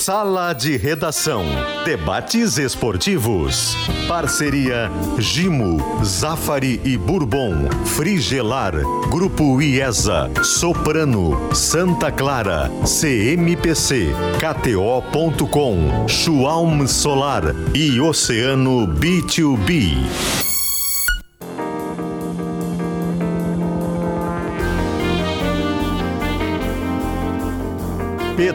Sala 0.00 0.54
de 0.54 0.78
Redação. 0.78 1.44
Debates 1.84 2.56
esportivos. 2.56 3.76
Parceria 4.08 4.90
Gimo, 5.18 5.76
Zafari 6.02 6.80
e 6.82 6.96
Bourbon. 6.96 7.68
Frigelar. 7.84 8.72
Grupo 9.10 9.60
IESA. 9.60 10.30
Soprano. 10.42 11.54
Santa 11.54 12.10
Clara. 12.10 12.70
CMPC. 12.86 14.08
KTO.com. 14.40 16.08
Schwalm 16.08 16.86
Solar. 16.86 17.54
E 17.74 18.00
Oceano 18.00 18.88
B2B. 18.88 20.49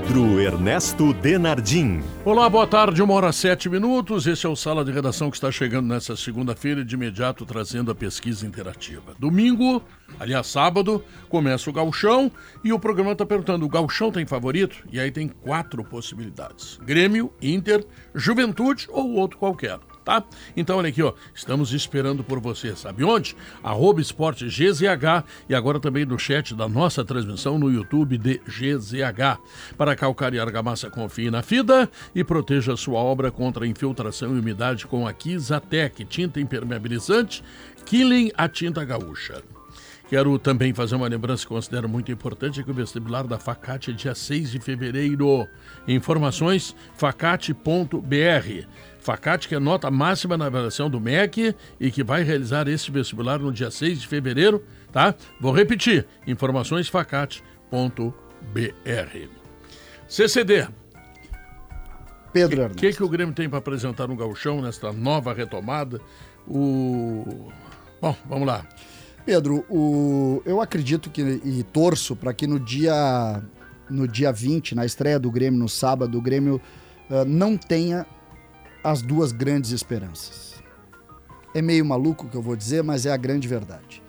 Pedro 0.06 0.40
Ernesto 0.40 1.14
Denardim. 1.14 2.00
Olá, 2.24 2.48
boa 2.48 2.68
tarde, 2.68 3.02
uma 3.02 3.16
hora 3.16 3.32
sete 3.32 3.68
minutos. 3.68 4.28
Esse 4.28 4.46
é 4.46 4.50
o 4.50 4.56
Sala 4.56 4.86
de 4.86 4.92
Redação 4.92 5.32
que 5.32 5.38
está 5.38 5.52
chegando 5.52 5.88
nessa 5.88 6.16
segunda-feira 6.16 6.86
de 6.86 6.94
imediato 6.94 7.44
trazendo 7.44 7.90
a 7.90 7.96
pesquisa 7.96 8.46
interativa. 8.46 9.16
Domingo, 9.18 9.82
aliás, 10.20 10.46
sábado, 10.46 11.04
começa 11.28 11.72
o 11.72 11.74
Galchão 11.74 12.32
e 12.64 12.72
o 12.72 12.78
programa 12.78 13.14
está 13.14 13.26
perguntando: 13.26 13.66
o 13.66 13.70
Galchão 13.70 14.12
tem 14.12 14.28
favorito? 14.28 14.78
E 14.92 15.00
aí 15.00 15.10
tem 15.10 15.28
quatro 15.28 15.84
possibilidades: 15.84 16.80
Grêmio, 16.84 17.34
Inter, 17.42 17.84
Juventude 18.14 18.88
ou 18.92 19.14
outro 19.14 19.40
qualquer 19.40 19.80
tá? 20.06 20.24
Então, 20.56 20.78
olha 20.78 20.90
aqui, 20.90 21.02
ó, 21.02 21.14
estamos 21.34 21.74
esperando 21.74 22.24
por 22.24 22.40
você, 22.40 22.76
sabe 22.76 23.04
onde? 23.04 23.36
Arroba 23.64 24.00
Esporte 24.00 24.46
GZH 24.46 25.26
e 25.50 25.56
agora 25.56 25.80
também 25.80 26.06
no 26.06 26.20
chat 26.20 26.54
da 26.54 26.70
nossa 26.70 27.04
transmissão 27.04 27.58
no 27.58 27.72
YouTube 27.72 28.18
de 28.18 28.40
GZH. 28.48 29.42
Para 29.76 29.96
calcar 29.96 30.34
e 30.34 30.40
argamassa, 30.40 30.90
confie 30.90 31.32
na 31.32 31.42
FIDA 31.42 31.90
e 32.14 32.24
proteja 32.24 32.78
sua 32.78 33.00
obra 33.00 33.32
contra 33.32 33.66
infiltração 33.66 34.36
e 34.36 34.40
umidade 34.40 34.86
com 34.86 35.08
a 35.08 35.12
Kizatec, 35.12 36.06
tinta 36.06 36.40
impermeabilizante, 36.40 37.44
Killing 37.86 38.32
a 38.36 38.48
tinta 38.48 38.86
gaúcha. 38.86 39.44
Quero 40.08 40.38
também 40.38 40.72
fazer 40.72 40.96
uma 40.96 41.08
lembrança 41.08 41.44
que 41.44 41.50
considero 41.50 41.90
muito 41.90 42.12
importante, 42.12 42.60
é 42.60 42.64
que 42.64 42.70
o 42.70 42.74
vestibular 42.74 43.26
da 43.26 43.40
Facate 43.40 43.90
é 43.90 43.94
dia 43.94 44.14
6 44.14 44.52
de 44.52 44.60
fevereiro. 44.60 45.48
Informações 45.88 46.76
facate.br. 46.96 48.68
Facate, 49.06 49.48
que 49.48 49.54
é 49.54 49.60
nota 49.60 49.92
máxima 49.92 50.36
na 50.36 50.48
avaliação 50.48 50.90
do 50.90 51.00
MEC 51.00 51.56
e 51.80 51.92
que 51.92 52.04
vai 52.04 52.24
realizar 52.24 52.68
este 52.68 52.90
vestibular 52.90 53.38
no 53.38 53.54
dia 53.54 53.70
6 53.70 54.02
de 54.02 54.08
fevereiro, 54.08 54.64
tá? 54.92 55.14
Vou 55.40 55.52
repetir, 55.54 56.08
informações 56.26 56.90
facate.br. 56.90 58.10
CCD. 60.08 60.68
Pedro 62.34 62.66
O 62.66 62.70
que, 62.72 62.94
que 62.94 63.04
o 63.04 63.08
Grêmio 63.08 63.36
tem 63.36 63.48
para 63.48 63.60
apresentar 63.60 64.08
no 64.08 64.16
Gauchão 64.16 64.60
nesta 64.60 64.92
nova 64.92 65.36
retomada? 65.36 66.02
O... 66.48 67.52
Bom, 68.02 68.16
vamos 68.26 68.48
lá. 68.48 68.66
Pedro, 69.24 69.64
o... 69.70 70.42
eu 70.48 70.60
acredito 70.60 71.12
que 71.12 71.22
e 71.22 71.62
torço 71.62 72.16
para 72.16 72.34
que 72.34 72.48
no 72.48 72.60
dia 72.60 73.40
no 73.88 74.08
dia 74.08 74.32
20, 74.32 74.74
na 74.74 74.84
estreia 74.84 75.20
do 75.20 75.30
Grêmio 75.30 75.60
no 75.60 75.70
sábado, 75.70 76.18
o 76.18 76.22
Grêmio 76.22 76.60
uh, 77.08 77.24
não 77.24 77.56
tenha 77.56 78.04
as 78.86 79.02
duas 79.02 79.32
grandes 79.32 79.72
esperanças. 79.72 80.62
É 81.56 81.62
meio 81.62 81.84
maluco 81.84 82.28
o 82.28 82.30
que 82.30 82.38
eu 82.38 82.42
vou 82.42 82.56
dizer, 82.56 82.84
mas 82.84 83.08
é 83.08 83.12
a 83.12 83.18
grande 83.18 83.48
verdade. 83.48 84.00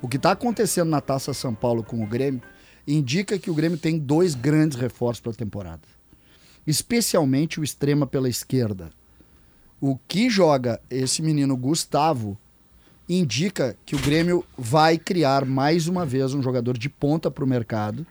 O 0.00 0.06
que 0.06 0.16
está 0.16 0.30
acontecendo 0.30 0.88
na 0.88 1.00
Taça 1.00 1.34
São 1.34 1.52
Paulo 1.52 1.82
com 1.82 2.00
o 2.00 2.06
Grêmio 2.06 2.40
indica 2.86 3.40
que 3.40 3.50
o 3.50 3.54
Grêmio 3.54 3.76
tem 3.76 3.98
dois 3.98 4.36
grandes 4.36 4.78
reforços 4.78 5.20
para 5.20 5.32
a 5.32 5.34
temporada. 5.34 5.82
Especialmente 6.64 7.58
o 7.58 7.64
extrema 7.64 8.06
pela 8.06 8.28
esquerda. 8.28 8.92
O 9.80 9.98
que 10.06 10.30
joga 10.30 10.80
esse 10.88 11.22
menino 11.22 11.56
Gustavo 11.56 12.38
indica 13.08 13.76
que 13.84 13.96
o 13.96 14.00
Grêmio 14.00 14.44
vai 14.56 14.96
criar 14.96 15.44
mais 15.44 15.88
uma 15.88 16.06
vez 16.06 16.34
um 16.34 16.42
jogador 16.42 16.78
de 16.78 16.88
ponta 16.88 17.32
para 17.32 17.42
o 17.42 17.48
mercado, 17.48 18.06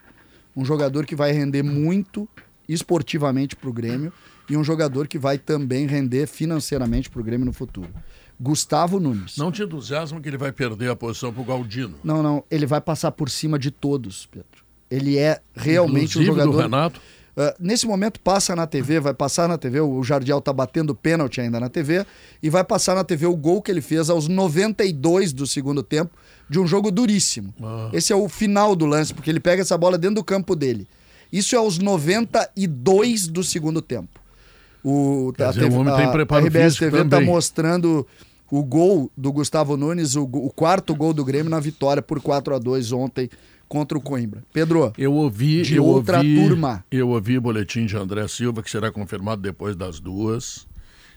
um 0.54 0.66
jogador 0.66 1.06
que 1.06 1.16
vai 1.16 1.32
render 1.32 1.64
muito 1.64 2.28
esportivamente 2.68 3.56
para 3.56 3.70
o 3.70 3.74
Grêmio 3.74 4.12
e 4.50 4.58
um 4.58 4.64
jogador 4.64 5.08
que 5.08 5.20
vai 5.20 5.38
também 5.38 5.86
render 5.86 6.28
financeiramente 6.28 7.10
para 7.10 7.22
o 7.22 7.24
Grêmio 7.24 7.46
no 7.46 7.54
futuro. 7.54 7.90
Gustavo 8.40 9.00
Nunes. 9.00 9.38
Não 9.38 9.52
te 9.52 9.64
entusiasma 9.64 10.22
que 10.22 10.30
ele 10.30 10.38
vai 10.38 10.52
perder 10.52 10.90
a 10.90 10.96
posição 10.96 11.32
para 11.34 11.42
o 11.42 11.46
Galdino. 11.46 11.96
Não, 12.04 12.24
não. 12.24 12.44
Ele 12.50 12.66
vai 12.66 12.80
passar 12.80 13.12
por 13.12 13.30
cima 13.30 13.60
de 13.60 13.70
todos, 13.70 14.26
Pedro. 14.28 14.64
Ele 14.90 15.18
é 15.18 15.42
realmente 15.54 16.12
Inclusive 16.12 16.32
um 16.32 16.34
jogador. 16.34 16.52
do 16.52 16.58
Renato. 16.58 17.02
Uh, 17.38 17.54
nesse 17.60 17.86
momento 17.86 18.20
passa 18.20 18.56
na 18.56 18.66
TV, 18.66 19.00
vai 19.00 19.14
passar 19.14 19.48
na 19.48 19.58
TV, 19.58 19.80
o 19.80 20.04
Jardiel 20.04 20.42
tá 20.42 20.52
batendo 20.52 20.94
pênalti 20.96 21.40
ainda 21.40 21.60
na 21.60 21.70
TV, 21.70 22.06
e 22.42 22.50
vai 22.50 22.64
passar 22.64 22.96
na 22.96 23.04
TV 23.04 23.28
o 23.28 23.36
gol 23.36 23.62
que 23.62 23.72
ele 23.72 23.82
fez 23.82 24.10
aos 24.10 24.28
92 24.28 25.32
do 25.32 25.48
segundo 25.48 25.82
tempo, 25.82 26.12
de 26.50 26.60
um 26.60 26.68
jogo 26.68 26.92
duríssimo. 26.92 27.54
Ah. 27.62 27.90
Esse 27.94 28.12
é 28.12 28.16
o 28.16 28.28
final 28.28 28.76
do 28.76 28.86
lance, 28.86 29.14
porque 29.14 29.30
ele 29.30 29.40
pega 29.40 29.62
essa 29.62 29.78
bola 29.78 29.98
dentro 29.98 30.16
do 30.16 30.24
campo 30.24 30.56
dele. 30.56 30.88
Isso 31.32 31.56
é 31.56 31.58
aos 31.60 31.78
92 31.78 33.28
do 33.28 33.44
segundo 33.44 33.82
tempo. 33.82 34.19
O, 34.84 35.34
Quer 35.36 35.50
dizer, 35.50 35.72
o 35.72 35.76
homem 35.76 35.96
tem 35.96 36.12
preparo 36.12 36.46
a 36.46 36.48
RBS 36.48 36.78
TV 36.78 37.02
está 37.02 37.20
mostrando 37.20 38.08
o 38.52 38.64
gol 38.64 39.12
do 39.16 39.32
Gustavo 39.32 39.78
Nunes, 39.78 40.16
o, 40.16 40.24
o 40.24 40.50
quarto 40.52 40.96
gol 40.96 41.14
do 41.14 41.24
Grêmio 41.24 41.50
na 41.50 41.60
vitória 41.60 42.02
por 42.02 42.22
4 42.22 42.56
a 42.56 42.60
2 42.60 42.92
ontem 42.92 43.30
contra 43.68 43.98
o 43.98 44.02
Coimbra. 44.02 44.44
Pedro, 44.52 44.92
Eu 44.98 45.14
ouvi. 45.14 45.62
De 45.62 45.76
eu 45.76 45.86
outra 45.86 46.18
ouvi, 46.18 46.36
turma. 46.36 46.84
Eu 46.90 47.10
ouvi 47.10 47.38
o 47.38 47.42
boletim 47.42 47.86
de 47.86 47.96
André 47.96 48.28
Silva, 48.28 48.64
que 48.64 48.72
será 48.72 48.92
confirmado 48.92 49.42
depois 49.42 49.76
das 49.76 50.00
duas, 50.00 50.68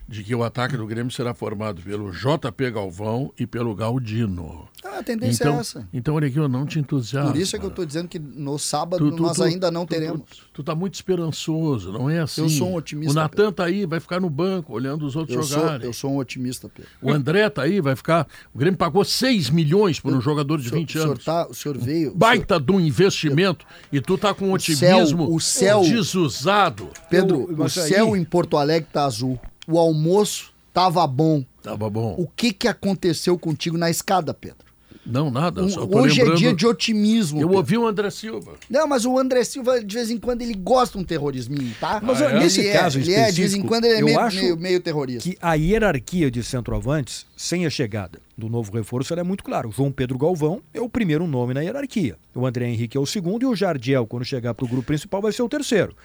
de 0.09 0.23
que 0.23 0.35
o 0.35 0.43
ataque 0.45 0.77
do 0.77 0.87
Grêmio 0.87 1.11
será 1.13 1.33
formado 1.33 1.81
pelo 1.83 2.11
JP 2.11 2.71
Galvão 2.71 3.33
e 3.39 3.47
pelo 3.47 3.75
Galdino. 3.75 4.69
ah, 4.85 4.99
a 4.99 5.03
tendência 5.03 5.45
Então, 5.45 5.57
é 5.57 5.61
essa. 5.61 5.89
então 5.93 6.15
olha 6.17 6.27
aqui, 6.29 6.37
eu 6.39 6.49
não 6.49 6.67
te 6.67 6.79
entusiasmo. 6.79 7.33
Por 7.33 7.41
isso 7.41 7.57
é 7.57 7.59
que 7.59 7.65
eu 7.65 7.71
estou 7.71 7.87
dizendo 7.87 8.09
que 8.09 8.19
no 8.19 8.59
sábado 8.59 9.11
Tu- 9.11 9.17
tu- 9.17 9.23
nós 9.23 9.37
tu- 9.37 9.43
ainda 9.45 9.71
não 9.71 9.87
teremos. 9.87 10.23
Tu, 10.29 10.37
tu 10.55 10.63
tá 10.63 10.75
muito 10.75 10.95
esperançoso, 10.95 11.93
não 11.93 12.11
é 12.11 12.19
assim? 12.21 12.43
Eu 12.43 12.49
sou 12.49 12.71
um 12.71 12.75
otimista, 12.75 13.13
O 13.13 13.15
Natan 13.15 13.53
tá 13.53 13.65
aí, 13.65 13.87
vai 13.87 14.01
ficar 14.01 14.21
no 14.21 14.29
banco, 14.29 14.73
olhando 14.75 15.07
os 15.07 15.17
outros 15.17 15.37
Eu 15.37 15.43
sou, 15.45 15.61
jogarem. 15.61 15.87
eu 15.87 15.93
sou 15.93 16.11
um 16.13 16.19
otimista, 16.19 16.69
Pedro. 16.69 16.91
O 17.01 17.11
André 17.11 17.49
tá 17.49 17.63
aí, 17.63 17.81
vai 17.81 17.97
ficar. 17.97 18.27
O 18.53 18.59
Grêmio 18.59 18.77
pagou 18.77 19.05
6 19.05 19.49
milhões 19.51 19.99
por 20.01 20.13
um 20.13 20.21
jogador 20.21 20.59
de 20.59 20.69
senhor- 20.69 20.79
20 20.81 20.91
o 20.91 20.93
senhor, 21.01 21.11
anos. 21.13 21.25
tá, 21.25 21.47
o 21.49 21.55
senhor 21.55 21.79
veio. 21.79 22.11
o 22.11 22.15
Baita 22.15 22.61
de 22.61 22.73
um 22.73 22.81
investimento 22.81 23.65
e 23.93 24.01
tu 24.01 24.19
tá 24.19 24.35
com 24.35 24.49
um 24.49 24.53
O 24.55 24.61
céu- 24.61 24.99
otimismo 24.99 25.35
o 25.35 25.41
céu- 25.41 25.81
desusado. 25.83 26.85
senhor- 26.93 27.09
Pedro, 27.09 27.37
Eu- 27.49 27.55
o 27.55 27.59
mas 27.59 27.79
aí- 27.79 27.89
céu 27.89 28.17
em 28.17 28.25
Porto 28.25 28.57
Alegre 28.57 28.89
tá 28.93 29.05
azul. 29.05 29.39
O 29.67 29.79
almoço 29.79 30.53
tava 30.73 31.07
bom. 31.07 31.45
Tava 31.63 31.89
bom. 31.89 32.15
O 32.19 32.27
que 32.27 32.53
que 32.53 32.67
aconteceu 32.69 33.39
contigo 33.39 33.79
na 33.79 33.91
escada, 33.91 34.35
Pedro? 34.35 34.73
Não, 35.05 35.33
nada. 35.33 35.63
Um- 35.63 35.67
hoje 35.67 36.19
lembrando... 36.21 36.33
é 36.35 36.37
dia 36.37 36.55
de 36.55 36.65
otimismo. 36.65 37.41
Eu 37.41 37.49
Pedro. 37.49 37.57
ouvi 37.59 37.77
o 37.79 37.87
André 37.89 38.09
Silva. 38.11 38.53
Não, 38.71 38.87
mas 38.87 39.05
o 39.05 39.19
André 39.19 39.43
Silva, 39.43 39.83
de 39.83 39.93
vez 39.97 40.11
em 40.13 40.17
quando, 40.19 40.43
ele 40.43 40.55
gosta 40.55 40.97
de 40.97 41.03
um 41.03 41.05
terrorisminho, 41.07 41.75
tá? 41.81 42.01
Mas, 42.01 42.23
Ah, 42.23 42.27
ó, 42.27 42.29
é? 42.31 42.39
nesse 42.39 42.61
ele 42.61 42.73
caso 42.73 42.99
é, 42.99 43.03
ele 43.03 43.13
é, 43.13 43.17
de 43.17 43.23
vez 43.23 43.37
em 43.39 43.43
específico, 43.43 43.69
quando 43.69 43.85
ele 43.87 43.95
é 43.97 44.01
eu 44.01 44.05
meio, 44.05 44.21
acho 44.21 44.37
meio, 44.37 44.57
meio 44.57 44.81
terrorista. 44.81 45.29
que 45.29 45.37
a 45.43 45.55
hierarquia 45.55 46.31
de 46.31 46.45
centroavantes, 46.45 47.27
sem 47.37 47.67
a 47.67 47.71
chegada 47.71 48.21
do 48.39 48.49
novo 48.49 48.71
reforço, 48.73 49.13
ela 49.13 49.21
é 49.23 49.25
muito 49.25 49.43
clara. 49.43 49.67
O 49.67 49.73
João 49.73 49.91
Pedro 49.91 50.17
Galvão 50.17 50.63
é 50.73 50.81
o 50.81 50.89
primeiro 50.89 51.27
nome 51.27 51.53
na 51.53 51.63
hierarquia. 51.63 52.17
O 52.33 52.47
André 52.47 52.69
Henrique 52.69 52.97
é 52.97 53.01
o 53.01 53.07
segundo 53.07 53.43
e 53.43 53.47
o 53.47 53.57
Jardiel, 53.57 54.07
quando 54.07 54.25
chegar 54.25 54.55
para 54.55 54.65
o 54.65 54.69
grupo 54.69 54.87
principal, 54.87 55.21
vai 55.21 55.33
ser 55.33 55.43
o 55.43 55.49
terceiro. 55.49 55.97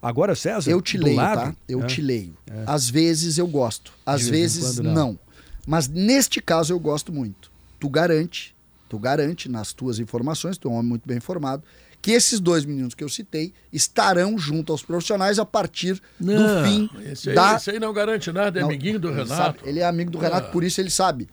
Agora, 0.00 0.34
César, 0.34 0.70
Eu 0.70 0.80
te 0.80 0.96
do 0.98 1.04
leio, 1.04 1.16
lado, 1.16 1.40
tá? 1.40 1.56
Eu 1.68 1.82
é, 1.82 1.86
te 1.86 2.00
leio. 2.00 2.36
Às 2.66 2.88
vezes 2.88 3.36
eu 3.38 3.46
gosto, 3.46 3.92
às 4.06 4.28
vez 4.28 4.56
vezes 4.56 4.76
quando 4.76 4.82
não. 4.84 4.94
não. 4.94 5.18
Mas 5.66 5.88
neste 5.88 6.40
caso 6.40 6.72
eu 6.72 6.78
gosto 6.78 7.12
muito. 7.12 7.50
Tu 7.80 7.88
garante, 7.88 8.54
tu 8.88 8.98
garante 8.98 9.48
nas 9.48 9.72
tuas 9.72 9.98
informações, 9.98 10.56
tu 10.56 10.68
é 10.68 10.70
um 10.70 10.74
homem 10.74 10.88
muito 10.90 11.06
bem 11.06 11.16
informado, 11.18 11.62
que 12.00 12.12
esses 12.12 12.38
dois 12.38 12.64
meninos 12.64 12.94
que 12.94 13.02
eu 13.02 13.08
citei 13.08 13.52
estarão 13.72 14.38
junto 14.38 14.70
aos 14.72 14.82
profissionais 14.82 15.38
a 15.38 15.44
partir 15.44 16.00
do 16.18 16.32
fim 16.64 16.88
esse 17.04 17.30
aí, 17.30 17.34
da 17.34 17.56
esse 17.56 17.70
aí 17.70 17.80
não 17.80 17.92
garante 17.92 18.30
nada, 18.30 18.58
é 18.58 18.62
Não, 18.62 18.68
amiguinho 18.68 19.00
do 19.00 19.08
ele 19.08 19.22
Renato. 19.22 19.34
sabe, 19.36 19.58
ele 19.64 19.80
é 19.80 19.84
amigo 19.84 20.10
do 20.12 20.18
Renato, 20.18 20.46
Ah. 20.48 20.50
por 20.52 20.62
isso 20.62 20.80
ele 20.80 20.90
sabe. 20.90 21.28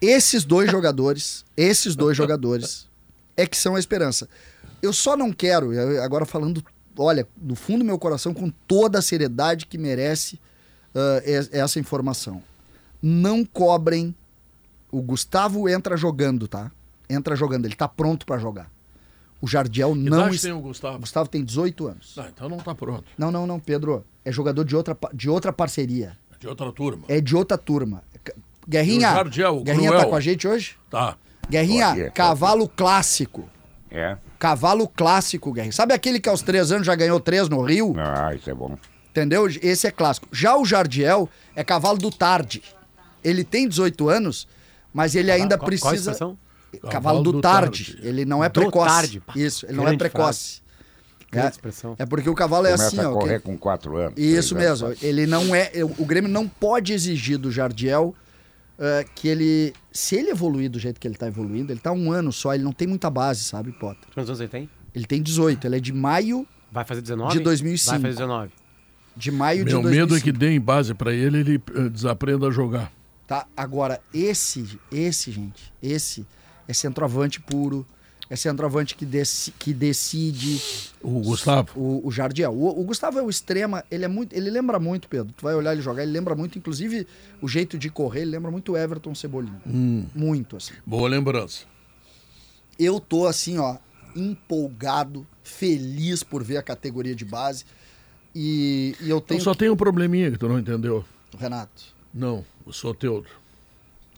Esses 0.00 0.44
dois 0.44 0.70
jogadores, 0.70 1.44
esses 1.56 1.96
dois 1.96 2.14
jogadores 2.16 2.86
é 3.36 3.46
que 3.46 3.56
são 3.56 3.74
a 3.74 3.78
esperança. 3.80 4.28
Eu 4.82 4.92
só 4.92 5.16
não 5.16 5.32
quero, 5.32 5.70
agora 6.02 6.26
falando, 6.26 6.62
olha, 6.96 7.26
do 7.36 7.54
fundo 7.54 7.78
do 7.80 7.84
meu 7.84 7.98
coração, 7.98 8.32
com 8.34 8.50
toda 8.66 8.98
a 8.98 9.02
seriedade 9.02 9.66
que 9.66 9.76
merece 9.78 10.38
es- 11.24 11.48
essa 11.52 11.78
informação. 11.80 12.42
Não 13.02 13.44
cobrem. 13.44 14.14
O 14.90 15.00
Gustavo 15.02 15.68
entra 15.68 15.96
jogando, 15.96 16.46
tá? 16.46 16.70
Entra 17.08 17.34
jogando, 17.34 17.64
ele 17.66 17.74
tá 17.74 17.88
pronto 17.88 18.24
pra 18.26 18.38
jogar. 18.38 18.70
O 19.40 19.46
Jardiel 19.48 19.92
Que 19.94 19.98
não. 19.98 20.28
es- 20.28 20.42
tem 20.42 20.52
o 20.52 20.58
O 20.58 20.60
Gustavo? 20.60 20.98
Gustavo 21.00 21.28
tem 21.28 21.44
18 21.44 21.88
anos. 21.88 22.14
Ah, 22.18 22.28
então 22.32 22.48
não 22.48 22.58
tá 22.58 22.74
pronto. 22.74 23.04
Não, 23.18 23.30
não, 23.32 23.46
não, 23.46 23.58
Pedro. 23.58 24.04
É 24.24 24.30
jogador 24.30 24.64
de 24.64 24.76
outra, 24.76 24.96
de 25.12 25.28
outra 25.28 25.52
parceria. 25.52 26.16
De 26.38 26.46
outra 26.46 26.70
turma. 26.72 27.04
É 27.08 27.20
de 27.20 27.34
outra 27.34 27.58
turma. 27.58 28.02
Guerrinha, 28.68 29.10
o 29.10 29.14
Jardiel, 29.14 29.56
o 29.58 29.64
Guerrinha 29.64 29.88
cruel. 29.88 30.04
tá 30.04 30.08
com 30.10 30.14
a 30.14 30.20
gente 30.20 30.46
hoje? 30.46 30.76
Tá. 30.88 31.16
Guerrinha, 31.50 31.88
aqui. 31.88 32.10
cavalo 32.12 32.68
clássico. 32.68 33.48
É? 33.90 34.16
Cavalo 34.42 34.88
clássico, 34.88 35.52
Guerrinha. 35.52 35.70
Sabe 35.70 35.94
aquele 35.94 36.18
que 36.18 36.28
aos 36.28 36.42
três 36.42 36.72
anos 36.72 36.84
já 36.84 36.96
ganhou 36.96 37.20
três 37.20 37.48
no 37.48 37.62
Rio? 37.62 37.94
Ah, 37.96 38.34
isso 38.34 38.50
é 38.50 38.54
bom. 38.54 38.76
Entendeu? 39.10 39.46
Esse 39.62 39.86
é 39.86 39.90
clássico. 39.92 40.26
Já 40.32 40.56
o 40.56 40.64
Jardiel 40.64 41.28
é 41.54 41.62
cavalo 41.62 41.96
do 41.96 42.10
tarde. 42.10 42.60
Ele 43.22 43.44
tem 43.44 43.68
18 43.68 44.08
anos, 44.08 44.48
mas 44.92 45.14
ele 45.14 45.30
ainda 45.30 45.56
Qual- 45.56 45.58
qual 45.58 45.66
a 45.66 45.90
precisa. 45.90 46.10
expressão? 46.10 46.36
Cavalo 46.90 47.22
do, 47.22 47.40
tarde. 47.40 48.00
Ele 48.02 48.24
não 48.24 48.42
é 48.42 48.48
Do 48.48 48.62
precoce. 48.62 48.88
tarde. 48.88 49.22
Isso, 49.36 49.64
ele 49.64 49.74
não 49.74 49.86
é 49.86 49.96
precoce. 49.96 50.60
É, 51.30 51.46
expressão. 51.46 51.94
é 51.96 52.04
porque 52.04 52.28
o 52.28 52.34
cavalo 52.34 52.66
é 52.66 52.72
Começa 52.72 52.88
assim, 52.88 53.00
a 53.00 53.10
ó. 53.10 53.14
correr 53.14 53.40
com 53.40 53.56
quatro 53.56 53.96
anos. 53.96 54.14
Isso 54.18 54.56
três 54.56 54.82
anos. 54.82 54.82
mesmo. 55.00 55.06
Ele 55.08 55.24
não 55.24 55.54
é. 55.54 55.70
O 55.98 56.04
Grêmio 56.04 56.28
não 56.28 56.48
pode 56.48 56.92
exigir 56.92 57.38
do 57.38 57.52
Jardiel 57.52 58.12
eh, 58.84 59.06
que 59.14 59.28
ele. 59.28 59.72
Se 59.92 60.16
ele 60.16 60.30
evoluir 60.30 60.68
do 60.68 60.76
jeito 60.76 60.98
que 60.98 61.06
ele 61.06 61.14
tá 61.14 61.28
evoluindo, 61.28 61.72
ele 61.72 61.78
tá 61.78 61.92
um 61.92 62.10
ano 62.10 62.32
só, 62.32 62.52
ele 62.52 62.64
não 62.64 62.72
tem 62.72 62.88
muita 62.88 63.08
base, 63.08 63.44
sabe, 63.44 63.70
Potter? 63.70 64.08
Quantos 64.12 64.28
anos 64.28 64.40
ele 64.40 64.48
tem? 64.48 64.68
Ele 64.92 65.04
tem 65.06 65.22
18, 65.22 65.64
ele 65.64 65.76
é 65.76 65.80
de 65.80 65.92
maio. 65.92 66.44
Vai 66.70 66.84
fazer 66.84 67.00
19? 67.00 67.38
De 67.38 67.44
2005. 67.44 67.90
Vai 67.92 68.00
fazer 68.00 68.14
19. 68.14 68.50
De 69.16 69.30
maio 69.30 69.64
de 69.64 69.72
Meu 69.72 69.82
2005. 69.82 70.00
medo 70.00 70.16
é 70.16 70.20
que 70.20 70.32
deem 70.32 70.60
base 70.60 70.94
pra 70.94 71.12
ele 71.12 71.38
ele 71.38 71.62
eh, 71.76 71.88
desaprenda 71.90 72.48
a 72.48 72.50
jogar. 72.50 72.90
Tá? 73.24 73.46
Agora, 73.56 74.00
esse, 74.12 74.76
esse, 74.90 75.30
gente, 75.30 75.72
esse 75.80 76.26
é 76.66 76.72
centroavante 76.72 77.40
puro. 77.40 77.86
É 78.30 78.36
centroavante 78.36 78.94
que, 78.94 79.04
deci- 79.04 79.52
que 79.58 79.74
decide 79.74 80.58
O 81.02 81.20
Gustavo. 81.20 81.78
o, 81.78 82.06
o 82.06 82.10
Jardiel. 82.10 82.52
O, 82.52 82.80
o 82.80 82.84
Gustavo 82.84 83.18
é 83.18 83.22
o 83.22 83.28
extrema, 83.28 83.84
ele 83.90 84.04
é 84.06 84.08
muito. 84.08 84.32
Ele 84.34 84.48
lembra 84.50 84.78
muito, 84.78 85.06
Pedro. 85.08 85.34
Tu 85.36 85.42
vai 85.42 85.54
olhar 85.54 85.72
ele 85.72 85.82
jogar, 85.82 86.02
ele 86.02 86.12
lembra 86.12 86.34
muito, 86.34 86.56
inclusive, 86.58 87.06
o 87.42 87.48
jeito 87.48 87.76
de 87.76 87.90
correr, 87.90 88.22
ele 88.22 88.30
lembra 88.30 88.50
muito 88.50 88.72
o 88.72 88.76
Everton 88.76 89.14
Cebolinha. 89.14 89.60
Muito, 89.66 90.56
assim. 90.56 90.72
Boa 90.86 91.08
lembrança. 91.08 91.64
Eu 92.78 92.98
tô 92.98 93.26
assim, 93.26 93.58
ó, 93.58 93.76
empolgado, 94.16 95.26
feliz 95.42 96.22
por 96.22 96.42
ver 96.42 96.56
a 96.56 96.62
categoria 96.62 97.14
de 97.14 97.24
base. 97.24 97.64
E, 98.34 98.96
e 99.00 99.10
eu 99.10 99.18
Então 99.18 99.20
tenho. 99.28 99.40
só 99.42 99.54
tem 99.54 99.68
um 99.68 99.76
probleminha 99.76 100.30
que 100.30 100.38
tu 100.38 100.48
não 100.48 100.58
entendeu. 100.58 101.04
Renato. 101.38 101.82
Não, 102.14 102.44
o 102.64 102.72
Soteudo. 102.72 103.28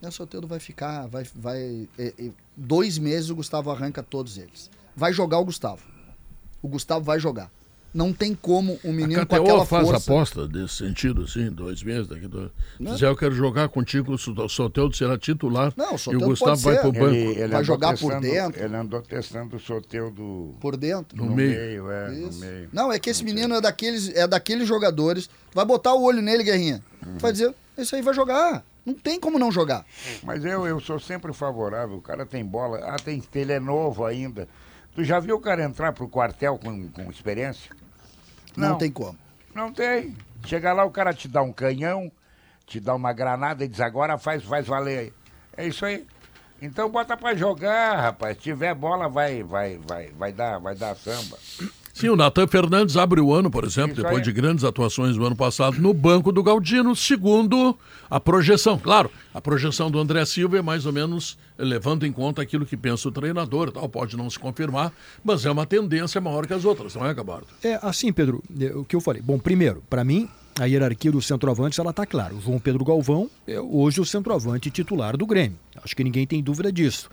O 0.09 0.13
Soteldo 0.13 0.47
vai 0.47 0.59
ficar, 0.61 1.07
vai, 1.09 1.25
vai, 1.35 1.89
é, 1.99 2.13
é, 2.19 2.31
dois 2.57 2.99
meses 2.99 3.31
o 3.31 3.37
Gustavo 3.37 3.71
arranca 3.71 4.03
todos 4.03 4.39
eles. 4.39 4.71
Vai 4.97 5.13
jogar 5.13 5.39
o 5.39 5.45
Gustavo. 5.45 5.83
O 6.63 6.69
Gustavo 6.69 7.05
vai 7.05 7.19
jogar. 7.19 7.51
Não 7.93 8.13
tem 8.13 8.35
como 8.35 8.77
um 8.85 8.91
A 8.91 8.93
menino 8.93 9.25
com 9.25 9.37
aquela 9.37 9.59
KTO 9.61 9.67
faz 9.67 9.87
força. 9.89 10.11
aposta 10.13 10.49
desse 10.49 10.75
sentido, 10.75 11.23
assim, 11.23 11.49
dois 11.49 11.81
meses 11.85 12.09
daqui. 12.09 12.27
Do... 12.27 12.51
Não. 12.81 12.89
Se 12.91 12.95
quiser, 12.95 13.07
eu 13.09 13.17
quero 13.17 13.33
jogar 13.37 13.69
contigo, 13.69 14.13
o 14.15 14.19
Sot- 14.19 14.49
Soteudo 14.49 14.97
será 14.97 15.17
titular 15.17 15.73
Não, 15.77 15.91
o 15.91 15.93
e 15.93 15.95
o 15.95 15.99
Soteldo 15.99 16.27
Gustavo 16.27 16.57
vai 16.57 16.81
pro 16.81 16.91
banco. 16.91 17.05
Ele, 17.15 17.41
ele 17.41 17.47
Vai 17.53 17.63
jogar 17.63 17.91
por 17.97 18.11
testando- 18.11 18.21
dentro. 18.23 18.65
Ele 18.65 18.77
andou 18.77 19.01
testando 19.01 19.55
o 19.57 19.61
sorteio 19.61 20.11
do. 20.11 20.55
por 20.61 20.77
dentro. 20.77 21.17
No 21.17 21.27
no 21.31 21.37
meio. 21.37 21.51
meio, 21.51 21.91
é, 21.93 22.11
no 22.11 22.29
Isso. 22.31 22.41
meio. 22.41 22.69
Não, 22.73 22.93
é 22.93 22.99
que 22.99 23.11
esse 23.11 23.23
menino 23.23 23.55
é 23.55 23.61
daqueles, 23.61 24.09
é 24.13 24.27
daqueles 24.27 24.67
jogadores. 24.67 25.29
Tu 25.29 25.55
vai 25.55 25.65
botar 25.65 25.95
o 25.95 26.03
olho 26.03 26.21
nele, 26.21 26.43
Guerrinha. 26.43 26.83
Tu 27.01 27.21
vai 27.21 27.31
dizer, 27.31 27.55
esse 27.79 27.95
aí 27.95 28.03
vai 28.03 28.13
jogar. 28.13 28.65
Não 28.85 28.95
tem 28.95 29.19
como 29.19 29.39
não 29.39 29.51
jogar. 29.51 29.85
Mas 30.23 30.45
eu, 30.45 30.67
eu 30.67 30.79
sou 30.81 30.99
sempre 30.99 31.33
favorável. 31.33 31.97
O 31.97 32.03
cara 32.03 32.27
tem 32.27 32.45
bola. 32.45 32.79
Ah, 32.83 32.97
tem, 32.97 33.23
ele 33.35 33.53
é 33.53 33.61
novo 33.61 34.05
ainda. 34.05 34.49
Tu 34.95 35.03
já 35.05 35.19
viu 35.19 35.37
o 35.37 35.41
cara 35.41 35.65
entrar 35.65 35.93
pro 35.93 36.09
quartel 36.09 36.59
com, 36.59 36.89
com 36.89 37.11
experiência? 37.11 37.75
Não, 38.57 38.79
tem 38.79 38.93
como. 38.93 39.19
Não 39.55 39.73
tem. 39.73 40.17
Chega 40.45 40.73
lá, 40.73 40.85
o 40.85 40.91
cara 40.91 41.15
te 41.15 41.27
dá 41.27 41.43
um 41.43 41.53
canhão, 41.53 42.13
te 42.67 42.79
dá 42.79 42.95
uma 42.95 43.13
granada 43.13 43.65
e 43.65 43.69
diz 43.69 43.81
agora 43.81 44.19
faz, 44.19 44.45
faz 44.45 44.67
valer 44.67 44.99
aí. 44.99 45.13
É 45.57 45.67
isso 45.67 45.85
aí. 45.85 46.07
Então 46.61 46.89
bota 46.89 47.17
pra 47.17 47.35
jogar, 47.35 47.97
rapaz. 48.01 48.37
Se 48.37 48.45
tiver 48.45 48.75
bola, 48.75 49.09
vai, 49.09 49.43
vai, 49.43 49.79
vai, 49.79 50.09
vai 50.13 50.33
dar, 50.33 50.59
vai 50.59 50.75
dar 50.75 50.95
samba. 50.97 51.39
Sim, 51.95 52.09
o 52.09 52.17
Natan 52.17 52.49
Fernandes 52.49 52.97
abre 52.97 53.21
o 53.21 53.33
ano, 53.33 53.49
por 53.49 53.63
exemplo, 53.63 53.93
Isso 53.93 54.03
depois 54.03 54.19
aí. 54.19 54.25
de 54.25 54.33
grandes 54.33 54.65
atuações 54.65 55.17
no 55.17 55.25
ano 55.25 55.37
passado, 55.37 55.81
no 55.81 55.95
banco 55.95 56.33
do 56.33 56.43
Galdino, 56.43 56.97
segundo 56.97 57.79
a 58.11 58.19
projeção. 58.19 58.77
Claro, 58.77 59.09
a 59.33 59.41
projeção 59.41 59.89
do 59.93 60.01
André 60.01 60.25
Silva 60.25 60.59
é 60.59 60.63
mais 60.63 60.87
ou 60.87 60.93
menos 60.93 61.39
levando 61.57 62.05
em 62.05 62.11
conta 62.11 62.43
aquilo 62.43 62.67
que 62.67 62.77
pensa 62.77 63.09
o 63.09 63.13
treinador, 63.13 63.71
tal, 63.71 63.89
pode 63.89 64.17
não 64.17 64.29
se 64.29 64.37
confirmar, 64.41 64.93
mas 65.23 65.47
é 65.47 65.51
uma 65.53 65.65
tendência 65.65 66.21
maior 66.21 66.49
que 66.49 66.53
as 66.53 66.65
outras, 66.65 66.97
não 66.97 67.07
é, 67.07 67.15
Gabardo? 67.15 67.47
É 67.63 67.79
assim, 67.81 68.13
Pedro, 68.13 68.43
é, 68.61 68.75
o 68.75 68.85
que 68.85 68.97
eu 68.97 69.01
falei. 69.01 69.23
Bom, 69.23 69.39
primeiro, 69.39 69.81
para 69.89 70.03
mim, 70.03 70.29
a 70.59 70.65
hierarquia 70.65 71.13
dos 71.13 71.27
centroavantes 71.29 71.79
ela 71.79 71.93
tá 71.93 72.05
clara. 72.05 72.35
O 72.35 72.41
João 72.41 72.59
Pedro 72.59 72.85
Galvão 72.85 73.31
é 73.47 73.61
hoje 73.61 74.01
o 74.01 74.05
centroavante 74.05 74.69
titular 74.69 75.17
do 75.17 75.27
Grêmio. 75.27 75.59
Acho 75.83 75.95
que 75.95 76.03
ninguém 76.03 76.27
tem 76.27 76.43
dúvida 76.43 76.73
disso. 76.73 77.09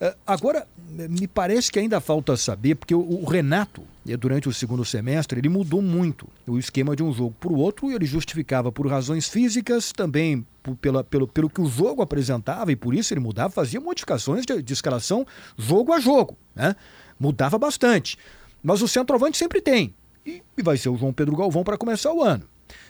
É, 0.00 0.14
Agora, 0.26 0.66
me 0.88 1.26
parece 1.26 1.70
que 1.70 1.78
ainda 1.78 2.00
falta 2.00 2.36
saber, 2.36 2.74
porque 2.74 2.94
o, 2.94 3.24
Renato, 3.24 3.82
é, 4.08 4.16
durante 4.16 4.48
o 4.48 4.52
segundo 4.52 4.84
semestre, 4.84 5.40
ele 5.40 5.48
mudou 5.48 5.80
muito 5.80 6.28
o 6.46 6.58
esquema 6.58 6.94
de 6.94 7.02
um 7.02 7.12
jogo 7.12 7.34
para 7.38 7.52
o 7.52 7.58
outro 7.58 7.90
e 7.90 7.94
ele 7.94 8.06
justificava 8.06 8.70
por 8.70 8.86
razões 8.86 9.28
físicas, 9.28 9.92
também 9.92 10.46
pela, 10.80 11.04
pelo, 11.04 11.26
pelo 11.28 11.48
que 11.48 11.60
o 11.60 11.66
jogo 11.66 12.02
apresentava 12.02 12.72
e 12.72 12.76
por 12.76 12.94
isso 12.94 13.12
ele 13.12 13.20
mudava, 13.20 13.50
fazia 13.50 13.80
modificações 13.80 14.44
de, 14.44 14.62
de 14.62 14.72
escalação 14.72 15.26
jogo 15.56 15.92
a 15.92 16.00
jogo. 16.00 16.36
Né? 16.54 16.74
Mudava 17.18 17.58
bastante. 17.58 18.18
Mas 18.62 18.82
o 18.82 18.88
centroavante 18.88 19.38
sempre 19.38 19.60
tem. 19.60 19.94
E, 20.24 20.42
e 20.56 20.62
vai 20.62 20.76
ser 20.76 20.88
o 20.88 20.96
João 20.96 21.12
Pedro 21.12 21.36
Galvão 21.36 21.62
para 21.62 21.78
começar 21.78 22.12
o 22.12 22.22
ano. 22.22 22.44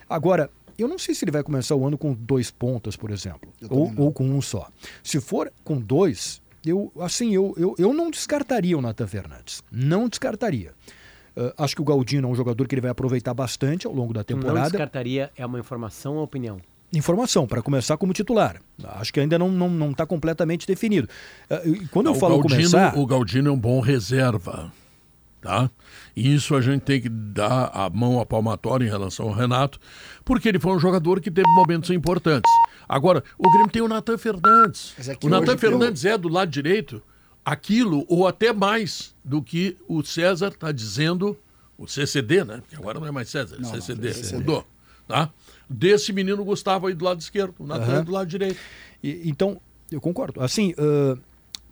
Agora, 0.08 0.50
eu 0.78 0.88
não 0.88 0.98
sei 0.98 1.14
se 1.14 1.24
ele 1.24 1.32
vai 1.32 1.42
começar 1.42 1.74
o 1.74 1.86
ano 1.86 1.98
com 1.98 2.12
dois 2.14 2.50
pontas, 2.50 2.96
por 2.96 3.10
exemplo, 3.10 3.50
ou, 3.68 3.92
ou 3.96 4.12
com 4.12 4.24
um 4.24 4.40
só. 4.40 4.68
Se 5.02 5.20
for 5.20 5.52
com 5.64 5.78
dois, 5.78 6.40
eu 6.66 6.92
assim 7.00 7.34
eu, 7.34 7.54
eu, 7.56 7.74
eu 7.78 7.92
não 7.94 8.10
descartaria 8.10 8.76
o 8.76 8.82
Nathan 8.82 9.06
Fernandes. 9.06 9.62
Não 9.70 10.08
descartaria. 10.08 10.72
Ah, 11.36 11.64
acho 11.64 11.74
que 11.76 11.82
o 11.82 11.84
Galdino 11.84 12.28
é 12.28 12.30
um 12.30 12.34
jogador 12.34 12.66
que 12.66 12.74
ele 12.74 12.80
vai 12.82 12.90
aproveitar 12.90 13.34
bastante 13.34 13.86
ao 13.86 13.92
longo 13.92 14.12
da 14.12 14.24
Tu 14.24 14.34
Não 14.34 14.40
temporada. 14.40 14.70
descartaria, 14.70 15.30
é 15.36 15.44
uma 15.44 15.58
informação 15.58 16.16
ou 16.16 16.22
opinião? 16.22 16.58
Informação, 16.94 17.46
para 17.46 17.60
começar 17.60 17.96
como 17.96 18.12
titular. 18.12 18.60
Acho 18.84 19.12
que 19.12 19.20
ainda 19.20 19.38
não 19.38 19.48
está 19.48 19.58
não, 19.58 19.68
não 19.68 19.92
tá 19.92 20.06
completamente 20.06 20.66
definido. 20.66 21.08
E 21.64 21.86
quando 21.88 22.06
eu 22.06 22.12
o 22.12 22.14
falo 22.14 22.38
Galdino, 22.38 22.70
começar. 22.70 22.96
o 22.96 23.04
Galdino 23.04 23.48
é 23.48 23.52
um 23.52 23.58
bom 23.58 23.80
reserva, 23.80 24.72
tá? 25.42 25.68
E 26.14 26.32
isso 26.32 26.54
a 26.54 26.60
gente 26.60 26.82
tem 26.82 27.00
que 27.00 27.08
dar 27.08 27.70
a 27.74 27.90
mão 27.90 28.20
à 28.20 28.24
palmatória 28.24 28.86
em 28.86 28.88
relação 28.88 29.26
ao 29.26 29.34
Renato, 29.34 29.78
porque 30.24 30.48
ele 30.48 30.60
foi 30.60 30.72
um 30.72 30.78
jogador 30.78 31.20
que 31.20 31.30
teve 31.30 31.48
momentos 31.54 31.90
importantes. 31.90 32.50
Agora, 32.88 33.22
o 33.38 33.50
Grêmio 33.50 33.70
tem 33.70 33.82
o 33.82 33.88
Natan 33.88 34.16
Fernandes. 34.18 34.94
É 35.08 35.16
o 35.22 35.28
Natan 35.28 35.56
Fernandes 35.56 36.04
é 36.04 36.16
do 36.16 36.28
lado 36.28 36.50
direito 36.50 37.02
aquilo 37.44 38.04
ou 38.08 38.26
até 38.26 38.52
mais 38.52 39.14
do 39.24 39.40
que 39.42 39.76
o 39.88 40.02
César 40.02 40.48
está 40.48 40.72
dizendo, 40.72 41.36
o 41.78 41.86
CCD, 41.86 42.44
né? 42.44 42.58
Porque 42.58 42.76
agora 42.76 42.98
não 42.98 43.06
é 43.06 43.10
mais 43.10 43.28
César, 43.28 43.56
é 43.56 43.60
Não, 43.60 43.70
não, 43.70 43.80
CCD, 43.80 44.12
CCD. 44.12 44.38
mudou, 44.38 44.66
tá? 45.06 45.30
Desse 45.68 46.12
menino 46.12 46.44
Gustavo 46.44 46.86
aí 46.86 46.94
do 46.94 47.04
lado 47.04 47.20
esquerdo, 47.20 47.54
o 47.58 47.66
Natan 47.66 47.84
Aham. 47.96 48.04
do 48.04 48.12
lado 48.12 48.26
direito. 48.28 48.58
E- 49.02 49.22
então, 49.28 49.60
eu 49.90 50.00
concordo. 50.00 50.40
Assim, 50.42 50.74
ah, 50.78 51.16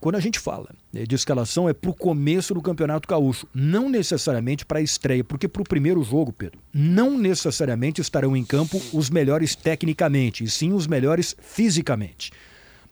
quando 0.05 0.17
a 0.17 0.21
gente 0.21 0.39
fala 0.39 0.69
né, 0.93 1.07
de 1.07 1.15
escalação, 1.15 1.67
é 1.67 1.73
para 1.73 1.89
o 1.89 1.95
começo 1.95 2.53
do 2.53 2.61
Campeonato 2.61 3.09
Gaúcho, 3.09 3.47
não 3.55 3.89
necessariamente 3.89 4.63
para 4.63 4.79
a 4.79 4.83
estreia, 4.83 5.25
porque 5.25 5.49
para 5.49 5.63
o 5.63 5.65
primeiro 5.65 6.05
jogo, 6.05 6.31
Pedro, 6.31 6.61
não 6.75 7.17
necessariamente 7.17 8.03
estarão 8.03 8.37
em 8.37 8.45
campo 8.45 8.79
os 8.93 9.09
melhores 9.09 9.57
tecnicamente, 9.57 10.45
e 10.45 10.51
sim 10.51 10.75
os 10.75 10.87
melhores 10.87 11.35
fisicamente. 11.41 12.31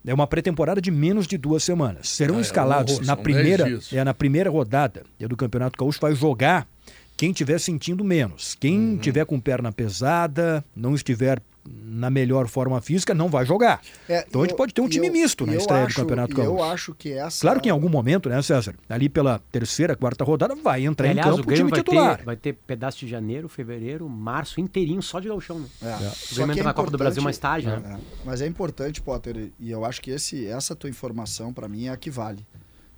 É 0.06 0.14
uma 0.14 0.26
pré-temporada 0.26 0.80
de 0.80 0.90
menos 0.90 1.26
de 1.26 1.36
duas 1.36 1.62
semanas. 1.62 2.08
Serão 2.08 2.36
Ah, 2.36 2.38
é, 2.38 2.40
escalados 2.40 2.94
horror, 2.94 3.04
na 3.06 3.14
primeira, 3.14 3.78
é 3.92 4.02
na 4.04 4.14
primeira 4.14 4.48
rodada 4.48 5.02
é, 5.20 5.28
do 5.28 5.36
Campeonato 5.36 5.78
Gaúcho 5.78 5.98
vai 6.00 6.14
jogar 6.14 6.66
quem 7.14 7.30
estiver 7.30 7.60
sentindo 7.60 8.02
menos. 8.02 8.56
Quem 8.58 8.92
Uhum. 8.92 8.96
tiver 8.96 9.26
com 9.26 9.38
perna 9.38 9.70
pesada, 9.70 10.64
não 10.74 10.94
estiver 10.94 11.42
na 11.64 12.10
melhor 12.10 12.48
forma 12.48 12.80
física, 12.80 13.14
não 13.14 13.28
vai 13.28 13.46
jogar. 13.46 13.80
É, 14.08 14.24
então 14.28 14.40
a 14.40 14.44
gente 14.44 14.52
eu- 14.52 14.56
pode 14.56 14.74
ter 14.74 14.80
um 14.80 14.88
time 14.88 15.06
eu- 15.06 15.12
misto 15.12 15.46
na 15.46 15.52
eu 15.52 15.58
estreia 15.58 15.84
acho- 15.84 15.94
do 15.94 16.00
Campeonato 16.02 16.34
Gaúcho. 16.34 16.50
Eu 16.50 16.62
acho 16.64 16.94
que 16.94 17.12
essa. 17.12 17.40
Claro 17.40 17.60
que 17.60 17.68
em 17.68 17.72
algum 17.72 17.88
momento, 17.88 18.28
né, 18.28 18.42
César? 18.42 18.74
Ali 18.88 19.08
pela 19.08 19.38
terceira, 19.52 19.94
quarta 19.94 20.24
rodada, 20.24 20.54
vai 20.56 20.84
entrar 20.84 21.08
Aliás, 21.08 21.26
em 21.26 21.30
o 21.30 21.36
campo 21.36 21.42
o 21.42 21.46
Grêmio 21.46 21.66
time 21.66 21.70
vai 21.70 21.78
titular. 21.80 22.18
ter, 22.18 22.24
vai 22.24 22.36
ter 22.36 22.52
pedaço 22.54 22.98
de 22.98 23.08
janeiro, 23.08 23.48
fevereiro, 23.48 24.08
março 24.08 24.60
inteirinho 24.60 25.02
só 25.02 25.20
de 25.20 25.28
gauchão. 25.28 25.60
Né? 25.60 25.66
É. 25.82 25.94
O 25.94 26.10
Só 26.10 26.34
Grêmio 26.36 26.52
entra 26.52 26.62
é 26.62 26.64
na 26.64 26.74
Copa 26.74 26.90
do 26.90 26.98
Brasil 26.98 27.22
mais 27.22 27.38
tarde, 27.38 27.66
né? 27.68 27.80
É, 27.84 27.98
Mas 28.24 28.40
é 28.40 28.46
importante, 28.46 29.00
Potter, 29.00 29.50
e 29.60 29.70
eu 29.70 29.84
acho 29.84 30.00
que 30.00 30.10
esse, 30.10 30.46
essa 30.46 30.74
tua 30.74 30.90
informação, 30.90 31.52
para 31.52 31.68
mim, 31.68 31.86
é 31.86 31.90
a 31.90 31.96
que 31.96 32.10
vale. 32.10 32.44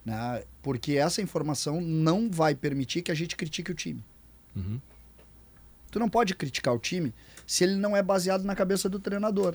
Né? 0.04 0.42
Porque 0.62 0.92
essa 0.94 1.20
informação 1.22 1.80
não 1.80 2.30
vai 2.30 2.54
permitir 2.54 3.02
que 3.02 3.10
a 3.10 3.14
gente 3.14 3.36
critique 3.36 3.70
o 3.70 3.74
time. 3.74 4.02
Uhum. 4.56 4.78
Tu 5.90 5.98
não 5.98 6.08
pode 6.08 6.34
criticar 6.34 6.74
o 6.74 6.78
time 6.78 7.12
se 7.46 7.64
ele 7.64 7.76
não 7.76 7.96
é 7.96 8.02
baseado 8.02 8.44
na 8.44 8.54
cabeça 8.54 8.88
do 8.88 8.98
treinador. 8.98 9.54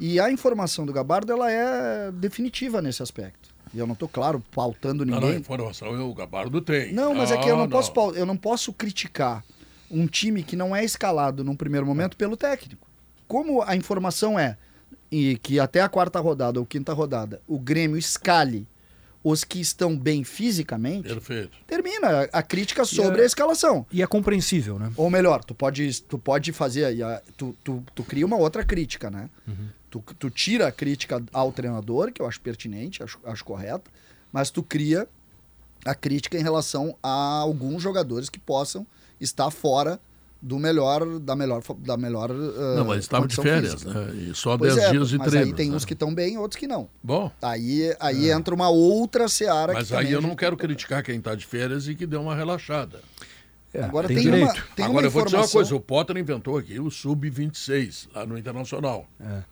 E 0.00 0.18
a 0.18 0.30
informação 0.30 0.84
do 0.84 0.92
Gabardo, 0.92 1.32
ela 1.32 1.50
é 1.50 2.10
definitiva 2.12 2.80
nesse 2.82 3.02
aspecto. 3.02 3.50
E 3.72 3.78
eu 3.78 3.86
não 3.86 3.94
tô, 3.94 4.06
claro, 4.08 4.42
pautando 4.54 5.04
Não, 5.04 5.14
não, 5.14 5.20
ninguém. 5.22 5.40
informação 5.40 6.10
o 6.10 6.14
Gabardo 6.14 6.60
tem. 6.60 6.92
Não, 6.92 7.14
mas 7.14 7.30
é 7.30 7.36
que 7.38 7.48
eu 7.48 7.56
não, 7.56 7.64
Ah, 7.64 7.68
Posso, 7.68 7.92
eu 8.14 8.26
não 8.26 8.36
posso 8.36 8.72
criticar 8.72 9.44
um 9.90 10.06
time 10.06 10.42
que 10.42 10.56
não 10.56 10.74
é 10.74 10.84
escalado 10.84 11.44
num 11.44 11.54
primeiro 11.56 11.86
momento 11.86 12.16
pelo 12.16 12.36
técnico. 12.36 12.86
Como 13.28 13.62
a 13.62 13.74
informação 13.76 14.38
é 14.38 14.56
e 15.10 15.36
que 15.38 15.60
até 15.60 15.80
a 15.80 15.88
quarta 15.88 16.18
rodada 16.20 16.58
ou 16.58 16.66
quinta 16.66 16.92
rodada 16.92 17.40
o 17.46 17.58
Grêmio 17.58 17.96
escale 17.96 18.66
os 19.24 19.44
que 19.44 19.60
estão 19.60 19.96
bem 19.96 20.24
fisicamente, 20.24 21.08
Perfeito. 21.08 21.56
termina 21.66 22.28
a 22.32 22.42
crítica 22.42 22.84
sobre 22.84 23.22
a 23.22 23.24
escalação. 23.24 23.86
E 23.92 24.02
é 24.02 24.06
compreensível, 24.06 24.78
né? 24.78 24.92
Ou 24.96 25.08
melhor, 25.08 25.44
tu 25.44 25.54
pode, 25.54 26.02
tu 26.02 26.18
pode 26.18 26.52
fazer 26.52 26.96
tu, 27.36 27.56
tu, 27.62 27.84
tu 27.94 28.02
cria 28.02 28.26
uma 28.26 28.36
outra 28.36 28.64
crítica, 28.64 29.10
né? 29.10 29.30
Tu, 29.88 30.02
tu 30.18 30.30
tira 30.30 30.68
a 30.68 30.72
crítica 30.72 31.22
ao 31.32 31.52
treinador, 31.52 32.12
que 32.12 32.20
eu 32.20 32.26
acho 32.26 32.40
pertinente, 32.40 33.02
acho, 33.02 33.18
acho 33.24 33.44
correta, 33.44 33.90
mas 34.32 34.50
tu 34.50 34.62
cria 34.62 35.06
a 35.84 35.94
crítica 35.94 36.38
em 36.38 36.42
relação 36.42 36.96
a 37.02 37.10
alguns 37.10 37.82
jogadores 37.82 38.28
que 38.28 38.38
possam 38.38 38.86
estar 39.20 39.50
fora 39.50 40.00
do 40.42 40.58
melhor, 40.58 41.20
da 41.20 41.36
melhor, 41.36 41.62
da 41.78 41.96
melhor 41.96 42.30
ah, 42.32 42.74
Não, 42.76 42.84
mas 42.86 42.98
estava 42.98 43.28
de 43.28 43.36
férias, 43.36 43.74
física. 43.84 43.92
né? 43.94 44.12
E 44.14 44.34
só 44.34 44.58
Pois 44.58 44.74
10 44.74 44.86
é, 44.86 44.90
dias 44.90 45.08
de 45.08 45.18
mas 45.18 45.28
treino. 45.28 45.46
aí 45.46 45.52
tem 45.52 45.70
né? 45.70 45.76
uns 45.76 45.84
que 45.84 45.92
estão 45.92 46.12
bem, 46.12 46.36
outros 46.36 46.58
que 46.58 46.66
não. 46.66 46.88
Bom, 47.02 47.30
Aí, 47.40 47.94
aí 48.00 48.28
entra 48.30 48.52
uma 48.52 48.68
outra 48.68 49.28
seara 49.28 49.72
mas 49.72 49.88
que 49.88 49.94
aí 49.94 50.10
eu 50.10 50.18
a 50.18 50.22
não 50.22 50.34
quero 50.34 50.56
criticar 50.56 51.02
quem 51.02 51.18
está 51.18 51.34
de 51.36 51.46
férias 51.46 51.86
e 51.86 51.94
que 51.94 52.06
deu 52.06 52.20
uma 52.20 52.34
relaxada. 52.34 53.00
É, 53.72 53.84
Agora 53.84 54.06
tem, 54.06 54.16
tem, 54.16 54.24
direito. 54.26 54.44
uma, 54.52 54.62
tem 54.74 54.84
Agora 54.84 54.98
uma 54.98 55.06
eu 55.06 55.10
vou 55.10 55.24
dizer 55.24 55.36
uma 55.36 55.44
informação... 55.44 55.60
coisa, 55.60 55.74
o 55.76 55.80
Potter 55.80 56.18
inventou 56.18 56.58
aqui 56.58 56.78
o 56.78 56.90
Sub-26, 56.90 58.08
lá 58.14 58.26
no 58.26 58.36
Internacional. 58.36 59.06
É. 59.18 59.42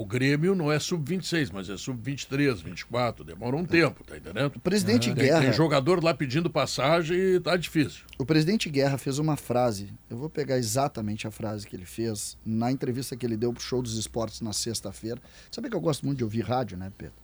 O 0.00 0.06
Grêmio 0.06 0.54
não 0.54 0.70
é 0.70 0.78
Sub-26, 0.78 1.50
mas 1.52 1.68
é 1.68 1.76
Sub-23, 1.76 2.62
24, 2.62 3.24
demora 3.24 3.56
um 3.56 3.64
tempo, 3.64 4.04
tá 4.04 4.16
entendendo? 4.16 4.54
O 4.54 4.60
presidente 4.60 5.06
Tem, 5.12 5.24
Guerra... 5.24 5.40
tem 5.40 5.52
jogador 5.52 6.04
lá 6.04 6.14
pedindo 6.14 6.48
passagem 6.48 7.16
e 7.18 7.40
tá 7.40 7.56
difícil. 7.56 8.04
O 8.16 8.24
presidente 8.24 8.70
Guerra 8.70 8.96
fez 8.96 9.18
uma 9.18 9.36
frase, 9.36 9.92
eu 10.08 10.16
vou 10.16 10.30
pegar 10.30 10.56
exatamente 10.56 11.26
a 11.26 11.32
frase 11.32 11.66
que 11.66 11.74
ele 11.74 11.84
fez 11.84 12.38
na 12.46 12.70
entrevista 12.70 13.16
que 13.16 13.26
ele 13.26 13.36
deu 13.36 13.52
pro 13.52 13.60
Show 13.60 13.82
dos 13.82 13.96
Esportes 13.98 14.40
na 14.40 14.52
sexta-feira. 14.52 15.20
Sabe 15.50 15.68
que 15.68 15.74
eu 15.74 15.80
gosto 15.80 16.06
muito 16.06 16.18
de 16.18 16.24
ouvir 16.24 16.42
rádio, 16.42 16.78
né, 16.78 16.92
Pedro? 16.96 17.14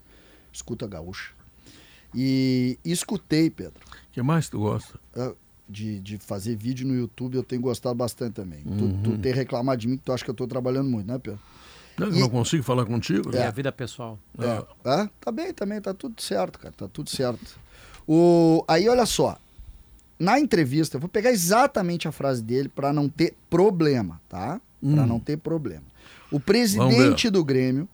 Escuta 0.52 0.84
a 0.84 0.88
gaúcha. 0.88 1.30
E, 2.12 2.76
e 2.84 2.90
escutei, 2.90 3.50
Pedro, 3.50 3.80
O 3.86 4.12
que 4.12 4.20
mais 4.20 4.48
tu 4.48 4.58
gosta? 4.58 4.98
ah, 5.16 5.32
de, 5.68 5.98
de 6.00 6.18
fazer 6.18 6.56
vídeo 6.56 6.86
no 6.86 6.94
YouTube, 6.94 7.36
eu 7.36 7.42
tenho 7.42 7.62
gostado 7.62 7.94
bastante 7.94 8.34
também. 8.34 8.62
Tu, 8.62 8.84
Uhum. 8.84 9.02
tu 9.02 9.18
tem 9.18 9.32
reclamado 9.32 9.80
de 9.80 9.88
mim 9.88 9.96
que 9.96 10.02
tu 10.04 10.12
acha 10.12 10.24
que 10.24 10.30
eu 10.30 10.34
tô 10.34 10.46
trabalhando 10.46 10.90
muito, 10.90 11.06
né, 11.06 11.18
Pedro? 11.18 11.40
Não, 11.98 12.08
eu 12.08 12.14
E- 12.14 12.20
não 12.20 12.28
consigo 12.28 12.62
falar 12.62 12.84
contigo? 12.84 13.30
E 13.30 13.36
né? 13.36 13.46
a 13.46 13.50
vida 13.50 13.70
pessoal. 13.70 14.18
Ah, 14.38 14.64
Ah, 14.84 15.10
tá 15.20 15.30
bem 15.32 15.52
também, 15.52 15.80
tá 15.80 15.94
tudo 15.94 16.20
certo, 16.20 16.58
cara, 16.58 16.74
tá 16.76 16.88
tudo 16.88 17.08
certo. 17.10 17.58
O, 18.06 18.64
aí, 18.68 18.88
olha 18.88 19.06
só, 19.06 19.38
na 20.18 20.38
entrevista, 20.38 20.96
eu 20.96 21.00
vou 21.00 21.08
pegar 21.08 21.30
exatamente 21.30 22.06
a 22.08 22.12
frase 22.12 22.42
dele 22.42 22.68
para 22.68 22.92
não 22.92 23.08
ter 23.08 23.34
problema, 23.48 24.20
tá? 24.28 24.60
Para 24.80 25.02
Hum. 25.02 25.06
não 25.06 25.18
ter 25.20 25.36
problema. 25.38 25.84
O 26.30 26.38
presidente 26.40 27.30
do 27.30 27.44
Grêmio, 27.44 27.88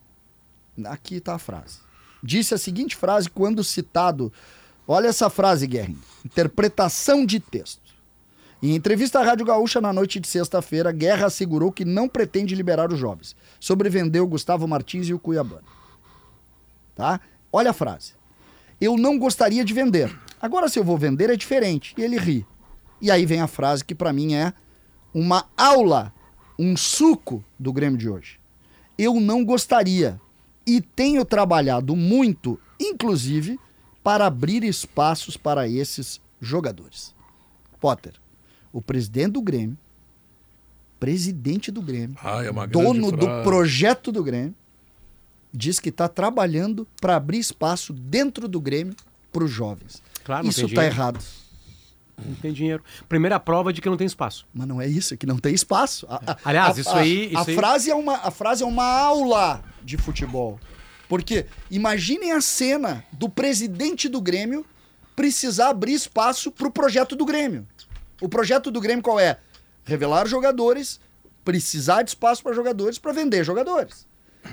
aqui 0.87 1.21
tá 1.21 1.35
a 1.35 1.38
frase, 1.38 1.78
disse 2.23 2.54
a 2.54 2.59
seguinte 2.59 2.97
frase 2.97 3.28
quando 3.28 3.62
citado, 3.62 4.33
olha 4.88 5.09
essa 5.09 5.28
frase, 5.30 5.66
Guerrinho, 5.66 6.00
interpretação 6.25 7.25
de 7.26 7.38
texto. 7.38 7.89
Em 8.62 8.75
entrevista 8.75 9.21
à 9.21 9.23
Rádio 9.23 9.47
Gaúcha 9.47 9.81
na 9.81 9.90
noite 9.90 10.21
de 10.21 10.29
sexta-feira, 10.29 10.93
Guerra 10.93 11.26
assegurou 11.26 11.73
que 11.73 11.85
não 11.85 12.07
pretende 12.07 12.55
liberar 12.55 12.93
os 12.93 12.99
jovens. 12.99 13.35
Sobrevendeu 13.59 14.26
Gustavo 14.26 14.69
Martins 14.69 15.09
e 15.09 15.14
o 15.14 15.19
Cuiabano. 15.19 15.64
Tá? 16.95 17.21
Olha 17.50 17.71
a 17.71 17.75
frase. 17.75 18.12
Eu 18.79 18.99
não 18.99 19.19
gostaria 19.19 19.64
de 19.64 19.73
vender. 19.73 20.14
Agora, 20.40 20.69
se 20.69 20.79
eu 20.79 20.85
vou 20.85 20.99
vender, 20.99 21.31
é 21.31 21.37
diferente. 21.37 21.95
E 21.97 22.02
ele 22.02 22.19
ri. 22.19 22.47
E 23.00 23.11
aí 23.11 23.25
vem 23.25 23.40
a 23.40 23.47
frase 23.47 23.83
que 23.83 23.95
pra 23.95 24.12
mim 24.12 24.35
é 24.35 24.52
uma 25.14 25.47
aula, 25.57 26.12
um 26.59 26.76
suco 26.76 27.43
do 27.59 27.73
Grêmio 27.73 27.99
de 27.99 28.11
hoje. 28.11 28.38
Eu 28.99 29.19
não 29.19 29.43
gostaria 29.43 30.21
e 30.67 30.83
tenho 30.83 31.25
trabalhado 31.25 31.97
muito, 31.97 32.61
inclusive, 32.79 33.59
para 34.05 34.26
abrir 34.26 34.62
espaços 34.64 35.35
para 35.35 35.67
esses 35.67 36.21
jogadores. 36.38 37.14
Potter, 37.81 38.20
o 38.73 38.81
presidente 38.81 39.33
do 39.33 39.43
Grêmio, 39.43 39.77
presidente 40.99 41.71
do 41.71 41.81
Grêmio, 41.81 42.17
Ah, 42.23 42.43
é 42.45 42.50
uma 42.50 42.67
grande 42.67 42.87
dono 42.87 43.11
do 43.12 43.27
projeto 43.43 44.12
do 44.12 44.23
Grêmio, 44.23 44.55
diz 45.53 45.81
que 45.81 45.89
está 45.89 46.09
trabalhando 46.09 46.87
para 47.00 47.17
abrir 47.17 47.39
espaço 47.39 47.93
dentro 47.93 48.47
do 48.47 48.61
Grêmio 48.61 48.95
para 49.33 49.45
os 49.45 49.50
jovens. 49.50 50.03
Claro, 50.25 50.47
isso 50.47 50.67
está 50.67 50.85
errado. 50.85 51.19
Não 52.23 52.35
tem 52.35 52.53
dinheiro. 52.53 52.85
Primeira 53.09 53.41
prova 53.41 53.73
de 53.73 53.81
que 53.81 53.89
não 53.89 53.97
tem 53.97 54.07
espaço. 54.07 54.47
Mas 54.53 54.69
não 54.69 54.79
é 54.79 54.87
isso, 54.87 55.15
é 55.15 55.17
que 55.17 55.25
não 55.25 55.39
tem 55.39 55.55
espaço. 55.55 56.07
A- 56.07 56.21
a- 56.33 56.39
Aliás, 56.45 56.77
a- 56.77 56.81
isso 56.81 56.91
a- 56.91 56.99
aí- 57.00 57.31
A, 57.35 57.41
isso 57.41 57.50
aí- 57.50 57.57
frase 57.57 57.91
é 57.91 57.95
uma, 57.95 58.17
a 58.17 58.31
frase 58.31 58.62
é 58.62 58.67
uma 58.67 58.85
aula 58.85 59.65
de 59.83 59.97
futebol. 59.97 60.61
Porque 61.09 61.47
imaginem 61.71 62.33
a 62.33 62.41
cena 62.43 63.03
do 63.11 63.27
presidente 63.29 64.07
do 64.09 64.21
Grêmio 64.21 64.67
precisar 65.17 65.71
abrir 65.71 65.95
espaço 65.95 66.53
para 66.53 66.69
o 66.69 66.71
projeto 66.71 67.17
do 67.17 67.25
Grêmio. 67.25 67.67
O 68.21 68.29
projeto 68.29 68.71
do 68.71 68.81
Grêmio 68.81 69.03
qual 69.03 69.19
é? 69.19 69.39
Revelar 69.85 70.27
jogadores, 70.27 71.00
precisar 71.45 72.03
de 72.03 72.11
espaço 72.11 72.43
para 72.43 72.53
jogadores 72.53 72.99
para 72.99 73.12
vender 73.12 73.45
jogadores. 73.45 74.07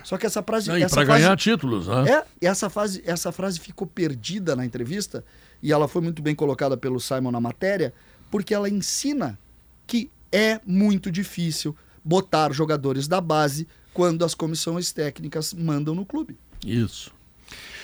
Só 0.03 0.17
que 0.17 0.25
essa 0.25 0.43
frase. 0.43 0.67
Não, 0.69 0.75
essa 0.75 0.95
para 0.95 1.05
frase- 1.05 1.21
ganhar 1.23 1.37
títulos, 1.37 1.87
né? 1.87 2.09
é, 2.11 2.25
e 2.41 2.45
essa 2.47 2.69
frase, 2.69 3.01
essa 3.05 3.31
frase 3.31 3.59
ficou 3.59 3.87
perdida 3.87 4.55
na 4.55 4.65
entrevista 4.65 5.23
e 5.63 5.71
ela 5.71 5.87
foi 5.87 6.01
muito 6.01 6.21
bem 6.21 6.35
colocada 6.35 6.75
pelo 6.75 6.99
Simon 6.99 7.31
na 7.31 7.39
matéria, 7.39 7.93
porque 8.29 8.53
ela 8.53 8.69
ensina 8.69 9.39
que 9.85 10.11
é 10.31 10.59
muito 10.65 11.09
difícil 11.09 11.75
botar 12.03 12.51
jogadores 12.53 13.07
da 13.07 13.21
base 13.21 13.67
quando 13.93 14.23
as 14.25 14.35
comissões 14.35 14.91
técnicas 14.91 15.53
mandam 15.53 15.95
no 15.95 16.05
clube. 16.05 16.37
Isso. 16.65 17.11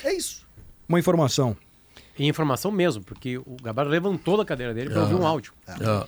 É 0.03 0.13
isso. 0.13 0.45
Uma 0.87 0.99
informação. 0.99 1.55
E 2.17 2.27
informação 2.27 2.71
mesmo, 2.71 3.03
porque 3.03 3.37
o 3.37 3.57
Gabardo 3.63 3.89
levantou 3.91 4.37
da 4.37 4.45
cadeira 4.45 4.73
dele 4.73 4.89
para 4.89 4.99
Ah. 4.99 5.03
ouvir 5.03 5.15
um 5.15 5.25
áudio. 5.25 5.51
É. 5.67 6.05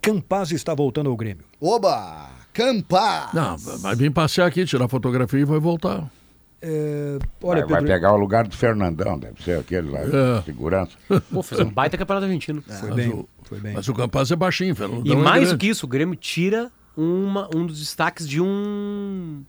Campaz 0.00 0.50
está 0.52 0.74
voltando 0.74 1.10
ao 1.10 1.16
Grêmio. 1.16 1.44
Oba! 1.60 2.30
Campa! 2.52 3.30
Não, 3.34 3.56
vai 3.58 3.94
vir 3.94 4.10
passear 4.12 4.46
aqui, 4.46 4.64
tirar 4.64 4.88
fotografia 4.88 5.40
e 5.40 5.44
vai 5.44 5.58
voltar. 5.58 6.08
É, 6.60 7.18
olha, 7.42 7.60
vai, 7.60 7.68
vai 7.70 7.80
Pedro, 7.82 7.86
pegar 7.94 8.12
o 8.12 8.16
lugar 8.16 8.46
do 8.48 8.56
Fernandão, 8.56 9.16
deve 9.18 9.40
ser 9.44 9.58
aquele 9.60 9.90
lá, 9.90 10.00
É. 10.00 10.42
segurança. 10.42 10.92
Pô, 11.32 11.42
fez 11.42 11.60
um 11.60 11.70
baita 11.70 11.96
campeonato 11.96 12.24
argentino. 12.26 12.62
foi 12.62 12.88
Mas 12.88 12.96
bem, 12.96 13.08
o- 13.10 13.28
foi 13.44 13.60
bem. 13.60 13.74
Mas 13.74 13.86
o 13.88 13.94
Campaz 13.94 14.30
é 14.32 14.36
baixinho, 14.36 14.74
Fernando. 14.74 15.06
E 15.06 15.14
mais 15.14 15.50
do 15.52 15.58
que 15.58 15.68
isso, 15.68 15.86
o 15.86 15.88
Grêmio 15.88 16.16
tira 16.16 16.70
uma, 16.96 17.48
um 17.54 17.64
dos 17.66 17.78
destaques 17.78 18.28
de 18.28 18.40
um 18.40 19.42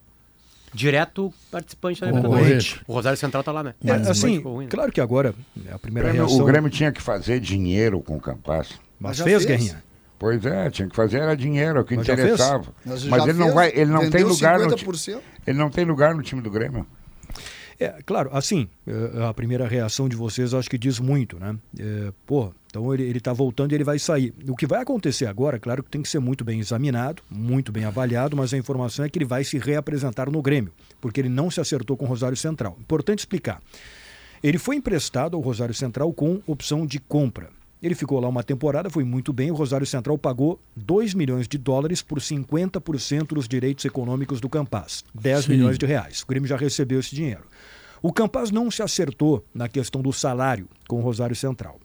direto 0.73 1.33
participante 1.51 2.01
da 2.01 2.07
Libertadores. 2.07 2.77
O 2.88 2.93
Rosário 2.93 3.17
Central 3.17 3.43
tá 3.43 3.51
lá, 3.51 3.63
né? 3.63 3.73
É, 3.83 3.91
assim, 4.09 4.39
ruim, 4.39 4.65
né? 4.65 4.69
claro 4.71 4.91
que 4.91 5.01
agora 5.01 5.33
é 5.67 5.71
a 5.71 5.75
O 5.75 5.79
primeira 5.79 6.09
Grêmio, 6.09 6.27
reação. 6.27 6.43
o 6.43 6.47
Grêmio 6.47 6.69
tinha 6.69 6.91
que 6.91 7.01
fazer 7.01 7.39
dinheiro 7.39 8.01
com 8.01 8.17
o 8.17 8.19
Campas. 8.19 8.71
Mas 8.99 9.17
Já 9.17 9.23
fez, 9.23 9.43
fez. 9.43 9.59
Guerrinha. 9.59 9.83
Pois 10.17 10.45
é, 10.45 10.69
tinha 10.69 10.88
que 10.89 10.95
fazer 10.95 11.19
era 11.21 11.35
dinheiro, 11.35 11.79
é 11.79 11.81
o 11.81 11.85
que 11.85 11.95
Mas 11.95 12.07
interessava. 12.09 12.65
Mas 12.85 13.05
Mas, 13.05 13.23
ele 13.23 13.33
não 13.38 13.45
fez, 13.45 13.55
vai, 13.55 13.71
ele 13.73 13.85
não 13.91 13.99
tem 14.01 14.09
vendeu 14.09 14.27
lugar 14.27 14.59
no 14.59 14.75
ti- 14.75 14.85
50%. 14.85 15.19
ele 15.47 15.57
não 15.57 15.69
tem 15.69 15.85
lugar 15.85 16.13
no 16.13 16.21
time 16.21 16.41
do 16.41 16.51
Grêmio. 16.51 16.85
É, 17.79 17.95
claro, 18.05 18.29
assim, 18.33 18.67
é, 18.86 19.24
a 19.24 19.33
primeira 19.33 19.65
reação 19.65 20.09
de 20.09 20.15
vocês 20.15 20.53
acho 20.53 20.69
que 20.69 20.77
diz 20.77 21.00
muito, 21.00 21.39
né? 21.39 21.55
É, 21.79 22.12
pô, 22.25 22.53
então 22.67 22.93
ele, 22.93 23.03
ele 23.03 23.21
tá 23.21 23.31
voltando 23.31 23.71
e 23.71 23.75
ele 23.75 23.86
vai 23.86 23.98
sair. 23.98 24.33
O 24.48 24.55
que 24.55 24.67
vai 24.67 24.81
acontecer 24.81 25.25
agora, 25.27 25.57
claro 25.57 25.81
que 25.81 25.89
tem 25.89 26.01
que 26.01 26.09
ser 26.09 26.19
muito 26.19 26.43
bem 26.43 26.59
examinado, 26.59 27.24
muito 27.29 27.71
bem 27.71 27.86
avaliado, 27.86 28.36
mas 28.36 28.53
a 28.53 28.57
informação 28.57 29.05
é 29.05 29.09
que 29.09 29.17
ele 29.17 29.25
vai 29.25 29.45
se 29.45 29.57
reapresentar 29.57 30.29
no 30.29 30.41
Grêmio, 30.41 30.74
porque 31.00 31.21
ele 31.21 31.29
não 31.29 31.50
se 31.50 31.62
acertou 31.62 31.95
com 31.95 32.03
o 32.03 32.07
Rosário 32.07 32.36
Central. 32.36 32.77
Importante 32.81 33.19
explicar. 33.19 33.62
Ele 34.43 34.57
foi 34.57 34.75
emprestado 34.75 35.38
ao 35.38 35.41
Rosário 35.41 35.74
Central 35.74 36.12
com 36.12 36.41
opção 36.45 36.86
de 36.86 37.00
compra. 37.00 37.50
Ele 37.81 37.95
ficou 37.95 38.19
lá 38.19 38.27
uma 38.27 38.43
temporada, 38.43 38.89
foi 38.89 39.05
muito 39.05 39.31
bem. 39.31 39.51
O 39.51 39.55
Rosário 39.55 39.88
Central 39.88 40.17
pagou 40.17 40.59
2 40.75 41.13
milhões 41.13 41.48
de 41.48 41.57
dólares 41.57 42.01
por 42.01 42.19
50% 42.19 43.27
dos 43.27 43.48
direitos 43.48 43.86
econômicos 43.86 44.41
do 44.41 44.50
Campaz. 44.50 45.05
10 45.15 45.45
Sim. 45.45 45.51
milhões 45.51 45.77
de 45.77 45.86
reais. 45.86 46.21
O 46.21 46.27
Grêmio 46.27 46.48
já 46.48 46.57
recebeu 46.57 47.00
esse 47.00 47.15
dinheiro. 47.15 47.43
O 48.01 48.13
Campaz 48.13 48.51
não 48.51 48.72
se 48.72 48.82
acertou 48.82 49.44
na 49.53 49.68
questão 49.68 50.01
do 50.01 50.13
salário 50.13 50.68
com 50.88 50.98
o 50.98 51.01
Rosário 51.01 51.36
Central. 51.36 51.79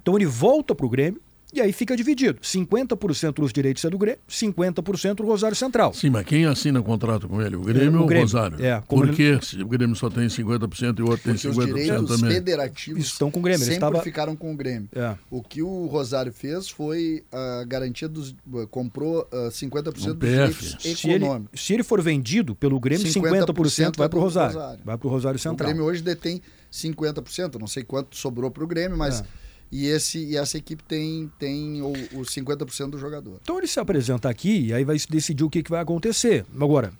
Então 0.00 0.16
ele 0.16 0.26
volta 0.26 0.74
para 0.74 0.86
o 0.86 0.90
Grêmio 0.90 1.20
e 1.52 1.60
aí 1.60 1.72
fica 1.72 1.96
dividido. 1.96 2.40
50% 2.42 3.32
dos 3.34 3.52
direitos 3.52 3.84
é 3.84 3.90
do 3.90 3.96
Grêmio, 3.96 4.18
50% 4.28 5.14
do 5.16 5.24
Rosário 5.24 5.56
Central. 5.56 5.94
Sim, 5.94 6.10
mas 6.10 6.26
quem 6.26 6.44
assina 6.44 6.82
contrato 6.82 7.26
com 7.28 7.40
ele? 7.40 7.56
O 7.56 7.62
Grêmio 7.62 7.86
É, 7.86 7.96
o 7.96 7.98
ou 8.00 8.04
o 8.04 8.06
Grêmio. 8.06 8.26
Rosário? 8.26 8.64
É, 8.64 8.82
como 8.86 9.02
Por 9.02 9.08
ele- 9.08 9.16
quê? 9.16 9.38
Se 9.44 9.62
o 9.62 9.66
Grêmio 9.68 9.96
só 9.96 10.10
tem 10.10 10.28
50% 10.28 10.98
e 10.98 11.02
o 11.02 11.08
outro 11.08 11.24
tem 11.24 11.34
Porque 11.34 11.48
os 11.48 11.56
50% 11.56 11.66
direitos 11.74 12.20
também. 12.20 12.34
federativos 12.34 13.04
Estão 13.06 13.30
com 13.30 13.40
o 13.40 13.42
Grêmio, 13.42 13.58
ele 13.64 13.64
sempre 13.72 13.86
estava- 13.88 14.02
ficaram 14.02 14.36
com 14.36 14.52
o 14.52 14.56
Grêmio. 14.56 14.88
É. 14.94 15.14
O 15.30 15.42
que 15.42 15.62
o 15.62 15.86
Rosário 15.86 16.32
fez 16.32 16.68
foi 16.68 17.24
a 17.32 17.64
garantia 17.64 18.08
dos. 18.08 18.34
comprou 18.70 19.26
ah, 19.32 19.48
50% 19.50 20.10
Um 20.10 20.14
dos 20.18 20.28
PF. 20.28 20.62
direitos 20.62 20.76
Se 20.98 21.08
ele, 21.10 21.24
econômicos. 21.24 21.60
se 21.64 21.72
ele 21.72 21.82
for 21.82 22.02
vendido 22.02 22.54
pelo 22.54 22.78
Grêmio, 22.78 23.06
50%, 23.06 23.96
vai 23.96 24.08
para 24.08 24.16
o 24.16 24.20
do 24.20 24.24
Rosário. 24.24 24.54
Rosário. 24.54 24.80
Vai 24.84 24.98
para 24.98 25.06
o 25.06 25.10
Rosário 25.10 25.36
O 25.36 25.40
Central. 25.40 25.68
Grêmio 25.70 25.86
hoje 25.88 26.02
detém 26.02 26.42
50%, 26.70 27.58
não 27.58 27.66
sei 27.66 27.82
quanto 27.82 28.16
sobrou 28.16 28.50
para 28.50 28.62
o 28.64 28.66
Grêmio, 28.66 28.96
mas. 28.96 29.20
É. 29.20 29.47
E, 29.70 29.86
esse, 29.86 30.18
e 30.18 30.36
essa 30.36 30.56
equipe 30.56 30.82
tem, 30.82 31.30
tem 31.38 31.82
o, 31.82 31.92
os 32.18 32.30
50% 32.30 32.90
do 32.90 32.98
jogador. 32.98 33.38
Então 33.42 33.58
ele 33.58 33.66
se 33.66 33.78
apresenta 33.78 34.28
aqui 34.28 34.66
e 34.66 34.72
aí 34.74 34.84
vai 34.84 34.98
se 34.98 35.08
decidir 35.08 35.44
o 35.44 35.50
que, 35.50 35.62
que 35.62 35.70
vai 35.70 35.80
acontecer. 35.80 36.46
Agora, 36.58 36.92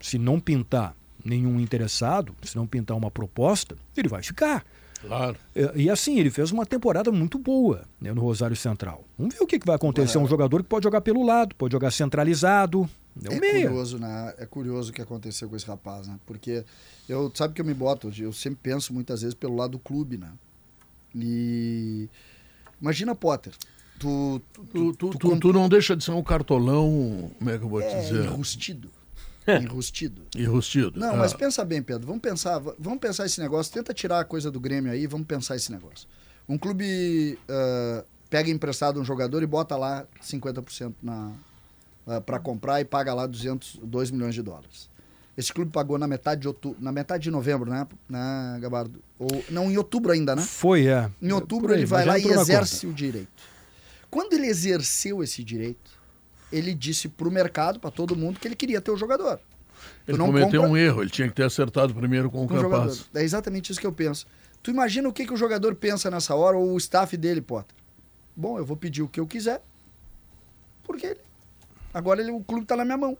se 0.00 0.18
não 0.18 0.40
pintar 0.40 0.96
nenhum 1.24 1.60
interessado, 1.60 2.34
se 2.42 2.56
não 2.56 2.66
pintar 2.66 2.96
uma 2.96 3.10
proposta, 3.10 3.76
ele 3.96 4.08
vai 4.08 4.22
ficar. 4.22 4.64
Claro. 5.00 5.36
E, 5.54 5.82
e 5.82 5.90
assim, 5.90 6.18
ele 6.18 6.30
fez 6.30 6.50
uma 6.50 6.64
temporada 6.64 7.12
muito 7.12 7.38
boa 7.38 7.84
né, 8.00 8.12
no 8.12 8.20
Rosário 8.22 8.56
Central. 8.56 9.04
Vamos 9.18 9.34
ver 9.34 9.42
o 9.42 9.46
que, 9.46 9.58
que 9.58 9.66
vai 9.66 9.76
acontecer. 9.76 10.16
É 10.16 10.20
um 10.20 10.26
jogador 10.26 10.62
que 10.62 10.68
pode 10.68 10.84
jogar 10.84 11.00
pelo 11.02 11.24
lado, 11.24 11.54
pode 11.54 11.72
jogar 11.72 11.90
centralizado. 11.90 12.88
É, 13.22 13.28
um 13.30 13.32
É 13.32 13.40
meia. 13.40 13.66
curioso, 13.68 13.98
né? 13.98 14.34
É 14.38 14.46
curioso 14.46 14.90
o 14.90 14.92
que 14.94 15.02
aconteceu 15.02 15.48
com 15.48 15.56
esse 15.56 15.66
rapaz, 15.66 16.06
né? 16.06 16.18
Porque 16.24 16.64
eu 17.08 17.30
sabe 17.34 17.52
que 17.54 17.60
eu 17.60 17.64
me 17.64 17.74
boto, 17.74 18.10
eu 18.18 18.32
sempre 18.32 18.60
penso 18.62 18.92
muitas 18.94 19.20
vezes 19.20 19.34
pelo 19.34 19.54
lado 19.54 19.72
do 19.72 19.78
clube, 19.78 20.16
né? 20.16 20.30
E 21.24 22.08
imagina 22.80 23.14
Potter. 23.14 23.52
Tu, 23.98 24.40
tu, 24.52 24.64
Tu, 24.66 24.92
tu, 24.94 25.18
comp- 25.18 25.40
tu 25.40 25.52
não 25.52 25.68
deixa 25.68 25.96
de 25.96 26.04
ser 26.04 26.10
um 26.10 26.22
cartolão, 26.22 27.30
como 27.38 27.50
é 27.50 27.56
que 27.58 27.64
eu 27.64 27.68
vou 27.68 27.80
te 27.80 27.86
é 27.88 27.98
dizer? 28.00 28.24
enrustido. 28.26 28.90
Enrustido. 29.48 30.22
Enrustido. 30.36 30.98
Não, 30.98 31.10
Ah, 31.14 31.16
mas 31.18 31.32
pensa 31.32 31.64
bem, 31.64 31.80
Pedro. 31.80 32.04
Vamos 32.06 32.20
pensar, 32.20 32.58
vamos 32.78 32.98
pensar 32.98 33.24
esse 33.26 33.40
negócio. 33.40 33.72
Tenta 33.72 33.94
tirar 33.94 34.18
a 34.20 34.24
coisa 34.24 34.50
do 34.50 34.58
Grêmio 34.58 34.90
aí, 34.90 35.06
vamos 35.06 35.26
pensar 35.26 35.54
esse 35.56 35.70
negócio. 35.70 36.08
Um 36.48 36.58
clube 36.58 37.38
ah, 37.48 38.04
pega 38.28 38.50
emprestado 38.50 39.00
um 39.00 39.04
jogador 39.04 39.42
e 39.42 39.46
bota 39.46 39.76
lá 39.76 40.04
50% 40.22 40.92
na 41.02 41.32
para 42.24 42.38
comprar 42.38 42.80
e 42.80 42.84
paga 42.84 43.12
lá 43.14 43.26
200, 43.26 43.80
2 43.82 44.10
milhões 44.12 44.32
de 44.34 44.40
dólares. 44.42 44.88
Esse 45.36 45.52
clube 45.52 45.70
pagou 45.70 45.98
na 45.98 46.06
metade 46.06 46.40
de 46.42 46.48
outubro, 46.48 46.82
na 46.82 46.90
metade 46.90 47.24
de 47.24 47.30
novembro, 47.30 47.70
né, 47.70 47.86
né 48.08 48.58
Gabardo? 48.60 49.02
Ou 49.18 49.44
não, 49.50 49.70
em 49.70 49.76
outubro 49.76 50.12
ainda, 50.12 50.34
né? 50.34 50.42
Foi, 50.42 50.86
é. 50.86 51.10
Em 51.20 51.30
outubro 51.32 51.72
aí, 51.72 51.80
ele 51.80 51.86
vai 51.86 52.06
lá 52.06 52.18
e 52.18 52.24
na 52.24 52.40
exerce 52.40 52.86
o 52.86 52.92
direito. 52.92 53.28
Quando 54.10 54.32
ele 54.32 54.46
exerceu 54.46 55.22
esse 55.22 55.44
direito, 55.44 55.90
ele 56.50 56.72
disse 56.72 57.06
pro 57.08 57.30
mercado, 57.30 57.78
para 57.78 57.90
todo 57.90 58.16
mundo, 58.16 58.40
que 58.40 58.48
ele 58.48 58.56
queria 58.56 58.80
ter 58.80 58.90
o 58.90 58.96
jogador. 58.96 59.36
Tu 60.06 60.12
Ele 60.12 60.18
não 60.18 60.26
cometeu 60.26 60.62
compra- 60.62 60.68
um 60.70 60.76
erro, 60.76 61.02
ele 61.02 61.10
tinha 61.10 61.28
que 61.28 61.34
ter 61.34 61.42
acertado 61.42 61.94
primeiro 61.94 62.30
com 62.30 62.44
o 62.44 62.48
com 62.48 62.54
o 62.54 62.58
jogador. 62.60 62.82
Campas. 62.84 63.10
É 63.14 63.22
exatamente 63.22 63.70
isso 63.72 63.80
que 63.80 63.86
eu 63.86 63.92
penso. 63.92 64.26
Tu 64.62 64.70
imagina 64.70 65.06
o 65.08 65.12
que, 65.12 65.26
que 65.26 65.34
o 65.34 65.36
jogador 65.36 65.74
pensa 65.74 66.10
nessa 66.10 66.34
hora, 66.34 66.56
ou 66.56 66.72
o 66.72 66.76
staff 66.78 67.14
dele, 67.16 67.42
Potter. 67.42 67.76
Bom, 68.34 68.58
eu 68.58 68.64
vou 68.64 68.76
pedir 68.76 69.02
o 69.02 69.08
que 69.08 69.20
eu 69.20 69.26
quiser, 69.26 69.62
porque 70.82 71.06
ele- 71.06 71.20
agora 71.92 72.22
ele, 72.22 72.30
o 72.30 72.40
clube 72.40 72.62
está 72.62 72.74
na 72.76 72.84
minha 72.84 72.96
mão. 72.96 73.18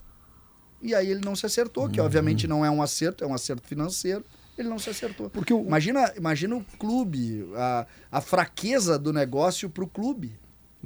E 0.87 0.95
aí 0.95 1.11
ele 1.11 1.21
não 1.25 1.35
se 1.37 1.45
acertou, 1.47 1.89
que 1.89 2.01
obviamente 2.01 2.47
não 2.47 2.65
é 2.65 2.71
um 2.71 2.81
acerto, 2.83 3.25
é 3.25 3.27
um 3.27 3.35
acerto 3.35 3.67
financeiro. 3.67 4.25
Ele 4.57 4.69
não 4.69 4.79
se 4.79 4.89
acertou. 4.89 5.29
Porque 5.29 5.53
o- 5.53 5.61
Imagina, 5.61 6.13
imagina 6.17 6.57
o 6.57 6.65
clube, 6.79 7.47
a, 7.55 7.87
a 8.11 8.21
fraqueza 8.21 8.99
do 8.99 9.13
negócio 9.13 9.69
para 9.69 9.85
o 9.85 9.87
clube. 9.87 10.33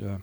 É, 0.01 0.17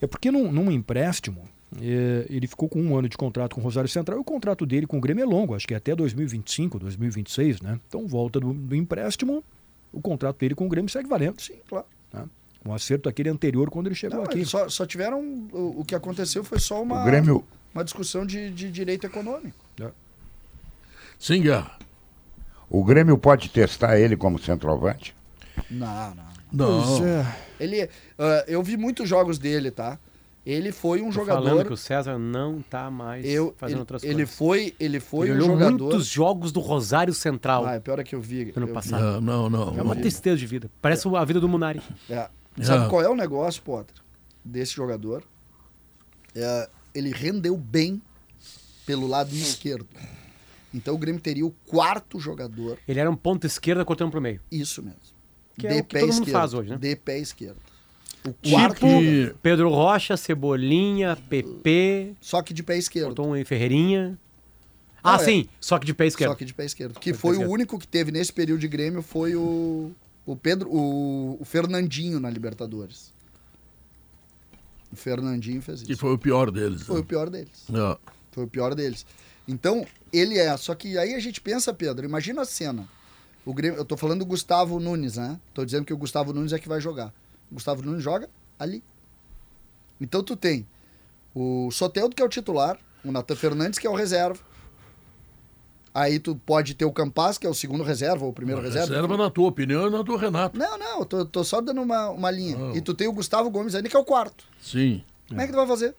é 0.00 0.06
porque 0.06 0.30
num, 0.32 0.50
num 0.50 0.70
empréstimo, 0.70 1.48
é, 1.80 2.26
ele 2.28 2.46
ficou 2.48 2.68
com 2.68 2.82
um 2.82 2.96
ano 2.96 3.08
de 3.08 3.16
contrato 3.16 3.54
com 3.54 3.60
o 3.60 3.64
Rosário 3.64 3.88
Central 3.88 4.18
e 4.18 4.20
o 4.20 4.24
contrato 4.24 4.66
dele 4.66 4.86
com 4.86 4.98
o 4.98 5.00
Grêmio 5.00 5.22
é 5.22 5.26
longo, 5.26 5.54
acho 5.54 5.66
que 5.68 5.74
é 5.74 5.76
até 5.76 5.94
2025, 5.94 6.78
2026, 6.80 7.60
né? 7.60 7.78
Então, 7.86 8.06
volta 8.06 8.40
do, 8.40 8.52
do 8.52 8.74
empréstimo, 8.74 9.44
o 9.92 10.00
contrato 10.00 10.38
dele 10.38 10.54
com 10.56 10.66
o 10.66 10.68
Grêmio 10.68 10.90
segue 10.90 11.08
valendo. 11.08 11.40
Sim, 11.40 11.54
claro. 11.68 11.86
Né? 12.12 12.24
Um 12.66 12.74
acerto 12.74 13.08
aquele 13.08 13.28
anterior 13.28 13.70
quando 13.70 13.86
ele 13.86 13.94
chegou 13.94 14.18
Não, 14.18 14.24
aqui. 14.24 14.44
só, 14.44 14.68
só 14.68 14.84
tiveram. 14.86 15.20
O, 15.52 15.80
o 15.80 15.84
que 15.84 15.94
aconteceu 15.94 16.42
foi 16.42 16.58
só 16.58 16.82
uma, 16.82 17.02
O 17.02 17.04
Grêmio, 17.04 17.44
uma 17.74 17.84
discussão 17.84 18.24
de, 18.26 18.50
de 18.50 18.70
direito 18.70 19.06
econômico. 19.06 19.56
Sim, 21.18 21.42
Guerra. 21.42 21.70
o 22.68 22.82
Grêmio 22.84 23.16
pode 23.16 23.48
testar 23.48 23.98
ele 23.98 24.16
como 24.16 24.38
centroavante? 24.40 25.14
Não, 25.70 26.14
não. 26.14 26.32
Não. 26.52 26.82
Pois 26.98 27.00
é. 27.06 27.36
Ele, 27.60 27.88
ah, 28.18 28.44
eu 28.48 28.62
vi 28.62 28.76
muitos 28.76 29.08
jogos 29.08 29.38
dele, 29.38 29.70
tá? 29.70 29.98
Ele 30.44 30.72
foi 30.72 31.00
um 31.00 31.06
Tô 31.06 31.12
jogador. 31.12 31.44
falando 31.48 31.66
que 31.66 31.72
o 31.72 31.76
César 31.76 32.18
não 32.18 32.60
tá 32.60 32.90
mais 32.90 33.24
eu, 33.24 33.54
fazendo 33.56 33.76
ele, 33.76 33.80
outras 33.80 34.02
ele 34.02 34.14
coisas. 34.14 34.34
foi, 34.34 34.74
ele 34.80 34.98
foi 34.98 35.28
Ele 35.28 35.34
um 35.34 35.44
olhou 35.44 35.48
jogador. 35.58 35.78
muitos 35.84 36.06
jogos 36.06 36.50
do 36.50 36.58
Rosário 36.58 37.14
Central 37.14 37.64
Ah, 37.64 37.74
é 37.74 37.80
pior 37.80 38.00
é 38.00 38.02
que 38.04 38.16
eu 38.16 38.20
vi. 38.20 38.52
ano 38.56 38.66
eu 38.66 38.74
passado. 38.74 39.20
Não, 39.20 39.48
não, 39.48 39.66
não. 39.72 39.78
É 39.78 39.82
uma 39.82 39.94
tristeza 39.94 40.36
de 40.36 40.46
vida. 40.46 40.68
Parece 40.82 41.06
a 41.08 41.24
vida 41.24 41.38
do 41.38 41.48
Munari. 41.48 41.78
vi. 42.08 42.12
É. 42.14 42.28
Sabe 42.60 42.86
Ah. 42.86 42.88
qual 42.88 43.00
é 43.00 43.08
o 43.08 43.14
negócio, 43.14 43.62
Potter? 43.62 43.94
Desse 44.44 44.74
jogador? 44.74 45.22
É, 46.34 46.68
ele 46.94 47.10
rendeu 47.10 47.56
bem 47.56 48.00
pelo 48.86 49.06
lado 49.06 49.34
esquerdo. 49.34 49.86
Então 50.74 50.94
o 50.94 50.98
Grêmio 50.98 51.20
teria 51.20 51.44
o 51.46 51.50
quarto 51.66 52.18
jogador, 52.18 52.78
Ele 52.88 52.98
era 52.98 53.10
um 53.10 53.16
ponto 53.16 53.46
esquerda 53.46 53.84
cortando 53.84 54.10
pro 54.10 54.20
meio. 54.20 54.40
isso 54.50 54.82
mesmo. 54.82 54.98
Que 55.58 55.66
é 55.66 55.80
o 55.80 55.84
que 55.84 55.98
todo 56.00 56.14
mundo 56.14 56.30
faz 56.30 56.54
hoje, 56.54 56.70
né? 56.70 56.76
De 56.78 56.96
pé 56.96 57.18
esquerdo. 57.18 57.58
O 58.24 58.28
Tipo 58.32 58.50
quarto 58.56 58.86
jogador. 58.88 59.36
Pedro 59.42 59.68
Rocha, 59.68 60.16
Cebolinha, 60.16 61.16
PP, 61.28 62.14
Só 62.20 62.40
que 62.40 62.54
de 62.54 62.62
pé 62.62 62.78
esquerdo. 62.78 63.08
botou 63.08 63.34
um 63.34 63.44
Ferreirinha. 63.44 64.18
Não, 65.04 65.10
Ah, 65.12 65.16
é. 65.16 65.18
sim, 65.18 65.48
só 65.60 65.78
que 65.78 65.84
de 65.84 65.92
pé 65.92 66.06
esquerdo. 66.06 66.30
Só 66.30 66.36
que 66.36 66.44
de 66.44 66.54
pé 66.54 66.64
esquerdo. 66.64 66.98
Que 66.98 67.12
de 67.12 67.18
foi 67.18 67.32
pé 67.32 67.36
o 67.36 67.40
esquerdo. 67.40 67.52
único 67.52 67.78
que 67.78 67.86
teve 67.88 68.10
nesse 68.12 68.32
período 68.32 68.60
de 68.60 68.68
Grêmio 68.68 69.02
foi 69.02 69.34
o, 69.36 69.90
o 70.24 70.36
Pedro, 70.36 70.70
o, 70.72 71.36
o 71.40 71.44
Fernandinho 71.44 72.18
na 72.20 72.30
Libertadores. 72.30 73.12
O 74.92 74.96
Fernandinho 74.96 75.62
fez 75.62 75.80
isso. 75.80 75.86
Que 75.86 75.96
foi 75.96 76.12
o 76.12 76.18
pior 76.18 76.50
deles. 76.50 76.82
Foi 76.82 76.96
né? 76.96 77.00
o 77.00 77.04
pior 77.04 77.30
deles. 77.30 77.64
É. 77.70 77.98
Foi 78.30 78.44
o 78.44 78.48
pior 78.48 78.74
deles. 78.74 79.06
Então, 79.48 79.86
ele 80.12 80.38
é. 80.38 80.54
Só 80.56 80.74
que 80.74 80.98
aí 80.98 81.14
a 81.14 81.20
gente 81.20 81.40
pensa, 81.40 81.72
Pedro, 81.72 82.04
imagina 82.04 82.42
a 82.42 82.44
cena. 82.44 82.86
O 83.44 83.52
Grêmio, 83.52 83.78
eu 83.78 83.84
tô 83.84 83.96
falando 83.96 84.20
do 84.20 84.26
Gustavo 84.26 84.78
Nunes, 84.78 85.16
né? 85.16 85.40
Tô 85.52 85.64
dizendo 85.64 85.84
que 85.84 85.92
o 85.92 85.96
Gustavo 85.96 86.32
Nunes 86.32 86.52
é 86.52 86.58
que 86.58 86.68
vai 86.68 86.80
jogar. 86.80 87.08
O 87.50 87.54
Gustavo 87.54 87.82
Nunes 87.82 88.02
joga 88.02 88.28
ali. 88.58 88.84
Então 90.00 90.22
tu 90.22 90.36
tem 90.36 90.66
o 91.34 91.70
Soteldo, 91.70 92.14
que 92.14 92.22
é 92.22 92.24
o 92.24 92.28
titular, 92.28 92.78
o 93.04 93.10
Natan 93.10 93.34
Fernandes, 93.34 93.78
que 93.78 93.86
é 93.86 93.90
o 93.90 93.94
reserva. 93.94 94.38
Aí 95.94 96.18
tu 96.18 96.34
pode 96.34 96.74
ter 96.74 96.84
o 96.86 96.92
Campas, 96.92 97.36
que 97.36 97.46
é 97.46 97.50
o 97.50 97.54
segundo 97.54 97.82
reserva, 97.84 98.24
ou 98.24 98.30
o 98.30 98.32
primeiro 98.32 98.62
reserva. 98.62 98.88
Reserva 98.94 99.16
na 99.16 99.28
tua 99.30 99.48
opinião 99.48 99.86
e 99.86 99.90
na 99.90 100.02
tua 100.02 100.18
Renato. 100.18 100.58
Não, 100.58 100.78
não, 100.78 101.00
eu 101.00 101.04
tô, 101.04 101.24
tô 101.26 101.44
só 101.44 101.60
dando 101.60 101.82
uma, 101.82 102.08
uma 102.10 102.30
linha. 102.30 102.56
Não. 102.56 102.74
E 102.74 102.80
tu 102.80 102.94
tem 102.94 103.06
o 103.08 103.12
Gustavo 103.12 103.50
Gomes 103.50 103.74
ainda, 103.74 103.88
que 103.88 103.96
é 103.96 103.98
o 104.00 104.04
quarto. 104.04 104.44
Sim. 104.60 105.02
Como 105.28 105.40
é 105.40 105.46
que 105.46 105.52
tu 105.52 105.56
vai 105.56 105.66
fazer? 105.66 105.94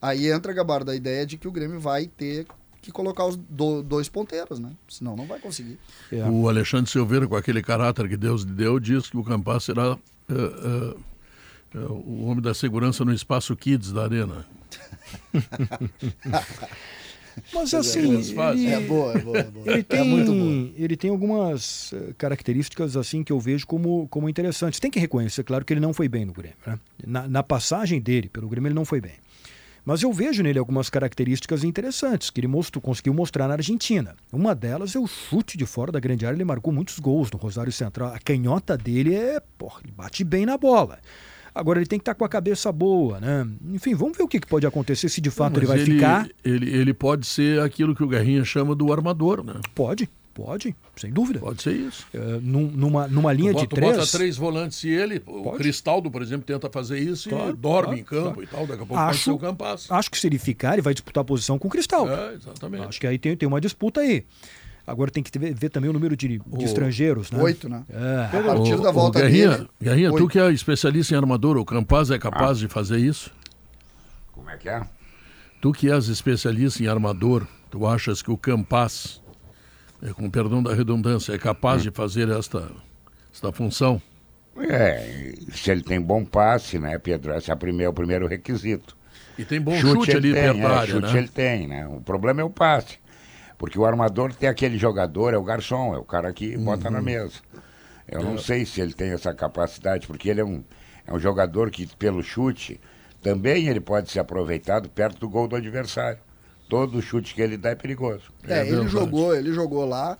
Aí 0.00 0.30
entra, 0.30 0.52
Gabardo, 0.52 0.90
a 0.90 0.94
ideia 0.94 1.26
de 1.26 1.36
que 1.38 1.48
o 1.48 1.50
Grêmio 1.50 1.80
vai 1.80 2.06
ter 2.06 2.46
que 2.82 2.92
colocar 2.92 3.24
os 3.26 3.34
do- 3.36 3.82
dois 3.82 4.08
ponteiros, 4.08 4.60
né? 4.60 4.70
Senão 4.88 5.16
não 5.16 5.26
vai 5.26 5.40
conseguir. 5.40 5.76
É. 6.12 6.22
O 6.30 6.48
Alexandre 6.48 6.88
Silveira, 6.88 7.26
com 7.26 7.34
aquele 7.34 7.60
caráter 7.62 8.08
que 8.08 8.16
Deus 8.16 8.42
lhe 8.42 8.52
deu, 8.52 8.78
diz 8.78 9.10
que 9.10 9.16
o 9.16 9.24
Campas 9.24 9.64
será 9.64 9.98
é, 10.28 10.34
é, 10.34 11.78
é, 11.78 11.86
o 11.88 12.26
homem 12.26 12.40
da 12.42 12.54
segurança 12.54 13.04
no 13.04 13.12
espaço 13.12 13.56
Kids 13.56 13.90
da 13.90 14.04
Arena. 14.04 14.46
Mas 17.52 17.72
assim, 17.74 17.98
ele, 17.98 18.70
É 18.72 18.80
boa, 18.80 19.12
é 19.12 19.18
boa, 19.18 19.38
é 19.38 19.42
boa. 19.44 19.70
ele 19.70 19.80
É 19.80 19.82
tem, 19.82 20.04
muito 20.04 20.32
boa. 20.32 20.70
ele 20.76 20.96
tem 20.96 21.10
algumas 21.10 21.92
eh, 21.92 22.12
características 22.18 22.96
assim 22.96 23.22
que 23.22 23.32
eu 23.32 23.38
vejo 23.40 23.66
como, 23.66 24.06
como 24.08 24.28
interessantes. 24.28 24.80
Tem 24.80 24.90
que 24.90 24.98
reconhecer, 24.98 25.44
claro, 25.44 25.64
que 25.64 25.72
ele 25.72 25.80
não 25.80 25.92
foi 25.92 26.08
bem 26.08 26.24
no 26.24 26.32
Grêmio. 26.32 26.56
né? 26.66 26.78
Na, 27.06 27.28
na 27.28 27.42
passagem 27.42 28.00
dele 28.00 28.28
pelo 28.28 28.48
Grêmio, 28.48 28.68
ele 28.68 28.74
não 28.74 28.84
foi 28.84 29.00
bem. 29.00 29.12
Mas 29.84 30.02
eu 30.02 30.12
vejo 30.12 30.42
nele 30.42 30.58
algumas 30.58 30.90
características 30.90 31.62
interessantes 31.62 32.28
que 32.28 32.40
ele 32.40 32.48
mostrou, 32.48 32.82
conseguiu 32.82 33.14
mostrar 33.14 33.46
na 33.46 33.54
Argentina. 33.54 34.16
Uma 34.32 34.52
delas 34.52 34.96
é 34.96 34.98
o 34.98 35.06
chute 35.06 35.56
de 35.56 35.64
fora 35.64 35.92
da 35.92 36.00
grande 36.00 36.26
área. 36.26 36.36
Ele 36.36 36.42
marcou 36.44 36.72
muitos 36.72 36.98
gols 36.98 37.30
no 37.30 37.38
Rosário 37.38 37.70
Central. 37.70 38.12
A 38.12 38.18
canhota 38.18 38.76
dele 38.76 39.14
é. 39.14 39.40
Porra, 39.56 39.80
ele 39.84 39.92
bate 39.92 40.24
bem 40.24 40.44
na 40.44 40.58
bola. 40.58 40.98
Agora 41.58 41.78
ele 41.78 41.86
tem 41.86 41.98
que 41.98 42.02
estar 42.02 42.14
com 42.14 42.24
a 42.24 42.28
cabeça 42.28 42.70
boa, 42.70 43.18
né? 43.18 43.46
Enfim, 43.72 43.94
vamos 43.94 44.16
ver 44.16 44.22
o 44.24 44.28
que 44.28 44.38
pode 44.40 44.66
acontecer 44.66 45.08
se 45.08 45.20
de 45.20 45.30
fato 45.30 45.54
Mas 45.54 45.62
ele 45.62 45.66
vai 45.66 45.78
ficar. 45.78 46.28
Ele, 46.44 46.68
ele 46.74 46.92
pode 46.94 47.26
ser 47.26 47.60
aquilo 47.60 47.94
que 47.94 48.02
o 48.04 48.08
Guerrinha 48.08 48.44
chama 48.44 48.74
do 48.74 48.92
armador, 48.92 49.42
né? 49.42 49.54
Pode, 49.74 50.08
pode, 50.34 50.76
sem 50.96 51.10
dúvida. 51.10 51.38
Pode 51.40 51.62
ser 51.62 51.72
isso. 51.72 52.06
É, 52.12 52.18
num- 52.42 52.70
numa, 52.70 53.08
numa 53.08 53.32
linha 53.32 53.52
de 53.54 53.60
bota, 53.60 53.66
tu 53.68 53.74
três. 53.76 53.96
bota 53.96 54.06
três 54.10 54.36
volantes 54.36 54.84
e 54.84 54.88
ele, 54.90 55.22
o 55.26 55.42
Pode. 55.44 55.56
Cristaldo, 55.58 56.10
por 56.10 56.20
exemplo, 56.20 56.44
tenta 56.44 56.68
fazer 56.70 56.98
isso 56.98 57.30
Claro, 57.30 57.50
e 57.50 57.52
dorme 57.54 57.82
claro, 57.82 57.98
em 58.00 58.04
campo 58.04 58.34
claro. 58.34 58.42
e 58.42 58.46
tal. 58.46 58.60
Daqui 58.66 58.82
a 58.82 58.86
pouco 58.86 59.02
Acho- 59.02 59.32
o 59.34 59.38
Campas. 59.38 59.90
Acho 59.90 60.10
que 60.10 60.18
se 60.18 60.26
ele 60.26 60.38
ficar, 60.38 60.74
ele 60.74 60.82
vai 60.82 60.92
disputar 60.92 61.22
a 61.22 61.24
posição 61.24 61.58
com 61.58 61.68
o 61.68 61.70
Cristal. 61.70 62.06
É, 62.08 62.34
exatamente. 62.34 62.84
Acho 62.86 63.00
que 63.00 63.06
aí 63.06 63.18
tem, 63.18 63.34
tem 63.36 63.46
uma 63.48 63.60
disputa 63.62 64.00
aí. 64.02 64.24
Agora 64.86 65.10
tem 65.10 65.22
que 65.22 65.36
ver, 65.36 65.52
ver 65.52 65.68
também 65.68 65.90
o 65.90 65.92
número 65.92 66.16
de, 66.16 66.28
de 66.28 66.42
O- 66.48 66.62
estrangeiros, 66.62 67.30
né? 67.32 67.42
Oito, 67.42 67.68
né? 67.68 67.82
É. 67.90 68.38
A 68.38 68.42
partir 68.42 68.80
da 68.80 68.92
volta 68.92 69.20
Guerrinha, 69.20 69.50
dele. 69.50 69.68
Guerrinha 69.82 70.10
tu 70.10 70.14
oito. 70.14 70.28
que 70.28 70.38
é 70.38 70.52
especialista 70.52 71.14
em 71.14 71.16
armador, 71.16 71.56
o 71.56 71.64
Campas 71.64 72.10
é 72.10 72.18
capaz 72.18 72.58
de 72.58 72.68
fazer 72.68 72.98
isso? 72.98 73.32
Como 74.32 74.48
é 74.48 74.56
que 74.56 74.68
é? 74.68 74.82
Tu 75.60 75.72
que 75.72 75.90
és 75.90 76.06
especialista 76.08 76.82
em 76.84 76.86
armador, 76.86 77.46
tu 77.68 77.84
achas 77.84 78.22
que 78.22 78.30
o 78.30 78.36
Campas, 78.36 79.20
é, 80.00 80.12
com 80.12 80.30
perdão 80.30 80.62
da 80.62 80.72
redundância, 80.72 81.32
é 81.32 81.38
capaz 81.38 81.82
de 81.82 81.90
fazer 81.90 82.28
esta, 82.28 82.70
esta 83.34 83.50
função? 83.50 84.00
É, 84.58 85.34
se 85.52 85.70
ele 85.70 85.82
tem 85.82 86.00
bom 86.00 86.24
passe, 86.24 86.78
né, 86.78 86.96
Pedro? 86.98 87.34
Esse 87.34 87.50
é, 87.50 87.54
a 87.54 87.56
primeira, 87.56 87.90
o 87.90 87.92
primeiro 87.92 88.26
requisito. 88.28 88.96
E 89.36 89.44
tem 89.44 89.60
bom 89.60 89.76
chute, 89.76 90.12
ali 90.12 90.28
ele 90.28 90.34
tem, 90.34 90.42
perto 90.44 90.58
é, 90.60 90.66
área, 90.66 90.94
chute 90.94 91.12
né? 91.12 91.18
ele 91.18 91.28
tem, 91.28 91.66
né? 91.66 91.86
O 91.88 92.00
problema 92.00 92.40
é 92.40 92.44
o 92.44 92.50
passe. 92.50 92.98
Porque 93.58 93.78
o 93.78 93.84
armador 93.86 94.34
tem 94.34 94.48
aquele 94.48 94.76
jogador, 94.78 95.32
é 95.32 95.38
o 95.38 95.42
garçom, 95.42 95.94
é 95.94 95.98
o 95.98 96.04
cara 96.04 96.32
que 96.32 96.56
bota 96.58 96.88
Uhum. 96.88 96.94
na 96.94 97.02
mesa. 97.02 97.36
Eu 98.06 98.20
É. 98.20 98.22
não 98.22 98.38
sei 98.38 98.64
se 98.66 98.80
ele 98.80 98.92
tem 98.92 99.10
essa 99.10 99.32
capacidade, 99.34 100.06
porque 100.06 100.28
ele 100.28 100.40
é 100.40 100.44
um, 100.44 100.62
é 101.06 101.12
um 101.12 101.18
jogador 101.18 101.70
que, 101.70 101.86
pelo 101.96 102.22
chute, 102.22 102.80
também 103.22 103.66
ele 103.68 103.80
pode 103.80 104.10
ser 104.10 104.20
aproveitado 104.20 104.88
perto 104.88 105.18
do 105.18 105.28
gol 105.28 105.48
do 105.48 105.56
adversário. 105.56 106.18
Todo 106.68 107.00
chute 107.00 107.34
que 107.34 107.40
ele 107.40 107.56
dá 107.56 107.70
é 107.70 107.74
perigoso. 107.74 108.32
É, 108.44 108.58
É 108.60 108.68
ele 108.68 108.86
jogou, 108.88 109.34
ele 109.34 109.52
jogou 109.52 109.84
lá. 109.86 110.18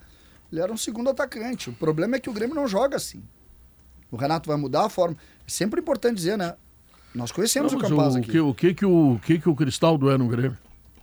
Ele 0.51 0.61
era 0.61 0.73
um 0.73 0.77
segundo 0.77 1.11
atacante. 1.11 1.69
O 1.71 1.73
problema 1.73 2.17
é 2.17 2.21
que 2.21 2.31
o 2.31 2.33
Grêmio 2.33 2.55
não 2.55 2.67
joga 2.69 2.97
assim. 2.97 3.23
O 4.11 4.17
Renato 4.17 4.49
vai 4.49 4.57
mudar 4.57 4.87
a 4.87 4.89
forma. 4.89 5.17
É 5.47 5.51
sempre 5.51 5.81
importante 5.81 6.15
dizer, 6.17 6.39
né? 6.39 6.55
Nós 7.15 7.33
conhecemos 7.33 7.73
Não, 7.73 7.79
o 7.81 7.83
Campaz 7.83 8.15
o, 8.15 8.19
aqui. 8.19 8.31
que, 8.31 8.39
o 8.41 8.55
que 8.55 8.75
que 8.75 8.87
o, 8.87 9.15
o 9.15 9.19
que 9.19 9.39
que 9.41 9.49
o 9.49 9.55
Cristaldo 9.57 10.09
é 10.11 10.17
no 10.17 10.29
Grêmio? 10.29 10.57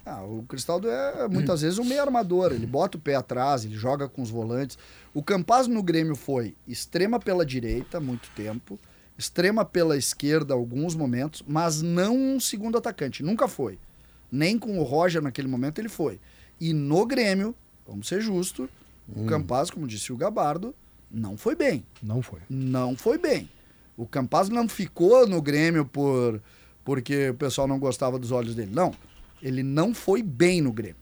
Ah, 0.06 0.22
o 0.24 0.44
Cristaldo 0.44 0.90
é 0.90 1.28
muitas 1.30 1.62
vezes 1.62 1.80
um 1.80 1.86
meio 1.86 2.02
armador. 2.02 2.52
Ele 2.52 2.66
bota 2.66 2.98
o 2.98 3.02
pé 3.02 3.16
atrás, 3.16 3.64
ele 3.64 3.76
joga 3.76 4.10
com 4.10 4.22
os 4.22 4.30
volantes. 4.30 4.78
O 5.14 5.24
Campaz 5.24 5.66
no 5.68 5.82
Grêmio 5.82 6.16
foi 6.16 6.56
extrema 6.68 7.20
pela 7.20 7.46
direita, 7.46 8.00
muito 8.02 8.30
tempo. 8.36 8.78
Extrema 9.18 9.64
pela 9.64 9.96
esquerda, 9.96 10.54
alguns 10.54 10.94
momentos. 10.96 11.42
Mas 11.48 11.82
não 11.82 12.16
um 12.18 12.40
segundo 12.40 12.78
atacante. 12.78 13.24
Nunca 13.24 13.48
foi. 13.48 13.80
Nem 14.30 14.60
com 14.60 14.78
o 14.78 14.84
Roger 14.84 15.22
naquele 15.22 15.48
momento 15.48 15.80
ele 15.80 15.90
foi. 15.90 16.20
E 16.60 16.74
no 16.74 17.06
Grêmio, 17.06 17.56
vamos 17.88 18.08
ser 18.08 18.20
justos, 18.22 18.68
o 19.16 19.26
Campaz, 19.26 19.70
como 19.70 19.88
disse 19.88 20.12
o 20.12 20.18
Gabardo, 20.18 20.74
não 21.12 21.38
foi 21.38 21.56
bem 21.56 21.86
Não 22.02 22.22
foi. 22.22 22.40
não 22.50 22.96
foi 22.96 23.18
bem. 23.18 23.50
O 23.96 24.08
Campaz 24.08 24.50
não 24.50 24.68
ficou 24.68 25.28
no 25.28 25.42
Grêmio 25.42 25.86
por 25.86 26.42
porque 26.84 27.30
o 27.30 27.34
pessoal 27.36 27.68
não 27.68 27.80
gostava 27.80 28.18
dos 28.20 28.32
olhos 28.32 28.56
dele. 28.56 28.72
Não. 28.74 28.94
Ele 29.44 29.62
não 29.62 29.94
foi 29.94 30.24
bem 30.24 30.62
no 30.62 30.72
Grêmio. 30.72 30.96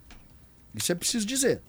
Isso 0.76 0.92
é 0.92 0.96
preciso 0.96 1.26
dizer. 1.26 1.62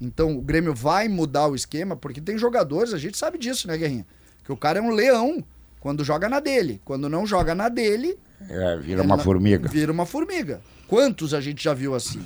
Então 0.00 0.36
o 0.36 0.40
Grêmio 0.40 0.74
vai 0.74 1.06
mudar 1.08 1.46
o 1.48 1.54
esquema, 1.54 1.94
porque 1.94 2.20
tem 2.20 2.36
jogadores, 2.38 2.92
a 2.94 2.98
gente 2.98 3.16
sabe 3.18 3.38
disso, 3.38 3.68
né, 3.68 3.76
Guerrinha? 3.76 4.06
Que 4.44 4.50
o 4.50 4.56
cara 4.56 4.78
é 4.78 4.82
um 4.82 4.90
leão 4.90 5.44
quando 5.80 6.02
joga 6.02 6.28
na 6.28 6.40
dele. 6.40 6.80
Quando 6.84 7.08
não 7.08 7.26
joga 7.26 7.54
na 7.54 7.68
dele, 7.68 8.18
É, 8.48 8.76
vira 8.78 9.02
uma 9.02 9.16
na- 9.16 9.22
formiga. 9.22 9.68
Vira 9.68 9.92
uma 9.92 10.06
formiga. 10.06 10.60
Quantos 10.88 11.32
a 11.34 11.40
gente 11.40 11.62
já 11.62 11.74
viu 11.74 11.94
assim? 11.94 12.24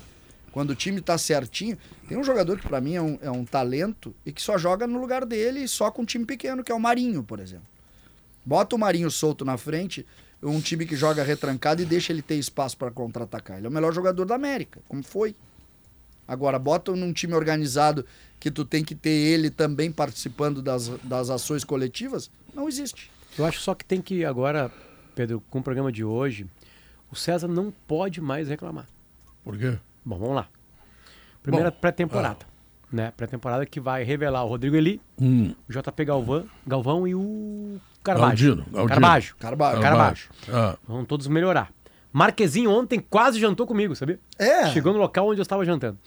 Quando 0.53 0.71
o 0.71 0.75
time 0.75 1.01
tá 1.01 1.17
certinho. 1.19 1.77
Tem 2.09 2.17
um 2.17 2.25
jogador 2.25 2.59
que 2.59 2.67
pra 2.67 2.81
mim 2.81 2.95
é 2.95 3.03
um, 3.03 3.19
é 3.21 3.31
um 3.31 3.45
talento 3.45 4.15
e 4.25 4.33
que 4.33 4.41
só 4.43 4.57
joga 4.57 4.87
no 4.87 4.99
lugar 5.01 5.25
dele 5.27 5.61
e 5.61 5.69
só 5.69 5.91
com 5.91 6.03
um 6.03 6.07
time 6.07 6.25
pequeno, 6.25 6.65
que 6.65 6.73
é 6.73 6.75
o 6.75 6.81
Marinho, 6.81 7.23
por 7.23 7.39
exemplo. 7.39 7.67
Bota 8.45 8.75
o 8.75 8.79
Marinho 8.79 9.11
solto 9.11 9.45
na 9.45 9.57
frente, 9.59 10.07
um 10.42 10.61
time 10.61 10.87
que 10.87 10.94
joga 10.96 11.22
retrancado 11.22 11.83
e 11.83 11.85
deixa 11.85 12.12
ele 12.12 12.22
ter 12.22 12.37
espaço 12.37 12.77
para 12.77 12.90
contra-atacar. 12.90 13.59
Ele 13.59 13.66
é 13.66 13.70
o 13.70 13.72
melhor 13.72 13.92
jogador 13.92 14.24
da 14.24 14.35
América, 14.35 14.81
como 14.88 15.03
foi. 15.03 15.35
Agora, 16.27 16.59
bota 16.59 16.94
num 16.94 17.12
time 17.12 17.35
organizado 17.35 18.05
que 18.38 18.51
tu 18.51 18.64
tem 18.64 18.85
que 18.85 18.94
ter 18.94 19.11
ele 19.11 19.51
também 19.51 19.90
participando 19.90 20.61
das, 20.62 20.88
das 21.03 21.31
ações 21.31 21.64
coletivas, 21.64 22.31
não 22.55 22.68
existe. 22.68 23.11
Eu 23.37 23.44
acho 23.44 23.61
só 23.61 23.74
que 23.74 23.85
tem 23.85 24.01
que 24.01 24.24
agora, 24.24 24.70
Pedro, 25.14 25.42
com 25.51 25.59
o 25.59 25.62
programa 25.62 25.90
de 25.90 26.05
hoje, 26.05 26.46
o 27.11 27.16
César 27.16 27.48
não 27.48 27.72
pode 27.87 28.20
mais 28.20 28.48
reclamar. 28.48 28.87
Por 29.42 29.57
quê? 29.57 29.79
Bom, 30.05 30.18
vamos 30.18 30.35
lá. 30.37 30.48
Primeira 31.42 31.72
pré-temporada. 31.72 32.46
Né? 32.92 33.12
Pré-temporada 33.16 33.66
que 33.66 33.81
vai 33.81 34.03
revelar 34.03 34.44
o 34.44 34.48
Rodrigo 34.48 34.77
Eli, 34.77 35.01
Hum. 35.20 35.55
o 35.68 35.72
JP 35.72 36.05
Galvão, 36.05 36.48
Galvão 36.66 37.09
e 37.09 37.14
o 37.14 37.81
Carvalho. 38.12 38.29
Galdino, 38.29 38.64
Galdino. 38.73 38.88
Carvalho. 38.88 39.25
Carvalho. 39.38 39.81
Carvalho. 39.81 40.16
Ah, 40.53 40.77
Vão 40.87 41.05
todos 41.05 41.27
melhorar. 41.27 41.71
Marquezinho 42.12 42.71
ontem 42.71 42.99
quase 42.99 43.38
jantou 43.38 43.66
comigo, 43.66 43.94
sabia? 43.94 44.18
É. 44.38 44.66
Chegou 44.71 44.92
no 44.92 44.99
local 44.99 45.29
onde 45.29 45.40
eu 45.40 45.42
estava 45.42 45.64
jantando. 45.64 45.99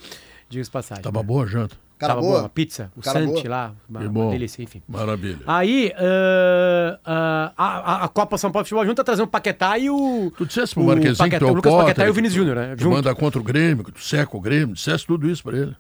Diga-se 0.50 0.70
passagem. 0.72 1.04
tava 1.04 1.22
boa 1.24 1.44
a 1.44 1.48
janta. 1.48 1.76
Cara 1.98 2.14
Tava 2.16 2.22
boa. 2.22 2.34
boa, 2.38 2.46
a 2.48 2.50
pizza, 2.50 2.92
o 2.98 3.02
Cara 3.02 3.20
Santi 3.20 3.44
boa. 3.44 3.50
lá, 3.50 3.74
uma, 3.88 4.00
Que 4.00 4.06
uma 4.08 4.12
bom. 4.12 4.32
delícia, 4.32 4.64
enfim. 4.64 4.82
Maravilha. 4.90 5.38
Aí, 5.46 5.94
ah, 5.96 7.00
ah, 7.06 7.54
a, 7.56 7.66
a- 7.68 8.04
a 8.06 8.08
Copa 8.08 8.40
São 8.40 8.52
Paulo 8.52 8.66
Futebol 8.66 8.84
Junto 8.84 8.98
tá 8.98 9.04
trazendo 9.04 9.26
o 9.26 9.30
Paquetá 9.30 9.78
e 9.78 9.88
o. 9.88 10.32
Tu 10.36 10.48
dissesse 10.48 10.74
pro 10.74 10.82
o 10.82 10.88
Marquezinho 10.88 11.14
que 11.14 11.20
Paquetá, 11.20 11.40
tu 11.40 11.46
é 11.46 11.48
o 11.48 11.52
o 11.52 11.56
Lucas 11.58 11.72
Potter, 11.72 11.86
Paquetá 11.90 12.06
e 12.08 12.10
o 12.10 12.12
que 12.12 12.16
Vinícius 12.16 12.36
Júnior, 12.44 12.56
né? 12.56 12.76
Tu 12.76 12.82
Junto. 12.82 12.96
manda 12.96 13.14
contra 13.14 13.40
o 13.40 13.44
Grêmio, 13.44 13.84
que 13.84 13.92
tu 13.92 14.02
seca 14.04 14.36
o 14.36 14.42
Grêmio. 14.42 14.74
Dissesse 14.74 15.06
tudo 15.06 15.30
isso 15.30 15.44
pra 15.44 15.56
ele. 15.56 15.76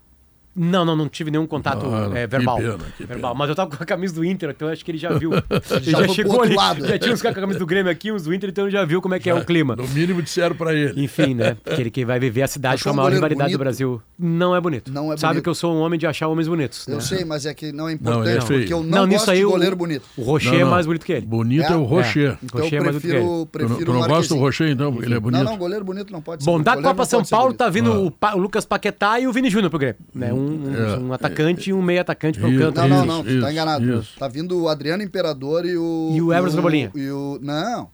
Não, 0.56 0.84
não, 0.84 0.96
não 0.96 1.08
tive 1.08 1.32
nenhum 1.32 1.48
contato 1.48 1.86
Ah, 1.86 2.10
é, 2.14 2.22
que 2.24 2.28
verbal. 2.28 2.58
pena, 2.58 2.78
que 2.98 3.06
verbal. 3.06 3.32
pena. 3.32 3.40
Mas 3.40 3.50
eu 3.50 3.56
tava 3.56 3.76
com 3.76 3.82
a 3.82 3.86
camisa 3.86 4.14
do 4.14 4.26
Inter, 4.26 4.50
então 4.50 4.68
eu 4.68 4.74
acho 4.74 4.84
que 4.84 4.92
ele 4.92 4.98
já 4.98 5.12
viu. 5.14 5.32
ele 5.72 5.82
Já 5.92 6.02
já, 6.02 6.08
chegou 6.10 6.42
ali. 6.42 6.56
lado. 6.56 6.86
Já 6.86 7.00
tinha 7.00 7.14
uns 7.14 7.22
caras 7.22 7.36
com 7.36 7.40
a 7.40 7.44
camisa 7.44 7.60
do 7.60 7.66
Grêmio 7.66 7.92
aqui, 7.92 8.12
uns 8.12 8.24
do 8.24 8.34
Inter, 8.34 8.50
então 8.50 8.66
ele 8.66 8.72
já 8.72 8.84
viu 8.84 9.02
como 9.02 9.16
é 9.16 9.20
que 9.20 9.30
é 9.30 9.34
o 9.34 9.46
clima. 9.46 9.76
No 9.76 9.88
mínimo 9.88 10.22
disseram 10.22 10.56
pra 10.56 10.74
ele. 10.74 11.02
Enfim, 11.04 11.34
né? 11.36 11.56
Porque 11.64 11.82
ele 11.82 11.90
que 11.92 12.04
vai 12.06 12.20
viver 12.20 12.42
a 12.42 12.48
cidade 12.48 12.84
com 12.84 12.90
a 12.90 12.94
maior 12.94 13.12
rivalidade 13.14 13.52
do 13.52 13.58
bonito? 13.58 13.60
Brasil. 13.60 14.02
Não 14.20 14.56
é 14.56 14.60
bonito. 14.62 14.92
Não 14.92 15.14
é 15.14 15.18
Sabe 15.18 15.34
bonito. 15.36 15.44
que 15.44 15.50
eu 15.50 15.56
sou 15.56 15.74
um 15.74 15.80
homem 15.80 15.98
de 15.98 16.06
achar 16.06 16.28
homens 16.28 16.48
bonitos. 16.48 16.88
Eu 16.88 16.96
né? 16.96 17.02
sei, 17.02 17.24
mas 17.26 17.46
é 17.46 17.54
que 17.54 17.72
não 17.72 17.88
é 17.88 17.98
Não, 18.00 18.22
ele 18.22 18.32
é 18.32 18.36
importante, 18.36 18.46
porque 18.60 18.74
eu 18.74 18.84
não, 18.84 19.06
nisso 19.06 19.20
gosto 19.20 19.32
aí 19.32 19.38
de 19.40 19.46
o- 19.46 19.50
goleiro 19.52 19.76
bonito. 19.76 20.04
O 20.18 20.22
Rocher 20.24 20.52
Não, 20.52 20.60
é 20.60 20.64
não. 20.64 20.70
mais 20.72 20.86
bonito 20.86 21.06
que 21.06 21.14
ele. 21.14 21.26
Bonito 21.26 21.64
é, 21.64 21.72
É? 21.74 21.76
o 21.76 21.84
Rocher. 21.84 22.38
Então 22.44 22.60
Rocher 22.62 22.76
é 22.76 22.80
eu 22.80 22.84
mais 22.84 22.96
do 22.96 23.02
que 23.02 23.08
prefiro, 23.08 23.26
Tu 23.26 23.30
não, 23.38 23.46
prefiro 23.48 23.86
tu 23.86 23.92
o 23.92 23.94
não 24.02 24.08
gosta 24.08 24.34
do. 24.36 24.40
Rocher, 24.40 24.70
então? 24.70 25.00
Ele 25.02 25.14
é 25.16 25.20
bonito. 25.20 25.44
Não, 25.44 25.52
não, 25.52 25.58
goleiro 25.58 25.86
bonito 25.86 26.12
não 26.12 26.22
pode 26.22 26.44
ser. 26.44 26.50
Bom, 26.50 26.62
da 26.62 26.76
Copa 26.76 26.94
não 26.94 27.06
São 27.06 27.24
Paulo 27.24 27.46
bonito. 27.48 27.58
tá 27.60 27.70
vindo 27.70 28.12
Ah. 28.22 28.36
o, 28.36 28.40
Lucas 28.40 28.66
Paquetá 28.66 29.20
e 29.20 29.28
o 29.28 29.32
Vini 29.34 29.50
Júnior 29.50 29.70
pro 29.70 29.80
Grêmio. 29.80 29.98
Um, 30.42 30.70
um- 30.70 30.76
É. 30.76 30.98
um 31.00 31.14
atacante 31.14 31.70
e 31.70 31.74
um 31.74 31.82
meio 31.82 32.02
atacante 32.02 32.40
pelo 32.40 32.52
Isso. 32.52 32.62
canto. 32.62 32.82
Não, 32.82 32.88
não, 32.88 33.06
não, 33.06 33.24
tu 33.24 33.30
isso, 33.30 33.42
tá 33.42 33.52
enganado. 33.52 34.00
isso. 34.00 34.20
Tá 34.20 34.28
vindo 34.28 34.60
o 34.62 34.68
Adriano 34.70 35.04
Imperador 35.04 35.66
e 35.66 35.78
o. 35.78 36.12
E 36.14 36.22
o 36.22 36.34
Everson 36.34 36.58
Cebolinha. 36.58 36.92
E 36.96 37.10
o. 37.10 37.40
Não. 37.42 37.90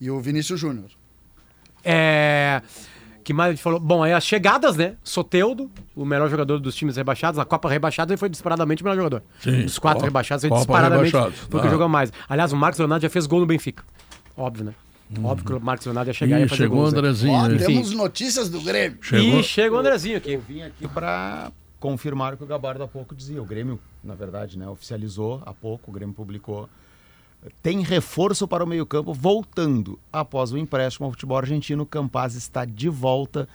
E 0.00 0.10
o 0.10 0.18
Vinícius 0.20 0.58
Júnior. 0.58 0.86
É. 1.84 2.62
Que 3.22 3.32
mais 3.34 3.50
a 3.50 3.52
gente 3.52 3.62
falou? 3.62 3.78
Bom, 3.78 4.02
aí 4.02 4.12
as 4.12 4.24
chegadas, 4.24 4.76
né? 4.76 4.94
Soteudo, 5.04 5.70
o 5.94 6.04
melhor 6.04 6.28
jogador 6.30 6.58
dos 6.58 6.74
times 6.74 6.96
rebaixados. 6.96 7.38
Na 7.38 7.44
Copa 7.44 7.68
rebaixada 7.68 8.12
ele 8.12 8.16
foi 8.18 8.28
disparadamente 8.28 8.82
o 8.82 8.84
melhor 8.84 8.96
jogador. 8.96 9.22
Sim, 9.40 9.62
Dos 9.62 9.78
quatro 9.78 9.98
Copa- 9.98 10.06
rebaixados, 10.08 10.42
ele 10.44 10.48
Copa 10.50 10.60
disparadamente 10.62 11.12
rebaixados, 11.12 11.38
foi 11.48 11.58
o 11.60 11.62
que 11.62 11.68
tá. 11.68 11.72
jogou 11.72 11.88
mais. 11.88 12.12
Aliás, 12.28 12.52
o 12.52 12.56
Marcos 12.56 12.78
Leonardo 12.78 13.02
já 13.02 13.10
fez 13.10 13.26
gol 13.26 13.40
no 13.40 13.46
Benfica. 13.46 13.84
Óbvio, 14.36 14.64
né? 14.64 14.74
Óbvio 15.22 15.44
que 15.46 15.52
o 15.52 15.60
Marcos 15.60 15.86
Leonardo 15.86 16.08
ia 16.10 16.14
chegar 16.14 16.38
e 16.38 16.42
ia 16.42 16.48
fazer 16.48 16.62
chegou 16.62 16.78
o 16.78 16.80
gols, 16.82 16.92
né? 16.92 16.98
Andrezinho. 16.98 17.32
Ó, 17.34 17.46
né? 17.48 17.54
Enfim. 17.56 17.66
temos 17.66 17.92
notícias 17.92 18.48
do 18.48 18.60
Grêmio. 18.62 18.98
Chegou. 19.02 19.40
E 19.40 19.42
chega 19.42 19.74
o 19.74 19.78
Andrezinho 19.78 20.16
aqui. 20.16 20.36
vim 20.36 20.62
aqui 20.62 20.88
para 20.88 21.52
confirmar 21.80 22.34
o 22.34 22.36
que 22.36 22.44
o 22.44 22.46
Gabardo 22.46 22.84
há 22.84 22.88
pouco 22.88 23.16
dizia. 23.16 23.42
O 23.42 23.44
Grêmio, 23.44 23.80
na 24.04 24.14
verdade, 24.14 24.56
né, 24.58 24.68
oficializou 24.68 25.42
há 25.44 25.52
pouco, 25.52 25.90
o 25.90 25.94
Grêmio 25.94 26.14
publicou. 26.14 26.68
Tem 27.62 27.82
reforço 27.82 28.46
para 28.46 28.62
o 28.62 28.66
meio-campo 28.66 29.14
voltando 29.14 29.98
após 30.12 30.52
o 30.52 30.58
empréstimo 30.58 31.06
ao 31.06 31.12
futebol 31.12 31.38
argentino. 31.38 31.86
Campaz 31.86 32.34
está 32.34 32.66
de 32.66 32.90
volta 32.90 33.48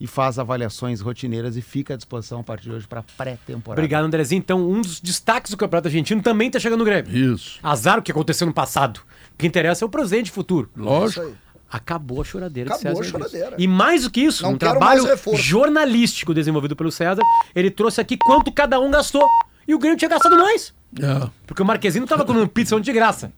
e 0.00 0.06
faz 0.06 0.38
avaliações 0.38 1.00
rotineiras 1.00 1.56
e 1.56 1.62
fica 1.62 1.94
à 1.94 1.96
disposição 1.96 2.40
a 2.40 2.42
partir 2.44 2.64
de 2.64 2.72
hoje 2.72 2.86
para 2.86 3.02
pré-temporada. 3.02 3.80
Obrigado, 3.80 4.04
Andrezinho. 4.04 4.38
Então, 4.38 4.70
um 4.70 4.80
dos 4.80 5.00
destaques 5.00 5.50
do 5.50 5.56
Campeonato 5.56 5.88
Argentino 5.88 6.22
também 6.22 6.50
tá 6.50 6.60
chegando 6.60 6.80
no 6.80 6.84
Grêmio. 6.84 7.34
Isso. 7.34 7.58
Azar 7.62 7.98
o 7.98 8.02
que 8.02 8.12
aconteceu 8.12 8.46
no 8.46 8.52
passado. 8.52 9.00
O 9.34 9.36
que 9.38 9.46
interessa 9.46 9.84
é 9.84 9.86
o 9.86 9.88
presente 9.88 10.28
e 10.28 10.32
futuro. 10.32 10.70
Lógico. 10.76 11.36
Acabou 11.72 12.20
a 12.20 12.24
choradeira 12.24 12.74
Acabou 12.74 12.82
de 12.82 13.00
a 13.00 13.04
César 13.04 13.16
Augusto. 13.16 13.32
choradeira. 13.32 13.56
E 13.58 13.66
mais 13.66 14.02
do 14.02 14.10
que 14.10 14.20
isso, 14.20 14.42
Não 14.42 14.52
um 14.52 14.58
trabalho 14.58 15.04
jornalístico 15.32 16.34
desenvolvido 16.34 16.76
pelo 16.76 16.92
César, 16.92 17.22
ele 17.54 17.70
trouxe 17.70 17.98
aqui 17.98 18.18
quanto 18.18 18.52
cada 18.52 18.78
um 18.78 18.90
gastou. 18.90 19.26
E 19.66 19.74
o 19.74 19.78
Grêmio 19.78 19.96
tinha 19.96 20.10
gastado 20.10 20.36
mais. 20.36 20.74
É. 21.00 21.30
Porque 21.46 21.62
o 21.62 21.64
Marquezinho 21.64 22.06
tava 22.06 22.26
comendo 22.26 22.46
pizza 22.46 22.78
de 22.78 22.92
graça. 22.92 23.32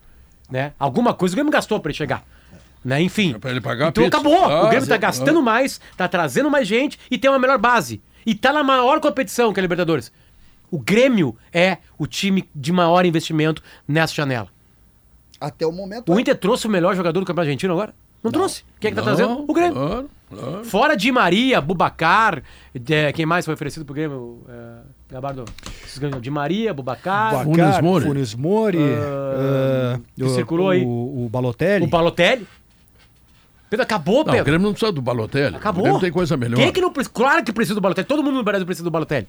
Né? 0.51 0.73
Alguma 0.81 1.15
coisa 1.15 1.33
o 1.33 1.37
Grêmio 1.37 1.53
gastou 1.53 1.79
pra 1.79 1.91
ele 1.91 1.97
chegar. 1.97 2.25
Né? 2.85 3.01
Enfim. 3.03 3.35
É 3.35 3.39
pra 3.39 3.51
ele 3.53 3.61
pagar 3.61 3.87
a 3.87 3.89
então 3.91 4.05
acabou. 4.05 4.45
Ah, 4.45 4.65
o 4.65 4.69
Grêmio 4.69 4.89
tá 4.89 4.97
sim. 4.97 5.01
gastando 5.01 5.41
mais, 5.41 5.81
tá 5.97 6.09
trazendo 6.09 6.51
mais 6.51 6.67
gente 6.67 6.99
e 7.09 7.17
tem 7.17 7.31
uma 7.31 7.39
melhor 7.39 7.59
base. 7.59 8.03
E 8.27 8.35
tá 8.35 8.53
na 8.53 8.65
maior 8.65 8.99
competição 8.99 9.53
que 9.53 9.61
é 9.61 9.63
a 9.63 9.63
Libertadores. 9.63 10.11
O 10.73 10.79
Grêmio 10.81 11.37
é 11.53 11.79
o 11.97 12.05
time 12.05 12.49
de 12.53 12.73
maior 12.73 13.07
investimento 13.07 13.63
nessa 13.87 14.13
janela. 14.13 14.49
Até 15.41 15.65
o 15.65 15.71
momento. 15.71 16.13
O 16.13 16.19
é. 16.19 16.21
Inter 16.21 16.37
trouxe 16.37 16.67
o 16.67 16.71
melhor 16.71 16.97
jogador 16.97 17.21
do 17.21 17.27
Campeonato 17.27 17.49
Argentino 17.49 17.73
agora? 17.75 17.95
Não, 18.25 18.31
trouxe. 18.33 18.65
Quem 18.81 18.89
é 18.89 18.91
que 18.91 18.97
tá 19.01 19.03
Não, 19.07 19.15
trazendo? 19.17 19.45
O 19.47 19.53
Grêmio. 19.53 19.75
Claro, 19.75 20.11
claro. 20.35 20.65
Fora 20.65 20.97
de 20.97 21.13
Maria, 21.13 21.61
Bubacar, 21.61 22.43
é, 22.89 23.13
quem 23.13 23.27
mais 23.27 23.45
foi 23.45 23.53
oferecido 23.53 23.85
pro 23.85 23.95
Grêmio? 23.95 24.41
É, 24.49 25.13
Gabardo? 25.13 25.45
Esses 25.85 25.99
grandes- 25.99 26.23
Di 26.23 26.31
Maria, 26.31 26.73
Bubacar, 26.73 27.45
Funes 27.45 27.59
Bacar, 27.59 27.83
Mori. 27.83 28.05
Funes 28.07 28.35
Mori, 28.35 28.79
Ah, 28.79 29.97
ah, 29.97 30.01
que 30.17 30.25
o- 30.25 30.29
circulou 30.31 30.71
aí. 30.71 30.83
O, 30.83 31.27
o 31.27 31.29
Balotelli. 31.31 31.85
o 31.85 31.89
Balotelli. 31.89 32.47
Pedro, 33.69 33.83
acabou, 33.85 34.17
Não, 34.17 34.23
o 34.23 34.25
Pedro. 34.27 34.45
Grêmio 34.45 34.65
não 34.67 34.73
precisa 34.73 34.93
do 34.93 35.03
Balotelli. 35.03 35.57
Acabou. 35.57 35.81
O 35.81 35.85
Grêmio 35.85 36.01
tem 36.01 36.13
coisa 36.13 36.37
melhor. 36.37 36.57
Quem 36.57 36.67
é 36.69 36.73
que 36.73 36.81
não 36.81 36.93
precisa? 36.93 37.13
Claro 37.15 37.45
que 37.45 37.53
precisa 37.53 37.75
do 37.75 37.81
Balotelli. 37.81 38.07
Todo 38.07 38.23
mundo 38.23 38.37
no 38.37 38.43
Brasil 38.45 38.65
precisa 38.65 38.85
do 38.85 38.91
Balotelli. 38.91 39.27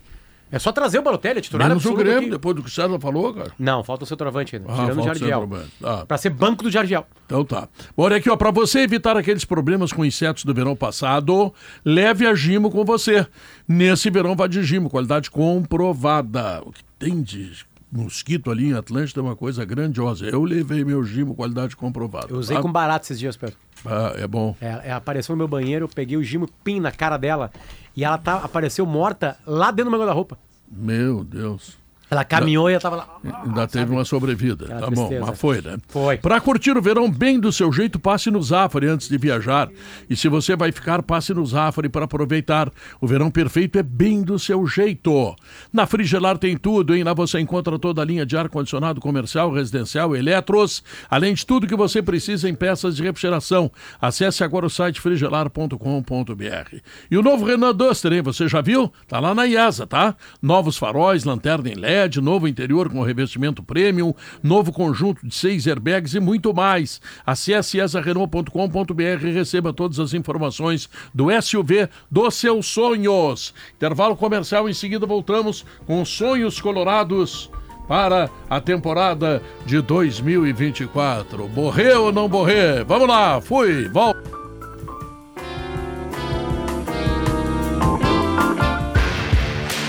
É 0.56 0.60
só 0.60 0.72
trazer 0.72 1.00
o 1.00 1.02
Balotelli, 1.02 1.41
titular 1.41 1.68
Menos 1.68 1.84
o 1.84 1.94
Grêmio, 1.94 2.20
aqui. 2.20 2.30
depois 2.30 2.56
do 2.56 2.63
que 2.63 2.70
o 2.70 2.72
César 2.72 2.98
falou, 2.98 3.34
cara. 3.34 3.52
Não, 3.60 3.84
falta 3.84 4.06
o 4.06 4.08
centroavante 4.08 4.56
ainda. 4.56 4.72
Ah, 4.72 4.76
tirando 4.86 5.02
o 5.02 5.04
Jardiel. 5.04 5.50
Tá. 5.82 6.06
Pra 6.06 6.18
ser 6.18 6.30
banco 6.30 6.63
do 6.63 6.72
Jardiel. 6.72 7.06
Então 7.26 7.44
tá. 7.44 7.68
Olha 7.98 8.15
aqui, 8.15 8.30
ó, 8.30 8.38
pra 8.38 8.52
você 8.52 8.80
evitar 8.80 9.18
aqueles 9.18 9.44
problemas 9.44 9.91
com 9.91 10.06
insetos 10.06 10.46
do 10.46 10.54
verão 10.54 10.74
passado, 10.74 11.54
leve 11.84 12.26
a 12.26 12.34
Gimo 12.34 12.72
com 12.72 12.86
você. 12.86 13.28
Nesse 13.68 14.10
verão 14.10 14.34
vai 14.34 14.48
de 14.48 14.63
Gimo, 14.63 14.89
qualidade 14.89 15.30
comprovada. 15.30 16.62
O 16.65 16.72
que 16.72 16.86
tem 16.98 17.22
de 17.22 17.52
mosquito 17.95 18.51
ali 18.51 18.69
em 18.69 18.73
Atlântida 18.73 19.21
é 19.21 19.23
uma 19.23 19.36
coisa 19.36 19.63
grandiosa. 19.63 20.25
Eu 20.25 20.43
levei 20.43 20.84
meu 20.84 21.03
Gimo, 21.03 21.36
qualidade 21.36 21.75
comprovada. 21.75 22.27
Eu 22.29 22.38
usei 22.38 22.55
tá? 22.55 22.62
com 22.62 22.71
barato 22.71 23.05
esses 23.05 23.17
dias, 23.17 23.38
Pedro. 23.38 23.55
Ah, 23.86 24.13
é 24.17 24.27
bom. 24.27 24.55
É, 24.60 24.89
é, 24.89 24.91
apareceu 24.91 25.34
no 25.34 25.38
meu 25.38 25.47
banheiro, 25.47 25.86
eu 25.86 25.89
peguei 25.89 26.17
o 26.17 26.23
Gimo, 26.23 26.49
pim 26.63 26.79
na 26.79 26.91
cara 26.91 27.17
dela. 27.17 27.51
E 27.95 28.03
ela 28.03 28.17
tá, 28.17 28.38
apareceu 28.38 28.86
morta 28.86 29.38
lá 29.45 29.71
dentro 29.71 29.86
do 29.86 29.91
meu 29.91 29.99
guarda-roupa. 29.99 30.38
Meu 30.69 31.23
Deus. 31.23 31.77
Ela 32.10 32.24
caminhou 32.24 32.70
e 32.70 32.74
ela 32.74 32.82
tava 32.82 32.96
lá. 32.98 33.08
Ainda 33.46 33.68
teve 33.68 33.91
uma 33.91 34.06
sobrevida. 34.06 34.65
Aquela 34.65 34.80
Tá 34.82 34.88
bom, 34.91 35.08
tristeza. 35.08 35.26
mas 35.26 35.39
foi, 35.39 35.62
né? 35.62 35.78
Foi. 35.88 36.18
Pra 36.18 36.39
curtir 36.39 36.78
o 36.78 36.82
verão 36.82 37.10
bem 37.10 37.39
do 37.39 37.52
seu 37.52 37.72
jeito, 37.72 37.98
passe 38.00 38.30
no 38.30 38.41
Zafari 38.44 38.88
antes 38.88 39.10
de 39.10 39.18
viajar. 39.18 39.70
E 40.10 40.15
se 40.15 40.28
você 40.30 40.56
vai 40.56 40.72
ficar, 40.72 41.02
passe 41.02 41.34
no 41.34 41.44
Zafari 41.46 41.89
para 41.89 42.06
aproveitar. 42.06 42.72
O 43.02 43.08
verão 43.08 43.32
perfeito 43.32 43.80
é 43.80 43.84
bem 43.84 44.22
do 44.22 44.38
seu 44.38 44.65
jeito. 44.68 45.36
Na 45.74 45.88
Frigelar 45.88 46.38
tem 46.38 46.56
tudo, 46.58 46.96
hein? 46.96 47.04
Lá 47.04 47.13
você 47.13 47.39
encontra 47.39 47.78
toda 47.80 48.02
a 48.02 48.06
linha 48.06 48.26
de 48.26 48.38
ar-condicionado 48.38 49.02
comercial, 49.02 49.52
residencial, 49.52 50.15
eletros, 50.15 50.84
além 51.10 51.34
de 51.34 51.46
tudo 51.46 51.65
que 51.68 51.76
você 51.76 52.02
precisa 52.04 52.48
em 52.48 52.54
peças 52.54 52.96
de 52.96 53.04
refrigeração. 53.04 53.72
Acesse 54.00 54.44
agora 54.44 54.65
o 54.65 54.70
site 54.70 55.02
frigelar.com.br. 55.02 56.78
E 57.10 57.18
o 57.18 57.22
novo 57.24 57.46
Renault 57.46 57.78
Duster, 57.78 58.13
hein? 58.13 58.22
Você 58.22 58.48
já 58.48 58.62
viu? 58.62 58.91
Tá 59.08 59.20
lá 59.20 59.34
na 59.34 59.46
IESA, 59.46 59.88
tá? 59.88 60.15
Novos 60.41 60.78
faróis, 60.78 61.24
lanterna 61.24 61.70
em 61.70 61.74
LED, 61.76 61.94
novo 62.21 62.47
interior 62.47 62.89
com 62.89 63.01
revestimento 63.01 63.63
premium, 63.63 64.13
novo 64.41 64.71
conjunto 64.71 65.25
de 65.25 65.34
seis 65.34 65.67
airbags 65.67 66.13
e 66.13 66.19
muito 66.19 66.53
mais. 66.53 67.01
Acesse 67.25 67.77
iesarenault.com.br 67.77 69.27
e 69.27 69.31
receba 69.31 69.73
todas 69.73 69.99
as 69.99 70.13
informações 70.13 70.89
do 71.13 71.27
SUV 71.41 71.89
dos 72.10 72.36
seus 72.36 72.65
sonhos. 72.67 73.53
Intervalo 73.75 74.15
comercial, 74.15 74.69
em 74.69 74.73
seguida 74.73 75.05
voltamos 75.05 75.65
com 75.86 76.03
Sonhos 76.05 76.60
Colorados 76.60 77.49
para 77.88 78.29
a 78.49 78.60
temporada 78.60 79.41
de 79.65 79.81
2024. 79.81 81.47
Morrer 81.49 81.95
ou 81.95 82.12
não 82.12 82.27
morrer? 82.27 82.84
Vamos 82.84 83.08
lá, 83.08 83.39
fui, 83.41 83.88
volta. 83.89 84.44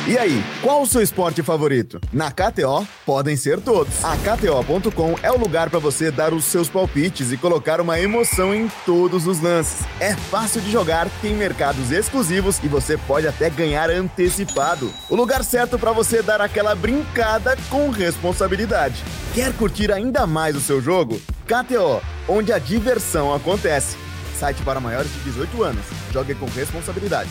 E 0.09 0.17
aí, 0.17 0.41
qual 0.63 0.83
o 0.83 0.87
seu 0.87 1.03
esporte 1.03 1.43
favorito? 1.43 2.01
Na 2.13 2.31
KTO, 2.31 2.87
podem 3.05 3.37
ser 3.37 3.61
todos. 3.61 4.05
A 4.05 4.17
KTO.com 4.17 5.17
é 5.21 5.33
o 5.33 5.37
lugar 5.37 5.69
para 5.69 5.81
você 5.81 6.13
dar 6.13 6.33
os 6.33 6.45
seus 6.45 6.69
palpites 6.69 7.33
e 7.33 7.37
colocar 7.37 7.81
uma 7.81 7.99
emoção 7.99 8.55
em 8.55 8.71
todos 8.85 9.27
os 9.27 9.41
lances. 9.41 9.85
É 9.99 10.15
fácil 10.15 10.61
de 10.61 10.71
jogar, 10.71 11.09
tem 11.21 11.35
mercados 11.35 11.91
exclusivos 11.91 12.61
e 12.63 12.69
você 12.69 12.97
pode 12.97 13.27
até 13.27 13.51
ganhar 13.51 13.91
antecipado. 13.91 14.95
O 15.11 15.17
lugar 15.17 15.43
certo 15.43 15.77
para 15.77 15.91
você 15.91 16.23
dar 16.23 16.41
aquela 16.41 16.77
brincada 16.77 17.57
com 17.69 17.91
responsabilidade. 17.91 19.03
Quer 19.35 19.53
curtir 19.55 19.91
ainda 19.91 20.25
mais 20.25 20.55
o 20.55 20.61
seu 20.61 20.81
jogo? 20.81 21.21
KTO, 21.47 22.01
onde 22.29 22.53
a 22.53 22.61
diversão 22.61 23.35
acontece. 23.35 23.97
Site 24.39 24.63
para 24.63 24.79
maiores 24.79 25.13
de 25.13 25.19
18 25.21 25.65
anos. 25.65 25.85
Jogue 26.13 26.37
com 26.37 26.47
responsabilidade. 26.47 27.31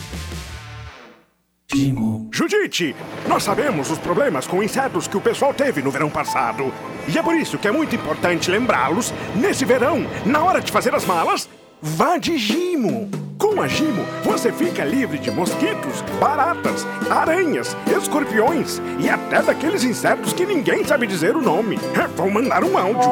Judite, 2.30 2.94
nós 3.26 3.42
sabemos 3.42 3.90
os 3.90 3.98
problemas 3.98 4.46
com 4.46 4.62
insetos 4.62 5.08
que 5.08 5.16
o 5.16 5.20
pessoal 5.20 5.52
teve 5.52 5.82
no 5.82 5.90
verão 5.90 6.08
passado. 6.08 6.72
E 7.08 7.18
é 7.18 7.22
por 7.22 7.34
isso 7.34 7.58
que 7.58 7.66
é 7.66 7.72
muito 7.72 7.94
importante 7.96 8.50
lembrá-los 8.50 9.12
nesse 9.34 9.64
verão, 9.64 10.06
na 10.24 10.44
hora 10.44 10.60
de 10.60 10.70
fazer 10.70 10.94
as 10.94 11.04
malas, 11.04 11.48
vá 11.82 12.18
de 12.18 12.38
Gimo. 12.38 13.10
Com 13.36 13.60
a 13.60 13.66
Gimo, 13.66 14.04
você 14.22 14.52
fica 14.52 14.84
livre 14.84 15.18
de 15.18 15.30
mosquitos, 15.30 16.02
baratas, 16.20 16.86
aranhas, 17.10 17.76
escorpiões 18.00 18.80
e 19.00 19.08
até 19.08 19.42
daqueles 19.42 19.82
insetos 19.82 20.32
que 20.32 20.46
ninguém 20.46 20.84
sabe 20.84 21.06
dizer 21.06 21.36
o 21.36 21.42
nome. 21.42 21.78
É, 21.94 22.06
Vou 22.06 22.30
mandar 22.30 22.62
um 22.64 22.78
áudio. 22.78 23.10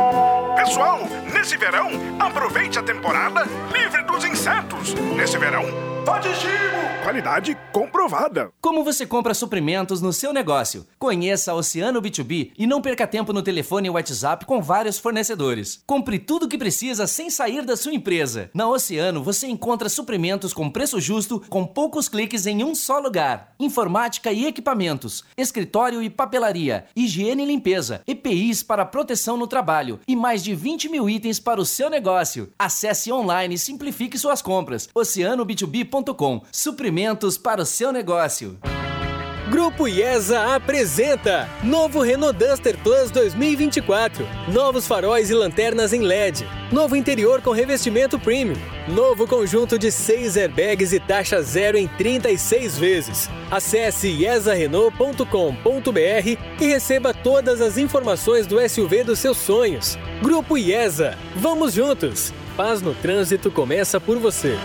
Pessoal, 0.57 1.01
nesse 1.33 1.57
verão, 1.57 1.90
aproveite 2.19 2.79
a 2.79 2.83
temporada 2.83 3.47
livre 3.73 4.03
dos 4.05 4.25
insetos. 4.25 4.95
Nesse 5.17 5.37
verão, 5.38 5.64
Gimo. 6.05 6.85
Qualidade 7.05 7.55
comprovada. 7.71 8.51
Como 8.62 8.83
você 8.83 9.07
compra 9.07 9.35
suprimentos 9.35 10.01
no 10.01 10.11
seu 10.11 10.33
negócio? 10.33 10.87
Conheça 10.99 11.53
a 11.53 11.55
Oceano 11.55 12.01
B2B 12.01 12.53
e 12.57 12.67
não 12.67 12.81
perca 12.81 13.07
tempo 13.07 13.31
no 13.31 13.43
telefone 13.43 13.88
e 13.88 13.90
WhatsApp 13.90 14.47
com 14.47 14.62
vários 14.62 14.99
fornecedores. 14.99 15.83
Compre 15.87 16.19
tudo 16.19 16.47
o 16.47 16.49
que 16.49 16.57
precisa 16.57 17.07
sem 17.07 17.29
sair 17.29 17.62
da 17.62 17.77
sua 17.77 17.93
empresa. 17.93 18.51
Na 18.55 18.67
Oceano 18.67 19.23
você 19.23 19.47
encontra 19.47 19.90
suprimentos 19.90 20.55
com 20.55 20.71
preço 20.71 20.99
justo, 20.99 21.43
com 21.51 21.67
poucos 21.67 22.09
cliques 22.09 22.47
em 22.47 22.64
um 22.64 22.75
só 22.75 22.99
lugar. 22.99 23.55
Informática 23.61 24.33
e 24.33 24.47
equipamentos, 24.47 25.25
escritório 25.37 26.03
e 26.03 26.09
papelaria, 26.09 26.87
higiene 26.97 27.43
e 27.43 27.47
limpeza, 27.47 28.01
EPIs 28.07 28.62
para 28.62 28.87
proteção 28.87 29.37
no 29.37 29.47
trabalho 29.47 30.01
e 30.09 30.17
mais 30.17 30.43
de 30.43 30.55
20 30.55 30.88
mil 30.88 31.09
itens 31.09 31.38
para 31.38 31.61
o 31.61 31.67
seu 31.67 31.90
negócio. 31.90 32.51
Acesse 32.59 33.12
online 33.12 33.57
e 33.57 33.59
simplifique 33.59 34.19
suas 34.19 34.40
compras. 34.40 34.88
oceanob2b.com. 35.94 36.42
Suprimentos 36.50 37.38
para 37.38 37.62
o 37.62 37.66
seu 37.66 37.92
negócio. 37.92 38.59
Grupo 39.50 39.87
IESA 39.87 40.57
apresenta 40.57 41.46
Novo 41.62 42.00
Renault 42.00 42.38
Duster 42.38 42.78
Plus 42.78 43.11
2024. 43.11 44.26
Novos 44.50 44.87
faróis 44.87 45.28
e 45.28 45.35
lanternas 45.35 45.92
em 45.92 46.00
LED. 46.00 46.46
Novo 46.72 46.96
interior 46.96 47.42
com 47.42 47.50
revestimento 47.50 48.18
premium. 48.18 48.57
Novo 48.88 49.28
conjunto 49.28 49.78
de 49.78 49.92
6 49.92 50.38
airbags 50.38 50.94
e 50.94 50.98
taxa 50.98 51.42
zero 51.42 51.76
em 51.76 51.87
36 51.87 52.78
vezes. 52.78 53.28
Acesse 53.50 54.09
iesarenault.com.br 54.09 56.38
e 56.61 56.66
receba 56.66 57.12
todas 57.12 57.61
as 57.61 57.76
informações 57.76 58.46
do 58.46 58.57
SUV 58.66 59.04
dos 59.04 59.18
seus 59.18 59.37
sonhos. 59.37 59.98
Grupo 60.22 60.57
IESA. 60.57 61.18
Vamos 61.37 61.74
juntos. 61.74 62.33
Paz 62.57 62.80
no 62.80 62.94
trânsito 62.94 63.50
começa 63.50 64.00
por 64.00 64.18
você. 64.18 64.57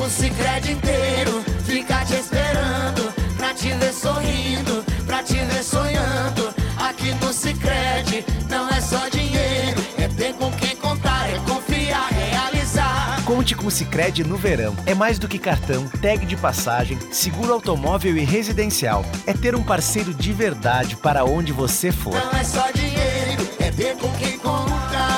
O 0.00 0.08
Cicred 0.08 0.72
inteiro 0.72 1.44
fica 1.64 2.04
te 2.04 2.14
esperando 2.14 3.12
Pra 3.36 3.52
te 3.52 3.72
ver 3.74 3.92
sorrindo, 3.92 4.84
pra 5.04 5.22
te 5.22 5.34
ver 5.34 5.62
sonhando 5.62 6.54
Aqui 6.78 7.12
no 7.14 7.32
Cicred 7.32 8.24
não 8.48 8.68
é 8.68 8.80
só 8.80 9.08
dinheiro 9.08 9.82
É 9.98 10.06
ter 10.08 10.34
com 10.34 10.50
quem 10.52 10.76
contar, 10.76 11.28
é 11.28 11.38
confiar, 11.40 12.08
realizar 12.10 13.22
Conte 13.24 13.54
com 13.54 13.66
o 13.66 13.70
Sicredi 13.70 14.24
no 14.24 14.38
verão. 14.38 14.74
É 14.86 14.94
mais 14.94 15.18
do 15.18 15.28
que 15.28 15.38
cartão, 15.38 15.86
tag 16.00 16.24
de 16.24 16.34
passagem, 16.34 16.98
seguro 17.12 17.52
automóvel 17.52 18.16
e 18.16 18.24
residencial. 18.24 19.04
É 19.26 19.34
ter 19.34 19.54
um 19.54 19.62
parceiro 19.62 20.14
de 20.14 20.32
verdade 20.32 20.96
para 20.96 21.26
onde 21.26 21.52
você 21.52 21.92
for. 21.92 22.14
Não 22.14 22.40
é 22.40 22.42
só 22.42 22.70
dinheiro, 22.70 23.46
é 23.58 23.70
ter 23.70 23.96
com 23.98 24.10
quem 24.12 24.38
contar 24.38 25.17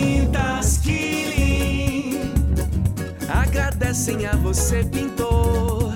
Tintas 0.00 0.78
Killing 0.78 2.32
agradecem 3.28 4.24
a 4.24 4.34
você, 4.34 4.82
pintor, 4.82 5.92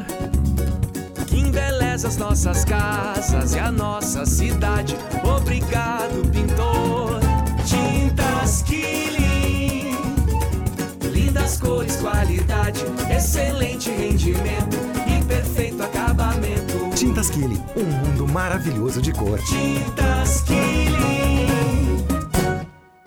que 1.27 1.39
embeleza 1.39 2.09
as 2.09 2.19
nossas 2.19 2.67
casas 2.67 3.55
e 3.55 3.59
a 3.59 3.73
nossa 3.73 4.27
cidade. 4.27 4.95
Obrigado, 5.25 6.23
pintor. 6.31 7.19
Tintas 7.65 8.61
Killing, 8.61 9.97
lindas 11.11 11.59
cores, 11.59 11.97
qualidade, 11.97 12.85
excelente 13.11 13.91
rendimento 13.91 14.77
e 15.07 15.25
perfeito 15.25 15.83
acabamento. 15.83 16.91
Tintas 16.95 17.31
Killing, 17.31 17.63
um 17.75 17.85
mundo 17.85 18.29
maravilhoso 18.29 19.01
de 19.01 19.13
cor. 19.13 19.39
Tintas 19.45 20.43
Killing. 20.43 21.74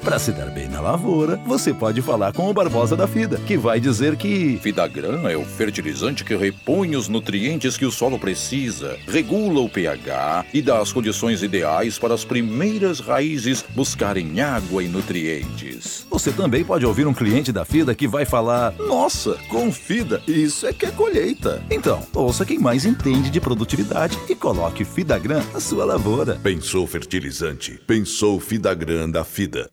Para 0.08 0.20
se 0.20 0.32
dar 0.32 0.50
bem 0.50 0.70
na 0.70 0.80
lavoura, 0.80 1.36
você 1.46 1.74
pode 1.74 2.02
falar 2.02 2.32
com 2.32 2.50
o 2.50 2.54
Barbosa 2.54 2.96
da 2.96 3.06
FIDA, 3.06 3.38
que 3.46 3.58
vai 3.58 3.78
dizer 3.78 4.16
que 4.16 4.58
Fidagran 4.64 5.30
é 5.30 5.36
o 5.36 5.44
fertilizante 5.44 6.24
que 6.24 6.34
repõe 6.34 6.96
os 6.96 7.10
nutrientes 7.10 7.76
que 7.76 7.86
o 7.86 7.92
solo 7.92 8.18
precisa, 8.18 8.98
regula 9.06 9.60
o 9.60 9.68
pH 9.68 10.46
e 10.54 10.62
dá 10.62 10.80
as 10.80 10.94
condições 10.94 11.44
ideais 11.44 12.00
para 12.00 12.14
as 12.14 12.24
primeiras 12.24 13.02
raízes 13.02 13.66
buscarem 13.76 14.40
água 14.40 14.82
e 14.82 14.88
nutrientes. 14.88 16.08
você 16.10 16.32
também 16.32 16.64
pode 16.64 16.86
ouvir 16.86 17.06
um 17.06 17.14
cliente 17.14 17.52
da 17.52 17.66
FIDA 17.66 17.94
que 17.94 18.08
vai 18.08 18.24
falar: 18.24 18.74
Nossa, 18.80 19.38
com 19.50 19.70
FIDA, 19.74 20.24
isso 20.26 20.66
é 20.66 20.72
que 20.72 20.86
é 20.86 20.92
colheita. 20.92 21.62
Então, 21.70 22.02
ouça 22.14 22.46
quem 22.46 22.60
mais 22.60 22.86
entende 22.86 23.30
de 23.30 23.42
produtividade 23.42 24.18
e 24.30 24.36
coloque 24.36 24.86
Fidagran 24.86 25.44
na 25.54 25.60
sua 25.60 25.84
lavoura. 25.84 26.40
Pensou 26.42 26.88
fertilizante? 26.88 27.78
Pensou 27.86 28.40
Fidagran 28.40 29.10
da 29.10 29.26
Fida. 29.26 29.70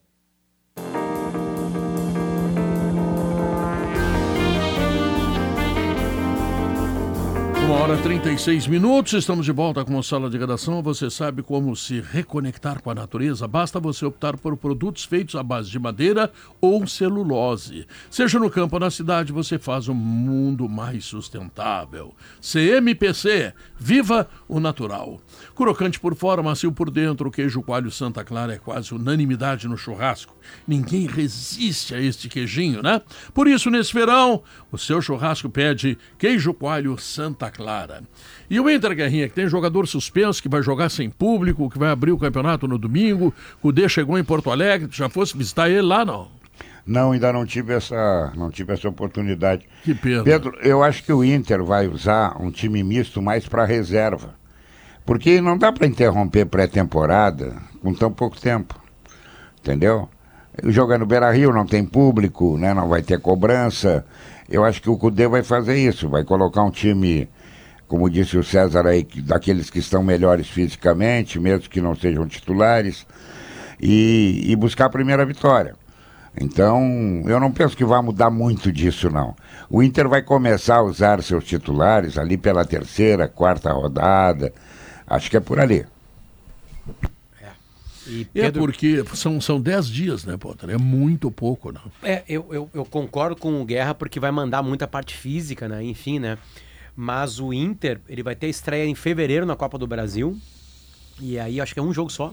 Uma 7.64 7.76
hora 7.76 7.94
e 7.94 8.02
36 8.02 8.66
minutos, 8.66 9.14
estamos 9.14 9.46
de 9.46 9.50
volta 9.50 9.82
com 9.86 9.98
a 9.98 10.02
sala 10.02 10.28
de 10.28 10.36
redação. 10.36 10.82
Você 10.82 11.08
sabe 11.08 11.42
como 11.42 11.74
se 11.74 11.98
reconectar 11.98 12.82
com 12.82 12.90
a 12.90 12.94
natureza? 12.94 13.48
Basta 13.48 13.80
você 13.80 14.04
optar 14.04 14.36
por 14.36 14.54
produtos 14.54 15.04
feitos 15.04 15.34
à 15.34 15.42
base 15.42 15.70
de 15.70 15.78
madeira 15.78 16.30
ou 16.60 16.86
celulose. 16.86 17.86
Seja 18.10 18.38
no 18.38 18.50
campo 18.50 18.76
ou 18.76 18.80
na 18.80 18.90
cidade, 18.90 19.32
você 19.32 19.58
faz 19.58 19.88
um 19.88 19.94
mundo 19.94 20.68
mais 20.68 21.06
sustentável. 21.06 22.14
CMPC, 22.38 23.54
viva 23.78 24.28
o 24.46 24.60
natural. 24.60 25.18
Crocante 25.56 25.98
por 25.98 26.14
fora, 26.14 26.42
macio 26.42 26.70
por 26.70 26.90
dentro, 26.90 27.30
o 27.30 27.32
queijo 27.32 27.62
coalho 27.62 27.90
Santa 27.90 28.22
Clara 28.22 28.52
é 28.52 28.58
quase 28.58 28.94
unanimidade 28.94 29.66
no 29.66 29.78
churrasco. 29.78 30.36
Ninguém 30.68 31.06
resiste 31.06 31.94
a 31.94 32.00
este 32.00 32.28
queijinho, 32.28 32.82
né? 32.82 33.00
Por 33.32 33.48
isso, 33.48 33.70
nesse 33.70 33.94
verão, 33.94 34.42
o 34.70 34.76
seu 34.76 35.00
churrasco 35.00 35.48
pede 35.48 35.96
queijo 36.18 36.52
coalho 36.52 36.98
Santa 36.98 37.50
Clara. 37.50 37.53
E 38.50 38.58
o 38.58 38.68
Inter, 38.68 38.94
Guerrinha, 38.94 39.28
que 39.28 39.34
tem 39.34 39.48
jogador 39.48 39.86
suspenso, 39.86 40.42
que 40.42 40.48
vai 40.48 40.62
jogar 40.62 40.88
sem 40.88 41.08
público, 41.08 41.70
que 41.70 41.78
vai 41.78 41.90
abrir 41.90 42.12
o 42.12 42.18
campeonato 42.18 42.66
no 42.66 42.78
domingo. 42.78 43.32
O 43.62 43.70
D 43.70 43.88
chegou 43.88 44.18
em 44.18 44.24
Porto 44.24 44.50
Alegre, 44.50 44.88
tu 44.88 44.96
já 44.96 45.08
fosse 45.08 45.36
visitar 45.36 45.68
ele 45.68 45.82
lá, 45.82 46.04
não? 46.04 46.28
Não, 46.86 47.12
ainda 47.12 47.32
não 47.32 47.46
tive 47.46 47.72
essa, 47.72 48.32
não 48.36 48.50
tive 48.50 48.74
essa 48.74 48.88
oportunidade. 48.88 49.66
Que 49.82 49.94
pena. 49.94 50.22
Pedro, 50.22 50.56
eu 50.60 50.82
acho 50.82 51.02
que 51.02 51.12
o 51.12 51.24
Inter 51.24 51.64
vai 51.64 51.88
usar 51.88 52.36
um 52.40 52.50
time 52.50 52.82
misto 52.82 53.22
mais 53.22 53.48
para 53.48 53.64
reserva. 53.64 54.34
Porque 55.06 55.40
não 55.40 55.56
dá 55.56 55.72
para 55.72 55.86
interromper 55.86 56.46
pré-temporada 56.46 57.56
com 57.82 57.94
tão 57.94 58.10
pouco 58.10 58.40
tempo. 58.40 58.78
Entendeu? 59.60 60.08
Joga 60.64 60.98
no 60.98 61.06
Beira 61.06 61.30
Rio, 61.30 61.52
não 61.52 61.66
tem 61.66 61.84
público, 61.84 62.56
né? 62.58 62.72
não 62.72 62.88
vai 62.88 63.02
ter 63.02 63.18
cobrança. 63.18 64.04
Eu 64.48 64.64
acho 64.64 64.80
que 64.80 64.90
o 64.90 64.96
Cudê 64.96 65.26
vai 65.26 65.42
fazer 65.42 65.76
isso, 65.76 66.08
vai 66.08 66.22
colocar 66.22 66.62
um 66.62 66.70
time, 66.70 67.28
como 67.88 68.08
disse 68.10 68.36
o 68.36 68.44
César 68.44 68.86
aí, 68.86 69.04
que- 69.04 69.20
daqueles 69.22 69.70
que 69.70 69.78
estão 69.78 70.02
melhores 70.02 70.48
fisicamente, 70.48 71.38
mesmo 71.38 71.68
que 71.68 71.80
não 71.80 71.94
sejam 71.94 72.26
titulares, 72.26 73.06
e, 73.80 74.42
e 74.46 74.56
buscar 74.56 74.86
a 74.86 74.90
primeira 74.90 75.24
vitória. 75.26 75.74
Então, 76.40 77.22
eu 77.26 77.38
não 77.38 77.52
penso 77.52 77.76
que 77.76 77.84
vai 77.84 78.02
mudar 78.02 78.28
muito 78.30 78.72
disso, 78.72 79.08
não. 79.08 79.36
O 79.70 79.82
Inter 79.82 80.08
vai 80.08 80.20
começar 80.22 80.76
a 80.76 80.82
usar 80.82 81.22
seus 81.22 81.44
titulares 81.44 82.18
ali 82.18 82.36
pela 82.36 82.64
terceira, 82.64 83.28
quarta 83.28 83.72
rodada. 83.72 84.52
Acho 85.06 85.30
que 85.30 85.36
é 85.36 85.40
por 85.40 85.60
ali. 85.60 85.84
E 88.06 88.22
É 88.34 88.42
Pedro- 88.42 88.62
porque 88.64 89.02
são, 89.14 89.40
são 89.40 89.58
10 89.58 89.86
dias, 89.88 90.24
né, 90.26 90.36
Potter? 90.36 90.68
É 90.70 90.76
muito 90.76 91.30
pouco, 91.30 91.72
né? 91.72 91.80
É, 92.02 92.22
eu, 92.28 92.46
eu, 92.50 92.68
eu 92.74 92.84
concordo 92.84 93.34
com 93.34 93.62
o 93.62 93.64
Guerra 93.64 93.94
porque 93.94 94.20
vai 94.20 94.30
mandar 94.30 94.62
muita 94.62 94.86
parte 94.86 95.16
física, 95.16 95.66
né? 95.68 95.82
Enfim, 95.82 96.18
né? 96.18 96.36
Mas 96.96 97.40
o 97.40 97.52
Inter, 97.52 98.00
ele 98.08 98.22
vai 98.22 98.36
ter 98.36 98.48
estreia 98.48 98.86
em 98.86 98.94
fevereiro 98.94 99.44
na 99.44 99.56
Copa 99.56 99.76
do 99.78 99.86
Brasil. 99.86 100.38
E 101.20 101.38
aí 101.38 101.60
acho 101.60 101.72
que 101.74 101.80
é 101.80 101.82
um 101.82 101.92
jogo 101.92 102.10
só. 102.10 102.32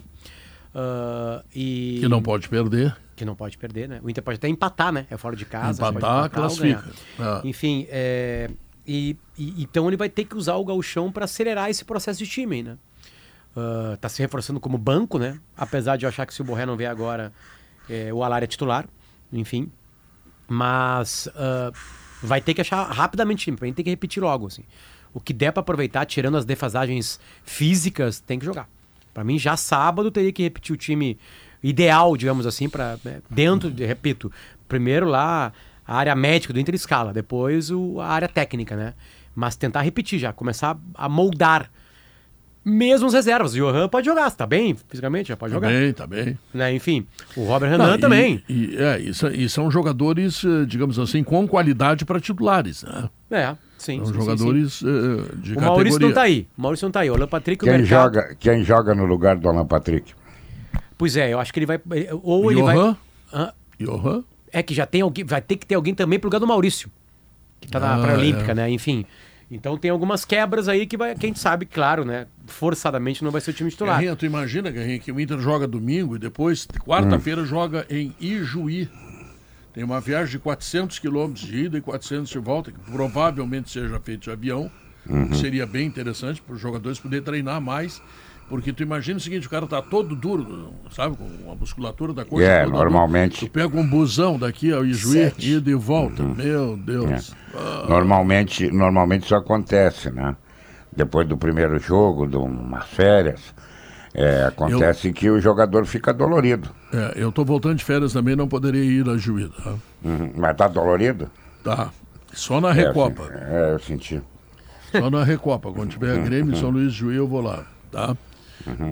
Ah, 0.73 1.43
e... 1.53 1.97
Que 1.99 2.07
não 2.07 2.21
pode 2.21 2.47
perder. 2.49 2.95
Que 3.15 3.25
não 3.25 3.35
pode 3.35 3.57
perder, 3.57 3.87
né? 3.89 3.99
O 4.03 4.09
Inter 4.09 4.23
pode 4.23 4.37
até 4.37 4.47
empatar, 4.47 4.91
né? 4.91 5.05
É 5.09 5.17
fora 5.17 5.35
de 5.35 5.45
casa. 5.45 5.81
Empatar, 5.87 6.23
ou 6.23 6.29
classifica. 6.29 6.83
Ah. 7.19 7.41
Enfim, 7.43 7.85
é, 7.89 8.49
e, 8.85 9.15
e- 9.37 9.61
então 9.63 9.87
ele 9.87 9.97
vai 9.97 10.09
ter 10.09 10.25
que 10.25 10.35
usar 10.35 10.55
o 10.55 10.65
gauchão 10.65 11.11
para 11.11 11.25
acelerar 11.25 11.69
esse 11.69 11.85
processo 11.85 12.19
de 12.19 12.29
time, 12.29 12.63
né? 12.63 12.77
Ah, 13.55 13.97
tá 13.99 14.09
se 14.09 14.21
reforçando 14.21 14.59
como 14.59 14.77
banco, 14.77 15.19
né? 15.19 15.39
Apesar 15.55 15.97
de 15.97 16.05
eu 16.05 16.09
achar 16.09 16.25
que 16.25 16.33
se 16.33 16.41
o 16.41 16.45
Borré 16.45 16.65
não 16.65 16.77
vier 16.77 16.89
agora, 16.89 17.31
é, 17.89 18.11
o 18.13 18.23
Alar 18.23 18.43
é 18.43 18.47
titular, 18.47 18.87
enfim. 19.31 19.71
Mas 20.47 21.29
ah, 21.35 21.71
vai 22.21 22.41
ter 22.41 22.53
que 22.53 22.61
achar 22.61 22.83
rapidamente 22.83 23.45
time, 23.45 23.57
pra 23.57 23.67
gente 23.67 23.75
ter 23.75 23.83
que 23.83 23.89
repetir 23.89 24.21
logo, 24.21 24.47
assim. 24.47 24.63
O 25.13 25.19
que 25.19 25.33
der 25.33 25.51
para 25.51 25.61
aproveitar, 25.61 26.05
tirando 26.05 26.37
as 26.37 26.45
defasagens 26.45 27.19
físicas, 27.43 28.19
tem 28.19 28.39
que 28.39 28.45
jogar. 28.45 28.69
Pra 29.13 29.23
mim, 29.23 29.37
já 29.37 29.57
sábado 29.57 30.09
teria 30.09 30.31
que 30.31 30.43
repetir 30.43 30.73
o 30.73 30.77
time 30.77 31.17
ideal, 31.61 32.15
digamos 32.15 32.45
assim, 32.45 32.69
para 32.69 32.97
dentro, 33.29 33.69
de, 33.69 33.85
repito, 33.85 34.31
primeiro 34.67 35.05
lá 35.05 35.51
a 35.85 35.95
área 35.95 36.15
médica 36.15 36.53
do 36.53 36.59
Inter 36.59 36.75
escala, 36.75 37.11
depois 37.11 37.69
o, 37.69 37.99
a 37.99 38.07
área 38.07 38.27
técnica, 38.27 38.75
né? 38.75 38.93
Mas 39.35 39.55
tentar 39.55 39.81
repetir 39.81 40.19
já, 40.19 40.31
começar 40.31 40.77
a 40.93 41.09
moldar 41.09 41.69
mesmo 42.63 43.07
as 43.07 43.13
reservas. 43.13 43.53
O 43.53 43.57
Johan 43.57 43.87
pode 43.89 44.05
jogar, 44.05 44.29
você 44.29 44.37
tá 44.37 44.45
bem 44.45 44.75
fisicamente, 44.87 45.29
já 45.29 45.37
pode 45.37 45.51
Tá 45.51 45.55
jogar. 45.57 45.67
bem, 45.69 45.93
tá 45.93 46.05
bem. 46.07 46.37
Né? 46.53 46.73
Enfim, 46.75 47.05
o 47.35 47.43
Robert 47.45 47.69
Renan 47.71 47.95
e- 47.95 47.99
também. 47.99 48.43
E, 48.47 48.75
é, 48.77 48.99
e, 48.99 49.13
são, 49.13 49.29
e 49.31 49.49
são 49.49 49.71
jogadores, 49.71 50.43
eh, 50.43 50.65
digamos 50.65 50.97
assim, 50.99 51.23
com 51.23 51.47
qualidade 51.47 52.05
para 52.05 52.19
titulares, 52.19 52.83
né? 52.83 53.09
É, 53.31 53.55
sim. 53.77 53.97
São 53.97 54.05
sim, 54.07 54.13
sim, 54.13 54.19
jogadores 54.19 54.73
sim. 54.73 54.85
eh, 54.87 55.35
de 55.37 55.53
O 55.57 55.61
Maurício 55.61 55.99
categoria. 55.99 56.07
não 56.07 56.13
tá 56.13 56.21
aí. 56.21 56.47
O 56.57 56.61
Maurício 56.61 56.85
não 56.85 56.91
tá 56.91 56.99
aí. 56.99 57.09
O 57.09 57.15
Alan 57.15 57.27
Patrick, 57.27 57.63
o 57.63 57.67
Quem 57.67 57.77
mercado... 57.79 58.13
joga, 58.15 58.35
quem 58.39 58.63
joga 58.63 58.93
no 58.95 59.05
lugar 59.05 59.35
do 59.37 59.49
Alan 59.49 59.65
Patrick? 59.65 60.13
Pois 60.97 61.17
é, 61.17 61.33
eu 61.33 61.39
acho 61.39 61.51
que 61.51 61.59
ele 61.59 61.65
vai. 61.65 61.79
Ou 62.21 62.51
ele 62.51 62.61
vai. 62.61 62.75
Johan? 62.75 62.97
Hã? 63.33 63.51
Johan? 63.79 64.23
É 64.53 64.61
que 64.61 64.73
já 64.73 64.85
tem 64.85 65.01
alguém. 65.01 65.23
Vai 65.25 65.41
ter 65.41 65.55
que 65.55 65.65
ter 65.65 65.75
alguém 65.75 65.95
também 65.95 66.19
pro 66.19 66.27
lugar 66.27 66.39
do 66.39 66.45
Maurício. 66.45 66.91
Que 67.59 67.67
tá 67.69 67.79
na 67.79 67.95
Ah, 67.95 67.99
Paralímpica, 67.99 68.51
é. 68.51 68.55
né? 68.55 68.69
Enfim. 68.69 69.05
Então 69.51 69.77
tem 69.77 69.91
algumas 69.91 70.23
quebras 70.23 70.69
aí 70.69 70.87
que 70.87 70.95
vai. 70.95 71.13
Quem 71.13 71.35
sabe, 71.35 71.65
claro, 71.65 72.05
né? 72.05 72.25
Forçadamente 72.47 73.21
não 73.21 73.31
vai 73.31 73.41
ser 73.41 73.51
o 73.51 73.53
time 73.53 73.69
titular. 73.69 73.97
Guerrinha, 73.97 74.15
tu 74.15 74.25
imagina, 74.25 74.71
Guerrinha, 74.71 74.97
que 74.97 75.11
o 75.11 75.19
Inter 75.19 75.39
joga 75.39 75.67
domingo 75.67 76.15
e 76.15 76.19
depois, 76.19 76.65
quarta-feira, 76.85 77.43
joga 77.43 77.85
em 77.89 78.15
Ijuí. 78.17 78.89
Tem 79.73 79.83
uma 79.83 79.99
viagem 79.99 80.31
de 80.31 80.39
400 80.39 80.99
quilômetros 80.99 81.45
de 81.45 81.65
ida 81.65 81.77
e 81.77 81.81
400 81.81 82.29
de 82.29 82.39
volta, 82.39 82.71
que 82.71 82.79
provavelmente 82.79 83.69
seja 83.69 83.99
feito 83.99 84.23
de 84.23 84.31
avião. 84.31 84.71
Uhum. 85.05 85.29
que 85.29 85.37
Seria 85.37 85.65
bem 85.65 85.87
interessante 85.87 86.41
para 86.41 86.55
os 86.55 86.61
jogadores 86.61 86.99
poderem 86.99 87.23
treinar 87.23 87.59
mais. 87.59 88.01
Porque 88.51 88.73
tu 88.73 88.83
imagina 88.83 89.15
o 89.15 89.21
seguinte, 89.21 89.47
o 89.47 89.49
cara 89.49 89.65
tá 89.65 89.81
todo 89.81 90.13
duro, 90.13 90.73
sabe? 90.91 91.15
Com 91.15 91.49
a 91.49 91.55
musculatura 91.55 92.13
da 92.13 92.25
coxa. 92.25 92.43
É, 92.43 92.65
toda 92.65 92.77
normalmente. 92.77 93.39
dura. 93.39 93.49
Tu 93.49 93.53
pega 93.53 93.79
um 93.79 93.89
busão 93.89 94.37
daqui 94.37 94.73
ao 94.73 94.85
Ijuí, 94.85 95.31
ida 95.39 95.71
e 95.71 95.73
volta. 95.73 96.21
Meu 96.21 96.75
Deus. 96.75 97.33
É. 97.55 97.87
Normalmente, 97.87 98.69
normalmente 98.69 99.23
isso 99.23 99.35
acontece, 99.35 100.11
né? 100.11 100.35
Depois 100.91 101.25
do 101.25 101.37
primeiro 101.37 101.79
jogo, 101.79 102.27
de 102.27 102.35
umas 102.35 102.85
férias, 102.87 103.55
é, 104.13 104.43
acontece 104.43 105.13
que 105.13 105.29
o 105.29 105.39
jogador 105.39 105.85
fica 105.85 106.13
dolorido. 106.13 106.71
É, 106.91 107.13
eu 107.15 107.31
tô 107.31 107.45
voltando 107.45 107.75
de 107.75 107.85
férias 107.85 108.11
também, 108.11 108.35
não 108.35 108.49
poderia 108.49 108.83
ir 108.83 109.07
a 109.07 109.15
Juí, 109.15 109.47
tá? 109.47 109.75
Uhum. 110.03 110.33
Mas 110.35 110.57
tá 110.57 110.67
dolorido? 110.67 111.31
Tá. 111.63 111.89
Só 112.33 112.59
na 112.59 112.73
Recopa. 112.73 113.23
eu 113.23 113.55
É, 113.55 113.73
eu 113.75 113.79
senti. 113.79 114.21
Só 114.91 115.09
na 115.09 115.23
Recopa. 115.23 115.71
Quando 115.71 115.91
tiver 115.91 116.21
Grêmio 116.21 116.53
e 116.53 116.59
São 116.59 116.69
Luís 116.69 116.91
de 116.91 116.99
Juí, 116.99 117.15
eu 117.15 117.29
vou 117.29 117.39
lá, 117.39 117.63
tá? 117.89 118.13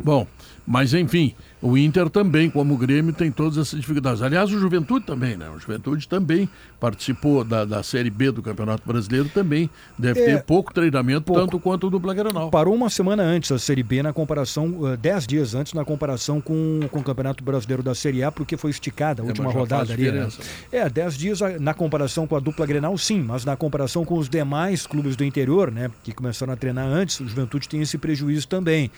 Bom, 0.04 0.28
mas 0.66 0.94
enfim, 0.94 1.34
o 1.62 1.78
Inter 1.78 2.10
também, 2.10 2.50
como 2.50 2.74
o 2.76 2.78
Grêmio, 2.78 3.12
tem 3.14 3.32
todas 3.32 3.58
essas 3.58 3.80
dificuldades. 3.80 4.22
Aliás, 4.22 4.52
o 4.52 4.60
Juventude 4.60 5.06
também, 5.06 5.36
né? 5.36 5.50
O 5.50 5.60
Juventude 5.60 6.08
também 6.08 6.48
participou 6.80 7.44
da, 7.44 7.66
da 7.66 7.82
Série 7.84 8.10
B 8.10 8.32
do 8.32 8.42
Campeonato 8.42 8.84
Brasileiro, 8.86 9.30
também 9.30 9.70
deve 9.98 10.20
É, 10.22 10.26
ter 10.26 10.44
pouco 10.44 10.74
treinamento, 10.74 11.22
pouco. 11.24 11.42
tanto 11.42 11.60
quanto 11.60 11.88
o 11.88 11.90
do 11.90 12.00
Granal. 12.00 12.50
Parou 12.52 12.74
uma 12.76 12.90
semana 12.90 13.24
antes 13.24 13.52
a 13.52 13.60
Série 13.60 13.84
B 13.84 14.02
na 14.04 14.14
comparação, 14.14 14.88
eh, 14.88 14.98
dez 14.98 15.26
dias 15.28 15.54
antes 15.56 15.74
na 15.74 15.84
comparação 15.84 16.40
com, 16.40 16.80
com 16.92 17.00
o 17.00 17.04
Campeonato 17.04 17.44
Brasileiro 17.44 17.84
da 17.84 17.94
Série 17.96 18.24
A, 18.24 18.32
porque 18.32 18.56
foi 18.56 18.70
esticada 18.72 19.22
a 19.22 19.26
É, 19.26 19.28
última 19.28 19.52
já 19.52 19.60
rodada 19.60 19.94
ali. 19.94 20.04
Né? 20.04 20.12
diferença, 20.12 20.40
né? 20.72 20.80
É, 20.80 20.90
dez 20.90 21.18
dias 21.18 21.40
na 21.60 21.74
comparação 21.74 22.26
com 22.28 22.36
a 22.36 22.40
dupla 22.40 22.66
Grenal, 22.66 22.98
sim, 22.98 23.22
mas 23.22 23.44
na 23.44 23.56
comparação 23.56 24.06
com 24.06 24.18
os 24.18 24.30
demais 24.30 24.86
clubes 24.88 25.16
do 25.16 25.24
interior, 25.24 25.72
né, 25.72 25.90
que 26.04 26.14
começaram 26.14 26.54
a 26.54 26.56
treinar 26.56 26.86
antes, 26.88 27.20
o 27.20 27.28
Juventude 27.28 27.68
tem 27.68 27.82
esse 27.82 27.98
prejuízo 27.98 28.48
também. 28.48 28.90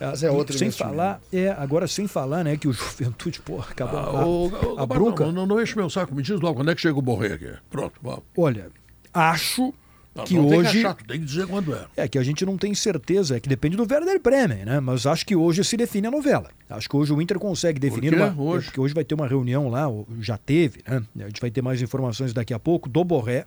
Mas 0.00 0.22
é 0.22 0.30
outro 0.30 0.56
sem 0.56 0.70
falar, 0.70 1.20
é, 1.32 1.48
agora 1.50 1.86
sem 1.86 2.06
falar, 2.06 2.42
né, 2.42 2.56
que 2.56 2.66
o 2.66 2.72
Juventude, 2.72 3.40
pô, 3.40 3.60
acabou 3.60 3.98
Ah, 3.98 4.02
a, 4.22 4.26
ô, 4.26 4.46
ô, 4.48 4.78
a 4.78 4.86
bronca. 4.86 5.26
Não, 5.26 5.32
não, 5.32 5.46
não 5.46 5.60
enche 5.62 5.76
meu 5.76 5.90
saco, 5.90 6.14
me 6.14 6.22
diz 6.22 6.40
logo 6.40 6.56
quando 6.56 6.70
é 6.70 6.74
que 6.74 6.80
chega 6.80 6.98
o 6.98 7.02
Borré 7.02 7.34
aqui. 7.34 7.52
Pronto, 7.70 7.94
vamos. 8.02 8.22
Olha, 8.36 8.68
acho 9.12 9.74
Não, 10.14 10.24
que 10.24 10.34
não 10.34 10.48
tem 10.48 10.58
hoje 10.58 10.78
achar, 10.78 10.94
tem 10.94 11.20
que 11.20 11.26
dizer 11.26 11.46
quando 11.46 11.74
é. 11.74 11.86
É 11.96 12.08
que 12.08 12.18
a 12.18 12.22
gente 12.22 12.44
não 12.46 12.56
tem 12.56 12.74
certeza, 12.74 13.36
é 13.36 13.40
que 13.40 13.48
depende 13.48 13.76
do 13.76 13.82
Werder 13.82 14.20
Bremen, 14.20 14.64
né? 14.64 14.80
Mas 14.80 15.04
acho 15.06 15.24
que 15.26 15.36
hoje 15.36 15.62
se 15.64 15.76
define 15.76 16.06
a 16.06 16.10
novela. 16.10 16.48
Acho 16.68 16.88
que 16.88 16.96
hoje 16.96 17.12
o 17.12 17.20
Inter 17.20 17.38
consegue 17.38 17.78
definir 17.78 18.10
quê? 18.10 18.16
uma. 18.16 18.34
Hoje? 18.42 18.66
Porque 18.66 18.80
hoje 18.80 18.94
vai 18.94 19.04
ter 19.04 19.14
uma 19.14 19.28
reunião 19.28 19.68
lá, 19.68 19.86
já 20.20 20.38
teve, 20.38 20.80
né? 20.88 21.02
A 21.20 21.26
gente 21.28 21.40
vai 21.40 21.50
ter 21.50 21.60
mais 21.62 21.82
informações 21.82 22.32
daqui 22.32 22.54
a 22.54 22.58
pouco 22.58 22.88
do 22.88 23.04
Borré 23.04 23.44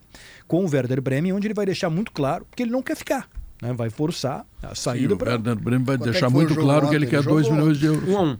com 0.48 0.63
o 0.63 0.70
Werder 0.70 1.02
Bremen, 1.02 1.34
onde 1.34 1.48
ele 1.48 1.54
vai 1.54 1.66
deixar 1.66 1.89
muito 1.89 2.12
claro 2.12 2.46
que 2.56 2.62
ele 2.63 2.72
não 2.72 2.84
quer 2.84 2.96
ficar. 2.96 3.28
Né? 3.63 3.73
Vai 3.73 3.89
forçar 3.89 4.45
a 4.62 4.69
Sim, 4.69 4.76
saída 4.76 5.15
o. 5.15 5.17
Werner 5.23 5.56
Bremen 5.56 5.84
vai 5.86 5.97
Quanto 5.97 6.10
é 6.10 6.12
deixar 6.12 6.30
muito 6.30 6.54
claro 6.56 6.89
que 6.89 6.95
ele 6.95 7.08
quer 7.08 7.19
Ele 7.19 7.28
2 7.28 7.45
jogou? 7.45 7.60
milhões 7.62 7.80
de 7.80 7.86
euros. 7.86 8.10
Um 8.10 8.17
a 8.17 8.21
um. 8.21 8.38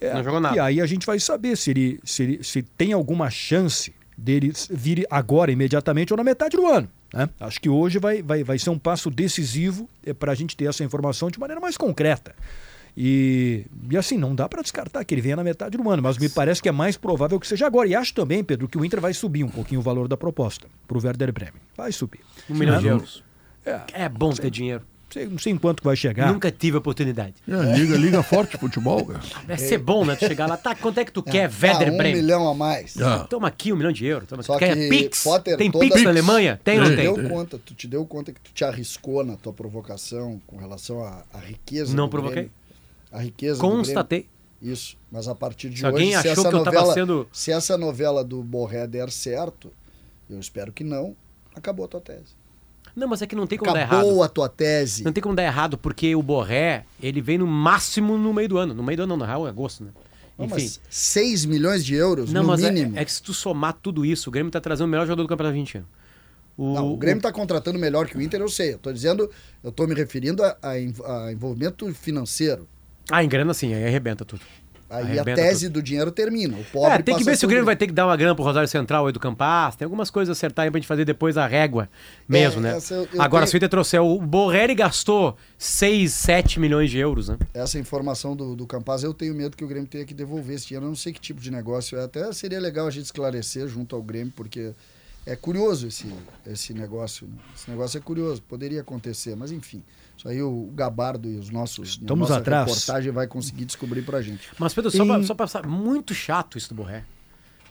É, 0.00 0.14
Não 0.14 0.22
jogou 0.22 0.40
nada. 0.40 0.54
E 0.56 0.60
aí 0.60 0.80
a 0.80 0.86
gente 0.86 1.04
vai 1.06 1.18
saber 1.18 1.56
se 1.56 1.70
ele, 1.70 1.98
se 2.04 2.22
ele 2.22 2.44
se 2.44 2.62
tem 2.62 2.92
alguma 2.92 3.30
chance 3.30 3.92
dele 4.16 4.52
vir 4.70 5.06
agora, 5.10 5.50
imediatamente, 5.50 6.12
ou 6.12 6.16
na 6.16 6.22
metade 6.24 6.56
do 6.56 6.66
ano. 6.66 6.88
Né? 7.12 7.28
Acho 7.40 7.60
que 7.60 7.68
hoje 7.68 7.98
vai, 7.98 8.22
vai, 8.22 8.44
vai 8.44 8.58
ser 8.58 8.70
um 8.70 8.78
passo 8.78 9.10
decisivo 9.10 9.88
para 10.18 10.30
a 10.32 10.34
gente 10.34 10.56
ter 10.56 10.66
essa 10.66 10.84
informação 10.84 11.30
de 11.30 11.40
maneira 11.40 11.60
mais 11.60 11.76
concreta. 11.76 12.34
E, 12.96 13.64
e 13.90 13.96
assim, 13.96 14.18
não 14.18 14.34
dá 14.34 14.48
para 14.48 14.60
descartar 14.60 15.04
que 15.04 15.14
ele 15.14 15.20
venha 15.22 15.36
na 15.36 15.44
metade 15.44 15.76
do 15.78 15.88
ano, 15.88 16.02
mas 16.02 16.18
me 16.18 16.28
parece 16.28 16.60
que 16.60 16.68
é 16.68 16.72
mais 16.72 16.96
provável 16.96 17.38
que 17.38 17.46
seja 17.46 17.66
agora. 17.66 17.88
E 17.88 17.94
acho 17.94 18.12
também, 18.12 18.42
Pedro, 18.42 18.68
que 18.68 18.76
o 18.76 18.84
Inter 18.84 19.00
vai 19.00 19.14
subir 19.14 19.44
um 19.44 19.48
pouquinho 19.48 19.80
o 19.80 19.82
valor 19.82 20.08
da 20.08 20.16
proposta 20.16 20.66
para 20.86 20.98
o 20.98 21.00
Werder 21.04 21.32
Bremen. 21.32 21.60
Vai 21.76 21.92
subir. 21.92 22.20
Um 22.50 22.54
milhão 22.54 22.78
de 22.78 22.86
Né? 22.86 22.90
euros. 22.92 23.22
É 23.92 24.08
bom 24.08 24.32
ter 24.32 24.50
dinheiro. 24.50 24.82
Sei, 25.10 25.26
não 25.26 25.38
sei 25.38 25.54
em 25.54 25.56
quanto 25.58 25.82
vai 25.82 25.96
chegar. 25.96 26.30
Nunca 26.30 26.50
tive 26.52 26.76
oportunidade. 26.76 27.34
É, 27.48 27.78
liga, 27.78 27.96
liga 27.96 28.22
forte 28.22 28.58
futebol, 28.58 29.06
cara. 29.06 29.20
Deve 29.46 29.62
ser 29.62 29.78
bom, 29.78 30.04
né? 30.04 30.14
Tu 30.14 30.26
chegar 30.26 30.46
lá, 30.46 30.54
tá, 30.58 30.74
quanto 30.74 30.98
é 31.00 31.04
que 31.04 31.10
tu 31.10 31.22
quer, 31.22 31.46
Ah, 31.50 31.66
Werder 31.66 31.94
um 31.94 31.96
Bremen? 31.96 32.16
milhão 32.16 32.46
a 32.46 32.52
mais. 32.54 32.94
Ah. 33.00 33.20
Toma 33.24 33.48
aqui 33.48 33.72
um 33.72 33.76
milhão 33.76 33.90
de 33.90 34.04
euros. 34.04 34.28
Toma, 34.28 34.42
Só 34.42 34.54
tu 34.54 34.58
quer 34.58 34.76
que, 34.76 34.88
Pix? 34.90 35.22
Potter, 35.24 35.56
tem 35.56 35.70
toda- 35.70 35.86
Pix 35.86 36.02
na 36.02 36.10
Alemanha? 36.10 36.60
Tem 36.62 36.78
ou 36.78 36.84
não 36.84 36.90
tu 36.90 36.96
tem? 36.96 37.06
te 37.14 37.20
deu 37.22 37.28
conta, 37.30 37.58
tu 37.64 37.74
te 37.74 37.88
deu 37.88 38.04
conta 38.06 38.32
que 38.32 38.40
tu 38.40 38.52
te 38.52 38.64
arriscou 38.66 39.24
na 39.24 39.36
tua 39.36 39.52
provocação 39.54 40.38
com 40.46 40.58
relação 40.58 41.02
à, 41.02 41.24
à 41.32 41.38
riqueza 41.38 41.96
Não 41.96 42.04
do 42.04 42.10
provoquei. 42.10 42.34
Grêmio. 42.34 42.52
A 43.10 43.18
riqueza 43.22 43.58
Constatei. 43.62 44.28
Isso, 44.60 44.94
mas 45.10 45.26
a 45.26 45.34
partir 45.34 45.70
de 45.70 45.78
Se 45.78 45.86
hoje, 45.86 45.90
alguém 45.94 46.10
se 46.10 46.16
achou 46.16 46.32
essa 46.32 46.42
que 46.50 46.54
eu 46.54 46.64
tava 46.64 46.76
novela, 46.76 46.92
sendo- 46.94 47.28
se 47.32 47.50
essa 47.50 47.78
novela 47.78 48.22
do 48.22 48.42
Borré 48.42 48.86
der 48.86 49.10
certo, 49.10 49.72
eu 50.28 50.38
espero 50.38 50.70
que 50.70 50.84
não, 50.84 51.16
acabou 51.54 51.86
a 51.86 51.88
tua 51.88 52.00
tese. 52.02 52.36
Não, 52.98 53.06
mas 53.08 53.22
é 53.22 53.26
que 53.26 53.36
não 53.36 53.46
tem 53.46 53.56
como 53.58 53.72
dar 53.72 53.80
errado. 53.80 54.00
Acabou 54.00 54.22
a 54.22 54.28
tua 54.28 54.48
tese. 54.48 55.04
Não 55.04 55.12
tem 55.12 55.22
como 55.22 55.34
dar 55.34 55.44
errado, 55.44 55.78
porque 55.78 56.14
o 56.16 56.22
Borré, 56.22 56.84
ele 57.00 57.20
vem 57.20 57.38
no 57.38 57.46
máximo 57.46 58.18
no 58.18 58.32
meio 58.34 58.48
do 58.48 58.58
ano. 58.58 58.74
No 58.74 58.82
meio 58.82 58.96
do 58.96 59.02
ano 59.04 59.10
não, 59.16 59.16
na 59.18 59.26
real 59.26 59.46
é 59.46 59.50
agosto, 59.50 59.84
né? 59.84 59.90
Não, 60.36 60.46
Enfim. 60.46 60.54
mas 60.54 60.80
6 60.90 61.44
milhões 61.46 61.84
de 61.84 61.94
euros, 61.94 62.32
Não, 62.32 62.42
no 62.42 62.48
mas 62.48 62.62
é, 62.62 62.70
mínimo. 62.70 62.98
é 62.98 63.04
que 63.04 63.10
se 63.12 63.22
tu 63.22 63.32
somar 63.32 63.72
tudo 63.72 64.04
isso, 64.04 64.28
o 64.28 64.32
Grêmio 64.32 64.50
tá 64.52 64.60
trazendo 64.60 64.86
o 64.86 64.90
melhor 64.90 65.04
jogador 65.06 65.22
do 65.22 65.28
Campeonato 65.28 65.52
Argentino. 65.54 65.86
O, 66.56 66.74
Não, 66.74 66.92
o 66.92 66.96
Grêmio 66.96 67.18
está 67.18 67.32
contratando 67.32 67.78
melhor 67.78 68.06
que 68.06 68.16
o 68.16 68.20
Inter, 68.22 68.40
eu 68.40 68.48
sei. 68.48 68.74
Eu 68.74 68.78
tô 68.78 68.92
dizendo, 68.92 69.30
eu 69.62 69.70
tô 69.70 69.86
me 69.86 69.94
referindo 69.94 70.42
a, 70.42 70.56
a 70.62 70.70
a 70.72 71.32
envolvimento 71.32 71.92
financeiro. 71.94 72.68
Ah, 73.10 73.22
em 73.22 73.28
grana 73.28 73.54
sim, 73.54 73.72
aí 73.74 73.84
arrebenta 73.86 74.24
tudo. 74.24 74.42
Aí 74.90 75.18
a 75.18 75.24
tese 75.24 75.68
do 75.68 75.82
dinheiro 75.82 76.10
termina. 76.10 76.56
O 76.56 76.64
pobre 76.64 76.92
é, 76.94 77.02
tem 77.02 77.14
que 77.16 77.22
ver 77.24 77.36
se 77.36 77.44
o 77.44 77.48
Grêmio 77.48 77.62
tudo. 77.62 77.66
vai 77.66 77.76
ter 77.76 77.86
que 77.86 77.92
dar 77.92 78.06
uma 78.06 78.16
grana 78.16 78.34
pro 78.34 78.42
Rosário 78.42 78.68
Central 78.68 79.06
aí 79.06 79.12
do 79.12 79.20
Campas. 79.20 79.76
Tem 79.76 79.84
algumas 79.84 80.10
coisas 80.10 80.30
a 80.30 80.32
acertar 80.32 80.64
aí 80.64 80.70
pra 80.70 80.78
gente 80.80 80.88
fazer 80.88 81.04
depois 81.04 81.36
a 81.36 81.46
régua 81.46 81.90
mesmo, 82.26 82.60
né? 82.60 82.78
eu- 82.90 83.08
eu 83.12 83.20
Agora, 83.20 83.42
tenho- 83.44 83.50
se 83.50 83.54
o 83.54 83.58
Inter 83.58 83.68
trouxer, 83.68 84.00
o 84.02 84.18
Borrelli 84.18 84.74
gastou 84.74 85.36
6, 85.58 86.12
7 86.12 86.58
milhões 86.58 86.90
de 86.90 86.98
euros, 86.98 87.28
né? 87.28 87.36
Essa 87.52 87.78
informação 87.78 88.34
do, 88.34 88.56
do 88.56 88.66
Campaz, 88.66 89.02
eu 89.02 89.12
tenho 89.12 89.34
medo 89.34 89.56
que 89.56 89.64
o 89.64 89.68
Grêmio 89.68 89.88
tenha 89.88 90.04
que 90.06 90.14
devolver 90.14 90.56
esse 90.56 90.66
dinheiro. 90.66 90.86
Eu 90.86 90.88
não 90.88 90.96
sei 90.96 91.12
que 91.12 91.20
tipo 91.20 91.40
de 91.40 91.50
negócio 91.50 91.98
é. 91.98 92.04
Até 92.04 92.32
seria 92.32 92.58
legal 92.58 92.86
a 92.86 92.90
gente 92.90 93.04
esclarecer 93.04 93.68
junto 93.68 93.94
ao 93.94 94.02
Grêmio, 94.02 94.32
porque 94.34 94.72
é 95.26 95.36
curioso 95.36 95.86
esse, 95.88 96.06
esse 96.46 96.72
negócio. 96.72 97.26
né? 97.26 97.34
Esse 97.54 97.70
negócio 97.70 97.98
é 97.98 98.00
curioso, 98.00 98.40
poderia 98.40 98.80
acontecer, 98.80 99.36
mas 99.36 99.52
enfim. 99.52 99.82
Isso 100.18 100.28
aí 100.28 100.42
o 100.42 100.70
Gabardo 100.74 101.28
e 101.30 101.36
os 101.36 101.48
nossos 101.48 101.78
a 101.80 101.90
Estamos 102.02 102.28
nossa 102.28 102.40
atrás. 102.40 102.66
reportagem 102.68 103.12
vai 103.12 103.26
conseguir 103.28 103.64
descobrir 103.64 104.02
pra 104.02 104.20
gente. 104.20 104.48
Mas, 104.58 104.74
Pedro, 104.74 104.90
só, 104.90 105.04
Em- 105.04 105.06
pra, 105.06 105.22
só 105.22 105.34
pra 105.34 105.44
passar, 105.46 105.66
muito 105.66 106.12
chato 106.12 106.58
isso 106.58 106.68
do 106.70 106.74
Borré. 106.74 107.04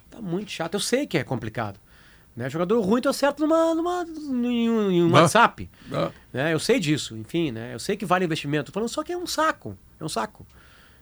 Tá 0.10 0.22
muito 0.22 0.50
chato. 0.50 0.74
Eu 0.76 0.80
sei 0.80 1.06
que 1.06 1.18
é 1.18 1.24
complicado. 1.24 1.78
Né? 2.36 2.50
Jogador 2.50 2.80
ruim 2.82 3.02
tu 3.02 3.10
acerta 3.10 3.42
numa, 3.46 3.74
numa, 3.76 4.06
em 4.06 4.70
um, 4.70 4.92
em 4.92 5.04
um 5.04 5.10
Ah. 5.16 5.22
WhatsApp. 5.22 5.70
Ah. 5.92 6.12
Né? 6.32 6.54
Eu 6.54 6.60
sei 6.60 6.80
disso, 6.80 7.18
enfim, 7.18 7.52
né? 7.52 7.74
Eu 7.74 7.80
sei 7.80 7.98
que 7.98 8.06
vale 8.06 8.24
investimento. 8.26 8.72
Tô 8.72 8.74
falando 8.74 8.90
só 8.90 9.04
que 9.04 9.12
é 9.12 9.18
um 9.18 9.28
saco. 9.28 9.78
É 10.00 10.06
um 10.06 10.10
saco. 10.10 10.46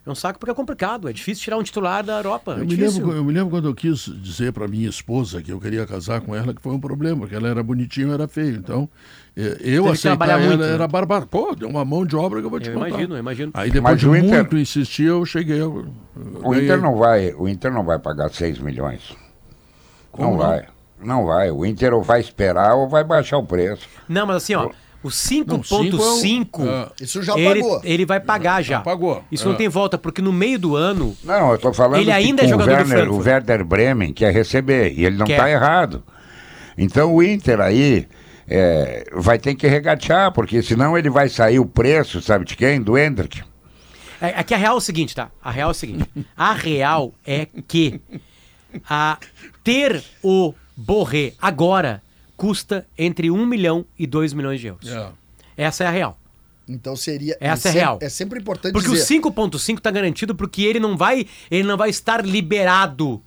É 0.06 0.12
um 0.12 0.14
saco 0.16 0.38
porque 0.38 0.52
é 0.52 0.54
complicado. 0.54 1.10
É 1.10 1.14
difícil 1.14 1.44
tirar 1.44 1.58
um 1.58 1.64
titular 1.64 2.04
da 2.04 2.18
Europa. 2.18 2.52
Eu 2.52 2.62
é 2.62 2.66
me, 2.66 2.76
lembro, 2.76 3.12
eu 3.12 3.24
me 3.24 3.34
lembro 3.34 3.50
quando 3.50 3.68
eu 3.68 3.74
quis 3.74 4.02
dizer 4.22 4.54
para 4.54 4.68
minha 4.68 4.88
esposa 4.88 5.42
que 5.42 5.52
eu 5.52 5.60
queria 5.60 5.84
casar 5.88 6.22
com 6.22 6.36
ela, 6.36 6.54
que 6.54 6.62
foi 6.62 6.74
um 6.74 6.80
problema, 6.80 7.22
porque 7.22 7.34
ela 7.36 7.48
era 7.48 7.64
bonitinha, 7.64 8.08
eu 8.08 8.14
era 8.14 8.28
feio. 8.28 8.56
Então, 8.58 8.88
eh, 9.36 9.58
eu 9.62 9.88
aceitar 9.88 10.30
ela 10.30 10.40
muito, 10.46 10.60
né? 10.62 10.74
era 10.74 10.88
barbado. 10.88 11.26
Pô, 11.26 11.56
deu 11.56 11.68
uma 11.68 11.84
mão 11.84 12.06
de 12.06 12.16
obra 12.16 12.40
que 12.40 12.46
eu 12.46 12.52
vou 12.52 12.60
te 12.60 12.70
Eu 12.70 12.76
contar. 12.76 12.90
imagino, 12.90 13.16
eu 13.16 13.20
imagino. 13.20 13.52
Aí 13.56 13.72
depois 13.72 13.94
Mas 13.94 14.02
de 14.02 14.08
Inter- 14.26 14.40
muito 14.42 14.58
insistir, 14.58 15.06
eu 15.06 15.26
cheguei. 15.26 15.60
Eu, 15.60 15.88
eu 16.16 16.42
O. 16.48 16.54
Inter 16.54 16.80
não 16.80 16.98
vai, 16.98 17.34
o 17.34 17.48
Inter 17.50 17.74
não 17.74 17.84
vai 17.84 17.98
pagar 17.98 18.30
6 18.30 18.60
milhões. 18.60 19.16
Como 20.12 20.30
não 20.32 20.38
não? 20.38 20.46
vai. 20.48 20.68
Não 21.04 21.26
vai. 21.26 21.50
O 21.52 21.66
Inter 21.66 21.94
ou 21.96 22.04
vai 22.04 22.20
esperar 22.22 22.76
ou 22.76 22.88
vai 22.88 23.04
baixar 23.04 23.38
o 23.38 23.46
preço. 23.46 23.88
Não, 24.08 24.26
mas 24.28 24.38
assim, 24.38 24.54
ó, 24.56 24.70
o 25.08 25.12
cinco 25.12 25.58
5.5, 25.60 26.62
é 26.68 26.86
o- 27.02 27.04
Isso 27.04 27.22
já 27.22 27.38
ele, 27.38 27.62
pagou. 27.62 27.82
ele 27.84 28.06
vai 28.06 28.20
pagar 28.20 28.62
já. 28.62 28.80
pagou. 28.82 29.24
Isso 29.32 29.46
não 29.46 29.54
É. 29.54 29.58
tem 29.58 29.70
volta, 29.70 29.98
porque 29.98 30.22
no 30.22 30.34
meio 30.34 30.58
do 30.58 30.76
ano. 30.76 31.16
Não, 31.24 31.52
eu 31.52 31.58
tô 31.58 31.74
falando 31.74 31.98
Ele 31.98 32.06
que 32.06 32.12
ainda 32.12 32.44
é 32.44 32.48
jogador 32.48 32.82
o 32.82 32.84
do 32.84 32.90
Werner, 32.90 33.12
o. 33.14 33.18
Werder 33.18 33.66
Bremen 33.66 34.14
quer 34.14 34.34
receber, 34.34 34.94
e 34.98 35.06
ele 35.06 35.18
não 35.18 35.26
Quer. 35.26 35.34
está 35.34 35.50
errado. 35.50 36.04
Então 36.78 37.14
o 37.14 37.22
Inter 37.24 37.60
aí 37.62 38.08
é, 38.48 39.06
vai 39.14 39.38
ter 39.40 39.56
que 39.56 39.68
regatear, 39.68 40.32
porque 40.32 40.62
senão 40.62 40.98
ele 40.98 41.10
vai 41.10 41.30
sair 41.30 41.60
o 41.60 41.66
preço, 41.66 42.22
sabe 42.22 42.46
de 42.46 42.56
quem? 42.56 42.82
Do 42.82 42.98
Hendrick. 42.98 43.42
É, 44.22 44.40
é 44.40 44.44
que 44.44 44.54
a 44.54 44.58
real 44.58 44.76
é 44.76 44.78
o 44.78 44.82
seguinte, 44.82 45.14
tá? 45.16 45.30
A 45.44 45.52
real 45.52 45.70
é 45.70 45.72
o 45.72 45.74
seguinte. 45.76 46.10
A 46.38 46.54
real 46.54 47.14
é 47.26 47.48
que 47.68 48.00
a 48.90 49.18
ter 49.64 50.04
o 50.24 50.54
Borré 50.76 51.34
agora 51.42 52.02
custa 52.38 52.86
entre 52.98 53.30
1 53.32 53.46
milhão 53.46 53.86
e 53.98 54.06
2 54.08 54.34
milhões 54.34 54.60
de 54.60 54.68
euros. 54.68 54.90
É. 54.90 55.08
Essa 55.58 55.84
é 55.84 55.88
a 55.88 55.92
real. 55.92 56.18
Então 56.68 56.96
seria. 56.96 57.38
Essa 57.40 57.70
é 57.70 57.72
sempre- 57.72 57.80
real. 57.80 58.00
É 58.02 58.10
sempre 58.10 58.40
importante 58.40 58.74
Porque 58.74 58.90
dizer. 58.90 59.04
o 59.04 59.06
5.5 59.06 59.80
tá 59.80 59.92
garantido 59.92 60.34
porque 60.34 60.64
ele 60.64 60.80
não 60.80 60.98
vai, 60.98 61.26
ele 61.52 61.64
não 61.68 61.78
vai 61.78 61.90
estar 61.90 62.26
liberado 62.26 63.22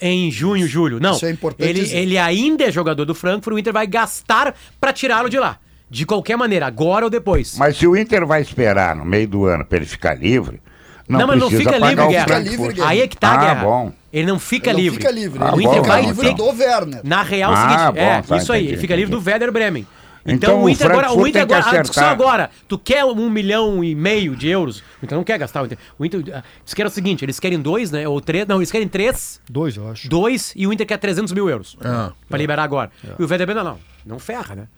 em 0.00 0.30
junho, 0.30 0.66
julho. 0.66 0.98
Não. 1.00 1.14
Isso 1.14 1.26
é 1.26 1.30
importante 1.30 1.68
ele, 1.68 1.80
dizer. 1.80 1.98
ele 1.98 2.16
ainda 2.16 2.64
é 2.64 2.72
jogador 2.72 3.04
do 3.04 3.14
Frankfurt, 3.14 3.54
o 3.56 3.58
Inter 3.58 3.72
vai 3.72 3.86
gastar 3.86 4.54
pra 4.80 4.92
tirá-lo 4.92 5.28
de 5.28 5.38
lá. 5.38 5.58
De 5.90 6.04
qualquer 6.06 6.36
maneira, 6.36 6.66
agora 6.66 7.04
ou 7.06 7.10
depois. 7.10 7.56
Mas 7.58 7.76
se 7.76 7.86
o 7.86 7.96
Inter 7.96 8.26
vai 8.26 8.42
esperar 8.42 8.94
no 8.94 9.04
meio 9.04 9.26
do 9.26 9.44
ano 9.46 9.64
para 9.64 9.78
ele 9.78 9.86
ficar 9.86 10.14
livre, 10.14 10.60
não, 11.08 11.20
Não, 11.20 11.26
mas 11.26 11.38
não 11.40 11.48
precisa 11.48 11.70
fica 11.70 11.80
pagar 11.80 11.88
livre, 11.90 12.04
o 12.04 12.08
Guerra. 12.10 12.26
Frankfurt. 12.26 12.78
Aí 12.80 13.00
é 13.00 13.08
que 13.08 13.16
tá, 13.16 13.32
ah, 13.32 13.36
Guerra. 13.38 13.64
bom. 13.64 13.92
Ele 14.12 14.26
não 14.26 14.38
fica 14.38 14.70
Ele 14.70 14.76
não 14.78 14.82
livre. 14.84 14.98
fica 15.00 15.10
livre, 15.12 15.38
Ah, 15.42 15.52
ele 15.54 15.62
bom, 15.64 15.72
fica 15.74 15.86
então, 15.86 16.00
livre 16.00 16.28
então. 16.30 16.54
do 16.54 16.58
Werner. 16.62 17.00
Na 17.04 17.22
real, 17.22 17.52
é 17.52 17.54
o 17.54 17.58
Ah, 17.58 17.62
seguinte, 17.62 17.92
bom, 17.94 18.00
é, 18.00 18.22
tá, 18.22 18.36
isso 18.38 18.52
aí, 18.52 18.60
entendi, 18.60 18.72
ele 18.74 18.80
fica 18.80 18.96
livre 18.96 19.10
do 19.10 19.16
entendi. 19.18 19.30
Werder 19.30 19.52
Bremen. 19.52 19.86
Então, 20.26 20.34
Então, 20.34 20.60
o 20.60 20.64
o 20.64 20.68
Inter 20.68 20.90
agora, 20.90 21.12
o 21.12 21.26
Inter 21.26 21.42
agora, 21.42 21.70
a 21.70 21.80
discussão 21.80 22.08
agora, 22.08 22.50
tu 22.66 22.78
quer 22.78 23.02
um 23.04 23.30
milhão 23.30 23.82
e 23.82 23.94
meio 23.94 24.36
de 24.36 24.48
euros? 24.48 24.80
O 25.00 25.04
Inter 25.04 25.16
não 25.16 25.24
quer 25.24 25.38
gastar 25.38 25.62
o 25.62 25.66
Inter. 25.66 25.78
O 25.98 26.04
Inter, 26.04 26.20
ah, 26.34 26.42
eles 26.60 26.74
querem 26.74 26.90
o 26.90 26.94
seguinte, 26.94 27.24
eles 27.24 27.40
querem 27.40 27.58
dois, 27.60 27.90
né, 27.90 28.06
ou 28.06 28.20
três, 28.20 28.46
não, 28.46 28.56
eles 28.56 28.70
querem 28.70 28.88
três, 28.88 29.40
Dois, 29.48 29.76
eu 29.76 29.88
acho. 29.90 30.08
dois, 30.08 30.52
e 30.56 30.66
o 30.66 30.72
Inter 30.72 30.86
quer 30.86 30.98
300 30.98 31.32
mil 31.32 31.48
euros, 31.48 31.76
Ah, 31.82 32.12
pra 32.28 32.36
liberar 32.36 32.62
agora. 32.64 32.90
E 33.18 33.22
o 33.22 33.26
Werder 33.28 33.46
Bremen, 33.46 33.64
não, 33.64 33.72
não, 33.72 33.78
não 34.04 34.18
ferra, 34.18 34.54
né? 34.54 34.68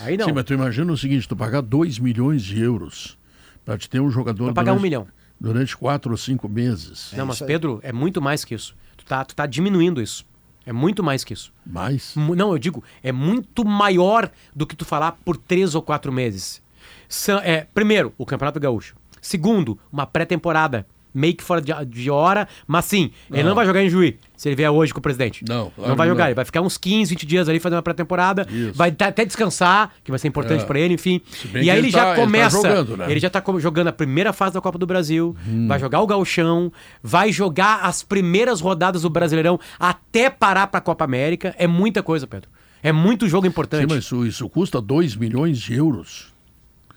Aí 0.00 0.16
não. 0.16 0.26
Sim, 0.26 0.32
mas 0.32 0.44
tu 0.44 0.54
imagina 0.54 0.92
o 0.92 0.96
seguinte, 0.96 1.28
tu 1.28 1.36
pagar 1.36 1.60
2 1.60 2.00
milhões 2.00 2.42
de 2.42 2.60
euros 2.60 3.16
para 3.64 3.78
te 3.78 3.88
ter 3.88 4.00
um 4.00 4.10
jogador 4.10 4.46
Vai 4.46 4.54
pagar 4.54 4.72
durante, 4.72 4.80
um 4.80 4.82
milhão. 4.82 5.06
Durante 5.40 5.76
4 5.76 6.10
ou 6.10 6.16
5 6.16 6.48
meses. 6.48 7.10
Não, 7.16 7.26
mas 7.26 7.38
Pedro, 7.40 7.80
é 7.82 7.92
muito 7.92 8.20
mais 8.20 8.44
que 8.44 8.54
isso. 8.54 8.74
Tu 8.96 9.04
tá, 9.04 9.24
tu 9.24 9.34
tá 9.34 9.46
diminuindo 9.46 10.00
isso. 10.02 10.26
É 10.66 10.72
muito 10.72 11.02
mais 11.02 11.24
que 11.24 11.32
isso. 11.32 11.52
Mais? 11.64 12.14
Não, 12.14 12.52
eu 12.52 12.58
digo, 12.58 12.84
é 13.02 13.10
muito 13.10 13.64
maior 13.64 14.30
do 14.54 14.66
que 14.66 14.76
tu 14.76 14.84
falar 14.84 15.12
por 15.24 15.36
três 15.36 15.74
ou 15.74 15.80
quatro 15.80 16.12
meses. 16.12 16.60
São- 17.08 17.38
é, 17.38 17.66
primeiro, 17.72 18.12
o 18.18 18.26
Campeonato 18.26 18.60
Gaúcho. 18.60 18.94
Segundo, 19.20 19.78
uma 19.90 20.06
pré-temporada. 20.06 20.86
Meio 21.14 21.34
que 21.34 21.42
fora 21.42 21.60
de, 21.60 21.72
de 21.86 22.10
hora, 22.10 22.46
mas 22.66 22.84
sim, 22.84 23.10
ele 23.30 23.42
Não. 23.42 23.48
não 23.50 23.56
vai 23.56 23.64
jogar 23.66 23.82
em 23.82 23.88
Juí, 23.88 24.18
se 24.36 24.48
ele 24.48 24.54
vier 24.56 24.70
hoje 24.70 24.92
com 24.92 24.98
o 24.98 25.02
presidente. 25.02 25.44
Não, 25.48 25.70
claro 25.70 25.88
Não 25.90 25.96
vai 25.96 26.06
jogar, 26.06 26.24
não. 26.24 26.28
ele 26.28 26.34
vai 26.34 26.44
ficar 26.44 26.60
uns 26.60 26.76
15, 26.76 27.10
20 27.10 27.26
dias 27.26 27.48
ali 27.48 27.58
fazendo 27.58 27.76
uma 27.76 27.82
pré-temporada, 27.82 28.46
vai 28.74 28.90
até 28.90 29.24
descansar, 29.24 29.92
que 30.04 30.10
vai 30.10 30.18
ser 30.18 30.28
importante 30.28 30.62
É. 30.62 30.66
pra 30.66 30.78
ele, 30.78 30.94
enfim. 30.94 31.20
E 31.54 31.70
aí 31.70 31.78
ele 31.78 31.88
ele, 31.88 31.90
já 31.90 31.98
tá- 32.00 32.06
ele 32.08 32.16
tá 32.16 32.22
começa, 32.22 32.56
jogando, 32.56 32.96
né? 32.98 33.06
ele 33.10 33.20
já 33.20 33.30
tá 33.30 33.42
jogando 33.58 33.88
a 33.88 33.92
primeira 33.92 34.32
fase 34.32 34.54
da 34.54 34.60
Copa 34.60 34.78
do 34.78 34.86
Brasil, 34.86 35.34
Hum. 35.48 35.66
vai 35.66 35.78
jogar 35.80 36.00
o 36.02 36.06
Gauchão, 36.06 36.70
vai 37.02 37.32
jogar 37.32 37.80
as 37.84 38.02
primeiras 38.02 38.60
rodadas 38.60 39.02
do 39.02 39.10
Brasileirão 39.10 39.58
até 39.80 40.28
parar 40.30 40.66
pra 40.66 40.80
Copa 40.80 41.04
América. 41.04 41.54
É 41.58 41.66
muita 41.66 42.02
coisa, 42.02 42.26
Pedro. 42.26 42.48
É 42.82 42.92
muito 42.92 43.26
jogo 43.28 43.44
Sim, 43.46 43.48
importante. 43.50 43.86
mas 43.88 44.04
isso, 44.04 44.24
isso 44.26 44.48
custa 44.48 44.80
2 44.80 45.16
milhões 45.16 45.58
de 45.58 45.74
euros. 45.74 46.32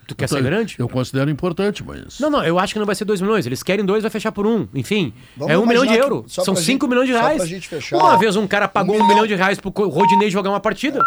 Tu 0.06 0.14
quer 0.16 0.28
tô- 0.28 0.34
ser 0.36 0.42
grande? 0.42 0.76
Eu 0.78 0.88
considero 0.88 1.30
importante, 1.30 1.82
mas... 1.84 2.18
Não, 2.18 2.28
não, 2.28 2.44
eu 2.44 2.58
acho 2.58 2.72
que 2.72 2.78
não 2.78 2.86
vai 2.86 2.94
ser 2.94 3.04
2 3.04 3.20
milhões. 3.20 3.46
Eles 3.46 3.62
querem 3.62 3.84
dois, 3.84 4.02
vai 4.02 4.10
fechar 4.10 4.32
por 4.32 4.46
um. 4.46 4.66
Enfim, 4.74 5.12
Vamos 5.36 5.52
é 5.54 5.58
um 5.58 5.66
milhão 5.66 5.86
de 5.86 5.94
euros. 5.94 6.32
só 6.32 6.44
São 6.44 6.54
pra 6.54 6.62
5 6.62 6.84
gente- 6.86 6.88
milhões 6.90 7.06
de 7.08 7.14
só 7.14 7.20
reais. 7.20 7.36
pra 7.38 7.46
gente 7.46 7.68
fechar, 7.68 7.96
Uma 7.98 8.16
vez 8.18 8.34
um 8.36 8.46
cara 8.46 8.66
pagou 8.68 8.94
um 8.94 8.98
milhão- 8.98 9.08
milhão 9.08 9.26
de 9.26 9.34
reais 9.34 9.58
pro 9.60 9.70
Rodinei 9.70 10.30
jogar 10.30 10.50
uma 10.50 10.60
partida. 10.60 11.00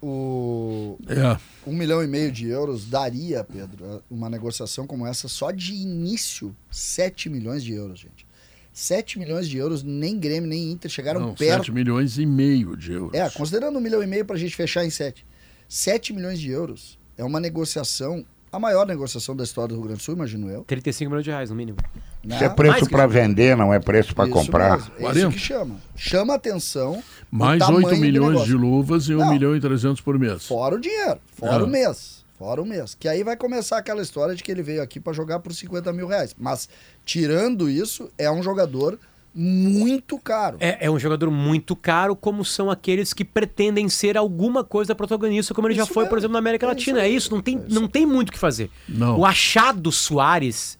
O... 0.00 0.98
É. 1.08 1.38
Um 1.64 1.72
milhão 1.74 2.02
e 2.02 2.06
meio 2.08 2.32
de 2.32 2.48
euros 2.48 2.84
daria, 2.86 3.44
Pedro, 3.44 4.02
uma 4.10 4.28
negociação 4.28 4.86
como 4.86 5.06
essa 5.06 5.28
só 5.28 5.50
de 5.52 5.72
início 5.74 6.54
7 6.70 7.30
milhões 7.30 7.62
de 7.62 7.72
euros, 7.72 8.00
gente. 8.00 8.26
7 8.72 9.18
milhões 9.18 9.48
de 9.48 9.58
euros, 9.58 9.82
nem 9.82 10.18
Grêmio, 10.18 10.48
nem 10.48 10.72
Inter 10.72 10.90
chegaram 10.90 11.20
Não, 11.20 11.34
perto. 11.34 11.58
7 11.66 11.72
milhões 11.72 12.18
e 12.18 12.26
meio 12.26 12.76
de 12.76 12.92
euros. 12.92 13.14
É, 13.14 13.30
considerando 13.30 13.78
um 13.78 13.80
milhão 13.80 14.02
e 14.02 14.06
meio 14.06 14.24
pra 14.24 14.36
gente 14.36 14.56
fechar 14.56 14.84
em 14.84 14.90
7. 14.90 15.24
7 15.68 16.12
milhões 16.12 16.40
de 16.40 16.50
euros 16.50 16.98
é 17.16 17.22
uma 17.22 17.38
negociação, 17.38 18.24
a 18.52 18.58
maior 18.58 18.86
negociação 18.86 19.34
da 19.34 19.42
história 19.42 19.68
do 19.68 19.74
Rio 19.76 19.84
Grande 19.84 20.00
do 20.00 20.02
Sul, 20.04 20.14
imagino 20.14 20.48
eu. 20.50 20.62
35 20.64 21.08
milhões 21.10 21.24
de 21.24 21.30
reais, 21.30 21.48
no 21.50 21.56
mínimo. 21.56 21.78
Isso 22.22 22.36
é 22.44 22.48
Né? 22.48 22.54
preço 22.54 22.72
Mais 22.72 22.84
que 22.86 22.90
para 22.92 23.06
vender, 23.06 23.56
não 23.56 23.72
é 23.72 23.80
preço 23.80 24.14
para 24.14 24.28
comprar. 24.30 24.76
mesmo, 24.76 24.92
É 24.96 25.00
40. 25.00 25.18
isso 25.18 25.30
que 25.30 25.38
chama. 25.38 25.76
Chama 25.96 26.34
atenção. 26.34 27.02
Mais 27.30 27.58
tamanho 27.58 27.86
8 27.86 27.94
do 27.96 28.00
milhões 28.00 28.44
de 28.44 28.52
luvas 28.54 29.08
e 29.08 29.14
1 29.14 29.18
Não. 29.18 29.30
milhão 29.30 29.56
e 29.56 29.60
300 29.60 30.00
por 30.02 30.18
mês. 30.18 30.46
Fora 30.46 30.74
o 30.76 30.78
dinheiro, 30.80 31.18
fora 31.34 31.62
Ah. 31.62 31.64
o 31.64 31.66
mês. 31.66 32.22
Fora 32.38 32.60
o 32.60 32.66
mês. 32.66 32.94
Que 32.98 33.08
aí 33.08 33.22
vai 33.22 33.36
começar 33.36 33.78
aquela 33.78 34.02
história 34.02 34.34
de 34.34 34.42
que 34.42 34.50
ele 34.50 34.62
veio 34.62 34.82
aqui 34.82 34.98
para 35.00 35.12
jogar 35.12 35.38
por 35.38 35.54
50 35.54 35.92
mil 35.92 36.06
reais. 36.08 36.34
Mas, 36.36 36.68
tirando 37.04 37.70
isso, 37.70 38.10
é 38.18 38.30
um 38.30 38.42
jogador 38.42 38.98
muito 39.34 40.18
caro. 40.18 40.56
É, 40.60 40.86
é 40.86 40.90
um 40.90 40.98
jogador 40.98 41.30
muito 41.30 41.74
caro, 41.74 42.14
como 42.14 42.44
são 42.44 42.70
aqueles 42.70 43.12
que 43.12 43.24
pretendem 43.24 43.88
ser 43.88 44.16
alguma 44.16 44.62
coisa 44.62 44.94
protagonista, 44.94 45.54
como 45.54 45.68
ele 45.68 45.74
já 45.74 45.84
Isso 45.84 45.92
foi, 45.92 46.02
mesmo. 46.04 46.10
por 46.10 46.18
exemplo, 46.18 46.32
na 46.34 46.38
América 46.38 46.66
É 46.66 46.68
Latina. 46.68 46.98
isso 47.00 47.06
É 47.06 47.10
isso, 47.10 47.34
não 47.34 47.40
tem, 47.40 47.60
não 47.68 47.88
tem 47.88 48.04
muito 48.06 48.28
o 48.28 48.32
que 48.32 48.38
fazer. 48.38 48.70
Não. 48.88 49.18
O 49.20 49.24
achado 49.24 49.90
Soares, 49.90 50.78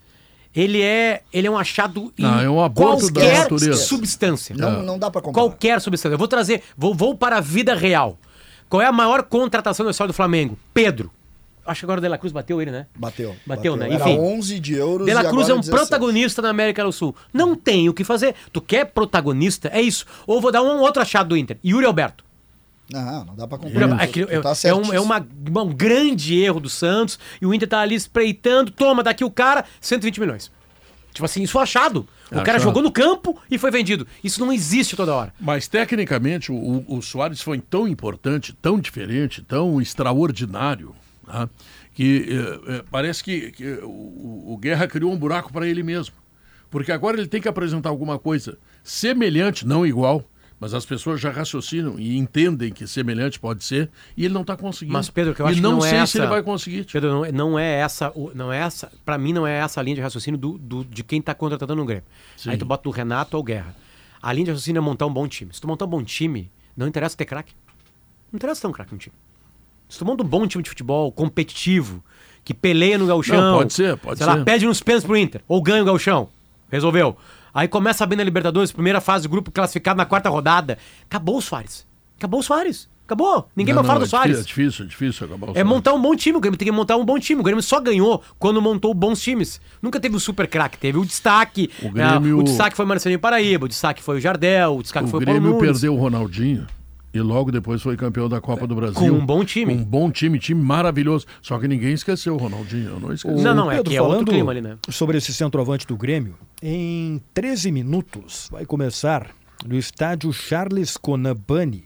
ele 0.55 0.83
é, 0.83 1.23
ele 1.33 1.47
é 1.47 1.51
um 1.51 1.57
achado 1.57 2.13
em 2.19 2.23
Não, 2.23 2.41
é 2.41 2.51
um 2.51 2.63
aborto 2.63 3.11
da 3.11 3.21
qualquer 3.21 3.75
substância. 3.75 4.55
Não, 4.57 4.83
não 4.83 4.99
dá 4.99 5.11
pra 5.11 5.23
comparar. 5.23 5.47
Qualquer 5.49 5.81
substância. 5.81 6.15
Eu 6.15 6.19
vou 6.19 6.29
trazer, 6.29 6.63
vou, 6.77 6.95
vou 6.95 7.17
para 7.17 7.39
a 7.39 7.41
vida 7.41 7.75
real. 7.75 8.19
Qual 8.69 8.81
é 8.83 8.87
a 8.87 8.93
maior 8.93 9.23
contratação 9.25 9.85
da 9.85 9.91
história 9.91 10.13
do 10.13 10.17
Flamengo? 10.17 10.59
Pedro. 10.75 11.11
Acho 11.65 11.81
que 11.81 11.85
agora 11.87 11.99
o 11.99 12.03
De 12.03 12.09
La 12.09 12.19
Cruz 12.19 12.33
bateu 12.33 12.61
ele, 12.61 12.71
né? 12.71 12.87
Bateu. 12.97 13.37
Bateu, 13.47 13.77
né? 13.77 13.87
Era 13.93 13.95
Enfim. 14.11 14.19
11 14.19 14.59
de 14.59 14.75
euros 14.75 15.07
De 15.07 15.15
La 15.15 15.25
Cruz 15.25 15.49
é 15.49 15.55
um 15.55 15.61
17. 15.61 15.71
protagonista 15.77 16.43
na 16.43 16.49
América 16.51 16.83
do 16.85 16.93
Sul. 16.93 17.15
Não 17.33 17.55
tem 17.55 17.89
o 17.89 17.95
que 17.95 18.03
fazer. 18.05 18.35
Tu 18.53 18.61
quer 18.61 18.87
protagonista? 18.87 19.69
É 19.73 19.81
isso. 19.81 20.05
Ou 20.27 20.41
vou 20.41 20.51
dar 20.51 20.63
um 20.63 20.81
outro 20.81 21.01
achado 21.01 21.29
do 21.29 21.37
Inter. 21.37 21.57
Yuri 21.65 21.87
Alberto. 21.87 22.25
Não, 22.91 23.25
não 23.25 23.35
dá 23.37 23.47
pra 23.47 23.59
comparar. 23.59 23.85
Alberto. 23.91 24.03
É, 24.05 24.07
que- 24.09 24.27
tá 24.27 24.33
é 24.33 24.51
um, 24.51 24.55
certíssimo. 24.55 24.93
é 24.95 25.01
uma- 25.01 25.27
um 25.63 25.73
grande 25.73 26.39
erro 26.43 26.59
do 26.61 26.69
Santos. 26.69 27.19
E 27.41 27.47
o 27.47 27.55
Inter 27.55 27.69
tá 27.69 27.79
ali 27.81 27.95
espreitando. 27.95 28.71
Toma 28.71 29.03
daqui 29.03 29.25
o 29.25 29.31
cara, 29.31 29.65
120 29.81 30.19
milhões. 30.21 30.51
Tipo 31.15 31.25
assim, 31.27 31.43
isso 31.43 31.59
é 31.59 31.63
achado. 31.63 32.09
O 32.31 32.37
cara 32.37 32.53
Achado. 32.53 32.63
jogou 32.63 32.83
no 32.83 32.91
campo 32.91 33.39
e 33.51 33.59
foi 33.59 33.71
vendido. 33.71 34.07
Isso 34.25 34.41
não 34.41 34.51
existe 34.51 34.97
toda 34.97 35.15
hora. 35.15 35.35
Mas 35.39 35.69
tecnicamente 35.69 36.51
o, 36.51 36.83
o 36.89 37.03
Soares 37.03 37.43
foi 37.43 37.59
tão 37.61 37.87
importante, 37.87 38.55
tão 38.55 38.81
diferente, 38.81 39.43
tão 39.43 39.79
extraordinário, 39.81 40.95
tá? 41.33 41.49
que 41.95 42.27
eh, 42.29 42.61
eh, 42.77 42.85
parece 42.91 43.23
que, 43.23 43.51
que 43.53 43.65
o, 43.83 44.53
o 44.53 44.59
Guerra 44.61 44.87
criou 44.87 45.13
um 45.13 45.17
buraco 45.17 45.53
para 45.53 45.67
ele 45.67 45.83
mesmo. 45.83 46.15
Porque 46.71 46.91
agora 46.91 47.19
ele 47.19 47.29
tem 47.29 47.41
que 47.41 47.49
apresentar 47.49 47.91
alguma 47.91 48.19
coisa 48.19 48.57
semelhante, 48.83 49.67
não 49.67 49.87
igual, 49.87 50.25
mas 50.59 50.73
as 50.73 50.87
pessoas 50.87 51.21
já 51.21 51.31
raciocinam 51.31 51.99
e 51.99 52.17
entendem 52.17 52.73
que 52.73 52.87
semelhante 52.87 53.39
pode 53.39 53.63
ser, 53.65 53.91
e 54.17 54.25
ele 54.25 54.33
não 54.33 54.41
está 54.43 54.57
conseguindo. 54.57 54.93
Mas, 54.95 55.11
Pedro, 55.11 55.35
que 55.35 55.43
eu 55.43 55.47
e 55.49 55.51
acho 55.53 55.61
não 55.61 55.71
que 55.71 55.75
não 55.75 55.81
sei 55.83 55.91
é 55.91 56.07
se 56.07 56.17
essa... 56.17 56.19
ele 56.21 56.27
vai 56.29 56.43
conseguir. 56.43 56.85
Pedro, 56.91 57.11
não, 57.11 57.25
é- 57.25 57.33
não 57.33 57.59
é 57.59 57.75
essa, 57.81 58.11
o- 58.15 58.31
não 58.35 58.53
é 58.53 58.59
essa, 58.59 58.91
para 59.05 59.19
mim 59.19 59.33
não 59.33 59.47
é 59.47 59.59
essa 59.59 59.81
a 59.81 59.83
linha 59.83 59.97
de 59.97 60.01
raciocínio 60.03 60.39
do, 60.39 60.57
do- 60.57 60.85
de 60.85 61.03
quem 61.03 61.21
tá 61.21 61.35
contratando 61.35 61.75
no 61.77 61.85
Grêmio. 61.85 62.05
Sim. 62.37 62.51
Aí 62.51 62.57
tu 62.57 62.65
bota 62.65 62.85
do 62.85 62.91
Renato 62.91 63.37
ou 63.37 63.43
Guerra. 63.43 63.75
A 64.23 64.33
linha 64.33 64.45
de 64.47 64.51
raciocínio 64.53 64.79
é 64.79 64.83
montar 64.83 65.05
um 65.07 65.13
bom 65.13 65.27
time. 65.27 65.53
Se 65.53 65.61
tu 65.61 65.67
montar 65.67 65.85
um 65.85 65.89
bom 65.89 66.03
time, 66.05 66.49
não 66.77 66.87
interessa 66.87 67.17
ter 67.17 67.25
craque. 67.25 67.53
Não 68.33 68.37
interessa 68.39 68.61
ter 68.63 68.69
um 68.69 68.73
craque 68.73 68.93
no 68.93 68.99
time. 68.99 69.15
Se 69.93 69.99
tu 69.99 70.07
monta 70.07 70.23
um 70.25 70.27
bom 70.27 70.47
time 70.47 70.63
de 70.65 70.71
futebol, 70.71 71.13
competitivo, 71.13 72.03
que 72.43 72.55
peleia 72.55 72.97
no 72.97 73.07
gauchão... 73.07 73.39
Não, 73.39 73.59
pode 73.59 73.75
ser, 73.75 73.95
pode 73.99 74.17
sei 74.17 74.27
ser. 74.27 74.39
lá, 74.39 74.43
pede 74.43 74.65
nos 74.65 74.81
pênaltis 74.83 75.07
pro 75.07 75.15
Inter, 75.19 75.43
ou 75.47 75.61
ganha 75.61 75.83
o 75.83 75.85
gauchão. 75.85 76.31
Resolveu. 76.71 77.15
Aí 77.53 77.69
começa 77.69 78.07
bem 78.07 78.17
na 78.17 78.25
Libertadores, 78.25 78.73
primeira 78.73 79.03
fase 79.03 79.25
do 79.25 79.29
grupo 79.29 79.51
classificado 79.51 79.99
na 79.99 80.07
quarta 80.07 80.31
rodada. 80.31 80.79
Acabou 81.05 81.37
o 81.37 81.43
Soares. 81.43 81.87
Acabou 82.17 82.41
o 82.41 82.43
Soares. 82.43 82.89
Acabou. 83.05 83.51
Ninguém 83.55 83.75
Não, 83.75 83.83
mais 83.83 83.87
fala 83.89 83.99
não, 83.99 84.07
do 84.07 84.11
Soares. 84.11 84.39
É 84.39 84.43
difícil, 84.43 84.87
é 84.87 84.89
difícil 84.89 85.27
acabar 85.27 85.49
o 85.49 85.51
É 85.51 85.55
Soares. 85.57 85.69
montar 85.69 85.93
um 85.93 86.01
bom 86.01 86.17
time. 86.17 86.39
O 86.39 86.41
Grêmio 86.41 86.57
tem 86.57 86.65
que 86.65 86.73
montar 86.73 86.97
um 86.97 87.05
bom 87.05 87.19
time. 87.19 87.43
O 87.43 87.45
Grêmio 87.45 87.63
só 87.63 87.79
ganhou 87.79 88.23
quando 88.39 88.63
montou 88.63 88.95
bons 88.95 89.21
times. 89.21 89.61
Nunca 89.83 90.01
teve 90.01 90.17
o 90.17 90.21
super 90.21 90.49
craque. 90.49 90.79
Teve 90.79 90.97
o 90.97 91.05
destaque. 91.05 91.69
O 91.83 91.91
Grêmio- 91.91 92.39
Ah, 92.39 92.41
o 92.41 92.43
destaque 92.43 92.75
foi 92.75 92.87
Marcelinho 92.87 93.21
Paraíba. 93.21 93.67
O 93.67 93.69
destaque 93.69 94.03
foi 94.03 94.17
o 94.17 94.21
Jardel. 94.23 94.79
O 94.79 94.83
destaque 94.83 95.05
O 95.05 95.11
foi 95.11 95.19
o 95.19 95.21
Grêmio 95.21 95.59
perdeu 95.59 95.95
o 95.95 95.99
Ronaldinho 95.99 96.67
e 97.15 97.21
logo 97.21 97.53
depois 97.53 97.83
foi 97.83 97.97
campeão 97.97 98.29
da 98.29 98.41
Copa 98.41 98.67
do 98.67 98.75
Brasil. 98.75 98.95
Com 98.95 99.11
um 99.11 99.25
bom 99.25 99.45
time. 99.45 99.75
Com 99.75 99.81
um 99.81 99.85
bom 99.85 100.11
time, 100.11 100.39
time 100.39 100.63
maravilhoso. 100.63 101.27
Só 101.43 101.59
que 101.59 101.69
ninguém 101.69 101.93
esqueceu 101.93 102.35
o 102.35 102.39
Ronaldinho. 102.39 102.91
Eu 102.91 103.01
não 103.01 103.13
esqueci. 103.13 103.43
Não, 103.43 103.55
não, 103.55 103.71
é 103.71 103.77
Pedro, 103.77 103.91
que 103.91 103.97
é 103.97 104.03
outro 104.03 104.27
clima 104.27 104.51
ali, 104.51 104.61
né? 104.61 104.79
Sobre 104.89 105.19
esse 105.19 105.33
centroavante 105.35 105.87
do 105.87 105.97
Grêmio, 105.97 106.37
em 106.63 107.21
13 107.35 107.71
minutos 107.71 108.49
vai 108.51 108.65
começar 108.65 109.29
no 109.67 109.77
estádio 109.77 110.33
Charles 110.33 110.97
Conabani, 110.97 111.85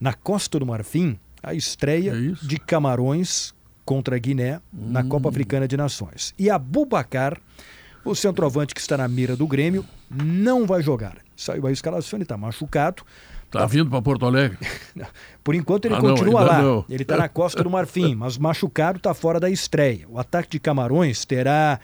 na 0.00 0.12
Costa 0.12 0.58
do 0.58 0.66
Marfim, 0.66 1.18
a 1.42 1.54
estreia 1.54 2.12
de 2.42 2.58
Camarões 2.58 3.54
contra 3.84 4.16
a 4.16 4.18
Guiné 4.18 4.60
na 4.72 5.04
Copa 5.04 5.28
Africana 5.28 5.68
de 5.68 5.76
Nações. 5.76 6.34
E 6.36 6.50
Abubacar, 6.50 7.40
o 8.04 8.14
centroavante 8.14 8.74
que 8.74 8.80
está 8.80 8.96
na 8.96 9.06
mira 9.06 9.36
do 9.36 9.46
Grêmio, 9.46 9.84
não 10.10 10.66
vai 10.66 10.82
jogar. 10.82 11.18
Saiu 11.36 11.66
a 11.66 11.72
escalação, 11.72 12.16
ele 12.16 12.24
está 12.24 12.36
machucado. 12.36 13.04
Tá 13.60 13.66
vindo 13.66 13.90
para 13.90 14.02
Porto 14.02 14.26
Alegre? 14.26 14.58
Por 15.44 15.54
enquanto 15.54 15.84
ele 15.86 15.94
Ah, 15.94 16.00
não, 16.02 16.10
continua 16.10 16.40
ainda 16.40 16.52
lá. 16.52 16.62
não. 16.62 16.84
Ele 16.88 17.02
está 17.02 17.16
na 17.16 17.28
Costa 17.28 17.62
do 17.62 17.70
Marfim, 17.70 18.14
mas 18.14 18.36
machucado 18.38 18.98
está 18.98 19.12
fora 19.14 19.38
da 19.38 19.48
estreia. 19.50 20.06
O 20.08 20.18
ataque 20.18 20.50
de 20.50 20.60
Camarões 20.60 21.24
terá 21.24 21.78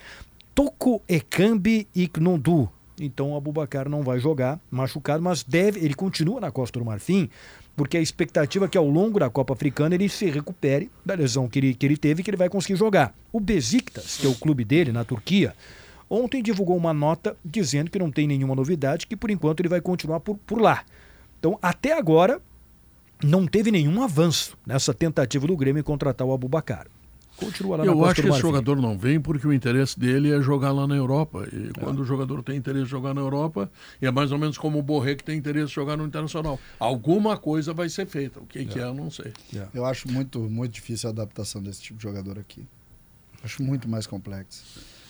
Toko 0.53 1.01
Ekambi 1.07 1.87
e 1.95 2.07
Knondu. 2.07 2.69
Então 2.99 3.31
o 3.31 3.37
Abubacar 3.37 3.89
não 3.89 4.03
vai 4.03 4.19
jogar 4.19 4.59
machucado, 4.69 5.23
mas 5.23 5.43
deve, 5.43 5.79
ele 5.83 5.93
continua 5.95 6.39
na 6.39 6.51
Costa 6.51 6.77
do 6.77 6.85
Marfim, 6.85 7.27
porque 7.75 7.97
a 7.97 8.01
expectativa 8.01 8.65
é 8.65 8.67
que 8.67 8.77
ao 8.77 8.87
longo 8.87 9.19
da 9.19 9.29
Copa 9.31 9.53
Africana 9.53 9.95
ele 9.95 10.07
se 10.07 10.29
recupere 10.29 10.91
da 11.03 11.15
lesão 11.15 11.47
que 11.49 11.57
ele, 11.57 11.73
que 11.73 11.85
ele 11.87 11.97
teve 11.97 12.21
e 12.21 12.23
que 12.23 12.29
ele 12.29 12.37
vai 12.37 12.49
conseguir 12.49 12.75
jogar. 12.77 13.15
O 13.31 13.39
Besiktas, 13.39 14.17
que 14.17 14.27
é 14.27 14.29
o 14.29 14.35
clube 14.35 14.63
dele 14.63 14.91
na 14.91 15.03
Turquia, 15.03 15.55
ontem 16.07 16.43
divulgou 16.43 16.77
uma 16.77 16.93
nota 16.93 17.35
dizendo 17.43 17.89
que 17.89 17.97
não 17.97 18.11
tem 18.11 18.27
nenhuma 18.27 18.53
novidade, 18.53 19.07
que 19.07 19.15
por 19.15 19.31
enquanto 19.31 19.61
ele 19.61 19.69
vai 19.69 19.81
continuar 19.81 20.19
por, 20.19 20.37
por 20.45 20.61
lá. 20.61 20.83
Então, 21.43 21.59
até 21.61 21.91
agora, 21.91 22.41
não 23.21 23.45
teve 23.45 23.69
nenhum 23.69 24.01
avanço 24.01 24.57
nessa 24.65 24.93
tentativa 24.93 25.45
do 25.45 25.57
Grêmio 25.57 25.81
em 25.81 25.83
contratar 25.83 26.25
o 26.25 26.33
Abubacar. 26.33 26.87
Continua 27.35 27.75
lá 27.75 27.83
na 27.83 27.91
Eu 27.91 27.97
Costa 27.97 28.11
acho 28.11 28.21
que 28.21 28.29
esse 28.29 28.39
jogador 28.39 28.77
não 28.77 28.97
vem 28.97 29.19
porque 29.19 29.45
o 29.45 29.51
interesse 29.51 29.99
dele 29.99 30.31
é 30.31 30.41
jogar 30.41 30.71
lá 30.71 30.87
na 30.87 30.95
Europa. 30.95 31.45
E 31.51 31.77
quando 31.77 31.99
o 31.99 32.05
jogador 32.05 32.41
tem 32.43 32.55
interesse 32.55 32.85
em 32.85 32.87
jogar 32.87 33.13
na 33.13 33.19
Europa, 33.19 33.69
é 34.01 34.09
mais 34.09 34.31
ou 34.31 34.37
menos 34.37 34.57
como 34.57 34.79
o 34.79 34.81
Borré 34.81 35.15
que 35.15 35.23
tem 35.25 35.37
interesse 35.37 35.65
em 35.65 35.75
jogar 35.75 35.97
no 35.97 36.05
Internacional. 36.05 36.57
Alguma 36.79 37.35
coisa 37.35 37.73
vai 37.73 37.89
ser 37.89 38.05
feita. 38.05 38.39
O 38.39 38.45
que, 38.45 38.63
que 38.63 38.79
é, 38.79 38.83
eu 38.83 38.93
não 38.93 39.11
sei. 39.11 39.33
Eu 39.73 39.85
acho 39.85 40.09
muito, 40.09 40.39
muito 40.39 40.71
difícil 40.71 41.09
a 41.09 41.11
adaptação 41.11 41.61
desse 41.61 41.81
tipo 41.81 41.97
de 41.97 42.03
jogador 42.03 42.39
aqui. 42.39 42.65
Acho 43.43 43.61
muito 43.61 43.89
mais 43.89 44.07
complexo. 44.07 44.63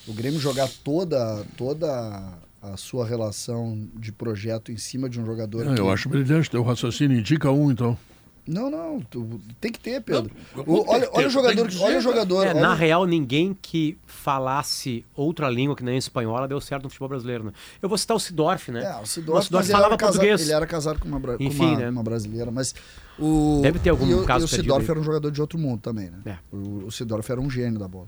O 0.07 0.13
Grêmio 0.13 0.39
jogar 0.39 0.67
toda, 0.83 1.45
toda 1.55 2.33
a 2.63 2.77
sua 2.77 3.05
relação 3.05 3.87
de 3.95 4.11
projeto 4.11 4.71
em 4.71 4.77
cima 4.77 5.09
de 5.09 5.19
um 5.19 5.25
jogador. 5.25 5.73
Que- 5.75 5.81
eu 5.81 5.91
acho 5.91 6.07
brilhante. 6.07 6.49
Teu 6.49 6.63
raciocínio 6.63 7.17
indica 7.19 7.51
um, 7.51 7.69
então. 7.71 7.97
Não, 8.45 8.69
não. 8.69 8.99
tu- 8.99 9.39
tem 9.61 9.71
que 9.71 9.79
ter, 9.79 10.01
Pedro. 10.01 10.29
Não, 10.55 10.63
O- 10.65 10.85
olha, 10.89 11.09
olha 11.13 11.27
o 11.27 11.29
jogador. 11.29 11.61
que 11.65 11.71
dizer, 11.71 11.83
Olha 11.83 11.97
o 11.97 12.01
jogador. 12.01 12.45
É, 12.45 12.49
olha- 12.51 12.61
na 12.61 12.73
real, 12.73 13.05
ninguém 13.05 13.57
que 13.61 13.97
falasse 14.05 15.05
outra 15.15 15.49
língua 15.49 15.75
que 15.77 15.83
nem 15.83 15.95
a 15.95 15.97
espanhola 15.97 16.45
deu 16.47 16.59
certo 16.59 16.83
no 16.83 16.89
futebol 16.89 17.07
brasileiro, 17.09 17.45
né? 17.45 17.51
Eu 17.81 17.87
vou 17.87 17.97
citar 17.97 18.17
o 18.17 18.19
Sidorf, 18.19 18.69
né? 18.69 18.83
É, 18.83 18.95
o 19.01 19.05
Sidorf, 19.05 19.49
ele 19.53 19.63
falava 19.63 19.93
era, 19.93 19.97
casado, 19.97 20.13
português. 20.15 20.41
ele 20.41 20.51
era 20.51 20.67
casado 20.67 20.99
com 20.99 21.07
uma, 21.07 21.19
bra- 21.19 21.37
com 21.37 21.43
Enfim, 21.43 21.63
uma, 21.65 21.77
né? 21.77 21.89
uma 21.89 22.03
brasileira, 22.03 22.51
mas 22.51 22.75
o 23.17 23.59
Deve 23.61 23.79
ter 23.79 23.89
algum 23.91 24.23
e 24.23 24.25
caso 24.25 24.43
e 24.43 24.45
o 24.45 24.47
Sidorf 24.49 24.89
era 24.89 24.99
um 24.99 25.03
jogador 25.03 25.31
de 25.31 25.39
outro 25.39 25.57
mundo 25.57 25.79
também, 25.81 26.09
né? 26.09 26.19
É. 26.25 26.37
O, 26.53 26.85
o 26.87 26.91
Sidorf 26.91 27.29
era 27.31 27.39
um 27.39 27.49
gênio 27.49 27.79
da 27.79 27.87
bola. 27.87 28.07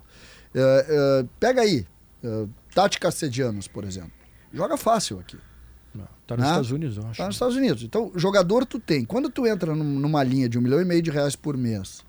É, 0.53 0.85
é, 1.21 1.25
pega 1.39 1.61
aí, 1.61 1.85
é, 2.21 2.45
Tati 2.73 2.99
Castedianos, 2.99 3.69
por 3.69 3.85
exemplo. 3.85 4.11
Joga 4.55 4.77
fácil 4.77 5.19
aqui. 5.19 5.37
Tá 6.27 6.35
nos 6.35 6.43
né? 6.43 6.49
Estados 6.49 6.71
Unidos, 6.71 6.97
eu 6.97 7.03
acho. 7.07 7.17
Tá 7.17 7.25
nos 7.27 7.35
Estados 7.35 7.55
Unidos. 7.55 7.83
Então, 7.83 8.11
jogador 8.15 8.65
tu 8.65 8.79
tem. 8.79 9.05
Quando 9.05 9.29
tu 9.29 9.45
entra 9.45 9.75
num- 9.75 9.99
numa 9.99 10.23
linha 10.23 10.49
de 10.49 10.57
um 10.57 10.61
milhão 10.61 10.81
e 10.81 10.85
meio 10.85 11.01
de 11.01 11.11
reais 11.11 11.35
por 11.35 11.55
mês 11.55 12.03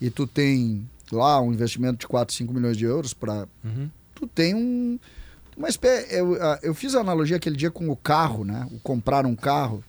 e 0.00 0.10
tu 0.10 0.26
tem 0.26 0.88
lá 1.12 1.40
um 1.40 1.52
investimento 1.52 1.98
de 2.00 2.08
4, 2.08 2.34
5 2.34 2.52
milhões 2.52 2.76
de 2.76 2.84
euros 2.84 3.14
para 3.14 3.46
Uhum. 3.64 3.88
tu 4.14 4.26
tem 4.26 4.54
um 4.54 4.98
uma 5.56 5.68
espécie 5.68 6.12
eu, 6.14 6.36
eu 6.62 6.74
fiz 6.74 6.94
a 6.96 7.00
analogia 7.00 7.36
aquele 7.36 7.54
dia 7.56 7.70
com 7.70 7.88
o 7.90 7.96
carro, 7.96 8.44
né? 8.44 8.66
O 8.72 8.78
comprar 8.80 9.24
um 9.26 9.36
carro 9.36 9.84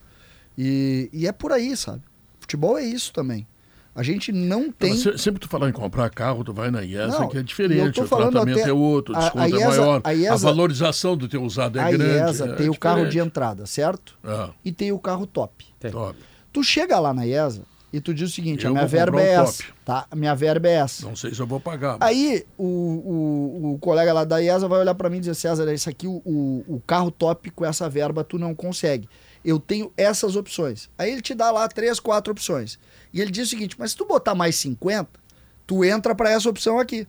e, 0.56 1.08
e 1.12 1.26
é 1.26 1.32
por 1.32 1.50
aí, 1.50 1.76
sabe? 1.76 2.02
Futebol 2.40 2.78
é 2.78 2.84
isso 2.84 3.12
também. 3.12 3.46
A 3.94 4.02
gente 4.02 4.32
não 4.32 4.72
tem 4.72 4.90
Mas 4.90 5.02
se- 5.02 5.18
sempre 5.18 5.38
tu 5.40 5.48
falar 5.48 5.68
em 5.68 5.72
comprar 5.72 6.08
carro, 6.08 6.42
tu 6.42 6.52
vai 6.54 6.70
na 6.70 6.82
IESA, 6.82 7.18
Não, 7.20 7.28
que 7.28 7.36
é 7.36 7.40
e 7.40 7.42
eu 7.42 7.44
diferente. 7.44 8.00
O 8.00 8.06
falando 8.06 8.32
tratamento 8.32 8.60
até- 8.60 8.70
é 8.70 8.72
outro, 8.72 9.12
o 9.12 9.16
a- 9.16 9.20
desconto 9.20 9.38
a 9.44 9.46
é 9.46 9.50
IESA 9.50 9.68
maior. 9.68 10.00
a 10.04 10.14
IESA 10.14 10.36
valorização 10.38 11.16
do 11.16 11.28
teu 11.28 11.42
usado 11.42 11.78
é 11.78 11.82
a 11.82 11.90
grande. 11.90 12.04
IESA 12.30 12.44
é 12.46 12.52
tem 12.54 12.70
o 12.70 12.74
carro 12.76 13.06
de 13.08 13.18
entrada, 13.18 13.66
certo? 13.66 14.18
Ah. 14.24 14.48
E 14.64 14.72
tem 14.72 14.92
o 14.92 14.98
carro 14.98 15.26
top. 15.26 15.66
Top. 15.90 16.18
Tu 16.52 16.62
chega 16.64 16.98
lá 16.98 17.12
na 17.12 17.26
IESA 17.26 17.62
e 17.92 18.00
tu 18.00 18.14
diz 18.14 18.30
o 18.30 18.32
seguinte, 18.32 18.64
Eu 18.64 18.70
a 18.70 18.74
minha 18.74 18.86
verba 18.86 19.20
é 19.20 19.32
essa, 19.34 19.62
top. 19.64 19.74
tá? 19.84 20.06
A 20.10 20.16
minha 20.16 20.34
verba 20.34 20.68
é 20.68 20.72
essa. 20.72 21.04
Não 21.06 21.14
sei 21.14 21.34
se 21.34 21.40
eu 21.40 21.46
vou 21.46 21.60
pagar. 21.60 21.98
mas- 22.00 22.08
Aí 22.08 22.44
o, 22.56 22.64
o, 22.64 23.72
o 23.74 23.78
colega 23.78 24.12
lá 24.12 24.24
da 24.24 24.38
IESA 24.38 24.66
vai 24.66 24.80
olhar 24.80 24.94
pra 24.94 25.10
mim 25.10 25.18
e 25.18 25.20
dizer, 25.20 25.34
César, 25.34 25.72
isso 25.72 25.90
aqui, 25.90 26.06
o, 26.06 26.22
o, 26.24 26.82
carro 26.86 27.10
top 27.10 27.50
com 27.50 27.64
essa 27.64 27.88
verba 27.88 28.24
tu 28.24 28.38
não 28.38 28.54
consegue. 28.54 29.08
Eu 29.44 29.58
tenho 29.58 29.92
essas 29.96 30.36
opções. 30.36 30.88
Aí 30.96 31.12
ele 31.12 31.20
te 31.20 31.34
dá 31.34 31.50
lá 31.50 31.68
três, 31.68 31.98
quatro 32.00 32.32
opções. 32.32 32.78
E 33.12 33.20
ele 33.20 33.30
diz 33.30 33.48
o 33.48 33.50
seguinte, 33.50 33.76
mas 33.78 33.90
se 33.90 33.96
tu 33.96 34.06
botar 34.06 34.34
mais 34.34 34.56
50, 34.56 35.08
tu 35.66 35.84
entra 35.84 36.14
pra 36.14 36.30
essa 36.30 36.48
opção 36.48 36.78
aqui. 36.78 37.06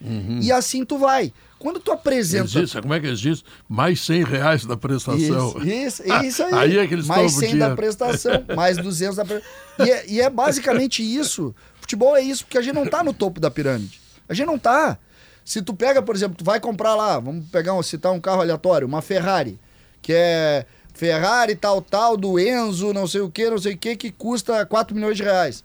Uhum. 0.00 0.38
E 0.40 0.52
assim 0.52 0.84
tu 0.84 0.98
vai. 0.98 1.32
Quando 1.64 1.80
tu 1.80 1.92
apresenta... 1.92 2.82
Como 2.82 2.92
é 2.92 3.00
que 3.00 3.06
eles 3.06 3.18
dizem? 3.18 3.42
Mais 3.66 3.98
100 4.02 4.24
reais 4.24 4.66
da 4.66 4.76
prestação. 4.76 5.16
Isso, 5.56 5.66
isso, 5.66 6.02
isso 6.22 6.42
aí. 6.42 6.52
Aí 6.52 6.78
é 6.78 6.86
que 6.86 6.92
eles 6.92 7.06
mais 7.06 7.32
tomam 7.32 7.48
100 7.48 7.58
da 7.58 7.74
prestação, 7.74 8.44
mais 8.54 8.76
200 8.76 9.16
da 9.16 9.24
prestação. 9.24 9.56
E 9.78 9.90
é, 9.90 10.06
e 10.06 10.20
é 10.20 10.28
basicamente 10.28 11.02
isso. 11.02 11.54
Futebol 11.80 12.14
é 12.14 12.20
isso, 12.20 12.44
porque 12.44 12.58
a 12.58 12.60
gente 12.60 12.74
não 12.74 12.84
tá 12.84 13.02
no 13.02 13.14
topo 13.14 13.40
da 13.40 13.50
pirâmide. 13.50 13.98
A 14.28 14.34
gente 14.34 14.46
não 14.46 14.58
tá. 14.58 14.98
Se 15.42 15.62
tu 15.62 15.72
pega, 15.72 16.02
por 16.02 16.14
exemplo, 16.14 16.36
tu 16.36 16.44
vai 16.44 16.60
comprar 16.60 16.94
lá, 16.94 17.18
vamos 17.18 17.46
pegar 17.48 17.72
um, 17.72 17.82
citar 17.82 18.12
um 18.12 18.20
carro 18.20 18.42
aleatório, 18.42 18.86
uma 18.86 19.00
Ferrari, 19.00 19.58
que 20.02 20.12
é 20.12 20.66
Ferrari 20.92 21.56
tal, 21.56 21.80
tal, 21.80 22.14
do 22.14 22.38
Enzo, 22.38 22.92
não 22.92 23.06
sei 23.06 23.22
o 23.22 23.30
que, 23.30 23.48
não 23.48 23.56
sei 23.56 23.72
o 23.72 23.78
que, 23.78 23.96
que 23.96 24.12
custa 24.12 24.66
4 24.66 24.94
milhões 24.94 25.16
de 25.16 25.22
reais. 25.22 25.64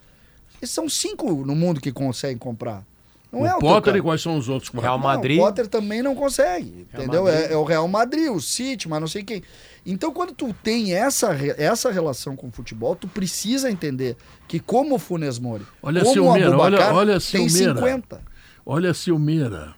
Esses 0.62 0.74
são 0.74 0.88
cinco 0.88 1.46
no 1.46 1.56
mundo 1.56 1.82
que 1.82 1.92
conseguem 1.92 2.38
comprar. 2.38 2.88
Não 3.32 3.42
o 3.42 3.46
é 3.46 3.60
Potter 3.60 3.96
e 3.96 4.02
quais 4.02 4.22
são 4.22 4.38
os 4.38 4.50
outros? 4.50 4.72
Real 4.74 4.98
Não, 4.98 5.04
Madrid. 5.04 5.38
o 5.40 5.44
Potter 5.44 5.68
também 5.68 6.02
não 6.02 6.16
consegue, 6.16 6.88
Real 6.92 7.04
entendeu? 7.04 7.28
É, 7.28 7.54
é 7.54 7.56
o 7.56 7.64
Real 7.64 7.88
Madrid, 7.88 8.32
o 8.32 8.42
City, 8.42 8.90
mas 8.90 9.00
não 9.00 9.08
sei 9.08 9.24
quem. 9.24 9.44
Então, 9.86 10.12
quando 10.12 10.34
tu 10.34 10.54
tem 10.64 10.94
essa, 10.94 11.32
essa 11.58 11.92
relação 11.92 12.36
com 12.36 12.48
o 12.48 12.52
futebol, 12.52 12.96
tu 12.96 13.08
precisa 13.08 13.70
entender 13.70 14.18
que 14.48 14.60
como 14.60 14.96
o 14.96 15.00
Funes 15.00 15.38
Mori, 15.38 15.66
Olha 15.82 16.02
a 16.02 16.06
como 16.06 16.12
o 16.12 16.14
Silmeira, 16.14 16.58
olha, 16.58 16.78
Abubakar, 16.78 16.96
olha 16.96 17.18
a 17.18 17.20
tem 17.20 17.48
Silmeira. 17.48 17.76
50. 17.76 18.22
Olha 18.66 18.92
a 18.92 18.94
Silmeira. 18.94 19.76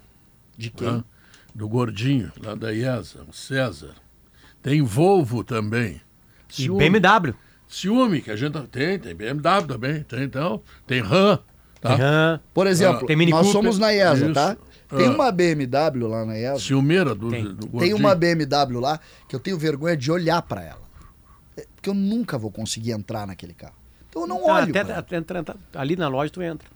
De 0.58 0.70
quem? 0.70 0.88
Hã? 0.88 1.04
Do 1.54 1.68
gordinho, 1.68 2.32
lá 2.42 2.56
da 2.56 2.72
IESA, 2.72 3.26
o 3.28 3.34
César. 3.34 3.96
Tem 4.62 4.82
Volvo 4.82 5.44
também. 5.44 6.00
E 6.58 6.70
BMW. 6.70 7.34
Ciúme, 7.68 8.22
que 8.22 8.32
a 8.32 8.36
gente 8.36 8.60
tem, 8.68 9.00
tem 9.00 9.16
BMW 9.16 9.68
também, 9.68 10.04
tem 10.04 10.24
então, 10.24 10.62
tem 10.86 11.02
RAM. 11.02 11.40
Tá? 11.82 11.96
RAM. 11.96 12.40
Por 12.54 12.68
exemplo, 12.68 13.08
Ah, 13.10 13.16
nós 13.32 13.48
somos 13.48 13.80
na 13.80 13.92
IESA, 13.92 14.26
Isso. 14.26 14.34
tá? 14.34 14.56
Tem 14.96 15.08
Ah. 15.08 15.12
uma 15.12 15.32
BMW 15.32 16.08
lá 16.08 16.26
na 16.26 16.38
IESA. 16.38 16.60
Ciumeira 16.60 17.16
do, 17.16 17.30
Tem. 17.32 17.44
do 17.44 17.68
Tem 17.80 17.94
uma 17.94 18.14
BMW 18.14 18.80
lá 18.80 19.00
que 19.28 19.36
eu 19.36 19.40
tenho 19.40 19.58
vergonha 19.58 19.98
de 19.98 20.12
olhar 20.12 20.42
pra 20.44 20.62
ela. 20.64 20.82
É, 21.58 21.66
Porque 21.76 21.90
eu 21.90 21.94
nunca 21.94 22.38
vou 22.38 22.52
conseguir 22.52 22.92
entrar 22.92 23.26
naquele 23.26 23.54
carro. 23.54 23.74
Então 24.10 24.24
eu 24.24 24.28
não 24.28 24.44
Tá, 24.44 24.54
olho. 24.54 24.70
até- 24.70 24.94
até 24.94 25.16
entra- 25.18 25.40
entra- 25.40 25.56
ali 25.74 25.96
na 25.96 26.08
loja 26.08 26.32
tu 26.32 26.42
entra. 26.42 26.68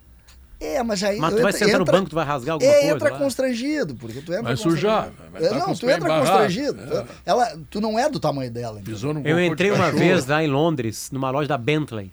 É, 0.59 0.81
mas 0.81 1.03
aí. 1.03 1.19
Mas 1.19 1.35
tu 1.35 1.41
vai 1.41 1.51
sentar 1.51 1.79
no 1.79 1.85
banco, 1.85 2.09
tu 2.09 2.15
vai 2.15 2.25
rasgar 2.25 2.53
alguma 2.53 2.71
é, 2.71 2.79
coisa 2.79 2.95
entra 2.95 3.11
lá? 3.11 3.17
constrangido, 3.19 3.93
porque 3.95 4.21
tu 4.21 4.31
entra 4.31 4.43
Vai 4.43 4.55
sujar, 4.55 5.11
vai 5.31 5.43
É, 5.43 5.49
tá 5.49 5.55
não, 5.59 5.75
tu 5.75 5.89
entra 5.89 6.17
constrangido. 6.19 6.81
é. 6.81 6.85
Tu, 7.03 7.07
ela, 7.25 7.57
tu 7.69 7.81
não 7.81 7.99
é 7.99 8.09
do 8.09 8.19
tamanho 8.21 8.49
dela. 8.49 8.79
Pisou 8.81 9.13
no 9.13 9.19
Eu 9.27 9.39
entrei 9.43 9.69
uma 9.69 9.77
cachorro. 9.85 9.99
vez 9.99 10.25
lá 10.25 10.41
em 10.43 10.47
Londres, 10.47 11.09
numa 11.11 11.29
loja 11.29 11.49
da 11.49 11.57
Bentley. 11.57 12.11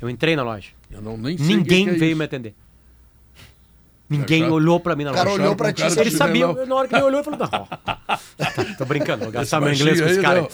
Eu 0.00 0.08
entrei 0.08 0.34
na 0.34 0.42
loja. 0.42 0.70
Eu 0.90 1.02
não 1.02 1.16
nem 1.16 1.36
sei 1.36 1.46
Ninguém 1.56 1.82
o 1.82 1.84
que 1.86 1.90
que 1.90 1.96
é 1.96 1.98
veio 2.00 2.10
isso. 2.10 2.18
me 2.18 2.24
atender. 2.24 2.54
Ninguém 4.08 4.44
olhou 4.48 4.78
pra 4.78 4.94
mim 4.94 5.02
na 5.02 5.10
O 5.10 5.14
loja. 5.14 5.24
cara 5.24 5.34
olhou 5.42 5.56
pra 5.56 5.72
ti, 5.72 5.82
Ele 5.82 6.10
de 6.10 6.16
sabia, 6.16 6.46
na 6.64 6.74
hora 6.76 6.86
que 6.86 6.94
ele 6.94 7.02
olhou, 7.02 7.18
eu 7.20 7.24
falei, 7.24 7.40
não, 7.40 8.76
tô 8.78 8.84
brincando, 8.84 9.24
vou 9.24 9.32
gastar 9.32 9.60
meu 9.60 9.72
inglês 9.72 10.00
com 10.00 10.06
esse 10.06 10.20
cara. 10.20 10.46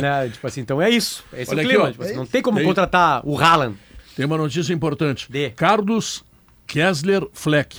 né? 0.00 0.28
Tipo 0.28 0.46
assim, 0.46 0.60
então 0.60 0.80
é 0.80 0.88
isso. 0.88 1.24
Esse 1.32 1.50
Olha 1.50 1.62
é 1.62 1.64
o 1.64 1.66
aqui, 1.66 1.74
clima. 1.74 1.88
ó. 1.88 1.90
tipo 1.90 2.02
assim, 2.04 2.12
É 2.12 2.16
não 2.16 2.26
tem 2.26 2.40
como 2.40 2.58
Tem- 2.58 2.66
contratar 2.66 3.20
o 3.26 3.36
Haaland. 3.36 3.76
Tem 4.14 4.24
uma 4.24 4.36
notícia 4.36 4.72
importante. 4.72 5.28
Carlos 5.56 6.22
Kessler 6.64 7.26
Fleck 7.32 7.76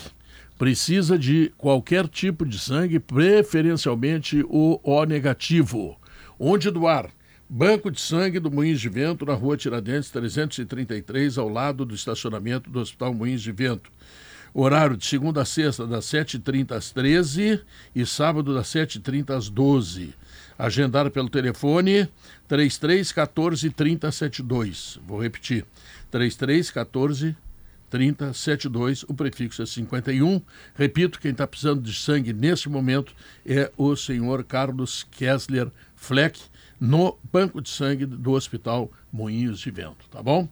precisa 0.59 1.17
de 1.17 1.53
qualquer 1.57 2.05
tipo 2.09 2.45
de 2.45 2.59
sangue, 2.59 2.99
preferencialmente 2.99 4.43
o 4.49 4.77
O 4.83 5.05
negativo. 5.05 5.97
Onde 6.37 6.69
doar? 6.69 7.09
Banco 7.55 7.91
de 7.91 8.01
sangue 8.01 8.39
do 8.39 8.49
Moinhos 8.49 8.81
de 8.81 8.89
Vento, 8.89 9.27
na 9.27 9.35
rua 9.35 9.55
Tiradentes 9.55 10.09
333, 10.09 11.37
ao 11.37 11.47
lado 11.47 11.85
do 11.85 11.93
estacionamento 11.93 12.67
do 12.67 12.79
Hospital 12.79 13.13
Moinhos 13.13 13.43
de 13.43 13.51
Vento. 13.51 13.91
Horário 14.51 14.97
de 14.97 15.05
segunda 15.05 15.43
a 15.43 15.45
sexta, 15.45 15.85
das 15.85 16.03
7h30 16.05 16.71
às 16.71 16.89
13 16.89 17.61
e 17.95 18.05
sábado, 18.07 18.55
das 18.55 18.65
7h30 18.69 19.37
às 19.37 19.49
12 19.49 20.15
Agendar 20.57 21.11
pelo 21.11 21.29
telefone 21.29 22.09
3314 22.47 23.69
3072. 23.69 24.99
Vou 25.05 25.21
repetir. 25.21 25.63
3314 26.09 27.35
3072, 27.93 29.03
o 29.03 29.13
prefixo 29.13 29.61
é 29.61 29.67
51. 29.67 30.41
Repito, 30.73 31.19
quem 31.19 31.29
está 31.29 31.45
precisando 31.45 31.83
de 31.83 31.93
sangue 31.93 32.33
nesse 32.33 32.67
momento 32.67 33.13
é 33.45 33.71
o 33.77 33.95
senhor 33.95 34.43
Carlos 34.43 35.05
Kessler 35.11 35.69
Fleck, 35.95 36.41
no 36.83 37.17
banco 37.31 37.61
de 37.61 37.69
sangue 37.69 38.05
do 38.05 38.33
Hospital 38.33 38.91
Moinhos 39.09 39.61
de 39.61 39.71
Vento, 39.71 40.05
tá 40.11 40.21
bom? 40.21 40.49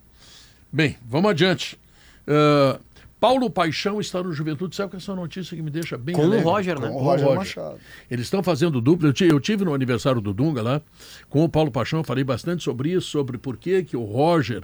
Bem, 0.71 0.95
vamos 1.05 1.29
adiante. 1.29 1.77
Ah, 2.25 2.79
Paulo 3.19 3.49
Paixão 3.49 3.99
está 3.99 4.23
no 4.23 4.31
Juventude, 4.31 4.73
sabe 4.73 4.91
que 4.91 4.95
essa 4.95 5.13
notícia 5.13 5.55
que 5.55 5.61
me 5.61 5.69
deixa 5.69 5.97
bem 5.97 6.15
Com 6.15 6.21
o 6.21 6.25
alegre? 6.25 6.45
Roger, 6.45 6.79
né? 6.79 6.87
Com 6.87 6.95
o 6.95 6.99
Roger 6.99 7.35
Machado. 7.35 7.79
Eles 8.09 8.25
estão 8.25 8.41
fazendo 8.41 8.79
dupla. 8.79 9.09
Eu, 9.09 9.27
eu 9.27 9.39
tive 9.41 9.65
no 9.65 9.73
aniversário 9.73 10.21
do 10.21 10.33
Dunga 10.33 10.61
lá, 10.61 10.81
com 11.29 11.43
o 11.43 11.49
Paulo 11.49 11.69
Paixão, 11.69 12.01
falei 12.01 12.23
bastante 12.23 12.63
sobre 12.63 12.91
isso, 12.91 13.09
sobre 13.09 13.37
por 13.37 13.57
que, 13.57 13.83
que 13.83 13.97
o 13.97 14.03
Roger 14.05 14.63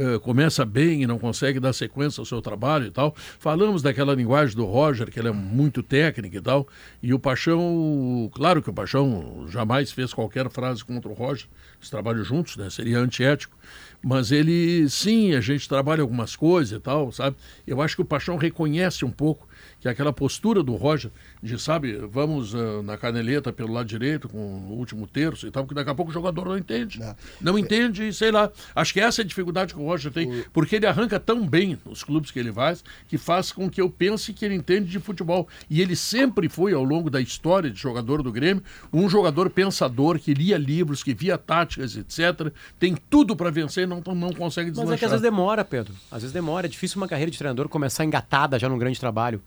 eh, 0.00 0.16
começa 0.20 0.64
bem 0.64 1.02
e 1.02 1.08
não 1.08 1.18
consegue 1.18 1.58
dar 1.58 1.72
sequência 1.72 2.20
ao 2.20 2.24
seu 2.24 2.40
trabalho 2.40 2.86
e 2.86 2.90
tal. 2.92 3.12
Falamos 3.16 3.82
daquela 3.82 4.14
linguagem 4.14 4.54
do 4.54 4.64
Roger, 4.64 5.10
que 5.10 5.18
ele 5.18 5.26
é 5.26 5.32
muito 5.32 5.82
técnico 5.82 6.36
e 6.36 6.40
tal. 6.40 6.68
E 7.02 7.12
o 7.12 7.18
Paixão, 7.18 8.30
claro 8.32 8.62
que 8.62 8.70
o 8.70 8.72
Paixão 8.72 9.46
jamais 9.48 9.90
fez 9.90 10.14
qualquer 10.14 10.48
frase 10.50 10.84
contra 10.84 11.10
o 11.10 11.14
Roger. 11.14 11.48
Eles 11.80 11.90
trabalham 11.90 12.22
juntos, 12.22 12.56
né? 12.56 12.70
Seria 12.70 13.00
antiético. 13.00 13.56
Mas 14.00 14.30
ele, 14.30 14.88
sim, 14.88 15.34
a 15.34 15.40
gente 15.40 15.68
trabalha 15.68 16.02
algumas 16.02 16.36
coisas 16.36 16.78
e 16.78 16.80
tal, 16.80 17.10
sabe? 17.10 17.36
Eu 17.66 17.82
acho 17.82 17.96
que 17.96 18.02
o 18.02 18.04
Paixão 18.04 18.36
reconhece 18.36 19.04
um 19.04 19.10
pouco 19.10 19.47
que 19.80 19.88
aquela 19.88 20.12
postura 20.12 20.62
do 20.62 20.74
Roger 20.74 21.10
de, 21.42 21.58
sabe, 21.58 21.94
vamos 22.10 22.54
ah, 22.54 22.82
na 22.82 22.96
caneleta 22.96 23.52
pelo 23.52 23.72
lado 23.72 23.86
direito 23.86 24.28
com 24.28 24.38
o 24.38 24.72
último 24.72 25.06
terço 25.06 25.46
e 25.46 25.50
tal, 25.50 25.64
porque 25.64 25.74
daqui 25.74 25.90
a 25.90 25.94
pouco 25.94 26.10
o 26.10 26.14
jogador 26.14 26.46
não 26.46 26.58
entende. 26.58 27.00
Não 27.40 27.58
entende, 27.58 28.08
e 28.08 28.12
sei 28.12 28.30
lá. 28.30 28.50
Acho 28.74 28.92
que 28.92 29.00
essa 29.00 29.20
é 29.20 29.24
a 29.24 29.26
dificuldade 29.26 29.74
que 29.74 29.80
o 29.80 29.84
Roger 29.84 30.12
tem, 30.12 30.44
porque 30.52 30.76
ele 30.76 30.86
arranca 30.86 31.20
tão 31.20 31.46
bem 31.46 31.78
os 31.84 32.02
clubes 32.02 32.30
que 32.30 32.38
ele 32.38 32.52
faz, 32.52 32.82
que 33.08 33.16
faz 33.16 33.52
com 33.52 33.70
que 33.70 33.80
eu 33.80 33.88
pense 33.88 34.32
que 34.32 34.44
ele 34.44 34.54
entende 34.54 34.90
de 34.90 34.98
futebol. 34.98 35.48
E 35.70 35.80
ele 35.80 35.94
sempre 35.94 36.48
foi, 36.48 36.72
ao 36.72 36.84
longo 36.84 37.08
da 37.08 37.20
história 37.20 37.70
de 37.70 37.78
jogador 37.78 38.22
do 38.22 38.32
Grêmio, 38.32 38.62
um 38.92 39.08
jogador 39.08 39.50
pensador, 39.50 40.18
que 40.18 40.34
lia 40.34 40.58
livros, 40.58 41.02
que 41.02 41.14
via 41.14 41.38
táticas, 41.38 41.96
etc. 41.96 42.52
Tem 42.78 42.96
tudo 43.08 43.36
para 43.36 43.50
vencer 43.50 43.84
e 43.84 43.86
não, 43.86 44.02
não 44.14 44.32
consegue 44.32 44.70
Mas 44.70 44.78
deslanchar. 44.78 44.94
é 44.94 44.98
que 44.98 45.04
às 45.04 45.10
vezes 45.12 45.22
demora, 45.22 45.64
Pedro. 45.64 45.94
Às 46.10 46.22
vezes 46.22 46.32
demora. 46.32 46.66
É 46.66 46.70
difícil 46.70 46.96
uma 47.00 47.08
carreira 47.08 47.30
de 47.30 47.38
treinador 47.38 47.68
começar 47.68 48.04
engatada 48.04 48.58
já 48.58 48.68
num 48.68 48.78
grande 48.78 48.98
trabalho. 48.98 49.40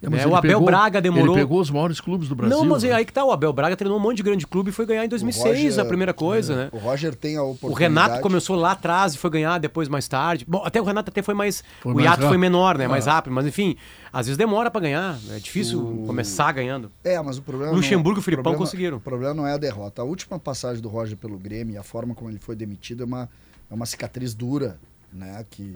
É, 0.00 0.08
mas 0.08 0.18
Né? 0.20 0.24
ele 0.26 0.32
O 0.32 0.36
Abel 0.36 0.50
pegou- 0.52 0.66
Braga 0.66 1.00
demorou. 1.00 1.34
Ele 1.34 1.42
pegou 1.44 1.60
os 1.60 1.70
maiores 1.70 2.00
clubes 2.00 2.28
do 2.28 2.34
Brasil. 2.36 2.56
Não, 2.56 2.64
mas 2.64 2.82
né? 2.84 2.90
é 2.90 2.92
aí 2.94 3.04
que 3.04 3.12
tá. 3.12 3.24
O 3.24 3.32
Abel 3.32 3.52
Braga 3.52 3.76
treinou 3.76 3.98
um 3.98 4.00
monte 4.00 4.18
de 4.18 4.22
grande 4.22 4.46
clube 4.46 4.70
e 4.70 4.72
foi 4.72 4.86
ganhar 4.86 5.04
em 5.04 5.08
2006 5.08 5.64
Roger- 5.76 5.80
a 5.80 5.84
primeira 5.84 6.14
coisa, 6.14 6.52
é, 6.52 6.56
né? 6.56 6.68
O 6.72 6.78
Roger 6.78 7.14
tem 7.16 7.36
a 7.36 7.42
O 7.42 7.50
oportunidade. 7.52 7.80
Renato 8.08 8.22
começou 8.22 8.54
lá 8.56 8.72
atrás 8.72 9.14
e 9.14 9.18
foi 9.18 9.28
ganhar 9.30 9.58
depois 9.58 9.88
mais 9.88 10.06
tarde. 10.06 10.44
Bom, 10.46 10.62
até 10.64 10.80
o 10.80 10.84
Renato 10.84 11.10
até 11.10 11.20
foi 11.22 11.34
mais. 11.34 11.64
Foi 11.80 11.92
o 11.92 11.94
mais 11.96 12.06
hiato 12.06 12.26
foi 12.28 12.38
menor, 12.38 12.78
né? 12.78 12.86
Mais 12.86 13.08
Ah. 13.08 13.14
rápido. 13.14 13.32
Mas 13.32 13.46
enfim, 13.46 13.76
às 14.12 14.26
vezes 14.26 14.36
demora 14.38 14.70
pra 14.70 14.80
ganhar. 14.80 15.18
É 15.30 15.38
difícil 15.38 16.04
começar 16.06 16.52
ganhando. 16.52 16.92
É, 17.02 17.20
mas 17.20 17.38
o 17.38 17.42
problema. 17.42 17.72
Luxemburgo 17.72 18.10
não, 18.10 18.16
e 18.18 18.20
o 18.20 18.22
Filipão 18.22 18.44
problema- 18.44 18.64
conseguiram. 18.64 18.96
O 18.98 19.00
problema 19.00 19.34
não 19.34 19.46
é 19.46 19.54
a 19.54 19.58
derrota. 19.58 20.02
A 20.02 20.04
última 20.04 20.38
passagem 20.38 20.80
do 20.80 20.88
Roger 20.88 21.16
pelo 21.16 21.36
Grêmio 21.38 21.74
e 21.74 21.76
a 21.78 21.82
forma 21.82 22.14
como 22.14 22.30
ele 22.30 22.38
foi 22.38 22.54
demitido 22.54 23.02
é 23.02 23.06
uma, 23.06 23.28
é 23.70 23.74
uma 23.74 23.84
cicatriz 23.86 24.32
dura, 24.32 24.78
né? 25.12 25.44
Que 25.50 25.74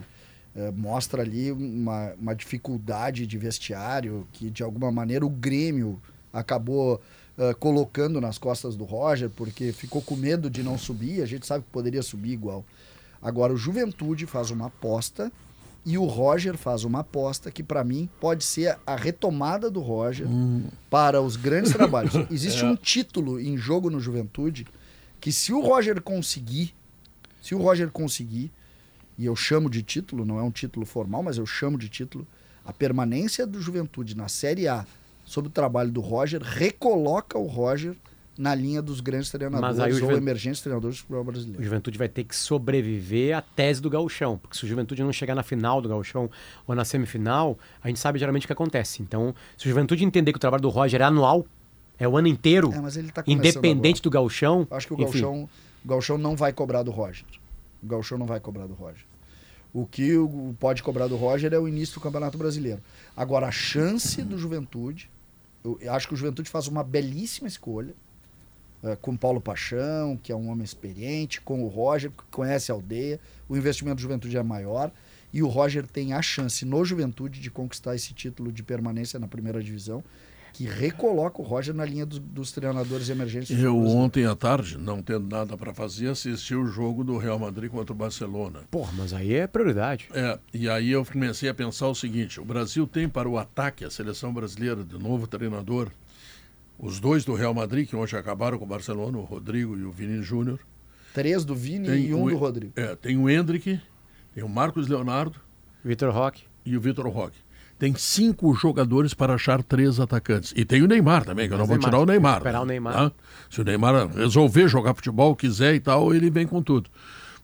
eh, 0.54 0.70
mostra 0.70 1.22
ali 1.22 1.50
uma, 1.52 2.12
uma 2.20 2.34
dificuldade 2.34 3.26
de 3.26 3.38
vestiário 3.38 4.26
que, 4.32 4.50
de 4.50 4.62
alguma 4.62 4.90
maneira, 4.90 5.24
o 5.24 5.30
Grêmio 5.30 6.00
acabou 6.32 7.00
eh, 7.38 7.54
colocando 7.54 8.20
nas 8.20 8.38
costas 8.38 8.76
do 8.76 8.84
Roger, 8.84 9.30
porque 9.30 9.72
ficou 9.72 10.02
com 10.02 10.14
medo 10.16 10.48
de 10.50 10.62
não 10.62 10.76
subir. 10.78 11.22
A 11.22 11.26
gente 11.26 11.46
sabe 11.46 11.64
que 11.64 11.70
poderia 11.70 12.02
subir 12.02 12.32
igual. 12.32 12.64
Agora, 13.20 13.52
o 13.52 13.56
Juventude 13.56 14.26
faz 14.26 14.50
uma 14.50 14.66
aposta 14.66 15.30
e 15.84 15.96
o 15.98 16.04
Roger 16.04 16.56
faz 16.56 16.84
uma 16.84 17.00
aposta 17.00 17.50
que, 17.50 17.62
para 17.62 17.82
mim, 17.84 18.08
pode 18.20 18.44
ser 18.44 18.78
a 18.86 18.94
retomada 18.96 19.70
do 19.70 19.80
Roger 19.80 20.26
para 20.90 21.20
os 21.20 21.36
grandes 21.36 21.72
trabalhos. 21.72 22.12
Existe 22.30 22.62
É. 22.62 22.66
um 22.66 22.76
título 22.76 23.40
em 23.40 23.56
jogo 23.56 23.90
no 23.90 23.98
Juventude 24.00 24.66
que, 25.20 25.32
se 25.32 25.52
o 25.52 25.60
Roger 25.60 26.00
conseguir, 26.00 26.74
se 27.40 27.54
o 27.54 27.58
Roger 27.58 27.90
conseguir, 27.90 28.50
e 29.18 29.26
eu 29.26 29.36
chamo 29.36 29.68
de 29.70 29.82
título, 29.82 30.24
não 30.24 30.38
é 30.38 30.42
um 30.42 30.50
título 30.50 30.84
formal, 30.86 31.22
mas 31.22 31.38
eu 31.38 31.46
chamo 31.46 31.76
de 31.78 31.88
título, 31.88 32.26
a 32.64 32.72
permanência 32.72 33.46
do 33.46 33.60
Juventude 33.60 34.16
na 34.16 34.28
Série 34.28 34.68
A 34.68 34.86
sob 35.24 35.48
o 35.48 35.50
trabalho 35.50 35.90
do 35.90 36.00
Roger 36.00 36.40
recoloca 36.42 37.38
o 37.38 37.46
Roger 37.46 37.94
na 38.36 38.54
linha 38.54 38.80
dos 38.80 39.00
grandes 39.00 39.30
treinadores 39.30 39.78
aí 39.78 39.90
o 39.92 39.94
ou 39.94 40.00
Juven- 40.00 40.16
emergentes 40.16 40.60
treinadores 40.62 40.96
do 40.96 41.00
futebol 41.00 41.20
O 41.20 41.24
brasileiro. 41.24 41.62
Juventude 41.62 41.98
vai 41.98 42.08
ter 42.08 42.24
que 42.24 42.34
sobreviver 42.34 43.36
à 43.36 43.42
tese 43.42 43.80
do 43.80 43.90
gauchão. 43.90 44.38
Porque 44.38 44.56
se 44.56 44.64
o 44.64 44.68
Juventude 44.68 45.02
não 45.02 45.12
chegar 45.12 45.34
na 45.34 45.42
final 45.42 45.82
do 45.82 45.88
gauchão 45.88 46.30
ou 46.66 46.74
na 46.74 46.84
semifinal, 46.84 47.58
a 47.82 47.88
gente 47.88 48.00
sabe 48.00 48.18
geralmente 48.18 48.44
o 48.44 48.46
que 48.46 48.52
acontece. 48.52 49.02
Então, 49.02 49.34
se 49.56 49.66
o 49.66 49.68
Juventude 49.68 50.02
entender 50.04 50.32
que 50.32 50.38
o 50.38 50.40
trabalho 50.40 50.62
do 50.62 50.70
Roger 50.70 51.00
é 51.02 51.04
anual, 51.04 51.44
é 51.98 52.08
o 52.08 52.16
ano 52.16 52.26
inteiro, 52.26 52.70
É, 52.72 53.02
tá 53.12 53.22
independente 53.26 53.96
agora. 53.98 54.02
do 54.02 54.10
gauchão... 54.10 54.66
Acho 54.70 54.86
que 54.88 54.94
o 54.94 54.96
enfim. 55.02 55.20
Galchão, 55.20 55.48
o 55.84 55.88
Galchão 55.88 56.18
não 56.18 56.34
vai 56.34 56.52
cobrar 56.54 56.82
do 56.82 56.90
Roger. 56.90 57.24
O 57.82 57.86
Galchão 57.86 58.18
não 58.18 58.26
vai 58.26 58.40
cobrar 58.40 58.66
do 58.66 58.74
Roger. 58.74 59.04
O 59.72 59.86
que 59.86 60.12
pode 60.60 60.82
cobrar 60.82 61.08
do 61.08 61.16
Roger 61.16 61.52
é 61.52 61.58
o 61.58 61.66
início 61.66 61.94
do 61.94 62.00
Campeonato 62.00 62.36
Brasileiro. 62.36 62.82
Agora, 63.16 63.46
a 63.46 63.50
chance 63.50 64.22
do 64.22 64.36
Juventude, 64.36 65.10
eu 65.64 65.92
acho 65.92 66.06
que 66.06 66.14
o 66.14 66.16
Juventude 66.16 66.50
faz 66.50 66.68
uma 66.68 66.84
belíssima 66.84 67.48
escolha, 67.48 67.94
eh, 68.82 68.96
com 69.00 69.16
Paulo 69.16 69.40
Paixão, 69.40 70.16
que 70.16 70.30
é 70.30 70.36
um 70.36 70.48
homem 70.50 70.64
experiente, 70.64 71.40
com 71.40 71.62
o 71.62 71.68
Roger, 71.68 72.10
que 72.10 72.24
conhece 72.30 72.70
a 72.70 72.74
aldeia, 72.74 73.18
o 73.48 73.56
investimento 73.56 73.96
do 73.96 74.02
Juventude 74.02 74.36
é 74.36 74.42
maior, 74.42 74.92
e 75.32 75.42
o 75.42 75.48
Roger 75.48 75.86
tem 75.86 76.12
a 76.12 76.20
chance 76.20 76.64
no 76.66 76.84
Juventude 76.84 77.40
de 77.40 77.50
conquistar 77.50 77.94
esse 77.94 78.12
título 78.12 78.52
de 78.52 78.62
permanência 78.62 79.18
na 79.18 79.26
primeira 79.26 79.62
divisão. 79.62 80.04
Que 80.52 80.64
recoloca 80.64 81.40
o 81.40 81.44
Roger 81.44 81.74
na 81.74 81.84
linha 81.84 82.04
dos, 82.04 82.18
dos 82.18 82.52
treinadores 82.52 83.08
emergentes. 83.08 83.50
Eu 83.58 83.78
ontem 83.86 84.26
à 84.26 84.34
tarde, 84.36 84.76
não 84.76 85.02
tendo 85.02 85.26
nada 85.28 85.56
para 85.56 85.72
fazer, 85.72 86.08
assisti 86.08 86.54
o 86.54 86.66
jogo 86.66 87.02
do 87.02 87.16
Real 87.16 87.38
Madrid 87.38 87.70
contra 87.70 87.92
o 87.92 87.96
Barcelona. 87.96 88.60
Porra, 88.70 88.92
mas 88.96 89.12
aí 89.12 89.32
é 89.34 89.46
prioridade. 89.46 90.08
É, 90.12 90.38
e 90.52 90.68
aí 90.68 90.90
eu 90.90 91.04
comecei 91.04 91.48
a 91.48 91.54
pensar 91.54 91.88
o 91.88 91.94
seguinte: 91.94 92.40
o 92.40 92.44
Brasil 92.44 92.86
tem 92.86 93.08
para 93.08 93.28
o 93.28 93.38
ataque 93.38 93.84
a 93.84 93.90
seleção 93.90 94.32
brasileira 94.32 94.84
de 94.84 94.98
novo 94.98 95.26
treinador, 95.26 95.90
os 96.78 97.00
dois 97.00 97.24
do 97.24 97.34
Real 97.34 97.54
Madrid, 97.54 97.88
que 97.88 97.96
hoje 97.96 98.16
acabaram 98.16 98.58
com 98.58 98.64
o 98.64 98.68
Barcelona, 98.68 99.16
o 99.18 99.22
Rodrigo 99.24 99.76
e 99.78 99.84
o 99.84 99.90
Vini 99.90 100.22
Júnior. 100.22 100.60
Três 101.14 101.44
do 101.44 101.54
Vini 101.54 101.86
Tem 101.88 102.06
e 102.06 102.14
um 102.14 102.24
o- 102.24 102.30
do 102.30 102.36
Rodrigo. 102.36 102.72
É, 102.76 102.94
tem 102.96 103.16
o 103.16 103.28
Hendrick, 103.28 103.80
tem 104.34 104.42
o 104.42 104.48
Marcos 104.48 104.88
Leonardo. 104.88 105.38
Vitor 105.84 106.12
Roque. 106.12 106.44
E 106.64 106.76
o 106.76 106.80
Vitor 106.80 107.06
Roque. 107.08 107.38
Tem 107.82 107.96
cinco 107.96 108.54
jogadores 108.54 109.12
para 109.12 109.34
achar 109.34 109.60
três 109.60 109.98
atacantes. 109.98 110.54
E 110.54 110.64
tem 110.64 110.82
o 110.82 110.86
Neymar 110.86 111.24
também, 111.24 111.48
que 111.48 111.54
eu 111.54 111.58
não 111.58 111.66
Mas 111.66 111.68
vou 111.68 111.78
Neymar, 111.78 111.90
tirar 111.90 112.00
o 112.00 112.06
Neymar. 112.06 112.36
esperar 112.36 112.60
o 112.62 112.64
Neymar. 112.64 112.94
tá? 112.94 113.12
Se 113.50 113.60
o 113.60 113.64
Neymar 113.64 114.06
resolver 114.14 114.68
jogar 114.68 114.94
futebol, 114.94 115.34
quiser 115.34 115.74
e 115.74 115.80
tal, 115.80 116.14
ele 116.14 116.30
vem 116.30 116.46
com 116.46 116.62
tudo. 116.62 116.88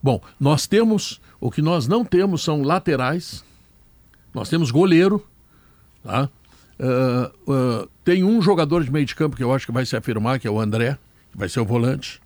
Bom, 0.01 0.21
nós 0.39 0.65
temos, 0.65 1.19
o 1.41 1.51
que 1.51 1.61
nós 1.61 1.89
não 1.89 2.05
temos 2.05 2.41
são 2.41 2.61
laterais, 2.61 3.43
nós 4.33 4.47
temos 4.47 4.71
goleiro, 4.71 5.27
tá? 6.01 6.29
Ah, 6.79 7.31
ah, 7.49 7.87
tem 8.05 8.23
um 8.23 8.41
jogador 8.41 8.81
de 8.85 8.89
meio 8.93 9.05
de 9.05 9.15
campo 9.15 9.35
que 9.35 9.43
eu 9.43 9.53
acho 9.53 9.65
que 9.65 9.73
vai 9.73 9.85
se 9.85 9.97
afirmar, 9.97 10.39
que 10.39 10.47
é 10.47 10.49
o 10.49 10.61
André, 10.61 10.97
que 11.33 11.37
vai 11.37 11.49
ser 11.49 11.59
o 11.59 11.65
volante. 11.65 12.21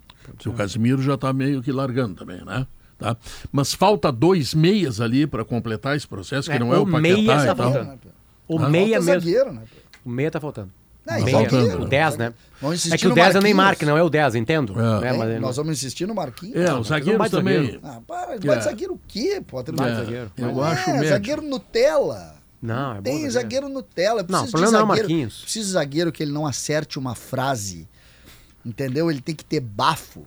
O 0.46 0.52
Casimiro 0.52 1.02
já 1.02 1.14
está 1.14 1.32
meio 1.32 1.60
que 1.60 1.72
largando 1.72 2.14
também, 2.14 2.44
né? 2.44 2.64
Tá? 2.98 3.16
Mas 3.50 3.72
falta 3.74 4.10
dois 4.12 4.54
meias 4.54 5.00
ali 5.00 5.26
para 5.26 5.44
completar 5.44 5.96
esse 5.96 6.06
processo, 6.06 6.48
que 6.48 6.56
É, 6.56 6.58
não 6.58 6.72
é 6.72 6.78
o, 6.78 6.82
o 6.82 6.86
meia 6.86 7.16
Paquetá 7.16 7.36
tá 7.36 7.42
e 7.42 7.46
tal. 7.46 7.72
faltando. 7.72 7.98
O 8.46 8.58
Hã? 8.58 8.68
meia 8.68 9.00
mesmo. 9.00 9.04
zagueiro, 9.20 9.52
né? 9.52 9.62
O 10.04 10.10
meia 10.10 10.30
tá 10.30 10.40
faltando. 10.40 10.70
Não, 11.06 11.20
meia, 11.22 11.38
zagueiro. 11.50 11.82
o 11.82 11.86
10, 11.86 12.16
né? 12.16 12.32
É 12.92 12.96
que 12.96 13.06
o 13.06 13.10
no 13.10 13.14
10 13.14 13.34
é 13.34 13.38
o. 13.38 13.42
Neymar, 13.42 13.76
que 13.76 13.84
não 13.84 13.98
é 13.98 14.02
o 14.02 14.08
10, 14.08 14.36
entendo. 14.36 14.72
É. 14.80 15.00
Né? 15.00 15.12
Mas 15.12 15.40
Nós 15.40 15.56
vamos 15.56 15.72
insistir 15.72 16.06
no 16.06 16.14
Marquinhos. 16.14 16.56
É, 16.56 16.82
zagueiros 16.82 17.18
mais 17.18 17.30
também. 17.30 17.56
zagueiro. 17.56 17.80
Ah, 17.82 18.00
para, 18.06 18.36
É. 18.36 18.46
mais 18.46 18.64
zagueiro 18.64 18.94
o 18.94 19.00
quê, 19.06 19.42
Potter? 19.46 19.74
Não, 19.74 19.84
zagueiro. 19.84 20.32
Eu 20.38 20.64
é, 20.64 20.68
acho 20.68 20.90
médio. 20.92 21.08
zagueiro 21.10 21.42
Nutella. 21.42 22.34
Não, 22.62 22.92
é 22.92 22.94
bom 22.96 23.02
Tem 23.02 23.12
zagueiro. 23.14 23.32
zagueiro 23.32 23.68
Nutella. 23.68 24.20
Eu 24.22 24.26
Não, 24.30 24.44
o 24.44 24.50
problema 24.50 24.72
não 24.72 24.78
é 24.78 24.82
o 24.82 24.86
zagueiro, 24.86 25.08
Marquinhos. 25.08 25.40
Preciso 25.42 25.66
de 25.66 25.72
zagueiro 25.72 26.10
que 26.12 26.22
ele 26.22 26.32
não 26.32 26.46
acerte 26.46 26.98
uma 26.98 27.14
frase. 27.14 27.86
Entendeu? 28.64 29.10
Ele 29.10 29.20
tem 29.20 29.34
que 29.34 29.44
ter 29.44 29.60
bafo. 29.60 30.24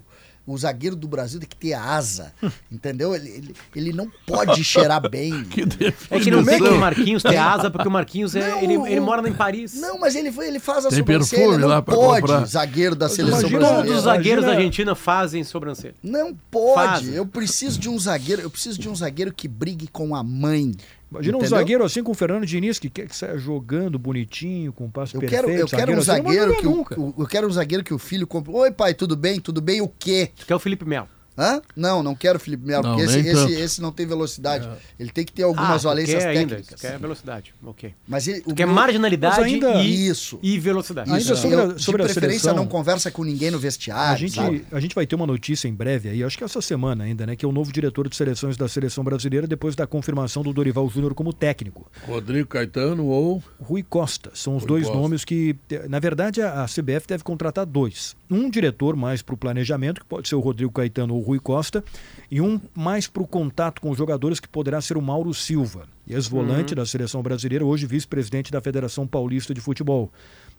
O 0.48 0.58
zagueiro 0.58 0.96
do 0.96 1.10
Brasil 1.10 1.42
tem 1.42 1.50
que 1.50 1.58
ter 1.58 1.74
asa. 1.74 2.32
entendeu? 2.72 3.14
Ele, 3.14 3.30
ele, 3.30 3.56
ele 3.76 3.92
não 3.94 4.10
pode 4.26 4.64
cheirar 4.64 5.02
bem. 5.10 5.34
É 6.10 6.20
que 6.22 6.32
não 6.32 6.44
tem 6.44 6.58
como 6.58 6.72
o 6.72 6.80
Marquinhos 6.80 7.22
ter 7.22 7.36
asa, 7.36 7.70
porque 7.70 7.88
o 7.88 7.92
Marquinhos 7.92 8.34
é, 8.34 8.50
Não, 8.50 8.62
ele, 8.64 8.78
o- 8.78 8.88
ele 8.88 9.00
mora 9.02 9.28
em 9.28 9.34
Paris. 9.34 9.74
Não, 9.74 10.00
mas 10.00 10.16
ele, 10.16 10.30
ele 10.40 10.58
faz 10.60 10.86
a 10.86 10.90
Tem 10.90 11.00
sobrancelha. 11.00 11.42
perfume 11.42 11.62
Não 11.62 11.68
lá 11.68 11.82
pode, 11.82 12.22
comprar. 12.22 12.46
zagueiro 12.46 12.96
da 12.96 13.10
seleção 13.10 13.42
imagina- 13.42 13.60
brasileira. 13.60 13.84
Todos 13.88 13.98
os 13.98 14.04
zagueiros 14.06 14.44
da 14.46 14.52
Imagina- 14.52 14.66
Argentina 14.68 14.96
fazem 14.96 15.44
sobrancelha. 15.44 15.96
Não 16.02 16.34
pode. 16.50 16.76
Fazem. 16.90 17.14
Eu 17.14 17.26
preciso 17.26 17.78
de 17.78 17.90
um 17.90 18.00
zagueiro. 18.00 18.42
Eu 18.42 18.50
preciso 18.50 18.80
de 18.80 18.88
um 18.88 18.96
zagueiro 18.96 19.34
que 19.34 19.48
brigue 19.50 19.88
com 19.88 20.16
a 20.16 20.24
mãe. 20.24 20.72
Imagina 21.10 21.38
um 21.38 21.40
Entendeu? 21.40 21.58
zagueiro 21.58 21.84
assim 21.86 22.04
com 22.04 22.12
o 22.12 22.16
Fernando 22.16 22.46
Diniz, 22.46 22.80
que 22.80 22.90
quer 22.90 23.08
que 23.08 23.16
saia 23.16 23.38
jogando 23.38 23.98
bonitinho, 23.98 24.74
com 24.74 24.86
um 24.86 24.90
passo 24.92 25.16
Eu 25.16 25.22
perfeito. 25.22 25.46
quero, 25.46 25.58
eu 25.60 25.68
quero 25.68 25.92
um 25.92 25.96
assim, 25.96 26.04
zagueiro 26.06 26.54
jogar 26.54 26.86
que 26.86 27.00
o, 27.00 27.14
eu 27.18 27.26
quero 27.26 27.48
um 27.48 27.52
zagueiro 27.52 27.84
que 27.84 27.94
o 27.94 27.98
filho 27.98 28.28
compre. 28.28 28.52
Oi, 28.54 28.72
pai, 28.72 28.94
tudo 28.94 29.16
bem? 29.16 29.40
Tudo 29.40 29.62
bem? 29.62 29.80
O 29.82 29.88
quê? 29.88 30.32
Tu 30.36 30.46
quer 30.46 30.56
o 30.56 30.60
Felipe 30.60 30.84
Melo. 30.86 31.08
Hã? 31.38 31.62
Não, 31.76 32.02
não 32.02 32.16
quero 32.16 32.40
Felipe 32.40 32.66
Melo, 32.66 32.84
Não, 32.84 32.96
porque 32.96 33.06
esse, 33.10 33.20
esse, 33.28 33.54
esse 33.54 33.82
não 33.82 33.92
tem 33.92 34.06
velocidade. 34.08 34.68
Ele 35.00 35.10
tem 35.12 35.24
que 35.24 35.32
ter 35.32 35.44
algumas 35.44 35.86
ah, 35.86 35.90
valências 35.90 36.24
quer 36.24 36.30
ainda, 36.30 36.56
técnicas. 36.56 36.82
quer 36.82 36.98
velocidade. 37.00 37.54
Ok. 37.64 37.94
Mas 38.08 38.28
ele, 38.28 38.42
o 38.46 38.56
quer 38.56 38.66
meu- 38.66 38.74
marginalidade 38.76 39.42
ainda- 39.42 39.76
e, 39.84 40.08
Isso. 40.08 40.40
e 40.42 40.58
velocidade. 40.60 41.10
Ainda 41.10 41.22
Isso, 41.22 41.36
sobre 41.36 41.56
a- 41.58 41.64
eu, 41.64 41.80
sobre 41.80 42.02
a 42.04 42.08
de 42.08 42.14
preferência 42.14 42.42
seleção- 42.50 42.56
não 42.64 42.68
conversa 42.68 43.12
com 43.12 43.24
ninguém 43.24 43.52
no 43.52 43.60
vestiário, 43.60 44.14
A 44.14 44.18
gente, 44.18 44.34
sabe? 44.36 44.66
a 44.72 44.80
gente 44.80 44.96
vai 44.96 45.06
ter 45.06 45.16
uma 45.16 45.28
notícia 45.28 45.68
em 45.68 45.74
breve 45.74 46.10
aí, 46.10 46.24
acho 46.24 46.38
que 46.38 46.44
essa 46.44 46.62
semana 46.62 47.04
ainda, 47.04 47.26
né? 47.26 47.36
Que 47.36 47.46
é 47.46 47.48
o 47.48 47.52
novo 47.52 47.72
diretor 47.72 48.10
de 48.10 48.16
seleções 48.16 48.58
da 48.58 48.68
seleção 48.68 49.04
brasileira 49.04 49.46
depois 49.46 49.76
da 49.76 49.86
confirmação 49.86 50.42
do 50.42 50.52
Dorival 50.52 50.90
Júnior 50.90 51.14
como 51.14 51.32
técnico. 51.32 51.90
Rodrigo 52.08 52.48
Caetano 52.48 53.06
ou. 53.06 53.44
Rui 53.60 53.84
Costa. 53.84 54.32
São 54.34 54.56
os 54.56 54.64
Rui 54.64 54.68
dois 54.70 54.84
Costa. 54.86 55.00
nomes 55.00 55.24
que, 55.24 55.56
na 55.90 56.00
verdade, 56.00 56.42
a, 56.42 56.64
a 56.64 56.68
CBF 56.68 57.08
deve 57.08 57.24
contratar 57.24 57.66
dois. 57.66 58.16
Um 58.30 58.50
diretor 58.50 58.96
mais 58.96 59.22
para 59.22 59.36
o 59.36 59.38
planejamento, 59.38 60.02
que 60.02 60.08
pode 60.08 60.28
ser 60.28 60.36
o 60.36 60.40
Rodrigo 60.40 60.72
Caetano 60.72 61.14
ou 61.14 61.22
Rui 61.28 61.40
Costa, 61.40 61.84
e 62.32 62.40
um 62.40 62.60
mais 62.74 63.08
para 63.08 63.22
o 63.22 63.28
contato 63.28 63.82
com 63.82 63.90
os 63.90 63.98
jogadores, 63.98 64.40
que 64.40 64.48
poderá 64.48 64.80
ser 64.82 64.98
o 64.98 65.02
Mauro 65.02 65.34
Silva, 65.34 65.88
ex-volante 66.08 66.74
da 66.74 66.86
seleção 66.86 67.22
brasileira, 67.22 67.66
hoje 67.66 67.86
vice-presidente 67.86 68.52
da 68.52 68.62
Federação 68.62 69.06
Paulista 69.06 69.54
de 69.54 69.60
Futebol. 69.62 70.12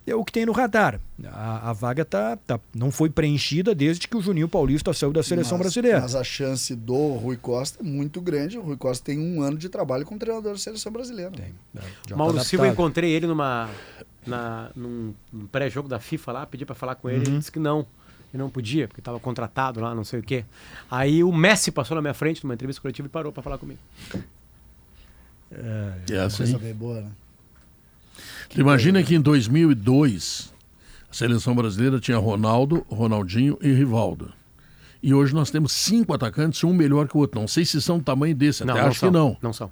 É 0.06 0.14
o 0.14 0.24
que 0.24 0.32
tem 0.32 0.46
no 0.46 0.52
radar. 0.52 0.98
A, 1.26 1.70
a 1.70 1.72
vaga 1.74 2.02
tá, 2.02 2.36
tá, 2.36 2.58
não 2.74 2.90
foi 2.90 3.10
preenchida 3.10 3.74
desde 3.74 4.08
que 4.08 4.16
o 4.16 4.22
Juninho 4.22 4.48
Paulista 4.48 4.92
saiu 4.94 5.12
da 5.12 5.22
seleção 5.22 5.58
mas, 5.58 5.66
brasileira. 5.66 6.00
Mas 6.00 6.14
a 6.14 6.24
chance 6.24 6.74
do 6.74 7.14
Rui 7.14 7.36
Costa 7.36 7.82
é 7.82 7.86
muito 7.86 8.18
grande. 8.20 8.56
O 8.58 8.62
Rui 8.62 8.76
Costa 8.76 9.04
tem 9.04 9.18
um 9.18 9.42
ano 9.42 9.58
de 9.58 9.68
trabalho 9.68 10.06
como 10.06 10.18
treinador 10.18 10.52
da 10.52 10.58
seleção 10.58 10.90
brasileira. 10.90 11.32
Tem. 11.32 11.54
Já 12.08 12.16
Mauro 12.16 12.38
tá 12.38 12.44
Silva, 12.44 12.66
eu 12.66 12.72
encontrei 12.72 13.10
ele 13.10 13.26
numa, 13.26 13.68
na, 14.26 14.70
num, 14.74 15.12
num 15.30 15.46
pré-jogo 15.46 15.88
da 15.88 15.98
FIFA 15.98 16.32
lá, 16.32 16.46
pedi 16.46 16.64
pra 16.64 16.74
falar 16.74 16.94
com 16.94 17.10
ele, 17.10 17.24
ele 17.24 17.38
disse 17.38 17.52
que 17.52 17.58
não. 17.58 17.86
Ele 18.32 18.42
não 18.42 18.50
podia, 18.50 18.86
porque 18.86 19.00
estava 19.00 19.18
contratado 19.18 19.80
lá, 19.80 19.94
não 19.94 20.04
sei 20.04 20.20
o 20.20 20.22
quê. 20.22 20.44
Aí 20.90 21.24
o 21.24 21.32
Messi 21.32 21.70
passou 21.70 21.94
na 21.94 22.00
minha 22.02 22.12
frente 22.14 22.44
numa 22.44 22.54
entrevista 22.54 22.80
coletiva 22.82 23.06
e 23.06 23.10
parou 23.10 23.32
pra 23.32 23.42
falar 23.42 23.56
comigo. 23.58 23.78
É 25.50 26.18
assim. 26.18 26.38
Coisa 26.38 26.58
bem 26.58 26.74
boa, 26.74 27.00
né? 27.00 27.10
Tu 28.50 28.60
imagina 28.60 29.02
que 29.02 29.14
em 29.14 29.20
2002 29.20 30.52
a 31.10 31.14
seleção 31.14 31.54
brasileira 31.54 31.98
tinha 32.00 32.18
Ronaldo, 32.18 32.84
Ronaldinho 32.90 33.58
e 33.62 33.72
Rivaldo. 33.72 34.32
E 35.02 35.14
hoje 35.14 35.32
nós 35.32 35.50
temos 35.50 35.72
cinco 35.72 36.12
atacantes, 36.12 36.62
um 36.64 36.72
melhor 36.72 37.06
que 37.08 37.16
o 37.16 37.20
outro. 37.20 37.40
Não 37.40 37.46
sei 37.48 37.64
se 37.64 37.80
são 37.80 37.98
do 37.98 38.04
tamanho 38.04 38.34
desse, 38.34 38.64
Não, 38.64 38.74
até 38.74 38.82
não 38.82 38.88
acho 38.90 39.00
são. 39.00 39.08
que 39.08 39.14
não. 39.16 39.36
Não 39.40 39.52
são. 39.52 39.70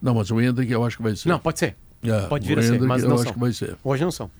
Não, 0.00 0.14
mas 0.14 0.30
o 0.30 0.40
Hendrick 0.40 0.70
eu 0.72 0.84
acho 0.84 0.96
que 0.96 1.02
vai 1.02 1.14
ser. 1.16 1.28
Não, 1.28 1.38
pode 1.38 1.58
ser. 1.58 1.76
É, 2.04 2.26
Pode 2.26 2.46
vir 2.46 2.58
a 2.58 2.62
ser, 2.62 2.80
mas 2.80 3.02
eu 3.02 3.08
não 3.08 3.14
acho 3.16 3.24
são. 3.24 3.32
que 3.32 3.38
vai 3.38 3.52
ser. 3.52 3.76
Hoje 3.84 4.02
não 4.02 4.10
são. 4.10 4.30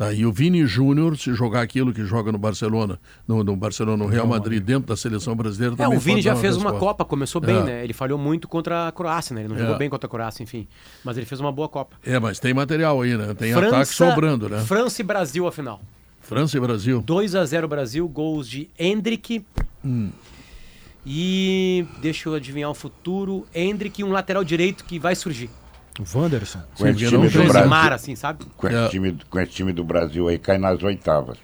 Tá, 0.00 0.14
e 0.14 0.24
o 0.24 0.32
Vini 0.32 0.64
Júnior, 0.64 1.18
se 1.18 1.34
jogar 1.34 1.60
aquilo 1.60 1.92
que 1.92 2.02
joga 2.06 2.32
no 2.32 2.38
Barcelona, 2.38 2.98
no, 3.28 3.44
no 3.44 3.54
Barcelona, 3.54 4.02
no 4.02 4.08
Real 4.08 4.26
Madrid, 4.26 4.62
dentro 4.62 4.88
da 4.88 4.96
seleção 4.96 5.36
brasileira, 5.36 5.74
É, 5.74 5.76
também 5.76 5.98
o 5.98 6.00
Vini 6.00 6.22
já 6.22 6.34
fez 6.34 6.56
uma 6.56 6.70
resposta. 6.70 6.78
Copa, 6.86 7.04
começou 7.04 7.38
bem, 7.38 7.58
É. 7.58 7.62
né? 7.62 7.84
Ele 7.84 7.92
falhou 7.92 8.18
muito 8.18 8.48
contra 8.48 8.88
a 8.88 8.92
Croácia, 8.92 9.34
né? 9.34 9.42
Ele 9.42 9.48
não 9.50 9.56
É. 9.56 9.58
jogou 9.58 9.76
bem 9.76 9.90
contra 9.90 10.06
a 10.06 10.10
Croácia, 10.10 10.42
enfim. 10.42 10.66
Mas 11.04 11.18
ele 11.18 11.26
fez 11.26 11.38
uma 11.38 11.52
boa 11.52 11.68
Copa. 11.68 11.96
É, 12.02 12.18
mas 12.18 12.38
tem 12.40 12.54
material 12.54 12.98
aí, 13.02 13.14
né? 13.14 13.34
Tem 13.34 13.52
ataque 13.52 13.92
sobrando, 13.92 14.48
né? 14.48 14.60
França 14.64 15.02
e 15.02 15.04
Brasil 15.04 15.46
a 15.46 15.52
final. 15.52 15.82
França 16.22 16.56
e 16.56 16.60
Brasil. 16.60 17.02
2 17.02 17.34
a 17.34 17.44
0 17.44 17.68
Brasil, 17.68 18.08
gols 18.08 18.48
de 18.48 18.70
Hendrick 18.78 19.44
Hum. 19.84 20.08
e 21.04 21.84
deixa 22.00 22.26
eu 22.30 22.34
adivinhar 22.34 22.70
o 22.70 22.74
futuro, 22.74 23.46
Hendrick 23.54 24.02
um 24.02 24.10
lateral 24.12 24.44
direito 24.44 24.82
que 24.84 24.98
vai 24.98 25.14
surgir. 25.14 25.50
O 26.14 26.18
Wanderson. 26.18 26.62
Com 26.76 26.86
esse 26.86 26.98
time 27.08 27.28
do 27.28 27.44
Brasil. 27.44 27.68
Mar, 27.68 27.92
assim, 27.92 28.16
sabe? 28.16 28.44
Com 28.56 28.66
esse, 28.66 28.76
É. 28.76 28.88
time, 28.88 29.18
com 29.28 29.38
esse 29.40 29.52
time 29.52 29.72
do 29.72 29.84
Brasil 29.84 30.28
aí, 30.28 30.38
cai 30.38 30.56
nas 30.58 30.82
oitavas. 30.82 31.36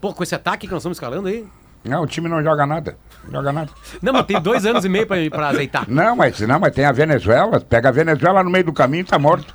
Pô, 0.00 0.12
com 0.14 0.22
esse 0.22 0.34
ataque 0.34 0.66
que 0.66 0.72
nós 0.72 0.80
estamos 0.82 0.96
escalando 0.96 1.28
aí. 1.28 1.44
Não, 1.84 2.02
o 2.02 2.06
time 2.06 2.28
não 2.28 2.42
joga 2.42 2.64
nada. 2.64 2.96
Não 3.24 3.32
joga 3.32 3.52
nada. 3.52 3.70
Não, 4.00 4.12
mas 4.12 4.26
tem 4.26 4.40
dois 4.40 4.64
anos 4.64 4.84
e 4.84 4.88
meio 4.88 5.06
pra, 5.06 5.16
pra 5.30 5.48
azeitar. 5.48 5.84
Não, 5.88 6.14
mas 6.16 6.40
não, 6.40 6.58
mas 6.58 6.74
tem 6.74 6.84
a 6.84 6.92
Venezuela. 6.92 7.60
Pega 7.60 7.88
a 7.88 7.92
Venezuela 7.92 8.42
no 8.42 8.50
meio 8.50 8.64
do 8.64 8.72
caminho, 8.72 9.04
tá 9.04 9.18
morto. 9.18 9.52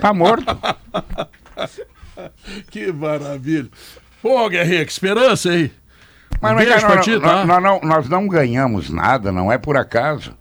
Tá 0.00 0.12
morto. 0.12 0.44
Que 2.70 2.90
maravilha. 2.92 3.68
Pô, 4.20 4.48
Guerreiro, 4.48 4.84
que 4.86 4.92
esperança 4.92 5.50
aí. 5.50 5.72
Mas 6.40 6.52
Um 6.52 6.54
não 6.56 6.60
é 6.62 6.66
nós- 6.66 6.82
tá? 7.22 7.44
nós 7.44 7.62
não, 7.62 7.80
nós 7.80 8.08
não 8.08 8.26
ganhamos 8.28 8.90
nada, 8.90 9.30
não 9.32 9.50
é 9.52 9.58
por 9.58 9.76
acaso. 9.76 10.34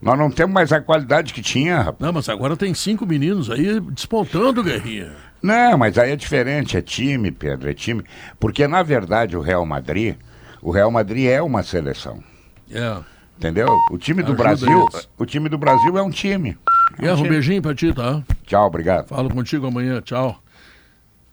Nós 0.00 0.18
não 0.18 0.30
temos 0.30 0.54
mais 0.54 0.72
a 0.72 0.80
qualidade 0.80 1.32
que 1.34 1.42
tinha, 1.42 1.78
rapaz. 1.78 2.00
Não, 2.00 2.12
mas 2.12 2.28
agora 2.28 2.56
tem 2.56 2.72
cinco 2.72 3.04
meninos 3.04 3.50
aí 3.50 3.80
despontando, 3.80 4.62
Guerrinha. 4.62 5.12
Não, 5.42 5.76
mas 5.78 5.98
aí 5.98 6.12
é 6.12 6.16
diferente, 6.16 6.76
é 6.76 6.82
time, 6.82 7.30
Pedro, 7.30 7.70
é 7.70 7.74
time. 7.74 8.04
Porque, 8.38 8.66
na 8.66 8.82
verdade, 8.82 9.36
o 9.36 9.40
Real 9.40 9.64
Madrid, 9.66 10.16
o 10.62 10.70
Real 10.70 10.90
Madrid 10.90 11.26
é 11.26 11.42
uma 11.42 11.62
seleção. 11.62 12.22
É. 12.70 12.98
Entendeu? 13.36 13.68
O 13.92 13.98
time 13.98 14.22
do 14.22 14.32
Ajuda 14.32 14.42
Brasil, 14.42 14.88
eles. 14.92 15.08
o 15.16 15.24
time 15.24 15.48
do 15.48 15.56
Brasil 15.56 15.96
é 15.96 16.02
um 16.02 16.10
time. 16.10 16.50
É 16.50 16.92
um 16.92 17.02
Guerra, 17.02 17.12
um 17.14 17.16
time. 17.18 17.28
beijinho 17.28 17.62
pra 17.62 17.74
ti, 17.74 17.92
tá? 17.92 18.22
Tchau, 18.44 18.66
obrigado. 18.66 19.06
Falo 19.08 19.30
contigo 19.30 19.66
amanhã, 19.66 20.00
tchau. 20.00 20.40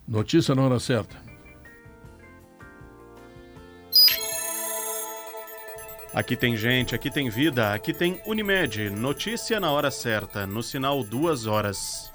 Notícia 0.06 0.54
na 0.54 0.62
hora 0.62 0.78
certa. 0.78 1.25
Aqui 6.16 6.34
tem 6.34 6.56
gente, 6.56 6.94
aqui 6.94 7.10
tem 7.10 7.28
vida, 7.28 7.74
aqui 7.74 7.92
tem 7.92 8.18
Unimed. 8.24 8.88
Notícia 8.88 9.60
na 9.60 9.70
hora 9.70 9.90
certa, 9.90 10.46
no 10.46 10.62
sinal 10.62 11.04
duas 11.04 11.44
horas. 11.44 12.10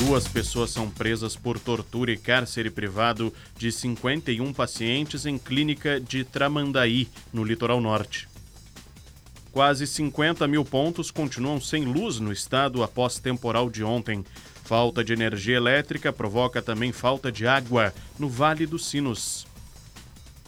Duas 0.00 0.26
pessoas 0.26 0.70
são 0.70 0.88
presas 0.88 1.36
por 1.36 1.60
tortura 1.60 2.10
e 2.10 2.16
cárcere 2.16 2.70
privado 2.70 3.30
de 3.58 3.70
51 3.70 4.50
pacientes 4.54 5.26
em 5.26 5.36
clínica 5.36 6.00
de 6.00 6.24
Tramandaí, 6.24 7.06
no 7.30 7.44
litoral 7.44 7.82
norte. 7.82 8.26
Quase 9.52 9.86
50 9.86 10.48
mil 10.48 10.64
pontos 10.64 11.10
continuam 11.10 11.60
sem 11.60 11.84
luz 11.84 12.18
no 12.18 12.32
estado 12.32 12.82
após 12.82 13.18
temporal 13.18 13.68
de 13.68 13.84
ontem. 13.84 14.24
Falta 14.64 15.04
de 15.04 15.12
energia 15.12 15.58
elétrica 15.58 16.10
provoca 16.14 16.62
também 16.62 16.92
falta 16.92 17.30
de 17.30 17.46
água 17.46 17.92
no 18.18 18.26
Vale 18.26 18.64
dos 18.64 18.86
Sinos. 18.86 19.46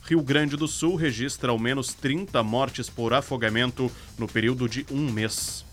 Rio 0.09 0.23
Grande 0.23 0.57
do 0.57 0.67
Sul 0.67 0.97
registra 0.97 1.51
ao 1.51 1.59
menos 1.59 1.93
30 1.93 2.43
mortes 2.43 2.89
por 2.89 3.13
afogamento 3.13 3.93
no 4.17 4.27
período 4.27 4.67
de 4.67 4.87
um 4.91 5.13
mês. 5.13 5.67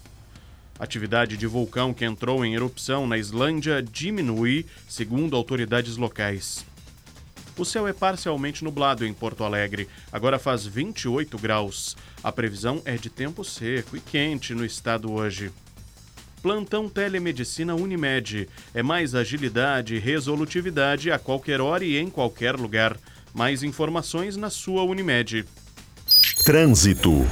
Atividade 0.78 1.38
de 1.38 1.48
vulcão 1.48 1.94
que 1.94 2.04
entrou 2.04 2.44
em 2.44 2.54
erupção 2.54 3.08
na 3.08 3.18
Islândia 3.18 3.82
diminui, 3.82 4.66
segundo 4.90 5.38
autoridades 5.38 5.96
locais. 5.96 6.66
O 7.58 7.64
céu 7.64 7.88
é 7.88 7.94
parcialmente 7.94 8.62
nublado 8.62 9.06
em 9.06 9.14
Porto 9.14 9.46
Alegre. 9.46 9.88
Agora 10.12 10.38
faz 10.38 10.66
28 10.66 11.38
graus. 11.38 11.96
A 12.22 12.30
previsão 12.30 12.82
é 12.84 12.98
de 12.98 13.10
tempo 13.10 13.42
seco 13.42 13.96
e 13.96 14.02
quente 14.02 14.54
no 14.54 14.66
estado 14.66 15.14
hoje. 15.14 15.50
Plantão 16.42 16.90
Telemedicina 16.90 17.74
Unimed. 17.74 18.50
É 18.74 18.84
mais 18.84 19.16
agilidade 19.16 19.96
e 19.96 20.00
resolutividade 20.00 21.10
a 21.10 21.18
qualquer 21.18 21.62
hora 21.62 21.86
e 21.86 21.98
em 21.98 22.10
qualquer 22.10 22.56
lugar. 22.58 22.98
Mais 23.36 23.64
informações 23.64 24.38
na 24.38 24.50
sua 24.50 24.84
Unimed. 24.84 25.44
Trânsito. 26.46 27.26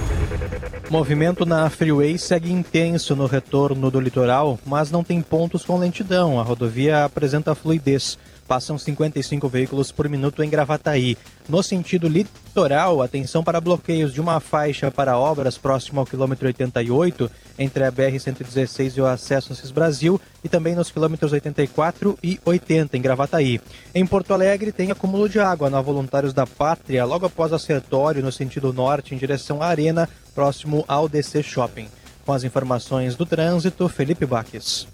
Movimento 0.89 1.45
na 1.45 1.69
Freeway 1.69 2.17
segue 2.17 2.51
intenso 2.51 3.15
no 3.15 3.25
retorno 3.25 3.89
do 3.89 4.01
litoral, 4.01 4.59
mas 4.65 4.91
não 4.91 5.01
tem 5.01 5.21
pontos 5.21 5.63
com 5.63 5.79
lentidão. 5.79 6.37
A 6.37 6.43
rodovia 6.43 7.05
apresenta 7.05 7.55
fluidez. 7.55 8.17
Passam 8.53 8.77
55 8.77 9.49
veículos 9.49 9.91
por 9.91 10.07
minuto 10.07 10.43
em 10.43 10.49
Gravataí. 10.49 11.17
No 11.49 11.63
sentido 11.63 12.07
litoral, 12.07 13.01
atenção 13.01 13.43
para 13.43 13.59
bloqueios 13.59 14.13
de 14.13 14.21
uma 14.21 14.39
faixa 14.39 14.91
para 14.91 15.17
obras 15.17 15.57
próximo 15.57 15.99
ao 15.99 16.05
quilômetro 16.05 16.45
88, 16.45 17.31
entre 17.57 17.83
a 17.83 17.91
BR-116 17.91 18.95
e 18.95 19.01
o 19.01 19.07
acesso 19.07 19.53
Assis 19.53 19.71
Brasil, 19.71 20.21
e 20.43 20.49
também 20.49 20.75
nos 20.75 20.91
quilômetros 20.91 21.31
84 21.31 22.15
e 22.21 22.39
80, 22.45 22.95
em 22.95 23.01
Gravataí. 23.01 23.59
Em 23.95 24.05
Porto 24.05 24.35
Alegre, 24.35 24.71
tem 24.71 24.91
acúmulo 24.91 25.27
de 25.27 25.39
água 25.39 25.67
na 25.67 25.81
Voluntários 25.81 26.31
da 26.31 26.45
Pátria, 26.45 27.05
logo 27.05 27.25
após 27.25 27.51
a 27.53 27.57
Sertório, 27.57 28.21
no 28.21 28.31
sentido 28.31 28.71
norte, 28.71 29.15
em 29.15 29.17
direção 29.17 29.63
à 29.63 29.65
Arena, 29.65 30.07
próximo 30.35 30.85
ao 30.87 31.09
DC 31.09 31.41
Shopping. 31.41 31.87
Com 32.23 32.33
as 32.33 32.43
informações 32.43 33.15
do 33.15 33.25
trânsito, 33.25 33.89
Felipe 33.89 34.27
Baques. 34.27 34.85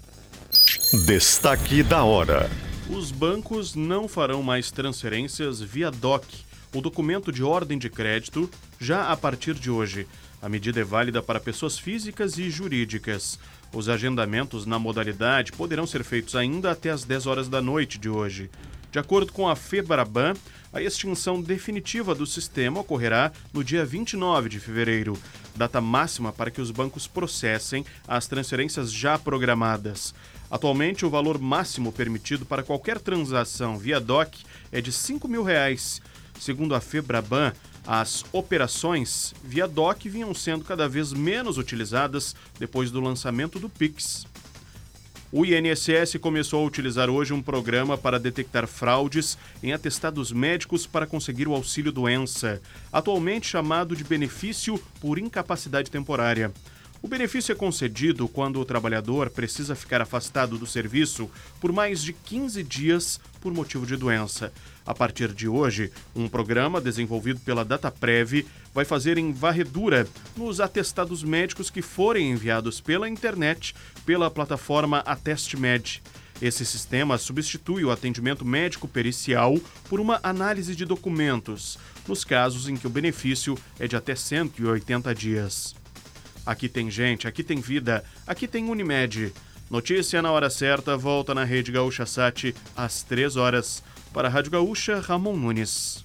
Destaque 1.06 1.82
da 1.82 2.02
hora. 2.04 2.48
Os 2.92 3.12
bancos 3.12 3.76
não 3.76 4.08
farão 4.08 4.42
mais 4.42 4.72
transferências 4.72 5.60
via 5.60 5.92
DOC, 5.92 6.26
o 6.74 6.80
documento 6.80 7.30
de 7.30 7.42
ordem 7.42 7.78
de 7.78 7.88
crédito, 7.88 8.50
já 8.80 9.12
a 9.12 9.16
partir 9.16 9.54
de 9.54 9.70
hoje. 9.70 10.08
A 10.42 10.48
medida 10.48 10.80
é 10.80 10.84
válida 10.84 11.22
para 11.22 11.38
pessoas 11.38 11.78
físicas 11.78 12.36
e 12.36 12.50
jurídicas. 12.50 13.38
Os 13.72 13.88
agendamentos 13.88 14.66
na 14.66 14.76
modalidade 14.76 15.52
poderão 15.52 15.86
ser 15.86 16.02
feitos 16.02 16.34
ainda 16.34 16.72
até 16.72 16.90
às 16.90 17.04
10 17.04 17.26
horas 17.26 17.48
da 17.48 17.62
noite 17.62 17.96
de 17.96 18.08
hoje. 18.08 18.50
De 18.90 18.98
acordo 18.98 19.32
com 19.32 19.48
a 19.48 19.54
FEBRABAN, 19.54 20.34
a 20.72 20.82
extinção 20.82 21.40
definitiva 21.40 22.12
do 22.12 22.26
sistema 22.26 22.80
ocorrerá 22.80 23.30
no 23.52 23.62
dia 23.62 23.84
29 23.84 24.48
de 24.48 24.58
fevereiro, 24.58 25.16
data 25.54 25.80
máxima 25.80 26.32
para 26.32 26.50
que 26.50 26.60
os 26.60 26.72
bancos 26.72 27.06
processem 27.06 27.86
as 28.06 28.26
transferências 28.26 28.92
já 28.92 29.16
programadas. 29.16 30.12
Atualmente, 30.50 31.06
o 31.06 31.10
valor 31.10 31.38
máximo 31.38 31.92
permitido 31.92 32.44
para 32.44 32.62
qualquer 32.62 32.98
transação 32.98 33.78
via 33.78 34.00
DOC 34.00 34.38
é 34.72 34.80
de 34.80 34.90
5 34.90 35.28
mil 35.28 35.44
reais. 35.44 36.02
Segundo 36.40 36.74
a 36.74 36.80
Febraban, 36.80 37.52
as 37.86 38.24
operações 38.32 39.32
via 39.44 39.68
DOC 39.68 40.08
vinham 40.08 40.34
sendo 40.34 40.64
cada 40.64 40.88
vez 40.88 41.12
menos 41.12 41.56
utilizadas 41.56 42.34
depois 42.58 42.90
do 42.90 43.00
lançamento 43.00 43.58
do 43.58 43.68
Pix. 43.68 44.26
O 45.32 45.46
INSS 45.46 46.18
começou 46.20 46.64
a 46.64 46.66
utilizar 46.66 47.08
hoje 47.08 47.32
um 47.32 47.40
programa 47.40 47.96
para 47.96 48.18
detectar 48.18 48.66
fraudes 48.66 49.38
em 49.62 49.72
atestados 49.72 50.32
médicos 50.32 50.88
para 50.88 51.06
conseguir 51.06 51.46
o 51.46 51.54
auxílio 51.54 51.92
doença, 51.92 52.60
atualmente 52.92 53.46
chamado 53.46 53.94
de 53.94 54.02
benefício 54.02 54.76
por 55.00 55.20
incapacidade 55.20 55.88
temporária. 55.88 56.52
O 57.02 57.08
benefício 57.08 57.50
é 57.50 57.54
concedido 57.54 58.28
quando 58.28 58.60
o 58.60 58.64
trabalhador 58.64 59.30
precisa 59.30 59.74
ficar 59.74 60.02
afastado 60.02 60.58
do 60.58 60.66
serviço 60.66 61.30
por 61.58 61.72
mais 61.72 62.02
de 62.02 62.12
15 62.12 62.62
dias 62.62 63.18
por 63.40 63.54
motivo 63.54 63.86
de 63.86 63.96
doença. 63.96 64.52
A 64.84 64.94
partir 64.94 65.32
de 65.32 65.48
hoje, 65.48 65.90
um 66.14 66.28
programa 66.28 66.78
desenvolvido 66.78 67.40
pela 67.40 67.64
DataPrev 67.64 68.46
vai 68.74 68.84
fazer 68.84 69.16
em 69.16 69.32
varredura 69.32 70.06
nos 70.36 70.60
atestados 70.60 71.22
médicos 71.22 71.70
que 71.70 71.80
forem 71.80 72.32
enviados 72.32 72.82
pela 72.82 73.08
internet 73.08 73.74
pela 74.04 74.30
plataforma 74.30 74.98
AtestMed. 74.98 76.02
Esse 76.42 76.66
sistema 76.66 77.16
substitui 77.16 77.82
o 77.82 77.90
atendimento 77.90 78.44
médico 78.44 78.86
pericial 78.86 79.58
por 79.88 80.00
uma 80.00 80.20
análise 80.22 80.76
de 80.76 80.84
documentos, 80.84 81.78
nos 82.06 82.24
casos 82.24 82.68
em 82.68 82.76
que 82.76 82.86
o 82.86 82.90
benefício 82.90 83.56
é 83.78 83.88
de 83.88 83.96
até 83.96 84.14
180 84.14 85.14
dias. 85.14 85.79
Aqui 86.44 86.68
tem 86.68 86.90
gente, 86.90 87.28
aqui 87.28 87.42
tem 87.42 87.60
vida, 87.60 88.04
aqui 88.26 88.48
tem 88.48 88.68
Unimed. 88.68 89.32
Notícia 89.70 90.20
na 90.20 90.32
hora 90.32 90.50
certa 90.50 90.96
volta 90.96 91.34
na 91.34 91.44
Rede 91.44 91.70
Gaúcha 91.70 92.04
Sat 92.04 92.54
às 92.76 93.02
3 93.02 93.36
horas. 93.36 93.82
Para 94.12 94.26
a 94.26 94.30
Rádio 94.30 94.50
Gaúcha, 94.50 94.98
Ramon 94.98 95.36
Nunes. 95.36 96.04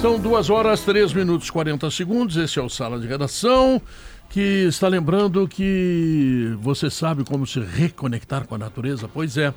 São 0.00 0.18
duas 0.18 0.48
horas, 0.48 0.80
três 0.80 1.12
minutos 1.12 1.48
e 1.48 1.52
40 1.52 1.90
segundos. 1.90 2.38
Esse 2.38 2.58
é 2.58 2.62
o 2.62 2.70
Sala 2.70 2.98
de 2.98 3.06
Redação, 3.06 3.82
que 4.30 4.66
está 4.68 4.86
lembrando 4.86 5.46
que 5.48 6.56
você 6.60 6.88
sabe 6.88 7.24
como 7.24 7.46
se 7.46 7.58
reconectar 7.60 8.46
com 8.46 8.54
a 8.54 8.58
natureza? 8.58 9.08
Pois 9.12 9.36
é. 9.36 9.52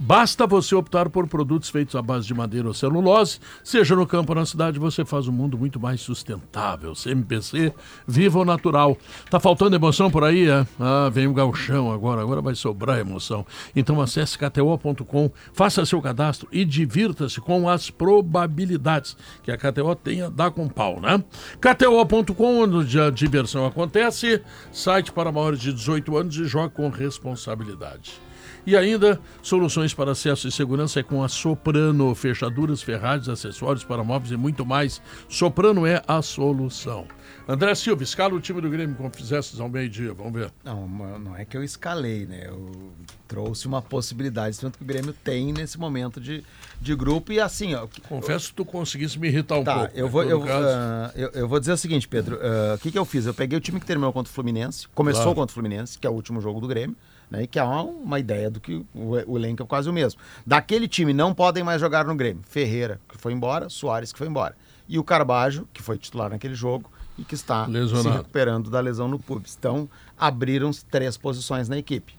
Basta 0.00 0.46
você 0.46 0.76
optar 0.76 1.08
por 1.08 1.26
produtos 1.26 1.68
feitos 1.68 1.96
à 1.96 2.02
base 2.02 2.26
de 2.26 2.32
madeira 2.32 2.68
ou 2.68 2.74
celulose, 2.74 3.40
seja 3.64 3.96
no 3.96 4.06
campo 4.06 4.32
ou 4.32 4.38
na 4.38 4.46
cidade, 4.46 4.78
você 4.78 5.04
faz 5.04 5.26
um 5.26 5.32
mundo 5.32 5.58
muito 5.58 5.80
mais 5.80 6.00
sustentável. 6.00 6.92
CMPC, 6.94 7.74
viva 8.06 8.38
o 8.38 8.44
natural. 8.44 8.96
Tá 9.28 9.40
faltando 9.40 9.74
emoção 9.74 10.08
por 10.08 10.22
aí, 10.22 10.48
é? 10.48 10.64
Ah, 10.78 11.10
vem 11.12 11.26
o 11.26 11.34
gauchão 11.34 11.90
agora, 11.90 12.22
agora 12.22 12.40
vai 12.40 12.54
sobrar 12.54 13.00
emoção. 13.00 13.44
Então 13.74 14.00
acesse 14.00 14.38
kto.com, 14.38 15.30
faça 15.52 15.84
seu 15.84 16.00
cadastro 16.00 16.48
e 16.52 16.64
divirta-se 16.64 17.40
com 17.40 17.68
as 17.68 17.90
probabilidades 17.90 19.16
que 19.42 19.50
a 19.50 19.58
KTO 19.58 19.96
tenha 19.96 20.30
dá 20.30 20.48
com 20.48 20.68
pau, 20.68 21.00
né? 21.00 21.22
kto.com, 21.60 22.62
onde 22.62 23.00
a 23.00 23.10
diversão 23.10 23.66
acontece, 23.66 24.40
site 24.70 25.10
para 25.10 25.32
maiores 25.32 25.58
de 25.58 25.72
18 25.72 26.16
anos 26.16 26.36
e 26.36 26.44
joga 26.44 26.70
com 26.70 26.88
responsabilidade. 26.88 28.27
E 28.66 28.76
ainda, 28.76 29.18
soluções 29.42 29.94
para 29.94 30.12
acesso 30.12 30.46
e 30.46 30.52
segurança 30.52 31.00
é 31.00 31.02
com 31.02 31.22
a 31.24 31.28
Soprano. 31.28 32.14
Fechaduras, 32.14 32.82
ferragens, 32.82 33.28
acessórios 33.28 33.84
para 33.84 34.04
móveis 34.04 34.30
e 34.32 34.36
muito 34.36 34.64
mais. 34.66 35.00
Soprano 35.28 35.86
é 35.86 36.02
a 36.06 36.20
solução. 36.20 37.06
André 37.46 37.74
Silva, 37.74 38.02
escala 38.02 38.34
o 38.34 38.40
time 38.40 38.60
do 38.60 38.68
Grêmio 38.68 38.94
como 38.94 39.10
fizestes 39.10 39.58
ao 39.58 39.68
meio-dia. 39.70 40.12
Vamos 40.12 40.32
ver. 40.34 40.50
Não, 40.62 40.86
não 41.18 41.36
é 41.36 41.46
que 41.46 41.56
eu 41.56 41.64
escalei, 41.64 42.26
né? 42.26 42.44
Eu 42.46 42.92
trouxe 43.26 43.66
uma 43.66 43.80
possibilidade, 43.80 44.58
tanto 44.60 44.76
que 44.78 44.84
o 44.84 44.86
Grêmio 44.86 45.12
tem 45.12 45.52
nesse 45.52 45.78
momento 45.78 46.20
de, 46.20 46.44
de 46.80 46.94
grupo. 46.94 47.32
E 47.32 47.40
assim, 47.40 47.74
ó. 47.74 47.86
Confesso 48.08 48.48
que 48.50 48.54
tu 48.54 48.64
conseguisse 48.66 49.18
me 49.18 49.28
irritar 49.28 49.58
um 49.58 49.64
tá, 49.64 49.78
pouco. 49.78 49.92
Eu 49.96 50.04
né? 50.06 50.10
vou, 50.10 50.22
Todo 50.24 50.30
eu, 50.32 50.44
ah, 50.46 51.12
eu, 51.14 51.30
eu 51.32 51.48
vou 51.48 51.58
dizer 51.58 51.72
o 51.72 51.76
seguinte, 51.78 52.06
Pedro. 52.06 52.38
ah, 52.42 52.74
O 52.74 52.78
que, 52.78 52.90
que 52.92 52.98
eu 52.98 53.04
fiz? 53.06 53.24
Eu 53.24 53.32
peguei 53.34 53.56
o 53.56 53.60
time 53.60 53.80
que 53.80 53.86
terminou 53.86 54.12
contra 54.12 54.30
o 54.30 54.34
Fluminense, 54.34 54.86
começou 54.94 55.22
Claro. 55.22 55.36
contra 55.36 55.52
o 55.52 55.54
Fluminense, 55.54 55.98
que 55.98 56.06
é 56.06 56.10
o 56.10 56.12
último 56.12 56.40
jogo 56.42 56.60
do 56.60 56.66
Grêmio. 56.68 56.96
Né, 57.30 57.46
que 57.46 57.58
é 57.58 57.62
uma, 57.62 57.82
uma 57.82 58.18
ideia 58.18 58.50
do 58.50 58.58
que 58.58 58.74
o, 58.94 59.10
o 59.26 59.36
elenco 59.36 59.62
é 59.62 59.66
quase 59.66 59.88
o 59.88 59.92
mesmo. 59.92 60.18
Daquele 60.46 60.88
time 60.88 61.12
não 61.12 61.34
podem 61.34 61.62
mais 61.62 61.78
jogar 61.78 62.06
no 62.06 62.14
Grêmio. 62.14 62.42
Ferreira, 62.48 62.98
que 63.06 63.18
foi 63.18 63.34
embora, 63.34 63.68
Soares, 63.68 64.12
que 64.12 64.18
foi 64.18 64.28
embora. 64.28 64.56
E 64.88 64.98
o 64.98 65.04
Carbajo, 65.04 65.68
que 65.74 65.82
foi 65.82 65.98
titular 65.98 66.30
naquele 66.30 66.54
jogo 66.54 66.90
e 67.18 67.24
que 67.24 67.34
está 67.34 67.66
se 67.66 67.70
Lesionado. 67.70 68.16
recuperando 68.16 68.70
da 68.70 68.80
lesão 68.80 69.08
no 69.08 69.18
pubis. 69.18 69.56
Então, 69.58 69.90
abriram 70.16 70.70
três 70.90 71.18
posições 71.18 71.68
na 71.68 71.76
equipe. 71.76 72.14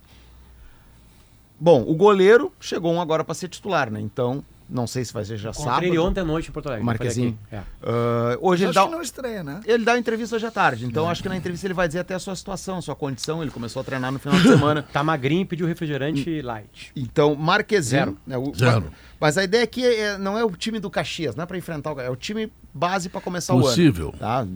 Bom, 1.60 1.84
o 1.88 1.96
goleiro 1.96 2.54
chegou 2.60 2.94
um 2.94 3.02
agora 3.02 3.24
para 3.24 3.34
ser 3.34 3.48
titular, 3.48 3.90
né? 3.90 4.00
Então, 4.00 4.44
não 4.70 4.86
sei 4.86 5.04
se 5.04 5.12
vai 5.12 5.26
ser 5.26 5.38
já 5.38 5.52
sábado. 5.52 5.70
Encontrei 5.72 5.90
ele 5.90 6.00
ontem 6.00 6.20
à 6.22 6.24
noite 6.26 6.50
em 6.50 6.52
Porto 6.52 6.68
Alegre. 6.68 6.84
O 6.84 6.86
Marquezinho. 6.86 7.38
aqui. 7.52 7.66
Ah, 7.84 8.38
hoje 8.40 8.64
ele 8.64 8.70
Acho 8.70 8.80
dá, 8.80 8.86
que 8.86 8.92
não 8.92 9.02
estreia, 9.02 9.44
né? 9.44 9.62
ele 9.66 9.84
dá 9.84 9.98
entrevista 9.98 10.36
hoje 10.36 10.46
à 10.46 10.52
tarde. 10.52 10.86
Então, 10.86 11.10
acho 11.10 11.24
que 11.24 11.30
na 11.30 11.36
entrevista 11.36 11.66
ele 11.66 11.74
vai 11.74 11.88
dizer 11.88 12.00
até 12.00 12.14
a 12.14 12.20
sua 12.20 12.36
situação, 12.36 12.82
sua 12.82 12.96
condição. 12.96 13.42
Ele 13.42 13.52
começou 13.52 13.80
a 13.82 13.84
treinar 13.84 14.12
no 14.12 14.20
final 14.20 14.38
de 14.40 14.48
semana. 14.48 14.86
Tá 14.94 15.04
magrinho 15.04 15.42
e 15.42 15.46
pediu 15.46 15.66
refrigerante 15.68 16.42
light. 16.42 16.92
Então, 16.96 17.36
Marquezinho. 17.36 18.00
Zero. 18.06 18.18
né, 18.28 18.38
o- 18.38 18.54
Zero. 18.56 18.92
Mas 19.20 19.38
a 19.38 19.44
ideia 19.44 19.64
aqui 19.64 19.86
é, 19.86 20.18
não 20.18 20.38
é 20.38 20.44
o 20.46 20.52
time 20.52 20.80
do 20.80 20.90
Caxias, 20.90 21.36
não 21.36 21.44
é 21.44 21.46
para 21.48 21.58
enfrentar 21.58 21.94
o 21.94 22.00
é 22.00 22.10
o 22.10 22.16
time 22.16 22.52
base 22.74 23.10
para 23.10 23.20
começar 23.22 23.54
Possível. 23.54 24.08
o 24.08 24.10
ano. 24.10 24.18
Tá? 24.20 24.48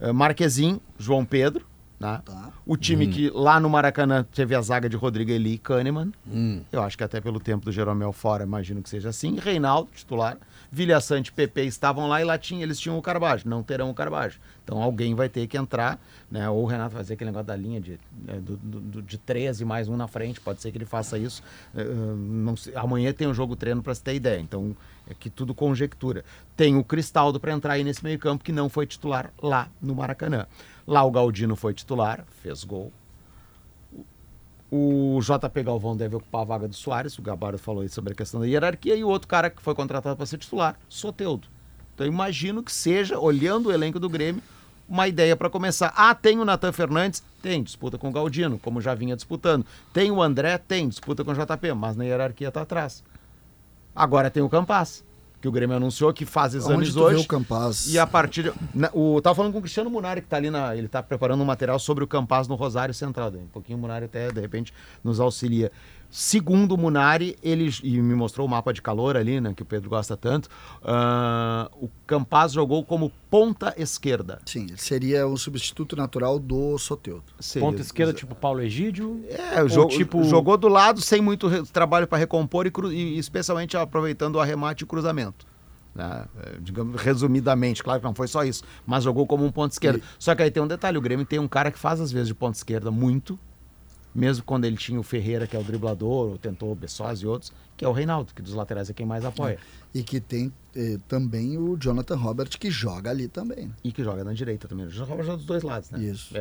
Eh, 0.00 0.12
Marquezinho, 0.12 0.80
João 0.98 1.24
Pedro, 1.24 1.66
Né? 2.00 2.22
O 2.64 2.76
time 2.76 3.06
Uhum. 3.06 3.10
que 3.12 3.30
lá 3.30 3.58
no 3.58 3.68
Maracanã 3.68 4.24
teve 4.32 4.54
a 4.54 4.60
zaga 4.60 4.88
de 4.88 4.96
Rodrigo 4.96 5.32
Eli 5.32 5.54
e 5.54 5.58
Kahneman. 5.58 6.12
Hum. 6.30 6.62
Eu 6.70 6.80
acho 6.82 6.96
que 6.96 7.02
até 7.02 7.20
pelo 7.20 7.40
tempo 7.40 7.64
do 7.64 7.72
Jeromel 7.72 8.12
fora, 8.12 8.44
imagino 8.44 8.80
que 8.82 8.88
seja 8.88 9.08
assim. 9.08 9.36
Reinaldo, 9.36 9.90
titular. 9.92 10.38
Vilha 10.70 11.00
Sante 11.00 11.28
e 11.28 11.32
Pepe 11.32 11.62
estavam 11.62 12.06
lá 12.06 12.20
e 12.20 12.24
lá 12.24 12.38
tinha, 12.38 12.62
eles 12.62 12.78
tinham 12.78 12.96
o 12.96 13.02
Carbajo. 13.02 13.48
Não 13.48 13.62
terão 13.64 13.90
o 13.90 13.94
Carbajo. 13.94 14.38
Então 14.62 14.80
alguém 14.80 15.14
vai 15.14 15.28
ter 15.28 15.46
que 15.48 15.56
entrar, 15.56 15.98
né? 16.30 16.48
Ou 16.48 16.62
o 16.62 16.66
Renato 16.66 16.94
fazer 16.94 17.14
aquele 17.14 17.30
negócio 17.30 17.46
da 17.46 17.56
linha 17.56 17.80
de, 17.80 17.98
né, 18.24 18.34
do, 18.40 18.56
do- 18.58 19.02
de 19.02 19.18
13 19.18 19.64
mais 19.64 19.88
um 19.88 19.96
na 19.96 20.06
frente. 20.06 20.40
Pode 20.40 20.60
ser 20.60 20.70
que 20.70 20.78
ele 20.78 20.84
faça 20.84 21.18
isso. 21.18 21.42
Não 21.74 22.54
sei- 22.56 22.74
amanhã 22.76 23.12
tem 23.12 23.26
um 23.26 23.34
jogo 23.34 23.56
treino 23.56 23.82
para 23.82 23.94
se 23.94 24.02
ter 24.02 24.14
ideia. 24.14 24.38
Então 24.38 24.76
é 25.08 25.14
que 25.14 25.30
tudo 25.30 25.54
conjectura. 25.54 26.24
Tem 26.56 26.76
o 26.76 26.84
Cristaldo 26.84 27.40
para 27.40 27.52
entrar 27.52 27.72
aí 27.72 27.82
nesse 27.82 28.04
meio-campo 28.04 28.44
que 28.44 28.52
não 28.52 28.68
foi 28.68 28.86
titular 28.86 29.32
lá 29.42 29.68
no 29.80 29.94
Maracanã. 29.94 30.46
Lá 30.88 31.04
o 31.04 31.10
Galdino 31.10 31.54
foi 31.54 31.74
titular, 31.74 32.24
fez 32.42 32.64
gol. 32.64 32.90
O 34.70 35.20
JP 35.20 35.62
Galvão 35.62 35.94
deve 35.94 36.16
ocupar 36.16 36.40
a 36.40 36.44
vaga 36.46 36.66
do 36.66 36.74
Soares, 36.74 37.18
o 37.18 37.22
Gabardo 37.22 37.58
falou 37.58 37.82
aí 37.82 37.90
sobre 37.90 38.14
a 38.14 38.16
questão 38.16 38.40
da 38.40 38.46
hierarquia, 38.46 38.96
e 38.96 39.04
o 39.04 39.08
outro 39.08 39.28
cara 39.28 39.50
que 39.50 39.60
foi 39.60 39.74
contratado 39.74 40.16
para 40.16 40.24
ser 40.24 40.38
titular, 40.38 40.80
Soteudo. 40.88 41.46
Então 41.94 42.06
imagino 42.06 42.62
que 42.62 42.72
seja, 42.72 43.18
olhando 43.18 43.66
o 43.66 43.72
elenco 43.72 44.00
do 44.00 44.08
Grêmio, 44.08 44.42
uma 44.88 45.06
ideia 45.06 45.36
para 45.36 45.50
começar. 45.50 45.92
Ah, 45.94 46.14
tem 46.14 46.38
o 46.38 46.44
Natan 46.46 46.72
Fernandes? 46.72 47.22
Tem, 47.42 47.62
disputa 47.62 47.98
com 47.98 48.08
o 48.08 48.12
Galdino, 48.12 48.58
como 48.58 48.80
já 48.80 48.94
vinha 48.94 49.14
disputando. 49.14 49.66
Tem 49.92 50.10
o 50.10 50.22
André? 50.22 50.56
Tem, 50.56 50.88
disputa 50.88 51.22
com 51.22 51.32
o 51.32 51.34
JP, 51.34 51.74
mas 51.74 51.96
na 51.96 52.04
hierarquia 52.04 52.48
está 52.48 52.62
atrás. 52.62 53.04
Agora 53.94 54.30
tem 54.30 54.42
o 54.42 54.48
Campas, 54.48 55.04
que 55.40 55.48
o 55.48 55.52
Grêmio 55.52 55.76
anunciou 55.76 56.12
que 56.12 56.24
faz 56.24 56.54
exames 56.54 56.90
Onde 56.96 56.98
hoje. 56.98 57.24
o 57.24 57.26
Campas? 57.26 57.86
E 57.88 57.98
a 57.98 58.06
partir 58.06 58.44
de, 58.44 58.52
na, 58.74 58.90
o 58.92 59.20
tava 59.20 59.34
falando 59.36 59.52
com 59.52 59.58
o 59.58 59.62
Cristiano 59.62 59.88
Munari 59.88 60.20
que 60.20 60.28
tá 60.28 60.36
ali 60.36 60.50
na, 60.50 60.74
ele 60.74 60.88
tá 60.88 61.02
preparando 61.02 61.40
um 61.40 61.46
material 61.46 61.78
sobre 61.78 62.02
o 62.02 62.06
Campas 62.06 62.48
no 62.48 62.54
Rosário 62.54 62.92
Central, 62.92 63.30
um 63.30 63.46
pouquinho 63.46 63.78
o 63.78 63.80
Munari 63.80 64.06
até 64.06 64.30
de 64.30 64.40
repente 64.40 64.72
nos 65.02 65.20
auxilia. 65.20 65.70
Segundo 66.10 66.72
o 66.72 66.78
Munari, 66.78 67.36
ele 67.42 67.70
e 67.82 68.00
me 68.00 68.14
mostrou 68.14 68.46
o 68.46 68.50
mapa 68.50 68.72
de 68.72 68.80
calor 68.80 69.14
ali, 69.14 69.40
né, 69.42 69.52
que 69.54 69.62
o 69.62 69.66
Pedro 69.66 69.90
gosta 69.90 70.16
tanto. 70.16 70.48
ah, 70.82 71.70
o 71.74 71.88
Campas 72.06 72.52
jogou 72.52 72.82
como 72.82 73.12
ponta 73.30 73.74
esquerda. 73.76 74.40
Sim, 74.46 74.62
ele 74.68 74.78
seria 74.78 75.26
o 75.26 75.36
substituto 75.36 75.94
natural 75.94 76.38
do 76.38 76.78
Soteudo. 76.78 77.24
Seria. 77.38 77.68
Ponta 77.68 77.82
esquerda, 77.82 78.12
tipo 78.14 78.34
Paulo 78.34 78.60
Egídio. 78.62 79.22
É, 79.28 79.62
o 79.62 79.68
jogo, 79.68 79.90
tipo- 79.90 80.24
jogou 80.24 80.56
do 80.56 80.68
lado 80.68 81.00
sem 81.02 81.20
muito 81.20 81.48
trabalho 81.66 82.06
para 82.06 82.16
recompor 82.18 82.66
e, 82.66 82.72
e 82.94 83.18
especialmente 83.18 83.76
aproveitando 83.76 84.36
o 84.36 84.40
arremate 84.40 84.82
e 84.82 84.84
o 84.84 84.86
cruzamento. 84.86 85.46
né? 85.94 86.24
É, 86.42 86.56
digamos, 86.60 87.00
resumidamente, 87.02 87.82
claro 87.82 88.00
que 88.00 88.06
não 88.06 88.14
foi 88.14 88.28
só 88.28 88.42
isso, 88.44 88.62
mas 88.86 89.04
jogou 89.04 89.26
como 89.26 89.44
um 89.44 89.52
ponto 89.52 89.72
esquerda. 89.72 90.00
Só 90.18 90.34
que 90.34 90.42
aí 90.42 90.50
tem 90.50 90.62
um 90.62 90.66
detalhe: 90.66 90.96
o 90.96 91.02
Grêmio 91.02 91.26
tem 91.26 91.38
um 91.38 91.48
cara 91.48 91.70
que 91.70 91.78
faz 91.78 92.00
às 92.00 92.10
vezes 92.10 92.28
de 92.28 92.34
ponta 92.34 92.56
esquerda 92.56 92.90
muito, 92.90 93.38
mesmo 94.18 94.44
quando 94.44 94.64
ele 94.64 94.76
tinha 94.76 94.98
o 94.98 95.02
Ferreira, 95.02 95.46
que 95.46 95.56
é 95.56 95.58
o 95.58 95.62
driblador, 95.62 96.30
ou 96.30 96.38
tentou 96.38 96.72
o 96.72 96.74
Bessosi 96.74 97.24
e 97.24 97.26
outros, 97.26 97.52
que 97.76 97.84
é 97.84 97.88
o 97.88 97.92
Reinaldo, 97.92 98.32
que 98.34 98.42
dos 98.42 98.54
laterais 98.54 98.90
é 98.90 98.92
quem 98.92 99.06
mais 99.06 99.24
apoia. 99.24 99.58
E 99.94 100.02
que 100.02 100.20
tem 100.20 100.52
eh, 100.76 100.98
também 101.08 101.56
o 101.56 101.76
Jonathan 101.76 102.16
Robert, 102.16 102.48
que 102.50 102.70
joga 102.70 103.08
ali 103.10 103.28
também. 103.28 103.66
né? 103.68 103.72
E 103.84 103.90
que 103.92 104.02
joga 104.04 104.22
na 104.24 104.32
direita 104.32 104.66
também. 104.68 104.84
O 104.86 104.90
Joga 104.90 105.22
joga 105.22 105.36
dos 105.38 105.46
dois 105.46 105.62
lados, 105.62 105.90
né? 105.90 106.00
Isso. 106.02 106.36
É, 106.36 106.40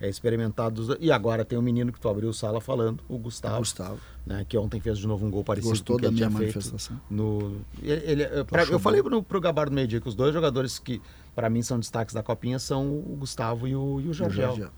é- 0.00 0.06
é 0.06 0.08
experimentado 0.08 0.84
dos. 0.84 0.96
E 1.00 1.10
agora 1.10 1.44
tem 1.44 1.58
o 1.58 1.62
menino 1.62 1.92
que 1.92 1.98
tu 1.98 2.08
abriu 2.08 2.28
o 2.28 2.34
sala 2.34 2.60
falando, 2.60 3.02
o 3.08 3.18
Gustavo. 3.18 3.58
Gustavo. 3.58 3.98
Né, 4.26 4.44
que 4.48 4.58
ontem 4.58 4.80
fez 4.80 4.98
de 4.98 5.06
novo 5.06 5.24
um 5.24 5.30
gol 5.30 5.44
parecido 5.44 5.70
Gostou 5.70 5.94
com 5.96 5.98
o 5.98 6.00
que 6.00 6.02
da 6.06 6.08
ele 6.08 6.16
minha 6.16 6.30
manifestação? 6.30 7.00
No, 7.08 7.56
ele, 7.80 8.02
ele- 8.10 8.22
é, 8.24 8.44
pra- 8.44 8.64
eu 8.64 8.78
falei 8.80 9.00
pro, 9.02 9.22
pro 9.22 9.40
Gabardo 9.40 9.72
Meio 9.74 9.86
Dia 9.86 10.00
que 10.00 10.08
os 10.08 10.16
dois 10.16 10.34
jogadores 10.34 10.78
que 10.80 11.00
para 11.34 11.48
mim 11.48 11.62
são 11.62 11.78
destaques 11.78 12.12
da 12.14 12.22
Copinha 12.24 12.58
são 12.58 12.86
o 12.88 13.16
Gustavo 13.20 13.68
e 13.68 13.76
o, 13.76 14.00
e 14.00 14.08
o 14.08 14.12
Jorgel. 14.12 14.46
Não, 14.48 14.52
o 14.54 14.56
Jorgel 14.56 14.72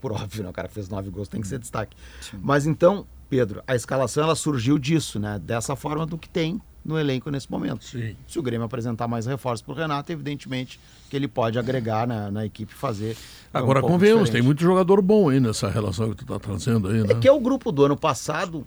por 0.00 0.12
óbvio, 0.12 0.42
né? 0.44 0.50
O 0.50 0.52
cara 0.52 0.68
fez 0.68 0.88
nove 0.88 1.10
gols, 1.10 1.28
tem 1.28 1.40
que 1.40 1.48
ser 1.48 1.58
destaque. 1.58 1.96
Mas 2.40 2.66
então, 2.66 3.06
Pedro, 3.28 3.62
a 3.66 3.74
escalação 3.74 4.22
ela 4.24 4.34
surgiu 4.34 4.78
disso, 4.78 5.18
né? 5.18 5.38
Dessa 5.38 5.74
forma 5.76 6.06
do 6.06 6.16
que 6.18 6.28
tem 6.28 6.60
no 6.84 6.98
elenco 6.98 7.30
nesse 7.30 7.50
momento. 7.50 7.84
Sim. 7.84 8.16
Se 8.26 8.38
o 8.38 8.42
Grêmio 8.42 8.64
apresentar 8.64 9.06
mais 9.06 9.26
reforços 9.26 9.60
pro 9.62 9.74
Renato, 9.74 10.10
evidentemente 10.10 10.80
que 11.10 11.16
ele 11.16 11.28
pode 11.28 11.58
agregar 11.58 12.06
na, 12.06 12.30
na 12.30 12.46
equipe 12.46 12.72
e 12.72 12.76
fazer. 12.76 13.16
é, 13.52 13.58
um 13.58 13.60
Agora 13.60 13.80
pouco 13.80 13.94
convenhamos, 13.94 14.24
diferente. 14.24 14.40
tem 14.42 14.46
muito 14.46 14.62
jogador 14.62 15.02
bom 15.02 15.28
aí 15.28 15.38
nessa 15.40 15.68
relação 15.68 16.10
que 16.10 16.24
tu 16.24 16.26
tá 16.26 16.38
trazendo 16.38 16.88
aí, 16.88 17.02
né? 17.02 17.12
É 17.12 17.14
que 17.14 17.28
é 17.28 17.32
o 17.32 17.40
grupo 17.40 17.70
do 17.72 17.84
ano 17.84 17.96
passado 17.96 18.66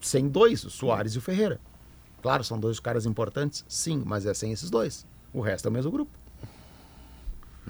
sem 0.00 0.28
dois, 0.28 0.64
o 0.64 0.70
Soares 0.70 1.14
e 1.14 1.18
o 1.18 1.20
Ferreira. 1.20 1.60
Claro, 2.22 2.42
são 2.44 2.58
dois 2.58 2.80
caras 2.80 3.06
importantes, 3.06 3.64
sim, 3.68 4.02
mas 4.04 4.26
é 4.26 4.34
sem 4.34 4.52
esses 4.52 4.70
dois. 4.70 5.06
O 5.32 5.40
resto 5.40 5.66
é 5.66 5.70
o 5.70 5.72
mesmo 5.72 5.90
grupo. 5.90 6.10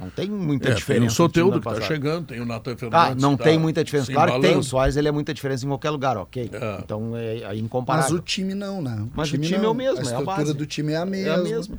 Não 0.00 0.10
tem 0.10 0.28
muita 0.30 0.70
É, 0.70 0.74
diferença. 0.74 1.16
tem 1.16 1.24
o 1.24 1.28
do 1.28 1.32
time 1.32 1.42
do 1.42 1.50
Soteudo 1.50 1.58
que 1.58 1.64
tá 1.64 1.70
passado. 1.70 1.86
chegando, 1.88 2.26
tem 2.26 2.40
o 2.40 2.44
Natan 2.46 2.76
Fernandes. 2.76 3.10
Ah, 3.10 3.14
não 3.14 3.36
que 3.36 3.44
tem 3.44 3.54
tá 3.56 3.60
muita 3.60 3.84
diferença. 3.84 4.12
Claro 4.12 4.34
que 4.34 4.40
tem. 4.40 4.56
O. 4.56 4.62
Soares 4.62 4.96
ele 4.96 5.08
é 5.08 5.12
muita 5.12 5.34
diferença 5.34 5.64
em 5.64 5.68
qualquer 5.68 5.90
lugar, 5.90 6.16
ok. 6.16 6.50
Então 6.84 7.16
é, 7.16 7.38
é 7.38 7.56
incomparável. 7.56 8.10
Mas 8.12 8.18
o 8.20 8.22
time 8.22 8.54
não, 8.54 8.80
né? 8.82 9.06
Mas 9.14 9.32
o 9.32 9.38
time 9.38 9.64
é 9.64 9.68
o 9.68 9.74
mesmo, 9.74 9.96
A 9.96 9.96
é 9.96 10.00
a 10.00 10.02
estrutura 10.04 10.36
base. 10.36 10.54
do 10.54 10.66
time 10.66 10.92
é 10.92 10.96
a 10.96 11.00
É 11.00 11.02
a 11.02 11.06
mesma. 11.06 11.42
mesma. 11.42 11.78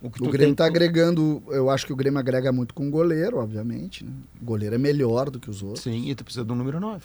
O 0.00 0.06
O, 0.08 0.10
que 0.10 0.18
tu 0.18 0.24
Grêmio 0.30 0.48
tem- 0.48 0.54
tá 0.56 0.64
agregando, 0.66 1.40
eu 1.48 1.70
acho 1.70 1.86
que 1.86 1.92
o 1.92 1.96
Grêmio 1.96 2.18
agrega 2.18 2.50
muito 2.50 2.74
com 2.74 2.88
o 2.88 2.90
goleiro, 2.90 3.38
obviamente. 3.38 4.04
Né? 4.04 4.10
O 4.40 4.44
goleiro 4.44 4.74
é 4.74 4.78
melhor 4.78 5.30
do 5.30 5.38
que 5.38 5.48
os 5.48 5.62
outros. 5.62 5.84
Sim, 5.84 6.08
e 6.10 6.14
tu 6.14 6.24
precisa 6.24 6.44
do 6.44 6.54
número 6.56 6.80
9. 6.80 7.04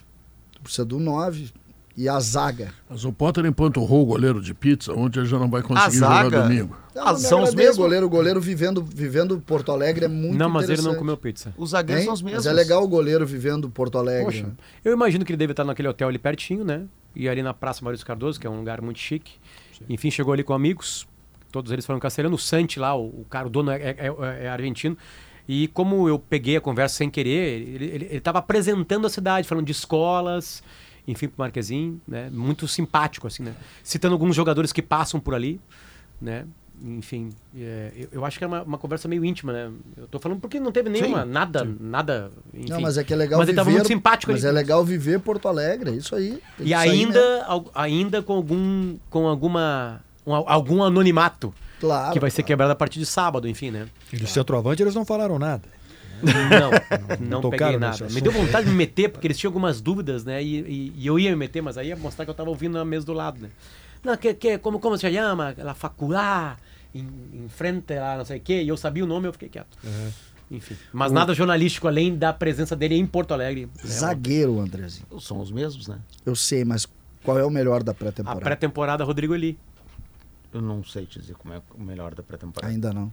Tu 0.54 0.62
precisa 0.62 0.84
do 0.84 1.00
9 1.00 1.52
e 1.98 2.08
a 2.08 2.20
zaga. 2.20 2.72
Mas 2.88 3.04
o 3.04 3.12
Potter 3.12 3.43
empanturrou 3.45 4.04
o 4.04 4.06
goleiro 4.06 4.39
de 4.39 4.54
pizza, 4.54 4.93
ontem 4.93 5.20
ele 5.20 5.28
já 5.28 5.39
não 5.39 5.50
vai 5.50 5.64
conseguir 5.64 5.98
zaga- 5.98 6.24
jogar 6.26 6.43
domingo. 6.48 6.78
Não, 6.95 7.04
não 7.06 7.14
me 7.20 7.26
agradei, 7.28 7.70
O 7.70 7.76
goleiro, 7.76 8.06
o 8.06 8.10
goleiro 8.10 8.39
vivendo, 8.41 8.84
vivendo 8.84 9.39
Porto 9.39 9.72
Alegre 9.72 10.06
é 10.06 10.08
muito 10.08 10.38
Não, 10.38 10.48
mas 10.50 10.70
ele 10.70 10.82
não 10.84 10.93
comeu 10.95 11.18
pizza. 11.18 11.54
Os 11.58 11.72
zagueiros 11.72 12.02
Hein? 12.04 12.06
são 12.06 12.14
os 12.14 12.22
mesmos. 12.22 12.45
Mas 12.45 12.52
é 12.52 12.54
legal 12.56 12.84
o 12.84 12.88
goleiro 12.88 13.26
vivendo 13.26 13.68
Porto 13.70 13.98
Alegre. 13.98 14.26
Poxa, 14.26 14.43
né? 14.43 14.54
eu 14.86 14.93
imagino 14.93 15.26
que 15.26 15.32
ele 15.32 15.38
deve 15.38 15.54
estar 15.54 15.64
naquele 15.64 15.88
hotel 15.88 16.08
ali 16.08 16.20
pertinho, 16.20 16.64
né? 16.64 16.84
E 17.16 17.28
ali 17.28 17.41
na 17.41 17.54
Praça 17.54 17.84
Maurício 17.84 18.06
Cardoso, 18.06 18.39
que 18.39 18.45
é 18.45 18.50
um 18.50 18.58
lugar 18.60 18.80
muito 18.82 19.00
chique. 19.00 19.34
Enfim, 19.89 20.12
chegou 20.12 20.34
ali 20.34 20.43
com 20.43 20.54
amigos, 20.54 21.08
todos 21.52 21.72
eles 21.72 21.84
foram 21.86 22.00
castelhano. 22.00 22.36
O 22.36 22.39
Santi 22.39 22.80
lá, 22.80 22.95
o, 22.95 23.06
o 23.22 23.26
cara, 23.30 23.48
o 23.48 23.50
dono 23.50 23.72
é, 23.72 23.95
é- 23.98 24.16
é 24.43 24.50
argentino. 24.50 24.95
E 25.48 25.68
como 25.70 26.08
eu 26.10 26.20
peguei 26.20 26.58
a 26.58 26.62
conversa 26.62 26.95
sem 26.98 27.10
querer, 27.10 27.62
ele 27.82 28.08
estava 28.18 28.39
apresentando 28.39 29.08
a 29.08 29.10
cidade, 29.10 29.48
falando 29.48 29.66
de 29.66 29.72
escolas, 29.72 30.62
enfim, 31.08 31.28
pro 31.28 31.39
Marquezinho, 31.39 32.01
né? 32.08 32.30
Muito 32.32 32.68
simpático, 32.68 33.28
assim, 33.28 33.43
né? 33.43 33.53
Citando 33.84 34.14
alguns 34.14 34.36
jogadores 34.36 34.72
que 34.74 34.82
passam 34.82 35.20
por 35.20 35.34
ali, 35.34 35.60
né? 36.22 36.45
Enfim, 36.84 37.30
é, 37.58 37.91
eu, 37.95 38.08
eu 38.12 38.26
acho 38.26 38.38
que 38.38 38.43
é 38.43 38.47
uma, 38.47 38.62
uma 38.62 38.78
conversa 38.78 39.08
meio 39.08 39.26
íntima, 39.26 39.51
né? 39.51 39.72
Eu 39.97 40.08
tô 40.08 40.20
falando 40.20 40.39
porque 40.39 40.60
não 40.60 40.72
teve 40.72 40.89
nenhuma, 40.91 41.24
Sim, 41.24 41.30
nada, 41.32 41.68
nada, 41.80 42.30
enfim. 42.53 42.70
Não, 42.70 42.82
mas 42.82 42.99
é 42.99 43.03
que 43.03 43.12
é 43.12 43.16
legal 43.16 43.39
Mas 43.39 43.47
ele 43.49 43.53
viver. 43.53 43.64
tava 43.66 43.72
muito 43.72 43.88
simpático 43.88 44.32
Mas 44.32 44.45
ali. 44.45 44.53
é 44.55 44.60
legal 44.60 44.86
viver 44.86 45.20
Porto 45.20 45.47
Alegre, 45.47 45.89
é 45.89 45.93
isso 45.95 46.16
aí. 46.16 46.39
E 46.60 46.74
ainda, 46.76 47.20
ainda 47.74 48.22
com 48.22 48.34
algum, 48.34 48.95
com 49.10 49.28
alguma, 49.28 50.01
um- 50.26 50.34
algum 50.36 50.84
anonimato. 50.84 51.51
Claro, 51.80 52.14
Que 52.14 52.20
vai 52.20 52.30
ser 52.32 52.43
quebrado 52.43 52.72
a 52.72 52.76
partir 52.76 52.99
de 52.99 53.05
sábado, 53.08 53.47
enfim, 53.47 53.72
né? 53.72 53.88
E 54.14 54.18
do 54.18 54.28
centroavante 54.28 54.82
eles 54.84 54.93
não 54.95 55.05
falaram 55.05 55.38
nada. 55.39 55.64
Não, 56.22 57.41
não 57.41 57.49
peguei 57.49 57.78
nada. 57.78 58.07
Me 58.09 58.22
deu 58.22 58.32
vontade 58.32 58.65
de 58.65 58.72
me 58.72 58.78
meter, 58.78 59.09
porque 59.09 59.28
eles 59.28 59.38
tinham 59.38 59.49
algumas 59.49 59.80
dúvidas, 59.82 60.24
né? 60.24 60.41
E, 60.43 60.59
e- 60.61 60.93
e 60.97 61.07
eu 61.07 61.18
ia 61.20 61.30
me 61.32 61.36
meter, 61.36 61.61
mas 61.61 61.78
aí 61.78 61.88
ia 61.89 61.95
mostrar 61.95 62.26
que 62.26 62.32
eu 62.32 62.36
tava 62.36 62.49
ouvindo 62.49 62.74
na 62.78 62.86
mesa 62.86 63.05
do 63.05 63.13
lado, 63.13 63.39
né? 63.41 63.49
Não, 64.03 64.15
que, 64.18 64.34
que, 64.34 64.57
como, 64.57 64.80
como 64.80 64.97
se 64.97 65.11
chama? 65.11 65.53
La 65.57 65.74
faculdade, 65.74 66.57
em, 66.93 67.07
em 67.34 67.49
frente 67.49 67.93
lá, 67.95 68.18
não 68.18 68.26
sei 68.26 68.38
o 68.38 68.41
quê. 68.41 68.61
E 68.63 68.68
eu 68.68 68.78
sabia 68.78 69.03
o 69.03 69.07
nome, 69.07 69.28
eu 69.28 69.34
fiquei 69.34 69.49
quieto. 69.49 69.78
Enfim. 70.49 70.78
Mas 70.93 71.11
O- 71.11 71.15
nada 71.15 71.34
jornalístico, 71.34 71.88
além 71.88 72.15
da 72.15 72.32
presença 72.32 72.76
dele 72.76 72.95
em 72.95 73.05
Porto 73.05 73.34
Alegre. 73.34 73.65
né? 73.65 73.72
Zagueiro, 73.89 74.59
Andrezinho. 74.59 75.05
São 75.20 75.39
os 75.41 75.51
mesmos, 75.51 75.88
né? 75.88 75.99
Eu 76.26 76.36
sei, 76.36 76.63
mas 76.63 76.88
qual 77.24 77.38
é 77.38 77.43
o 77.43 77.49
melhor 77.49 77.84
da 77.84 77.91
A 77.91 77.95
pré-temporada? 77.95 78.41
pré-temporada, 78.41 79.03
Rodrigo 79.03 79.36
Eli. 79.36 79.57
Eu 80.53 80.61
não 80.61 80.82
sei 80.86 81.05
te 81.05 81.20
dizer 81.20 81.36
como 81.36 81.53
é 81.53 81.61
o 81.78 81.84
melhor 81.84 82.15
da 82.15 82.24
pré-temporada. 82.24 82.72
Ainda 82.74 82.93
não. 82.93 83.11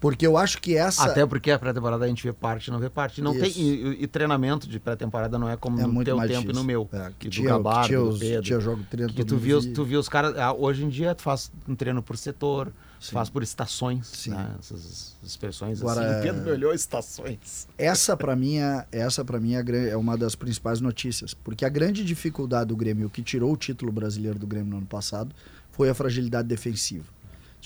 Porque 0.00 0.26
eu 0.26 0.38
acho 0.38 0.58
que 0.62 0.74
essa. 0.74 1.04
Até 1.04 1.26
porque 1.26 1.50
a 1.50 1.58
pré-temporada 1.58 2.06
a 2.06 2.08
gente 2.08 2.22
vê 2.22 2.32
parte 2.32 2.68
e 2.68 2.70
não 2.70 2.78
vê 2.78 2.88
parte. 2.88 3.20
Não 3.20 3.32
tem, 3.32 3.50
Isso. 3.50 3.60
e, 3.60 3.64
e- 3.98 4.02
e 4.04 4.06
treinamento 4.06 4.66
de 4.66 4.80
pré-temporada 4.80 5.38
não 5.38 5.46
é 5.46 5.56
como 5.58 5.78
É 5.78 5.86
no 5.86 6.02
teu 6.02 6.16
tempo 6.16 6.24
e 6.24 6.28
difícil. 6.38 6.52
no 6.54 6.64
meu. 6.64 6.88
É, 6.90 7.10
que 7.18 7.28
do 7.28 7.32
tinha- 7.32 7.50
Gabardo, 7.50 7.86
tinha 7.88 7.98
do 8.00 8.18
Pedro. 8.18 8.42
tinha 8.42 8.60
jogo 8.60 8.82
treino, 8.90 9.12
que 9.12 9.16
todo 9.24 9.28
tu 9.28 9.36
viu, 9.36 9.58
os- 9.58 9.64
via. 9.66 9.74
tu 9.74 9.84
viu 9.84 10.00
os 10.00 10.08
caras... 10.08 10.36
ah, 10.38 10.54
Hoje 10.54 10.84
em 10.84 10.88
dia 10.88 11.14
tu 11.14 11.20
faz 11.22 11.52
um 11.68 11.74
treino 11.74 12.02
por 12.02 12.16
setor, 12.16 12.72
tu 12.98 13.10
faz 13.10 13.28
por 13.28 13.42
estações, 13.42 14.26
né? 14.26 14.54
Essas 14.58 15.16
expressões 15.22 15.80
Agora, 15.82 16.00
assim. 16.00 16.14
é- 16.14 16.18
O 16.18 16.22
Pedro 16.22 16.44
me 16.46 16.50
olhou 16.52 16.72
estações. 16.72 17.68
Essa 17.76 18.16
para 18.16 18.34
mim, 18.36 18.56
é, 18.56 18.86
essa 18.90 19.22
para 19.22 19.38
mim 19.38 19.54
é, 19.54 19.62
é 19.90 19.96
uma 19.98 20.16
das 20.16 20.34
principais 20.34 20.80
notícias, 20.80 21.34
porque 21.34 21.62
a 21.64 21.68
grande 21.68 22.02
dificuldade 22.02 22.68
do 22.68 22.76
Grêmio, 22.76 23.08
o 23.08 23.10
que 23.10 23.22
tirou 23.22 23.52
o 23.52 23.56
título 23.56 23.92
brasileiro 23.92 24.38
do 24.38 24.46
Grêmio 24.46 24.70
no 24.70 24.78
ano 24.78 24.86
passado, 24.86 25.34
foi 25.72 25.90
a 25.90 25.94
fragilidade 25.94 26.48
defensiva. 26.48 27.04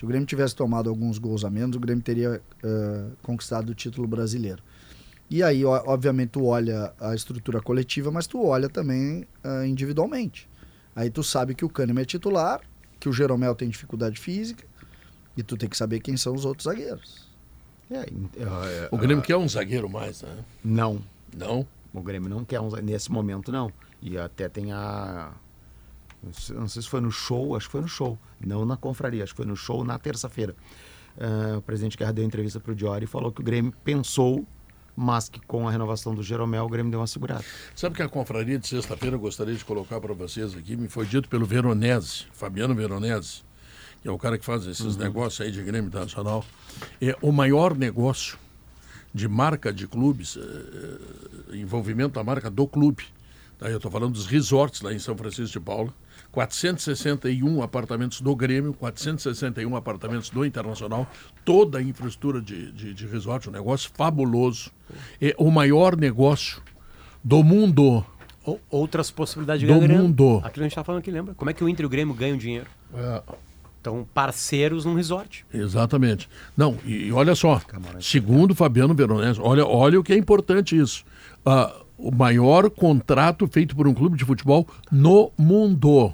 Se 0.05 0.07
o 0.07 0.09
Grêmio 0.11 0.26
tivesse 0.26 0.55
tomado 0.55 0.90
alguns 0.90 1.16
gols 1.16 1.46
a 1.46 1.50
menos, 1.50 1.74
o 1.76 1.80
Grêmio 1.80 2.05
teria 2.05 2.38
eh, 2.62 3.05
conquistado 3.22 3.70
o 3.70 3.74
título 3.74 4.07
brasileiro. 4.07 4.62
E 5.30 5.42
aí, 5.42 5.64
ó, 5.64 5.82
obviamente, 5.86 6.28
tu 6.32 6.44
olha 6.44 6.92
a 7.00 7.14
estrutura 7.14 7.62
coletiva, 7.62 8.11
mas 8.11 8.26
tu 8.26 8.44
olha 8.44 8.68
também 8.68 9.26
ah, 9.42 9.66
individualmente. 9.66 10.46
Aí 10.94 11.09
tu 11.09 11.22
sabe 11.24 11.55
que 11.55 11.64
o 11.64 11.70
Kahneman 11.70 12.02
é 12.02 12.05
titular, 12.05 12.61
que 13.00 13.09
o 13.09 13.14
Jeromel 13.14 13.55
tem 13.55 13.66
dificuldade 13.70 14.20
física, 14.20 14.62
e 15.38 15.42
tu 15.42 15.57
tem 15.57 15.70
que 15.70 15.76
saber 15.76 16.00
quem 16.00 16.18
são 16.18 16.34
os 16.34 16.44
outros 16.44 16.64
zagueiros. 16.64 17.26
É, 17.90 18.02
em- 18.11 18.28
é, 18.36 18.88
O 18.92 18.98
Grêmio 18.98 19.20
ah, 19.20 19.22
quer 19.26 19.38
um 19.38 19.48
zagueiro 19.48 19.88
mais, 19.88 20.20
né? 20.20 20.36
Não. 20.62 21.00
Não? 21.34 21.66
O 21.94 22.02
Grêmio 22.02 22.28
não 22.28 22.44
quer 22.44 22.61
um 22.61 22.68
zagueiro. 22.68 22.92
Nesse 22.92 23.11
momento, 23.11 23.50
não. 23.50 23.72
E 24.02 24.18
até 24.18 24.50
tem 24.50 24.70
a. 24.70 25.32
não 26.55 26.66
sei- 26.68 26.83
se 26.83 26.89
foi 26.89 27.01
no 27.01 27.11
show, 27.11 27.55
acho 27.57 27.66
que 27.66 27.72
foi 27.72 27.81
no 27.81 27.89
show. 27.89 28.18
Não 28.45 28.64
na 28.64 28.77
confraria, 28.77 29.22
acho 29.25 29.33
que 29.33 29.39
foi 29.39 29.47
no 29.47 29.57
show 29.57 29.85
na 29.85 29.99
terça-feira. 29.99 30.55
Ah, 31.18 31.59
o 31.59 31.62
presidente 31.62 31.97
Guerra 31.97 32.12
deu 32.12 32.25
entrevista 32.25 32.59
para 32.61 32.72
o 32.72 32.75
Diori 32.75 33.05
e 33.05 33.07
falou 33.07 33.31
que 33.31 33.41
o 33.41 33.45
Grêmio 33.45 33.72
pensou, 33.85 34.45
mas 34.97 35.29
que 35.29 35.41
com 35.41 35.66
a 35.68 35.70
renovação 35.70 36.14
do 36.14 36.22
Jeromel, 36.22 36.64
o 36.64 36.68
Grêmio 36.68 36.91
deu 36.91 37.01
uma 37.01 37.07
segurada. 37.07 37.45
Sabe 37.75 37.97
que 37.97 38.03
a 38.03 38.09
confraria 38.09 38.59
de 38.59 38.66
sexta-feira 38.66 39.16
eu 39.16 39.20
gostaria 39.20 39.55
de 39.55 39.64
colocar 39.64 40.01
para 40.01 40.12
vocês 40.14 40.55
aqui, 40.57 40.77
me 40.77 40.89
foi 40.89 41.07
dito 41.07 41.29
pelo 41.29 41.45
Veronese, 41.47 42.27
Fabiano 42.33 42.75
Veronese, 42.75 43.43
que 44.03 44.09
é 44.09 44.11
o 44.11 44.18
cara 44.18 44.37
que 44.39 44.45
faz 44.45 44.66
esses 44.66 44.97
Uhum. 44.97 45.03
negócios 45.03 45.41
aí 45.41 45.51
de 45.53 45.62
Grêmio 45.62 45.89
Internacional. 45.89 46.45
É 47.01 47.16
o 47.22 47.33
maior 47.33 47.77
negócio 47.77 48.39
de 49.14 49.29
marca 49.29 49.72
de 49.72 49.87
clubes, 49.87 50.37
eh, 50.37 51.57
envolvimento 51.57 52.14
da 52.14 52.25
marca 52.25 52.51
do 52.51 52.66
clube. 52.66 53.05
Tá? 53.59 53.68
Eu 53.70 53.77
estou 53.77 53.91
falando 53.91 54.12
dos 54.14 54.27
resorts 54.27 54.81
lá 54.81 54.93
em 54.93 54.99
São 54.99 55.16
Francisco 55.16 55.53
de 55.53 55.61
Paula. 55.61 55.95
461 56.35 57.62
apartamentos 57.62 58.20
do 58.20 58.35
Grêmio, 58.35 58.74
461 58.74 59.76
apartamentos 59.76 60.28
do 60.30 60.45
Internacional, 60.45 61.07
toda 61.45 61.78
a 61.78 61.82
infraestrutura 61.82 62.41
de, 62.43 62.72
de, 62.72 62.93
de 62.93 63.07
resort, 63.07 63.49
um 63.49 63.53
negócio 63.53 63.91
fabuloso. 63.95 64.70
É 65.20 65.35
o 65.39 65.51
maior 65.51 65.97
negócio 65.97 66.61
do 67.22 67.43
mundo. 67.45 68.05
Ou- 68.45 68.61
Outras 68.68 69.11
possibilidades 69.11 69.61
de 69.61 69.66
Do 69.66 69.74
ganhar 69.74 69.87
grana. 69.89 70.03
mundo. 70.03 70.39
Aquilo 70.39 70.53
que 70.53 70.61
a 70.61 70.62
gente 70.64 70.72
estava 70.72 70.85
falando 70.85 71.01
aqui, 71.01 71.11
lembra? 71.11 71.35
Como 71.35 71.51
é 71.51 71.55
que 71.55 71.62
o 71.64 71.68
Inter 71.68 71.85
e 71.85 71.87
o 71.87 71.89
Grêmio 71.89 72.14
ganham 72.14 72.37
dinheiro? 72.37 72.66
É. 72.95 73.22
Então, 73.80 74.07
parceiros 74.12 74.85
num 74.85 74.95
resort. 74.95 75.45
Exatamente. 75.53 76.28
Não, 76.57 76.76
e, 76.85 77.07
e 77.09 77.12
olha 77.12 77.35
só, 77.35 77.61
segundo 78.01 78.55
Fabiano 78.55 78.95
Veronese, 78.95 79.39
olha, 79.41 79.64
olha 79.66 80.01
o 80.01 80.03
que 80.03 80.12
é 80.12 80.16
importante 80.16 80.76
isso. 80.76 81.05
Ah, 81.45 81.74
o 81.99 82.11
maior 82.11 82.70
contrato 82.70 83.47
feito 83.47 83.76
por 83.76 83.87
um 83.87 83.93
clube 83.95 84.16
de 84.16 84.24
futebol 84.24 84.66
no 84.91 85.30
mundo. 85.39 86.12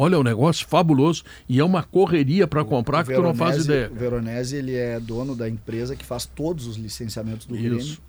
Olha, 0.00 0.14
é 0.14 0.18
um 0.18 0.22
negócio 0.22 0.64
fabuloso 0.68 1.24
e 1.48 1.58
é 1.58 1.64
uma 1.64 1.82
correria 1.82 2.46
para 2.46 2.64
comprar 2.64 3.04
que 3.04 3.12
tu 3.12 3.20
não 3.20 3.34
faz 3.34 3.56
Veronese- 3.66 3.68
ideia. 3.72 3.90
O 3.90 3.94
Veronese 3.94 4.56
ele 4.56 4.74
é 4.76 5.00
dono 5.00 5.34
da 5.34 5.48
empresa 5.48 5.96
que 5.96 6.04
faz 6.06 6.24
todos 6.24 6.68
os 6.68 6.76
licenciamentos 6.76 7.46
do 7.46 7.54
Grêmio. 7.56 7.78
Isso. 7.78 8.00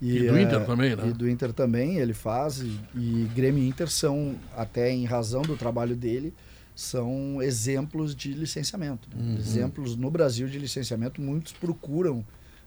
E 0.00 0.26
do 0.26 0.38
Inter 0.38 0.64
também, 0.66 0.96
né? 0.96 1.08
E 1.08 1.12
do 1.12 1.28
Inter 1.28 1.52
também 1.52 1.96
ele 1.98 2.14
faz. 2.14 2.60
E, 2.60 2.78
e 2.96 3.30
Grêmio 3.34 3.62
e 3.62 3.68
Inter 3.68 3.88
são, 3.90 4.34
até 4.56 4.90
em 4.90 5.04
razão 5.04 5.42
do 5.42 5.54
trabalho 5.56 5.94
dele, 5.94 6.32
são 6.74 7.40
exemplos 7.42 8.14
de 8.14 8.32
licenciamento. 8.32 9.08
né? 9.14 9.22
Uhum. 9.22 9.36
Exemplos 9.36 9.96
no 9.96 10.10
Brasil 10.10 10.48
de 10.48 10.58
licenciamento, 10.58 11.20
muitos 11.20 11.52
procuram 11.52 12.24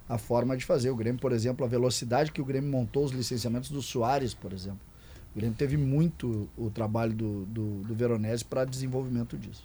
a 0.08 0.18
forma 0.18 0.56
de 0.56 0.64
fazer. 0.66 0.90
O 0.90 0.96
Grêmio, 0.96 1.20
por 1.20 1.32
exemplo, 1.32 1.66
a 1.66 1.68
velocidade 1.70 2.32
que 2.32 2.42
o 2.42 2.46
Grêmio 2.46 2.72
montou 2.72 3.04
os 3.04 3.12
licenciamentos 3.12 3.70
do 3.70 3.82
Soares, 3.82 4.34
por 4.34 4.54
exemplo. 4.54 4.80
O 5.38 5.40
Grêmio 5.40 5.56
teve 5.56 5.78
muito 5.78 6.50
o 6.58 6.72
trabalho 6.72 7.14
do, 7.14 7.46
do, 7.46 7.84
do 7.84 7.94
Veronese 7.94 8.44
para 8.44 8.66
desenvolvimento 8.66 9.38
disso. 9.38 9.64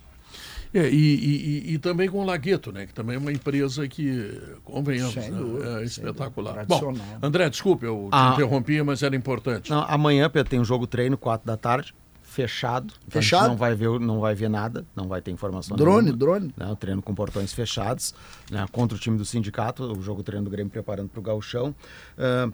É, 0.74 0.86
e, 0.86 0.94
e- 0.94 1.72
e- 1.72 1.78
também 1.78 2.10
com 2.10 2.18
o 2.18 2.24
Lagueto, 2.26 2.70
né? 2.70 2.84
Que 2.86 2.92
também 2.92 3.16
é 3.16 3.18
uma 3.18 3.32
empresa 3.32 3.88
que, 3.88 4.38
convenhamos, 4.64 5.14
né, 5.16 5.30
dúvida, 5.30 5.68
é 5.70 5.76
sem 5.78 5.84
espetacular. 5.84 6.66
dúvida. 6.66 6.66
Bom. 6.92 6.94
André, 7.26 7.48
desculpe, 7.48 7.86
eu 7.86 8.08
te 8.10 8.14
Ah. 8.14 8.32
interrompi, 8.34 8.82
mas 8.82 9.02
era 9.02 9.16
importante. 9.16 9.70
Não, 9.70 9.80
amanhã 9.88 10.28
Pedro, 10.28 10.50
tem 10.50 10.60
um 10.60 10.64
jogo 10.64 10.86
treino, 10.86 11.16
4 11.16 11.46
da 11.46 11.56
tarde, 11.56 11.94
fechado. 12.22 12.92
Então 13.08 13.22
Fechado? 13.22 13.48
não 13.48 13.56
vai 13.56 13.74
ver, 13.74 13.98
não 13.98 14.20
vai 14.20 14.34
ver 14.34 14.50
nada, 14.50 14.84
não 14.94 15.08
vai 15.08 15.22
ter 15.22 15.30
informação 15.30 15.74
Drone, 15.74 16.02
nenhuma. 16.04 16.18
drone. 16.18 16.54
Né, 16.54 16.66
o 16.66 16.76
treino 16.76 17.00
com 17.00 17.14
portões 17.14 17.50
fechados, 17.54 18.14
né, 18.50 18.66
contra 18.72 18.94
o 18.96 19.00
time 19.00 19.16
do 19.16 19.24
sindicato, 19.24 19.84
o 19.84 20.02
jogo 20.02 20.22
treino 20.22 20.44
do 20.44 20.50
Grêmio 20.50 20.70
preparando 20.70 21.08
para 21.08 21.20
o 21.20 21.22
gauchão. 21.22 21.74
Ah, 22.18 22.50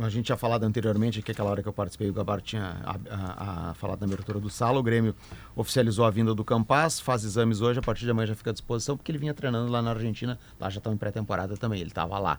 a 0.00 0.08
gente 0.08 0.26
tinha 0.26 0.36
falado 0.36 0.62
anteriormente, 0.64 1.20
que 1.22 1.32
aquela 1.32 1.50
hora 1.50 1.62
que 1.62 1.68
eu 1.68 1.72
participei, 1.72 2.08
o 2.08 2.12
Gabar 2.12 2.40
tinha 2.40 2.76
a, 2.84 2.96
a- 3.10 3.70
a 3.70 3.74
falado 3.74 4.00
na 4.00 4.06
abertura 4.06 4.38
do 4.38 4.48
sala, 4.48 4.78
o 4.78 4.82
Grêmio 4.82 5.14
oficializou 5.56 6.04
a 6.04 6.10
vinda 6.10 6.34
do 6.34 6.44
Campaz, 6.44 7.00
faz 7.00 7.24
exames 7.24 7.60
hoje, 7.60 7.78
a 7.80 7.82
partir 7.82 8.04
de 8.04 8.10
amanhã 8.10 8.26
já 8.28 8.34
fica 8.34 8.50
à 8.50 8.52
disposição, 8.52 8.96
porque 8.96 9.10
ele 9.10 9.18
vinha 9.18 9.34
treinando 9.34 9.70
lá 9.72 9.82
na 9.82 9.90
Argentina, 9.90 10.38
lá 10.60 10.70
já 10.70 10.78
estão 10.78 10.92
em 10.92 10.96
pré-temporada 10.96 11.56
também, 11.56 11.80
ele 11.80 11.90
estava 11.90 12.18
lá. 12.18 12.38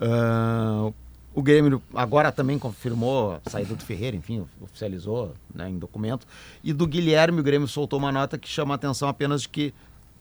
Ah, 0.00 0.92
o 1.34 1.42
Grêmio 1.42 1.82
agora 1.94 2.32
também 2.32 2.58
confirmou 2.58 3.38
a 3.44 3.50
saída 3.50 3.74
do 3.74 3.84
Ferreira, 3.84 4.16
enfim, 4.16 4.46
oficializou 4.60 5.34
né, 5.54 5.68
em 5.68 5.78
documento. 5.78 6.26
E 6.64 6.72
do 6.72 6.86
Guilherme, 6.86 7.40
o 7.40 7.42
Grêmio 7.42 7.68
soltou 7.68 7.98
uma 7.98 8.10
nota 8.10 8.38
que 8.38 8.48
chama 8.48 8.72
a 8.72 8.76
atenção 8.76 9.06
apenas 9.08 9.42
de 9.42 9.48
que 9.50 9.74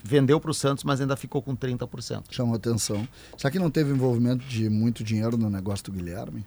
vendeu 0.08 0.40
para 0.40 0.52
o 0.52 0.54
Santos, 0.54 0.84
mas 0.84 1.02
ainda 1.02 1.16
ficou 1.16 1.42
com 1.42 1.56
30%. 1.56 2.26
Chamou 2.30 2.56
atenção. 2.56 3.08
Será 3.38 3.50
que 3.50 3.58
não 3.58 3.72
teve 3.72 3.92
envolvimento 3.92 4.46
de 4.46 4.70
muito 4.70 5.04
dinheiro 5.04 5.36
no 5.38 5.50
negócio 5.50 5.84
do 5.86 5.92
Guilherme? 5.92 6.46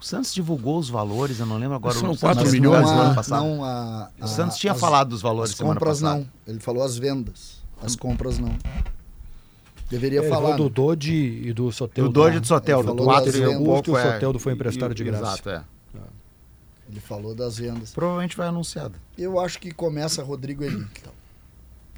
O 0.00 0.04
Santos 0.04 0.32
divulgou 0.32 0.78
os 0.78 0.88
valores, 0.88 1.40
eu 1.40 1.46
não 1.46 1.58
lembro 1.58 1.74
agora. 1.74 1.94
São 1.94 2.12
o 2.12 2.16
quatro 2.16 2.38
Santos- 2.38 2.52
milhões, 2.52 2.86
não, 2.86 2.94
né? 2.96 3.02
ano 3.06 3.14
passado. 3.16 3.42
Não, 3.44 3.64
a, 3.64 4.10
O 4.20 4.28
Santos 4.28 4.56
tinha 4.56 4.72
as- 4.72 4.78
falado 4.80 5.08
dos 5.08 5.20
valores 5.20 5.50
As 5.50 5.56
semana 5.56 5.74
compras 5.74 6.00
passada. 6.00 6.20
não. 6.20 6.28
Ele 6.46 6.60
falou 6.60 6.84
as 6.84 6.96
vendas. 6.96 7.58
As 7.82 7.96
compras 7.96 8.38
não. 8.38 8.56
Deveria 9.90 10.20
Ele 10.20 10.28
falar. 10.28 10.42
falou 10.52 10.56
do 10.56 10.64
né? 10.64 10.70
Dodge 10.70 11.12
e 11.46 11.52
do 11.52 11.72
Soteldo. 11.72 12.10
Do 12.10 12.14
Dodge 12.14 12.36
e 12.36 12.40
do 12.40 12.46
Soteldo, 12.46 12.82
do 12.92 12.96
falou 12.98 13.04
4 13.06 13.26
das 13.32 13.34
e 13.34 13.42
um 13.44 13.48
vendas. 13.48 13.64
pouco. 13.64 13.82
que 13.82 13.90
o 13.90 13.96
é, 13.98 14.12
Soteldo 14.12 14.38
foi 14.38 14.52
emprestado 14.52 14.94
de 14.94 15.02
graça. 15.02 15.24
Exato, 15.24 15.50
é. 15.50 15.62
Ele 16.90 17.00
falou 17.00 17.34
das 17.34 17.58
vendas. 17.58 17.90
Provavelmente 17.92 18.36
vai 18.36 18.46
anunciado. 18.48 18.94
Eu 19.16 19.38
acho 19.40 19.58
que 19.58 19.72
começa 19.72 20.22
Rodrigo 20.22 20.62
Eli, 20.64 20.86
então, 20.98 21.12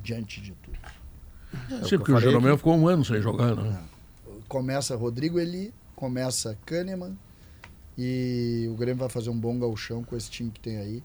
diante 0.03 0.40
de 0.40 0.53
tudo. 0.53 0.78
Sim, 1.88 1.98
porque 1.98 2.12
o 2.12 2.20
Jeromel 2.20 2.57
ficou 2.57 2.76
um 2.76 2.86
ano 2.86 3.05
sem 3.05 3.20
jogar, 3.20 3.55
né? 3.55 3.82
Começa 4.48 4.96
Rodrigo 4.96 5.38
Eli, 5.38 5.72
começa 5.94 6.57
Kahneman 6.64 7.16
e 7.96 8.68
o 8.70 8.74
Grêmio 8.74 9.01
vai 9.01 9.09
fazer 9.09 9.30
um 9.30 9.38
bom 9.38 9.59
galchão 9.59 10.03
com 10.03 10.16
esse 10.16 10.30
time 10.30 10.51
que 10.51 10.61
tem 10.61 10.78
aí. 10.78 11.03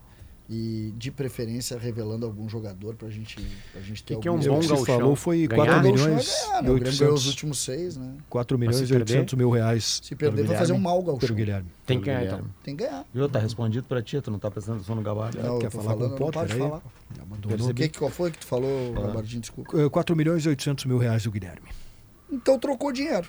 E 0.47 0.93
de 0.95 1.09
preferência 1.09 1.75
revelando 1.75 2.23
algum 2.23 2.47
jogador 2.47 2.93
pra 2.93 3.09
gente, 3.09 3.35
pra 3.71 3.81
gente 3.81 4.03
ter 4.03 4.13
Que 4.13 4.21
que 4.21 4.27
é 4.27 4.31
um 4.31 4.37
bom 4.37 4.59
O 4.59 4.67
gauchão? 4.67 4.85
falou 4.85 5.15
foi 5.15 5.47
Ganhar? 5.47 5.65
4 5.65 5.81
Gauchão 5.81 6.05
milhões 6.07 6.27
ganhar, 6.27 6.61
né? 6.61 6.69
e 6.69 6.71
O 6.71 6.79
ganhou 6.79 6.83
os 6.83 6.99
800, 7.01 7.25
últimos 7.27 7.57
seis, 7.59 7.97
né? 7.97 8.13
4 8.29 8.59
milhões 8.59 8.77
e 8.81 8.85
perder? 8.87 9.13
800 9.13 9.33
mil 9.33 9.49
reais. 9.49 10.01
Se 10.03 10.15
perder, 10.15 10.45
vai 10.45 10.55
fazer 10.55 10.73
um 10.73 10.77
mal 10.77 11.01
gauchão. 11.01 11.17
Pelo 11.19 11.33
Guilherme. 11.33 11.67
Tem 11.83 11.99
que 11.99 12.05
ganhar, 12.05 12.19
Guilherme. 12.19 12.41
então. 12.43 12.55
Tem 12.63 12.75
que 12.75 12.83
ganhar. 12.83 13.05
Viu? 13.11 13.27
Tá 13.27 13.39
respondido 13.39 13.87
pra 13.87 14.03
ti, 14.03 14.21
tu 14.21 14.29
não 14.29 14.37
tá 14.37 14.51
prestando 14.51 14.77
atenção 14.77 14.95
no 14.95 15.01
Gabardo. 15.01 15.41
Não, 15.41 15.57
Quer 15.57 15.71
falar 15.71 15.83
com 15.83 15.89
falando, 15.89 16.05
o 16.05 16.09
não 16.09 16.17
Potter 16.17 16.41
pode 16.41 16.53
aí? 16.53 16.59
falar. 16.59 16.81
Já 17.17 17.25
mandou 17.25 17.51
O 17.69 17.73
que, 17.73 17.89
qual 17.89 18.11
foi 18.11 18.29
que 18.29 18.37
tu 18.37 18.45
falou, 18.45 18.93
Gabardinho? 18.93 19.41
Desculpa. 19.41 19.81
Eh, 19.81 19.89
4 19.89 20.15
milhões 20.15 20.45
e 20.45 20.49
800 20.49 20.85
mil 20.85 20.99
reais 20.99 21.23
do 21.23 21.31
Guilherme. 21.31 21.69
Então 22.31 22.59
trocou 22.59 22.91
dinheiro. 22.91 23.27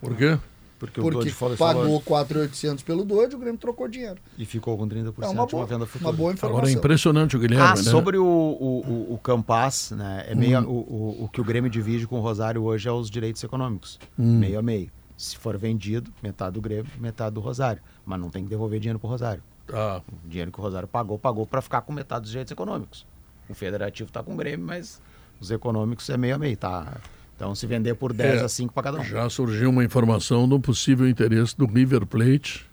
Por 0.00 0.16
quê? 0.16 0.38
Porque, 0.82 1.00
o 1.00 1.04
Porque 1.04 1.30
pagou 1.56 1.56
valor 1.84 2.02
4.800 2.02 2.82
pelo 2.82 3.04
Dodge, 3.04 3.36
o 3.36 3.38
Grêmio 3.38 3.56
trocou 3.56 3.86
dinheiro. 3.86 4.16
e 4.36 4.44
ficou 4.44 4.76
com 4.76 4.88
30% 4.88 5.22
É 5.22 5.28
uma 5.28 5.46
de 5.46 5.52
boa, 5.52 5.62
uma 5.62 5.66
venda 5.68 5.86
futura. 5.86 6.10
uma 6.10 6.16
boa 6.16 6.32
informação. 6.32 6.58
Agora 6.58 6.72
é 6.72 6.76
impressionante 6.76 7.36
o 7.36 7.38
Guilherme, 7.38 7.64
Ah, 7.64 7.74
né? 7.76 7.82
sobre 7.82 8.18
o, 8.18 8.24
o, 8.26 8.80
o, 8.84 9.14
o 9.14 9.18
Campas, 9.18 9.92
né? 9.92 10.24
É 10.26 10.34
meio, 10.34 10.58
Hum. 10.58 10.64
o, 10.66 11.20
o, 11.20 11.24
o 11.24 11.28
que 11.28 11.40
o 11.40 11.44
Grêmio 11.44 11.70
divide 11.70 12.04
com 12.08 12.18
o 12.18 12.20
Rosário 12.20 12.64
hoje 12.64 12.88
é 12.88 12.92
os 12.92 13.08
direitos 13.08 13.44
econômicos. 13.44 13.96
Hum. 14.18 14.40
Meio 14.40 14.58
a 14.58 14.62
meio. 14.62 14.90
Se 15.16 15.38
for 15.38 15.56
vendido, 15.56 16.12
metade 16.20 16.54
do 16.54 16.60
Grêmio, 16.60 16.90
metade 16.98 17.32
do 17.34 17.40
Rosário. 17.40 17.80
Mas 18.04 18.18
não 18.18 18.28
tem 18.28 18.42
que 18.42 18.50
devolver 18.50 18.80
dinheiro 18.80 18.98
pro 18.98 19.08
Rosário. 19.08 19.40
Tá. 19.68 20.02
O 20.24 20.28
dinheiro 20.28 20.50
que 20.50 20.58
o 20.58 20.62
Rosário 20.62 20.88
pagou, 20.88 21.16
pagou 21.16 21.46
para 21.46 21.62
ficar 21.62 21.82
com 21.82 21.92
metade 21.92 22.22
dos 22.22 22.30
direitos 22.32 22.50
econômicos. 22.50 23.06
O 23.48 23.54
federativo 23.54 24.10
tá 24.10 24.20
com 24.20 24.32
o 24.34 24.36
Grêmio, 24.36 24.66
mas 24.66 25.00
os 25.40 25.52
econômicos 25.52 26.10
é 26.10 26.16
meio 26.16 26.34
a 26.34 26.38
meio, 26.38 26.56
tá? 26.56 26.96
Então 27.36 27.54
se 27.54 27.66
vender 27.66 27.94
por 27.94 28.12
10 28.12 28.42
É, 28.42 28.44
a 28.44 28.48
5 28.48 28.72
para 28.72 28.82
cada 28.84 29.00
um. 29.00 29.04
Já 29.04 29.28
surgiu 29.28 29.70
uma 29.70 29.84
informação 29.84 30.48
do 30.48 30.60
possível 30.60 31.08
interesse 31.08 31.56
do 31.56 31.66
River 31.66 32.06
Plate 32.06 32.64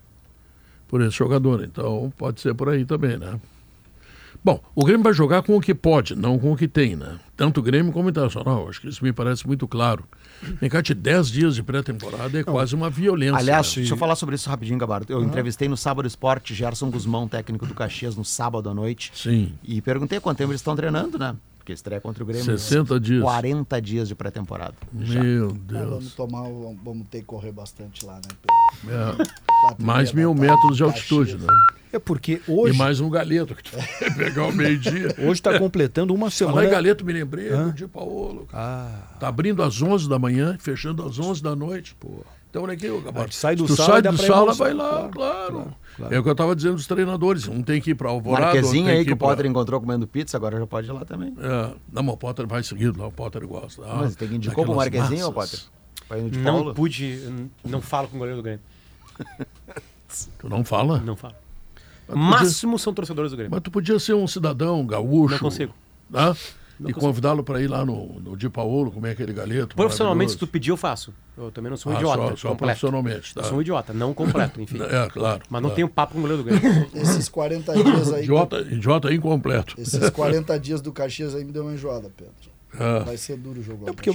por 0.87 1.01
esse 1.01 1.17
jogador. 1.17 1.63
Então 1.63 2.11
pode 2.17 2.41
ser 2.41 2.53
por 2.53 2.69
aí 2.69 2.85
também, 2.85 3.17
né? 3.17 3.39
Bom, 4.43 4.61
o 4.73 4.85
Grêmio 4.85 5.03
vai 5.03 5.13
jogar 5.13 5.41
com 5.43 5.57
o 5.57 5.61
que 5.61 5.75
pode, 5.75 6.15
não 6.15 6.39
com 6.39 6.53
o 6.53 6.55
que 6.55 6.67
tem, 6.67 6.95
né? 6.95 7.19
Tanto 7.35 7.59
o 7.59 7.63
Grêmio 7.63 7.91
como 7.91 8.07
o 8.07 8.09
Internacional. 8.09 8.69
Acho 8.69 8.79
que 8.79 8.87
isso 8.87 9.03
me 9.03 9.11
parece 9.11 9.45
muito 9.45 9.67
claro. 9.67 10.05
De 10.83 10.93
10 10.93 11.29
dias 11.29 11.55
de 11.55 11.63
pré-temporada 11.63 12.39
é 12.39 12.43
quase 12.43 12.73
uma 12.73 12.89
violência. 12.89 13.35
Aliás, 13.35 13.67
né? 13.67 13.81
deixa 13.81 13.93
eu 13.93 13.97
falar 13.97 14.15
sobre 14.15 14.35
isso 14.35 14.49
rapidinho, 14.49 14.79
Gabardo. 14.79 15.11
Eu 15.11 15.23
entrevistei 15.23 15.67
no 15.67 15.75
Sábado 15.75 16.07
Esporte 16.07 16.53
Gerson 16.53 16.89
Guzmão, 16.89 17.27
técnico 17.27 17.65
do 17.65 17.73
Caxias, 17.73 18.15
no 18.15 18.23
sábado 18.23 18.69
à 18.69 18.73
noite. 18.73 19.11
Sim. 19.13 19.53
E 19.61 19.81
perguntei 19.81 20.19
quanto 20.21 20.37
tempo 20.37 20.51
eles 20.51 20.61
estão 20.61 20.75
treinando, 20.75 21.19
né? 21.19 21.35
Porque 21.69 21.73
estreia 21.73 22.01
contra 22.01 22.23
o 22.23 22.25
Grêmio. 22.25 22.45
60 22.45 22.99
dias. 22.99 23.21
40 23.21 23.81
dias 23.81 24.07
de 24.07 24.15
pré-temporada. 24.15 24.73
Já. 25.01 25.21
Meu 25.23 25.49
Ah, 25.49 25.53
Deus. 25.67 25.89
vamos 25.89 26.13
tomar, 26.15 26.43
vamos 26.83 27.07
ter 27.09 27.19
que 27.19 27.25
correr 27.25 27.51
bastante 27.51 28.03
lá, 28.05 28.15
né? 28.15 28.21
É. 28.87 29.83
Mais 29.83 30.11
mil 30.11 30.33
metros 30.33 30.77
de 30.77 30.83
altitude, 30.83 31.37
né? 31.37 31.45
É 31.93 31.99
porque 31.99 32.41
hoje. 32.47 32.73
E 32.73 32.77
mais 32.77 32.99
um 32.99 33.09
galeto 33.09 33.53
que 33.53 33.63
tu 33.63 33.71
vai 33.75 33.87
pegar 34.17 34.45
o 34.47 34.51
meio-dia. 34.51 35.13
Hoje 35.19 35.31
está 35.33 35.59
completando 35.59 36.13
uma 36.13 36.29
semana. 36.31 36.55
Falar 36.57 36.67
em 36.67 36.71
galeto, 36.71 37.05
me 37.05 37.13
lembrei 37.13 37.49
Hã? 37.51 37.67
do 37.67 37.73
Di 37.73 37.87
Paolo. 37.87 38.47
Ah. 38.51 39.15
Tá 39.19 39.27
abrindo 39.27 39.61
às 39.61 39.79
11 39.81 40.09
da 40.09 40.17
manhã, 40.17 40.55
fechando 40.59 41.03
às 41.05 41.19
11 41.19 41.41
da 41.43 41.55
noite. 41.55 41.95
Pô. 41.99 42.23
Então, 42.49 42.63
olha 42.63 42.73
aqui, 42.73 42.89
Gabardo. 43.01 43.33
Sai 43.33 43.55
do 43.55 43.65
tu 43.67 43.75
sala 43.75 43.89
sai 43.93 44.01
do 44.01 44.17
sala, 44.17 44.53
vai 44.53 44.73
lá, 44.73 44.89
Claro, 44.89 45.09
claro. 45.11 45.73
claro. 45.95 46.13
É 46.15 46.17
o 46.19 46.23
que 46.23 46.29
eu 46.29 46.33
tava 46.35 46.55
dizendo 46.55 46.75
dos 46.75 46.87
treinadores. 46.87 47.47
Um 47.47 47.61
tem 47.61 47.79
que 47.79 47.91
ir 47.91 47.95
pra 47.95 48.09
Alvorada. 48.09 48.59
tem 48.59 48.87
aí 48.89 49.03
que 49.05 49.11
ir 49.11 49.13
o 49.13 49.17
Potter 49.17 49.45
encontrou 49.45 49.79
comendo 49.79 50.07
pizza, 50.07 50.35
agora 50.35 50.57
já 50.57 50.65
pode 50.65 50.87
ir 50.87 50.91
lá 50.91 51.05
também. 51.05 51.35
É, 51.39 51.73
não, 51.91 52.01
mas 52.01 52.15
o 52.15 52.17
Potter 52.17 52.47
vai 52.47 52.63
seguido 52.63 52.99
lá, 52.99 53.07
o 53.07 53.11
Potter 53.11 53.45
gosta. 53.47 53.83
Ah, 53.85 53.97
Mas 53.97 54.15
tem 54.15 54.27
que 54.29 54.35
indicou 54.35 54.65
pro 54.65 54.73
daquelas 54.75 55.09
Marquezinho, 55.09 55.27
ô 55.29 55.31
Potter? 55.33 55.59
Não 56.39 56.43
Paulo? 56.55 56.73
pude, 56.73 57.49
não 57.63 57.81
falo 57.81 58.07
com 58.07 58.15
o 58.15 58.19
goleiro 58.19 58.39
do 58.41 58.43
Grêmio. 58.43 58.61
Tu 60.39 60.49
não 60.49 60.63
fala? 60.63 60.99
Não 60.99 61.15
falo. 61.15 61.35
Podia- 62.07 62.19
Máximo 62.23 62.79
são 62.79 62.91
torcedores 62.93 63.29
do 63.31 63.37
Grêmio. 63.37 63.51
Mas 63.51 63.61
tu 63.61 63.69
podia 63.69 63.99
ser 63.99 64.13
um 64.15 64.25
cidadão 64.27 64.83
gaúcho. 64.85 65.33
Não 65.33 65.39
consigo. 65.39 65.73
Tá? 66.11 66.35
Não 66.79 66.89
e 66.89 66.93
consigo. 66.93 67.07
convidá-lo 67.11 67.43
para 67.43 67.61
ir 67.61 67.67
lá 67.67 67.83
no, 67.85 68.19
no 68.21 68.37
Di 68.37 68.47
Paolo, 68.49 68.89
comer 68.91 69.11
aquele 69.11 69.33
galeto. 69.33 69.75
Profissionalmente, 69.75 70.31
se 70.31 70.37
tu 70.37 70.47
pedir, 70.47 70.69
eu 70.69 70.77
faço. 70.77 71.13
Eu 71.37 71.51
também 71.51 71.69
não 71.69 71.77
sou 71.77 71.91
um 71.91 71.95
Ah, 71.95 71.99
idiota. 71.99 72.21
só- 72.29 72.35
só 72.49 72.55
profissionalmente, 72.55 73.33
tá. 73.33 73.41
Eu 73.41 73.45
sou 73.45 73.57
um 73.57 73.61
idiota, 73.61 73.93
não 73.93 74.13
completo, 74.13 74.59
enfim. 74.61 74.79
É, 74.81 75.07
claro. 75.09 75.41
Mas 75.49 75.61
não 75.61 75.69
claro. 75.69 75.75
tenho 75.75 75.89
papo 75.89 76.13
com 76.13 76.19
o 76.19 76.21
goleiro 76.21 76.43
do 76.43 76.49
Grêmio. 76.49 76.87
Esses 76.95 77.27
40 77.27 77.73
dias 77.83 78.13
aí. 78.13 78.23
Idiota, 78.23 78.61
idiota 78.61 79.13
incompleto. 79.13 79.75
Esses 79.77 80.09
40 80.09 80.57
dias 80.59 80.81
do 80.81 80.91
Caxias 80.93 81.35
aí 81.35 81.43
me 81.43 81.51
deu 81.51 81.63
uma 81.63 81.73
enjoada, 81.73 82.09
Pedro. 82.15 82.33
Ah. 82.77 82.99
Vai 82.99 83.17
ser 83.17 83.37
duro 83.37 83.59
o 83.59 83.63
jogo. 83.63 83.85
lá 83.85 83.91
É 83.91 83.93
porque, 83.93 84.11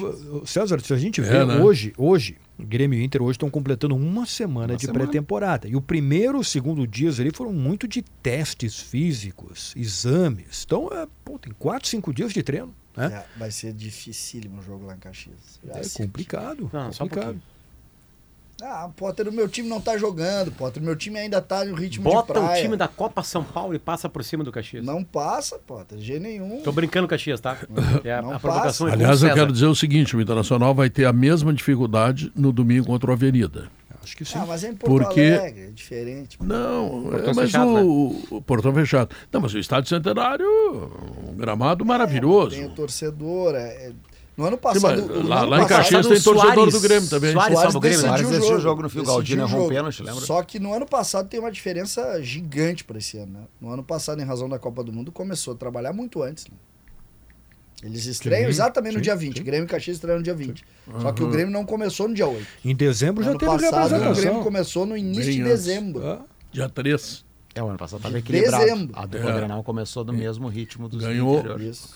César, 0.47 0.81
se 0.81 0.93
a 0.93 0.97
gente 0.97 1.21
É, 1.21 1.25
vê 1.25 1.45
né? 1.45 1.57
hoje, 1.57 1.93
hoje, 1.97 2.37
Grêmio 2.59 2.99
e 2.99 3.05
Inter 3.05 3.23
hoje 3.23 3.33
estão 3.33 3.51
completando 3.51 3.97
uma 3.97 4.27
semana 4.27 4.75
Uma 4.75 4.79
de 4.79 4.87
pré-temporada. 4.89 5.67
E 5.69 5.75
o 5.75 5.81
primeiro 5.81 6.39
e 6.39 6.41
o 6.41 6.45
segundo 6.45 6.87
dias 6.87 7.19
ali 7.19 7.31
foram 7.33 7.53
muito 7.53 7.89
de 7.89 8.03
testes 8.23 8.79
físicos, 8.79 9.75
exames. 9.77 10.63
Então, 10.65 10.89
é, 10.93 11.07
pô, 11.25 11.39
tem 11.39 11.53
quatro, 11.59 11.89
cinco 11.89 12.13
dias 12.13 12.33
de 12.33 12.43
treino. 12.43 12.75
Né? 12.97 13.07
É, 13.07 13.39
vai 13.39 13.51
ser 13.51 13.73
dificílimo 13.73 14.61
o 14.61 14.63
jogo 14.63 14.87
lá 14.87 14.95
em 14.95 14.99
Caxias. 14.99 15.59
Já 15.65 15.81
É 15.81 16.05
complicado. 16.05 16.71
Não, 16.73 16.93
só 16.93 17.05
um 17.05 17.09
complicado. 17.09 17.43
Ah, 18.63 18.89
Potter, 18.97 19.29
o 19.29 19.33
meu 19.33 19.49
time 19.49 19.69
não 19.69 19.81
tá 19.81 19.99
jogando, 19.99 20.53
Potter. 20.53 20.81
O 20.83 20.87
meu 20.87 20.95
time 20.97 21.19
ainda 21.19 21.41
tá 21.41 21.65
no 21.65 21.75
ritmo 21.75 22.05
de 22.05 22.11
Bota 22.15 22.33
praia. 22.33 22.59
o 22.59 22.63
time 22.63 22.77
da 22.77 22.87
Copa 22.87 23.23
São 23.23 23.43
Paulo 23.43 23.75
e 23.75 23.79
passa 23.79 24.09
por 24.09 24.23
cima 24.25 24.45
do 24.45 24.53
Caxias. 24.53 24.85
Não 24.85 25.03
passa, 25.03 25.59
Potter, 25.59 25.99
de 25.99 26.05
jeito 26.05 26.23
nenhum. 26.23 26.61
Tô 26.63 26.71
brincando, 26.73 27.09
Caxias, 27.09 27.41
tá? 27.41 27.59
É 28.05 28.13
a, 28.15 28.23
Não 28.23 28.33
a 28.33 28.39
provocação 28.41 28.89
é 28.89 28.93
Aliás, 28.93 29.23
o 29.23 29.27
eu 29.27 29.35
quero 29.35 29.53
dizer 29.53 29.67
o 29.67 29.75
seguinte: 29.75 30.17
o 30.17 30.21
Internacional 30.21 30.75
vai 30.75 30.89
ter 30.89 31.05
a 31.05 31.13
mesma 31.13 31.53
dificuldade 31.53 32.33
no 32.35 32.53
domingo 32.53 32.87
contra 32.87 33.11
o 33.11 33.13
Avenida. 33.13 33.69
Acho 34.03 34.17
que 34.19 34.25
sim. 34.25 34.39
Ah, 34.39 34.45
mas 34.47 34.63
é 34.63 34.69
em 34.69 34.75
Porto 34.75 35.05
Porque- 35.05 35.21
Alegre, 35.23 35.63
é 35.63 35.71
diferente. 35.71 36.37
Não, 36.43 37.11
é, 37.15 37.27
mas 37.29 37.37
fechados, 37.51 37.73
o, 37.83 38.23
o 38.33 38.43
portão 38.43 38.73
fechado. 38.75 39.15
Não, 39.33 39.41
mas 39.41 39.55
o 39.55 39.59
Estádio 39.59 39.89
Centenário, 39.89 40.47
um 41.27 41.35
gramado 41.35 41.87
maravilhoso. 41.87 42.55
Tem 42.55 42.67
o 42.67 42.71
torcedor. 42.71 43.55
é- 43.55 43.87
é- 43.89 43.93
No 44.36 44.47
ano 44.47 44.56
Sim, 44.56 44.62
passado. 44.62 45.02
no 45.02 45.28
lá- 45.28 45.40
ano 45.43 45.51
lá 45.51 45.59
em 45.59 45.61
passado- 45.62 45.69
Caxias 45.82 46.06
tem 46.09 46.20
torcedor 46.20 46.70
do 46.70 46.81
Grêmio 46.81 47.09
também. 47.09 47.32
Soares 47.32 47.59
salva 47.61 47.78
o 47.78 47.81
Grêmio, 47.81 48.01
Soares 48.01 48.28
decidiu 48.28 48.56
o 48.56 48.61
jogo 48.61 48.82
no 48.82 48.89
fio, 48.90 49.05
Galdino 49.05 49.44
o 49.44 49.48
errou 49.48 49.66
um 49.66 49.69
pênalti, 49.69 50.02
lembra? 50.02 50.20
Só 50.27 50.43
que 50.43 50.59
no 50.59 50.74
ano 50.74 50.86
passado 50.86 51.28
tem 51.28 51.39
uma 51.39 51.52
diferença 51.52 52.20
gigante 52.20 52.82
para 52.82 52.98
esse 52.98 53.16
ano, 53.16 53.32
né? 53.32 53.40
No 53.61 53.70
ano 53.70 53.85
passado, 53.85 54.20
em 54.20 54.24
razão 54.24 54.48
da 54.48 54.59
Copa 54.59 54.82
do 54.82 54.93
Mundo, 54.93 55.12
começou 55.12 55.55
a 55.55 55.56
trabalhar 55.56 55.93
muito 55.93 56.23
antes. 56.23 56.47
né? 56.48 56.55
Eles 57.82 58.06
estreiam 58.06 58.44
Sim, 58.44 58.48
exatamente 58.48 58.94
no 58.94 58.98
sim, 59.01 59.02
dia 59.05 59.15
20. 59.16 59.43
Grêmio 59.43 59.66
e 59.66 59.69
Caxias 59.69 59.97
estreiam 59.98 60.16
no 60.19 60.24
dia 60.24 60.35
20. 60.35 60.65
Só 61.02 61.12
que 61.12 61.23
o 61.23 61.27
Uhum. 61.27 61.31
Grêmio 61.32 61.52
não 61.52 61.66
começou 61.66 62.09
no 62.09 62.15
dia 62.15 62.27
8. 62.27 62.47
Em 62.65 62.74
dezembro 62.74 63.23
No 63.23 63.32
já 63.32 63.39
teve 63.39 63.51
passado, 63.52 63.70
o 63.73 63.74
representação. 63.82 64.23
Grêmio 64.23 64.43
começou 64.43 64.86
no 64.86 64.97
início 64.97 65.24
Bem 65.27 65.36
de 65.36 65.44
dezembro. 65.44 66.06
Ah, 66.06 66.20
Dia 66.51 66.69
3. 66.69 67.24
É, 67.55 67.62
o 67.62 67.69
ano 67.69 67.77
passado 67.78 67.98
estava 67.98 68.19
equilibrado. 68.19 68.65
dezembro. 68.65 68.98
A 68.98 69.05
dupla 69.06 69.31
É. 69.31 69.36
Grenal 69.36 69.62
começou 69.62 70.02
do 70.02 70.12
mesmo 70.15 70.48
ritmo 70.48 70.89
dos 70.89 71.02
Ganhou. 71.02 71.44
Isso. 71.61 71.90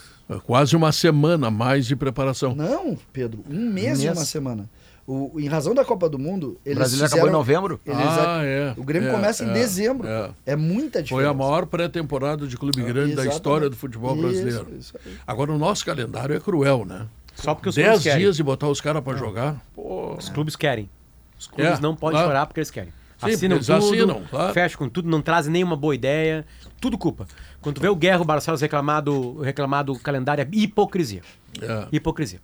Quase 0.45 0.77
uma 0.77 0.93
semana 0.93 1.47
a 1.47 1.51
mais 1.51 1.87
de 1.87 1.97
preparação. 1.97 2.55
Não, 2.55 2.97
Pedro, 3.13 3.43
um 3.49 3.71
mês 3.71 3.99
Um 3.99 4.03
e 4.03 4.05
mês. 4.07 4.19
uma 4.19 4.25
semana. 4.25 4.69
O, 5.07 5.41
em 5.41 5.47
razão 5.49 5.75
da 5.75 5.87
Copa 5.87 6.07
do 6.07 6.19
Mundo, 6.19 6.59
O 6.63 6.69
eles 6.69 6.77
brasileiro 6.77 7.09
fizeram... 7.09 7.25
acabou 7.25 7.29
em 7.29 7.33
novembro? 7.33 7.81
eles- 7.87 7.99
Ah, 7.99 8.41
é. 8.45 8.75
O 8.77 8.85
Grêmio 8.85 9.09
É, 9.09 9.13
começa 9.13 9.43
em 9.43 9.49
é, 9.49 9.53
dezembro. 9.55 10.07
é. 10.07 10.31
É, 10.45 10.55
muita 10.57 11.03
diferença. 11.03 11.15
Foi 11.15 11.25
a 11.25 11.33
maior 11.33 11.65
pré-temporada 11.65 12.47
de 12.47 12.59
clube 12.59 12.83
grande 12.83 13.15
da 13.15 13.25
história 13.25 13.71
do 13.71 13.77
futebol 13.77 14.13
Isso, 14.13 14.23
brasileiro. 14.23 14.67
isso. 14.79 14.95
Agora, 15.27 15.51
o 15.51 15.57
nosso 15.57 15.83
calendário 15.87 16.37
é 16.37 16.41
cruel, 16.41 16.85
né? 16.85 17.07
Só 17.35 17.55
porque 17.55 17.71
os 17.71 17.75
clubes 17.77 18.03
Dez 18.03 18.17
dias 18.19 18.37
de 18.37 18.43
botar 18.43 18.69
os 18.69 18.83
caras 18.83 19.03
pra 19.03 19.17
jogar. 19.17 19.57
Pô, 19.75 20.15
Os 20.19 20.29
clubes 20.29 20.57
querem. 20.57 20.91
Os 21.39 21.47
clubes 21.47 21.79
É, 21.79 21.81
não 21.81 21.97
podem 21.97 22.17
claro. 22.17 22.29
chorar 22.29 22.47
porque 22.47 22.61
eles 22.61 22.71
querem. 22.71 22.91
Sim, 23.19 23.31
assinam 23.33 23.57
eles 23.57 23.67
tudo, 23.67 23.79
assinam, 23.79 24.23
claro. 24.31 24.53
fecham 24.55 24.79
com 24.79 24.89
tudo, 24.89 25.09
não 25.09 25.23
trazem 25.23 25.51
nenhuma 25.51 25.75
boa 25.75 25.95
ideia. 25.95 26.45
Tudo 26.81 26.99
culpa. 26.99 27.27
Quando 27.61 27.77
tu 27.77 27.81
vê 27.81 27.89
o 27.89 27.97
Guerra, 27.97 28.21
o 28.23 28.25
Barcelos 28.25 28.61
reclamar 28.61 29.03
do, 29.03 29.41
reclamar 29.41 29.85
do 29.85 29.99
calendário, 29.99 30.43
é 30.43 30.49
hipocrisia. 30.53 31.23
é. 31.61 31.89
Hipocrisia. 31.93 32.41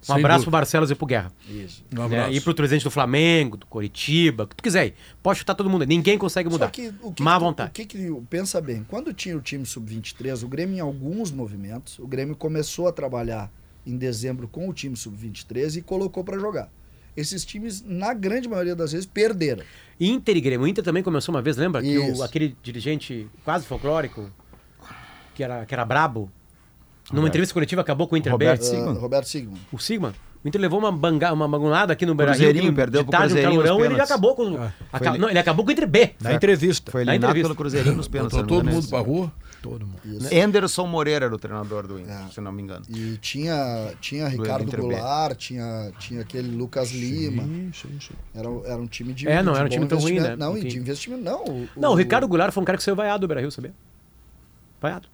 Um 0.00 0.04
Sem 0.06 0.14
abraço 0.14 0.38
dúvida. 0.38 0.44
pro 0.44 0.50
Barcelos 0.52 0.90
e 0.92 0.94
pro 0.94 1.06
Guerra. 1.06 1.32
Isso. 1.48 1.84
Um 1.92 1.96
Né? 1.98 2.04
abraço. 2.04 2.32
E 2.32 2.40
pro 2.40 2.54
presidente 2.54 2.84
do 2.84 2.90
Flamengo, 2.90 3.56
do 3.56 3.66
Coritiba, 3.66 4.44
o 4.44 4.46
que 4.46 4.54
tu 4.54 4.62
quiser 4.62 4.80
aí. 4.80 4.94
Pode 5.20 5.40
chutar 5.40 5.56
todo 5.56 5.68
mundo. 5.68 5.84
Ninguém 5.84 6.16
consegue 6.16 6.48
mudar. 6.48 6.66
Só 6.66 6.70
que 6.70 6.92
o 7.02 7.12
que 7.12 7.20
Má 7.22 7.34
que 7.34 7.40
vontade. 7.40 7.70
O 7.70 7.72
que 7.72 7.84
que, 7.84 8.22
pensa 8.30 8.60
bem, 8.60 8.84
quando 8.88 9.12
tinha 9.12 9.36
o 9.36 9.40
time 9.40 9.66
sub-23, 9.66 10.44
o 10.44 10.48
Grêmio 10.48 10.76
em 10.76 10.80
alguns 10.80 11.32
movimentos, 11.32 11.98
o 11.98 12.06
Grêmio 12.06 12.36
começou 12.36 12.86
a 12.86 12.92
trabalhar 12.92 13.50
em 13.84 13.96
dezembro 13.96 14.46
com 14.46 14.68
o 14.68 14.72
time 14.72 14.96
sub-23 14.96 15.76
e 15.78 15.82
colocou 15.82 16.22
para 16.22 16.38
jogar. 16.38 16.70
Esses 17.16 17.44
times, 17.44 17.82
na 17.84 18.14
grande 18.14 18.48
maioria 18.48 18.76
das 18.76 18.92
vezes, 18.92 19.04
perderam. 19.04 19.64
Inter 20.00 20.36
e 20.36 20.40
Grêmio. 20.40 20.64
O 20.64 20.68
Inter 20.68 20.84
também 20.84 21.02
começou 21.02 21.34
uma 21.34 21.42
vez, 21.42 21.56
lembra? 21.56 21.82
Que 21.82 21.98
o, 21.98 22.12
Isso. 22.12 22.22
aquele 22.22 22.56
dirigente 22.62 23.26
quase 23.44 23.66
folclórico, 23.66 24.30
que 25.34 25.42
era, 25.42 25.64
que 25.66 25.74
era 25.74 25.84
brabo, 25.84 26.30
numa 27.10 27.20
Roberto. 27.20 27.28
entrevista 27.28 27.54
coletiva 27.54 27.80
acabou 27.80 28.06
com 28.06 28.14
o 28.14 28.18
Inter 28.18 28.30
Roberto 28.32 28.60
B. 28.60 28.66
Sigmund. 28.66 28.98
Ah, 28.98 29.00
Roberto 29.00 29.26
Sigmund. 29.26 29.60
O 29.72 29.78
Sigma. 29.78 30.14
O 30.44 30.46
Inter 30.48 30.60
levou 30.60 30.78
uma, 30.78 30.92
banga, 30.92 31.32
uma 31.32 31.48
bagunada 31.48 31.92
aqui 31.92 32.06
no 32.06 32.14
Beira 32.14 32.30
Cruzeirinho, 32.32 32.72
perdeu 32.72 33.02
pro 33.02 33.10
tarde, 33.10 33.26
um 33.26 33.28
Cruzeirinho 33.30 33.62
calorão, 33.62 33.84
ele 33.84 34.00
acabou 34.00 34.36
com. 34.36 34.56
Ah, 34.56 34.72
ele- 35.00 35.18
Não, 35.18 35.28
ele 35.28 35.38
acabou 35.38 35.64
com 35.64 35.70
o 35.70 35.72
Inter 35.72 35.88
B. 35.88 36.10
Na 36.20 36.32
entrevista. 36.32 36.92
Foi 36.92 37.04
Na 37.04 37.12
eliminado 37.12 37.30
entrevista. 37.30 37.48
pelo 37.48 37.56
Cruzeirinho 37.56 37.96
nos 37.96 38.06
pênaltis. 38.06 38.38
Botou 38.38 38.58
todo 38.62 38.70
mundo 38.70 38.86
pra 38.88 39.00
rua. 39.00 39.32
Todo 39.62 39.84
mundo. 39.86 39.98
Isso. 40.04 40.32
Anderson 40.34 40.86
Moreira 40.86 41.26
era 41.26 41.34
o 41.34 41.38
treinador 41.38 41.86
do 41.86 41.98
Inter, 41.98 42.12
É. 42.14 42.28
se 42.28 42.40
não 42.40 42.52
me 42.52 42.62
engano. 42.62 42.84
E 42.88 43.16
tinha, 43.18 43.92
tinha 44.00 44.28
Ricardo. 44.28 44.70
Goulart, 44.76 45.36
tinha, 45.36 45.92
tinha 45.98 46.20
aquele 46.20 46.54
Lucas 46.56 46.92
Lima. 46.92 47.42
Sim, 47.42 47.70
sim, 47.74 47.98
sim. 48.00 48.14
Era, 48.34 48.48
era 48.72 48.76
um 48.80 48.86
time 48.86 49.12
de. 49.12 49.26
É, 49.28 49.42
não, 49.42 49.52
de 49.52 49.58
era 49.58 49.66
um 49.66 49.70
time 49.70 49.86
tão 49.86 49.98
ruim, 49.98 50.20
né? 50.20 50.36
Não, 50.36 50.56
Enfim. 50.56 50.68
de 50.68 50.78
investimento. 50.78 51.22
Não, 51.22 51.44
o, 51.44 51.68
Não, 51.76 51.90
o 51.92 51.94
Ricardo 51.94 52.28
Goulart 52.28 52.52
foi 52.52 52.62
um 52.62 52.66
cara 52.66 52.78
que 52.78 52.84
saiu 52.84 52.94
vaiado 52.94 53.20
do 53.22 53.28
Beira 53.28 53.40
Rio, 53.40 53.50
sabia? 53.50 53.74
Vaiado. 54.80 55.08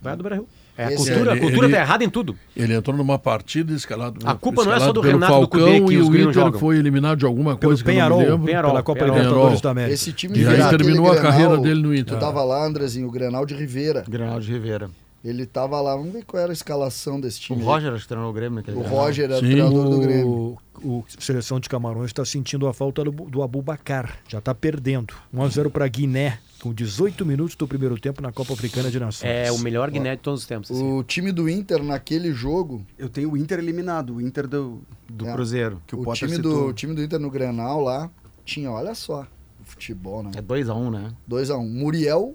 Vaiado 0.00 0.22
do 0.22 0.22
Beira 0.22 0.36
Rio. 0.36 0.48
É, 0.80 0.84
a 0.86 0.96
cultura, 0.96 1.30
a 1.30 1.34
Ele- 1.34 1.40
cultura 1.40 1.66
ele- 1.66 1.74
tá 1.74 1.80
errada 1.80 2.04
em 2.04 2.08
tudo. 2.10 2.36
Ele 2.56 2.74
entrou 2.74 2.96
numa 2.96 3.18
partida 3.18 3.72
escalado. 3.72 4.18
A 4.26 4.34
culpa 4.34 4.64
não 4.64 4.72
é 4.72 4.78
só 4.78 4.86
escalado 4.86 4.92
do 4.94 5.00
Renato 5.06 5.32
do 5.32 5.38
Falcão 5.38 5.60
Cudê, 5.60 5.80
que 5.84 5.92
e 5.94 5.98
o 6.00 6.06
Inter 6.16 6.32
jogam. 6.32 6.58
foi 6.60 6.76
eliminado 6.78 7.18
de 7.18 7.26
alguma 7.26 7.56
Pelo 7.56 7.70
coisa 7.70 7.84
que 7.84 7.90
eu 7.90 7.94
não 7.94 8.00
me 8.00 8.08
Penharol, 8.10 8.18
lembro. 8.32 8.46
Penharol, 8.46 8.70
pela 8.70 8.82
Copa 8.82 9.00
Penharol. 9.00 9.18
Libertadores 9.22 9.60
da 9.60 9.70
América. 9.70 9.94
Esse 9.94 10.12
time 10.12 10.38
E 10.38 10.46
aí 10.46 10.68
terminou 10.70 11.06
a 11.06 11.14
Grenal, 11.14 11.22
carreira 11.30 11.58
dele 11.58 11.82
no 11.82 11.94
Inter. 11.94 12.16
Tu 12.16 12.20
tava 12.20 12.42
lá, 12.42 12.64
Andrezinho, 12.66 13.06
o 13.08 13.10
Grenal 13.10 13.44
de 13.44 13.54
Rivera. 13.54 14.04
Granal 14.08 14.40
de 14.40 14.50
Rivera. 14.52 14.90
Ele 15.22 15.44
tava 15.44 15.78
lá, 15.82 15.94
vamos 15.94 16.12
ver 16.14 16.24
qual 16.24 16.42
era 16.42 16.50
a 16.50 16.54
escalação 16.54 17.20
desse 17.20 17.38
O 17.38 17.42
time. 17.42 17.58
aí. 17.60 17.64
Roger 17.66 17.92
acho 17.92 18.02
que 18.04 18.08
treinou 18.08 18.30
o 18.30 18.32
Grêmio 18.32 18.56
naquele 18.56 18.78
O 18.78 18.80
Grenal. 18.80 18.98
Roger 18.98 19.24
era 19.26 19.34
o 19.34 19.40
Sim. 19.40 19.50
treinador 19.50 19.90
do 19.90 20.00
Grêmio. 20.00 20.26
O, 20.26 20.58
o 20.82 21.04
Seleção 21.18 21.60
de 21.60 21.68
Camarões 21.68 22.06
está 22.06 22.24
sentindo 22.24 22.66
a 22.66 22.72
falta 22.72 23.04
do, 23.04 23.10
do 23.10 23.42
Abubacar. 23.42 24.16
Já 24.26 24.38
está 24.38 24.54
perdendo. 24.54 25.12
1x0 25.34 25.68
para 25.70 25.86
Guiné, 25.88 26.38
com 26.60 26.72
18 26.74 27.24
minutos 27.24 27.54
do 27.56 27.66
primeiro 27.66 27.98
tempo 27.98 28.20
na 28.22 28.30
Copa 28.32 28.52
Africana 28.52 28.90
de 28.90 29.00
Nações. 29.00 29.28
É 29.30 29.50
o 29.50 29.58
melhor 29.58 29.90
Guiné 29.90 30.16
de 30.16 30.22
todos 30.22 30.40
os 30.42 30.46
tempos. 30.46 30.70
assim. 30.70 30.92
O 30.92 31.02
time 31.02 31.32
do 31.32 31.48
Inter 31.48 31.82
naquele 31.82 32.32
jogo, 32.32 32.84
Eu 32.98 33.08
tenho 33.08 33.32
o 33.32 33.36
Inter 33.36 33.58
eliminado, 33.58 34.16
o 34.16 34.20
Inter 34.20 34.46
do, 34.46 34.82
Do 35.08 35.26
É. 35.28 35.32
Cruzeiro. 35.32 35.80
que 35.86 35.96
o, 35.96 36.00
o, 36.00 36.04
Potter 36.04 36.28
time 36.28 36.36
citou. 36.36 36.52
do, 36.52 36.66
o 36.68 36.72
time 36.72 36.94
do 36.94 37.02
Inter 37.02 37.18
no 37.18 37.30
Grenal 37.30 37.80
lá 37.82 38.10
tinha, 38.44 38.70
olha 38.70 38.94
só, 38.94 39.22
o 39.60 39.64
futebol, 39.64 40.22
né? 40.22 40.32
É 40.36 40.42
2x1, 40.42 40.90
né? 40.90 41.12
2x1. 41.28 41.68
Muriel, 41.68 42.34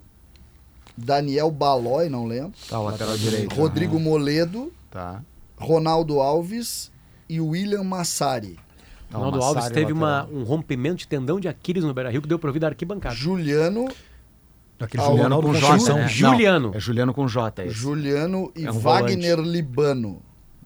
Daniel 0.98 1.52
Balói, 1.52 2.10
não 2.10 2.26
lembro. 2.26 2.54
Tá, 2.70 2.80
o 2.80 2.84
lateral 2.86 3.18
direito. 3.18 3.54
Rodrigo 3.56 4.00
Moledo, 4.00 4.72
Tá. 4.90 5.22
Ronaldo 5.58 6.20
Alves 6.20 6.92
e 7.28 7.40
William 7.42 7.84
Massari. 7.84 8.58
Tá, 9.10 9.18
Ronaldo 9.18 9.38
Massari, 9.38 9.58
Alves 9.58 9.72
teve 9.74 9.92
uma, 9.94 10.26
um 10.28 10.44
rompimento 10.44 10.98
de 10.98 11.08
tendão 11.08 11.40
de 11.40 11.48
Aquiles 11.48 11.84
no 11.84 11.94
Beira 11.94 12.10
Rio 12.10 12.22
que 12.22 12.28
deu 12.28 12.40
ouvir 12.42 12.60
da 12.60 12.68
arquibancada. 12.68 13.14
Juliano, 13.16 13.88
Aquele 14.80 15.04
Ah, 15.04 15.08
Juliano 15.08 15.42
com 15.42 15.54
J, 15.54 15.78
né? 15.94 16.02
Não, 16.02 16.08
Juliano. 16.08 16.72
é 16.76 16.80
Juliano 16.80 17.14
com 17.14 17.28
J. 17.28 17.64
Esse. 17.66 17.74
Juliano 17.76 18.52
e 18.56 18.66
É 18.66 18.72
um 18.72 18.80
Wagner 18.80 19.40
Libano. 19.40 20.22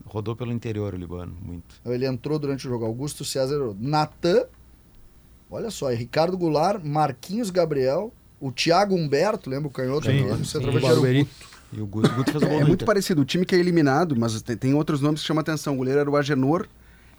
Rodou 0.05 0.35
pelo 0.35 0.51
interior 0.51 0.93
o 0.95 0.97
Libano, 0.97 1.35
muito. 1.41 1.75
Ele 1.85 2.07
entrou 2.07 2.39
durante 2.39 2.65
o 2.65 2.69
jogo. 2.69 2.83
Augusto 2.85 3.23
César, 3.23 3.59
Natan, 3.79 4.45
olha 5.51 5.69
só, 5.69 5.91
e 5.91 5.95
Ricardo 5.95 6.35
Goulart, 6.37 6.83
Marquinhos 6.83 7.51
Gabriel, 7.51 8.11
o 8.39 8.51
Thiago 8.51 8.95
Humberto, 8.95 9.49
lembra 9.49 9.67
o 9.67 9.71
canhoto? 9.71 10.07
Sim, 10.07 10.25
O 10.25 10.37
sim. 10.37 10.43
centroavante 10.45 10.85
era 10.87 10.99
o. 10.99 11.03
Guto. 11.03 11.29
E 11.71 11.81
o 11.81 11.85
Guto, 11.85 12.09
Guto 12.15 12.31
fez 12.31 12.43
o 12.43 12.47
gol 12.47 12.57
É 12.57 12.61
do 12.61 12.67
muito 12.67 12.83
parecido. 12.85 13.21
O 13.21 13.25
time 13.25 13.45
que 13.45 13.53
é 13.53 13.59
eliminado, 13.59 14.15
mas 14.17 14.41
tem, 14.41 14.57
tem 14.57 14.73
outros 14.73 15.01
nomes 15.01 15.21
que 15.21 15.27
chamam 15.27 15.41
atenção. 15.41 15.75
O 15.75 15.77
goleiro 15.77 15.99
era 15.99 16.09
o 16.09 16.17
Agenor, 16.17 16.65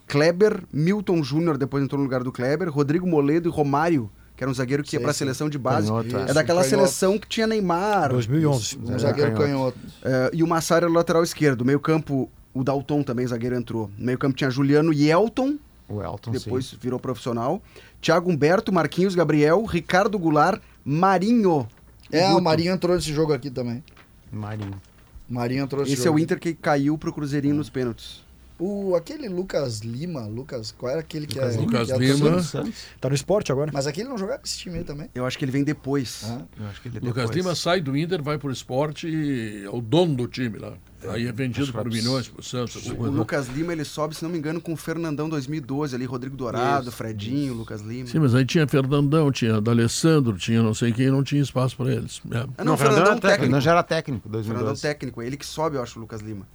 Kleber, 0.09 0.65
Milton 0.73 1.23
Júnior 1.23 1.57
depois 1.57 1.85
entrou 1.85 1.99
no 1.99 2.05
lugar 2.05 2.25
do 2.25 2.33
Kleber, 2.33 2.69
Rodrigo 2.69 3.07
Moledo 3.07 3.49
e 3.49 3.53
Romário, 3.53 4.11
que 4.41 4.45
era 4.45 4.51
um 4.51 4.55
zagueiro 4.55 4.83
que 4.83 4.97
ia 4.97 5.01
para 5.01 5.11
a 5.11 5.13
seleção 5.13 5.51
de 5.51 5.59
base. 5.59 5.89
Canhoto, 5.89 6.17
é. 6.17 6.23
é 6.23 6.33
daquela 6.33 6.63
canhoto. 6.63 6.69
seleção 6.71 7.19
que 7.19 7.29
tinha 7.29 7.47
Neymar. 7.47 8.09
2011. 8.09 8.63
Isso, 8.63 8.81
Um 8.83 8.99
zagueiro 8.99 9.35
canhoto. 9.37 9.77
É, 10.03 10.31
e 10.33 10.43
o 10.43 10.47
Massari 10.47 10.85
era 10.85 10.91
o 10.91 10.95
lateral 10.95 11.23
esquerdo. 11.23 11.63
Meio 11.63 11.79
campo, 11.79 12.27
o 12.55 12.65
Dalton 12.65 13.03
também, 13.03 13.27
zagueiro, 13.27 13.55
entrou. 13.55 13.91
No 13.99 14.07
meio 14.07 14.17
campo 14.17 14.35
tinha 14.35 14.49
Juliano 14.49 14.95
e 14.95 15.11
Elton. 15.11 15.59
O 15.87 16.03
Elton, 16.03 16.31
Depois 16.31 16.69
sim. 16.69 16.79
virou 16.81 16.99
profissional. 16.99 17.61
Thiago 18.01 18.31
Humberto, 18.31 18.73
Marquinhos 18.73 19.15
Gabriel, 19.15 19.63
Ricardo 19.67 20.19
Goulart, 20.19 20.63
Marinho. 20.83 21.69
É, 22.11 22.29
o 22.29 22.31
Guto. 22.31 22.43
Marinho 22.45 22.73
entrou 22.73 22.97
nesse 22.97 23.13
jogo 23.13 23.35
aqui 23.35 23.51
também. 23.51 23.85
Marinho. 24.33 24.81
Marinho 25.29 25.65
entrou 25.65 25.83
nesse 25.83 25.93
Esse 25.93 26.03
é 26.03 26.05
jogo. 26.07 26.17
o 26.17 26.19
Inter 26.19 26.41
que 26.41 26.55
caiu 26.55 26.97
pro 26.97 27.13
Cruzeirinho 27.13 27.57
nos 27.57 27.69
pênaltis. 27.69 28.25
O, 28.61 28.95
aquele 28.95 29.27
Lucas 29.27 29.79
Lima, 29.79 30.27
Lucas, 30.27 30.71
qual 30.71 30.93
era 30.93 31.01
aquele 31.01 31.27
que 31.27 31.39
Lucas 31.39 31.55
é? 31.55 31.59
Lima. 31.59 31.73
Lucas 31.73 31.89
que 31.89 31.95
é 31.95 31.99
Lima. 31.99 32.73
Tá 33.01 33.09
no 33.09 33.15
esporte 33.15 33.51
agora. 33.51 33.71
Mas 33.73 33.87
aquele 33.87 34.07
não 34.07 34.19
jogava 34.19 34.43
esse 34.45 34.59
time 34.59 34.79
aí 34.79 34.85
também. 34.85 35.09
Eu 35.15 35.25
acho 35.25 35.39
que 35.39 35.45
ele 35.47 35.53
vem 35.53 35.65
depois. 35.65 36.25
Eu 36.59 36.67
acho 36.67 36.83
que 36.83 36.89
ele 36.89 36.99
é 36.99 37.01
Lucas 37.01 37.31
depois. 37.31 37.37
Lima 37.37 37.55
sai 37.55 37.81
do 37.81 37.97
Inter, 37.97 38.23
vai 38.23 38.37
pro 38.37 38.53
esporte 38.53 39.09
e 39.09 39.65
é 39.65 39.71
o 39.71 39.81
dono 39.81 40.15
do 40.15 40.29
time 40.29 40.59
lá. 40.59 40.75
Aí 41.09 41.27
é 41.27 41.33
vendido 41.33 41.73
por 41.73 41.89
milhões 41.89 42.29
pro 42.29 42.43
Santos. 42.43 42.87
O 42.87 42.95
coisa. 42.95 43.17
Lucas 43.17 43.49
Lima, 43.49 43.73
ele 43.73 43.85
sobe, 43.85 44.15
se 44.15 44.23
não 44.23 44.31
me 44.31 44.37
engano, 44.37 44.61
com 44.61 44.75
o 44.75 44.77
Fernandão 44.77 45.31
2012 45.31 45.95
ali, 45.95 46.05
Rodrigo 46.05 46.37
Dourado, 46.37 46.93
Fredinho, 46.93 47.55
Lucas 47.55 47.81
Lima. 47.81 48.07
Sim, 48.09 48.19
mas 48.19 48.35
aí 48.35 48.45
tinha 48.45 48.69
Fernandão, 48.69 49.33
tinha 49.33 49.59
D'Alessandro, 49.59 50.37
tinha 50.37 50.63
não 50.63 50.75
sei 50.75 50.93
quem, 50.93 51.09
não 51.09 51.25
tinha 51.25 51.41
espaço 51.41 51.75
para 51.79 51.95
eles. 51.95 52.21
É. 52.31 52.47
Ah, 52.59 52.65
não, 52.65 52.75
o 52.75 52.77
Fernandão 52.77 53.19
técnico. 53.19 53.53
Não, 53.53 53.61
já 53.61 53.71
era 53.71 53.83
técnico, 53.83 54.29
Fernandão 54.29 54.75
2012. 54.75 54.83
técnico, 54.83 55.23
ele 55.23 55.39
que 55.39 55.47
sobe, 55.47 55.77
eu 55.77 55.83
acho, 55.83 55.99
o 55.99 56.03
Lucas 56.03 56.21
Lima. 56.21 56.47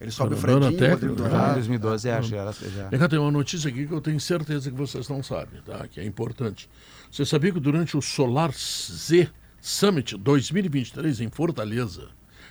Ele 0.00 0.10
sobe 0.10 0.34
o 0.34 0.36
Fredinho, 0.36 0.60
o 0.60 0.90
Rodrigo 0.90 1.12
em 1.12 1.16
Dourado. 1.16 1.54
2012, 1.54 2.08
é, 2.08 2.22
já 2.22 2.36
era. 2.36 2.52
Já. 2.52 2.88
Vem 2.88 3.00
cá, 3.00 3.08
tem 3.08 3.18
uma 3.18 3.30
notícia 3.30 3.70
aqui 3.70 3.86
que 3.86 3.92
eu 3.92 4.00
tenho 4.00 4.20
certeza 4.20 4.70
que 4.70 4.76
vocês 4.76 5.08
não 5.08 5.22
sabem, 5.22 5.60
tá? 5.62 5.86
Que 5.88 6.00
é 6.00 6.04
importante. 6.04 6.68
Você 7.10 7.24
sabia 7.24 7.52
que 7.52 7.60
durante 7.60 7.96
o 7.96 8.02
Solar 8.02 8.52
Z 8.52 9.30
Summit 9.60 10.16
2023 10.18 11.22
em 11.22 11.30
Fortaleza, 11.30 12.08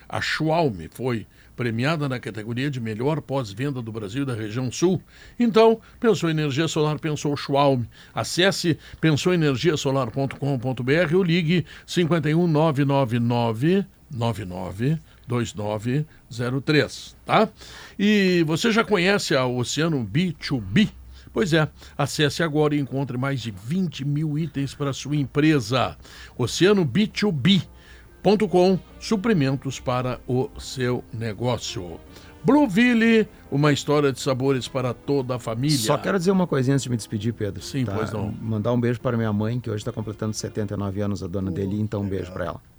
a 0.09 0.19
Schwalm 0.21 0.87
foi 0.91 1.27
premiada 1.55 2.09
na 2.09 2.19
categoria 2.19 2.69
de 2.69 2.81
melhor 2.81 3.21
pós-venda 3.21 3.81
do 3.81 3.91
Brasil 3.91 4.23
e 4.23 4.25
da 4.25 4.33
região 4.33 4.71
sul. 4.71 4.99
Então, 5.39 5.79
pensou 5.99 6.29
em 6.29 6.33
energia 6.33 6.67
solar, 6.67 6.99
pensou 6.99 7.37
Schwalm. 7.37 7.83
Acesse 8.13 8.77
pensouenergiasolar.com.br 8.99 11.15
ou 11.15 11.23
ligue 11.23 11.65
51 11.85 12.47
999 12.47 13.85
99 14.11 14.99
2903, 15.27 17.15
tá? 17.25 17.49
E 17.97 18.43
você 18.45 18.71
já 18.71 18.83
conhece 18.83 19.35
a 19.35 19.45
Oceano 19.45 20.05
B2B? 20.05 20.89
Pois 21.33 21.51
é, 21.51 21.67
acesse 21.97 22.41
agora 22.43 22.75
e 22.75 22.79
encontre 22.79 23.17
mais 23.17 23.41
de 23.41 23.51
20 23.51 24.05
mil 24.05 24.37
itens 24.37 24.73
para 24.73 24.93
sua 24.93 25.17
empresa. 25.17 25.97
Oceano 26.37 26.85
B2B.com, 26.85 28.79
suprimentos 28.99 29.79
para 29.79 30.21
o 30.27 30.49
seu 30.57 31.03
negócio. 31.13 31.99
Blueville, 32.45 33.27
uma 33.51 33.73
história 33.73 34.13
de 34.13 34.21
sabores 34.21 34.67
para 34.67 34.93
toda 34.93 35.35
a 35.35 35.39
família. 35.39 35.77
Só 35.77 35.97
quero 35.97 36.17
dizer 36.19 36.29
uma 36.29 36.45
coisinha 36.45 36.75
antes 36.75 36.83
de 36.83 36.89
me 36.91 36.95
despedir, 36.95 37.33
Pedro. 37.33 37.61
Sim, 37.61 37.85
pois 37.85 38.11
não. 38.11 38.31
Mandar 38.31 38.71
um 38.71 38.79
beijo 38.79 39.01
para 39.01 39.17
minha 39.17 39.33
mãe, 39.33 39.59
que 39.59 39.67
hoje 39.67 39.79
está 39.79 39.91
completando 39.91 40.33
79 40.33 41.01
anos, 41.01 41.23
a 41.23 41.27
dona 41.27 41.49
dele, 41.49 41.81
então 41.81 42.01
um 42.01 42.07
beijo 42.07 42.31
para 42.31 42.45
ela. 42.45 42.74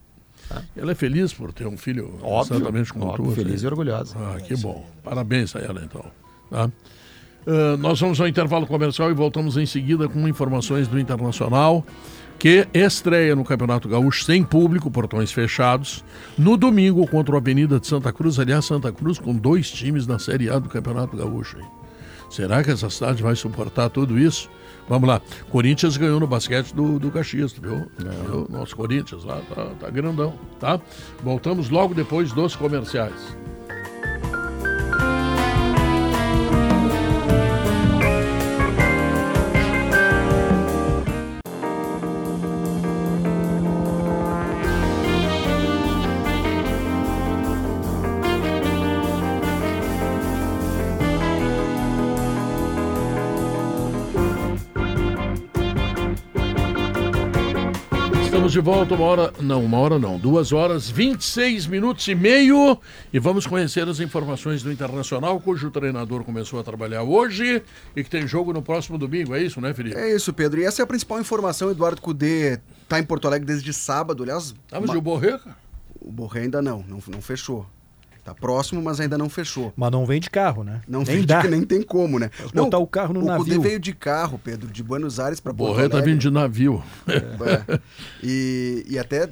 Ela 0.77 0.93
é 0.93 0.94
feliz 0.94 1.32
por 1.32 1.52
ter 1.52 1.66
um 1.66 1.77
filho 1.77 2.18
Óbvio, 2.23 2.56
exatamente 2.56 2.93
como 2.93 3.06
óbvio, 3.06 3.27
tu. 3.27 3.32
feliz 3.32 3.55
filho. 3.55 3.64
e 3.64 3.66
orgulhosa. 3.66 4.16
Ah, 4.16 4.40
que 4.40 4.56
bom. 4.56 4.85
Parabéns 5.02 5.55
a 5.56 5.60
ela, 5.60 5.82
então. 5.85 6.05
Tá? 6.51 6.70
Ah, 7.47 7.77
nós 7.78 8.01
vamos 8.01 8.20
ao 8.20 8.27
intervalo 8.28 8.66
comercial 8.66 9.10
e 9.10 9.14
voltamos 9.14 9.56
em 9.56 9.66
seguida 9.66 10.09
com 10.09 10.27
informações 10.28 10.89
do 10.89 10.98
Internacional, 10.98 11.85
que 12.39 12.66
estreia 12.74 13.35
no 13.35 13.44
Campeonato 13.44 13.89
Gaúcho 13.89 14.24
sem 14.24 14.43
público, 14.44 14.90
portões 14.90 15.32
fechados, 15.32 16.05
no 16.36 16.56
domingo 16.56 17.06
contra 17.06 17.35
o 17.35 17.39
Avenida 17.39 17.81
de 17.81 17.86
Santa 17.86 18.12
Cruz. 18.12 18.39
Aliás, 18.39 18.64
Santa 18.64 18.93
Cruz 18.93 19.18
com 19.18 19.35
dois 19.35 19.70
times 19.70 20.06
na 20.06 20.18
Série 20.18 20.51
A 20.51 20.59
do 20.59 20.68
Campeonato 20.68 21.16
Gaúcho. 21.16 21.59
Será 22.28 22.62
que 22.62 22.70
essa 22.70 22.90
cidade 22.90 23.23
vai 23.23 23.36
suportar 23.36 23.89
tudo 23.89 24.18
isso? 24.18 24.51
Vamos 24.88 25.08
lá. 25.08 25.20
Corinthians 25.50 25.96
ganhou 25.96 26.20
no 26.20 26.26
basquete 26.26 26.72
do, 26.72 26.98
do 26.98 27.10
Caxias, 27.10 27.52
viu? 27.52 27.90
Viu? 27.98 28.46
Nosso 28.48 28.76
Corinthians 28.76 29.24
lá 29.24 29.40
tá, 29.54 29.66
tá 29.80 29.90
grandão, 29.90 30.34
tá? 30.60 30.80
Voltamos 31.22 31.68
logo 31.70 31.94
depois 31.94 32.32
dos 32.32 32.54
comerciais. 32.54 33.36
De 58.56 58.60
volta, 58.62 58.94
uma 58.94 59.04
hora, 59.04 59.32
não, 59.38 59.62
uma 59.62 59.76
hora 59.76 59.98
não, 59.98 60.18
duas 60.18 60.50
horas, 60.50 60.88
26 60.88 61.66
minutos 61.66 62.08
e 62.08 62.14
meio. 62.14 62.78
E 63.12 63.18
vamos 63.18 63.46
conhecer 63.46 63.86
as 63.86 64.00
informações 64.00 64.62
do 64.62 64.72
Internacional, 64.72 65.38
cujo 65.38 65.70
treinador 65.70 66.24
começou 66.24 66.58
a 66.58 66.64
trabalhar 66.64 67.02
hoje 67.02 67.62
e 67.94 68.02
que 68.02 68.08
tem 68.08 68.26
jogo 68.26 68.54
no 68.54 68.62
próximo 68.62 68.96
domingo, 68.96 69.34
é 69.34 69.42
isso, 69.42 69.60
né, 69.60 69.74
Felipe? 69.74 69.98
É 69.98 70.16
isso, 70.16 70.32
Pedro. 70.32 70.58
E 70.58 70.64
essa 70.64 70.80
é 70.80 70.84
a 70.84 70.86
principal 70.86 71.20
informação. 71.20 71.70
Eduardo 71.70 72.00
Cudê 72.00 72.58
tá 72.88 72.98
em 72.98 73.02
Porto 73.04 73.28
Alegre 73.28 73.46
desde 73.46 73.74
sábado, 73.74 74.22
aliás. 74.22 74.54
Ah, 74.72 74.80
mas 74.80 74.84
uma- 74.88 74.94
e 74.94 74.98
o 74.98 75.02
Borré, 75.02 75.32
cara? 75.36 75.56
O 76.00 76.10
Borré 76.10 76.40
ainda 76.44 76.62
não, 76.62 76.82
não, 76.88 76.98
não 77.08 77.20
fechou. 77.20 77.66
Tá 78.26 78.34
próximo, 78.34 78.82
mas 78.82 78.98
ainda 79.00 79.16
não 79.16 79.28
fechou. 79.30 79.72
Mas 79.76 79.90
não 79.92 80.04
vem 80.04 80.18
de 80.20 80.28
carro, 80.28 80.64
né? 80.64 80.82
Não 80.88 81.02
nem 81.04 81.18
vem 81.18 81.24
dá. 81.26 81.42
de, 81.42 81.46
nem 81.48 81.62
tem 81.62 81.80
como, 81.80 82.18
né? 82.18 82.28
Não, 82.52 82.64
botar 82.64 82.78
o 82.78 82.86
carro 82.86 83.14
no 83.14 83.20
o 83.20 83.22
Cudê 83.38 83.50
navio. 83.52 83.62
veio 83.62 83.78
de 83.78 83.94
carro, 83.94 84.38
Pedro, 84.42 84.68
de 84.70 84.82
Buenos 84.82 85.20
Aires 85.20 85.38
para 85.38 85.54
Porto 85.54 85.76
tá 85.76 85.82
Alegre. 85.82 86.02
vindo 86.10 86.18
de 86.20 86.28
navio. 86.30 86.82
É. 87.06 87.78
E, 88.22 88.84
e 88.88 88.98
até 88.98 89.28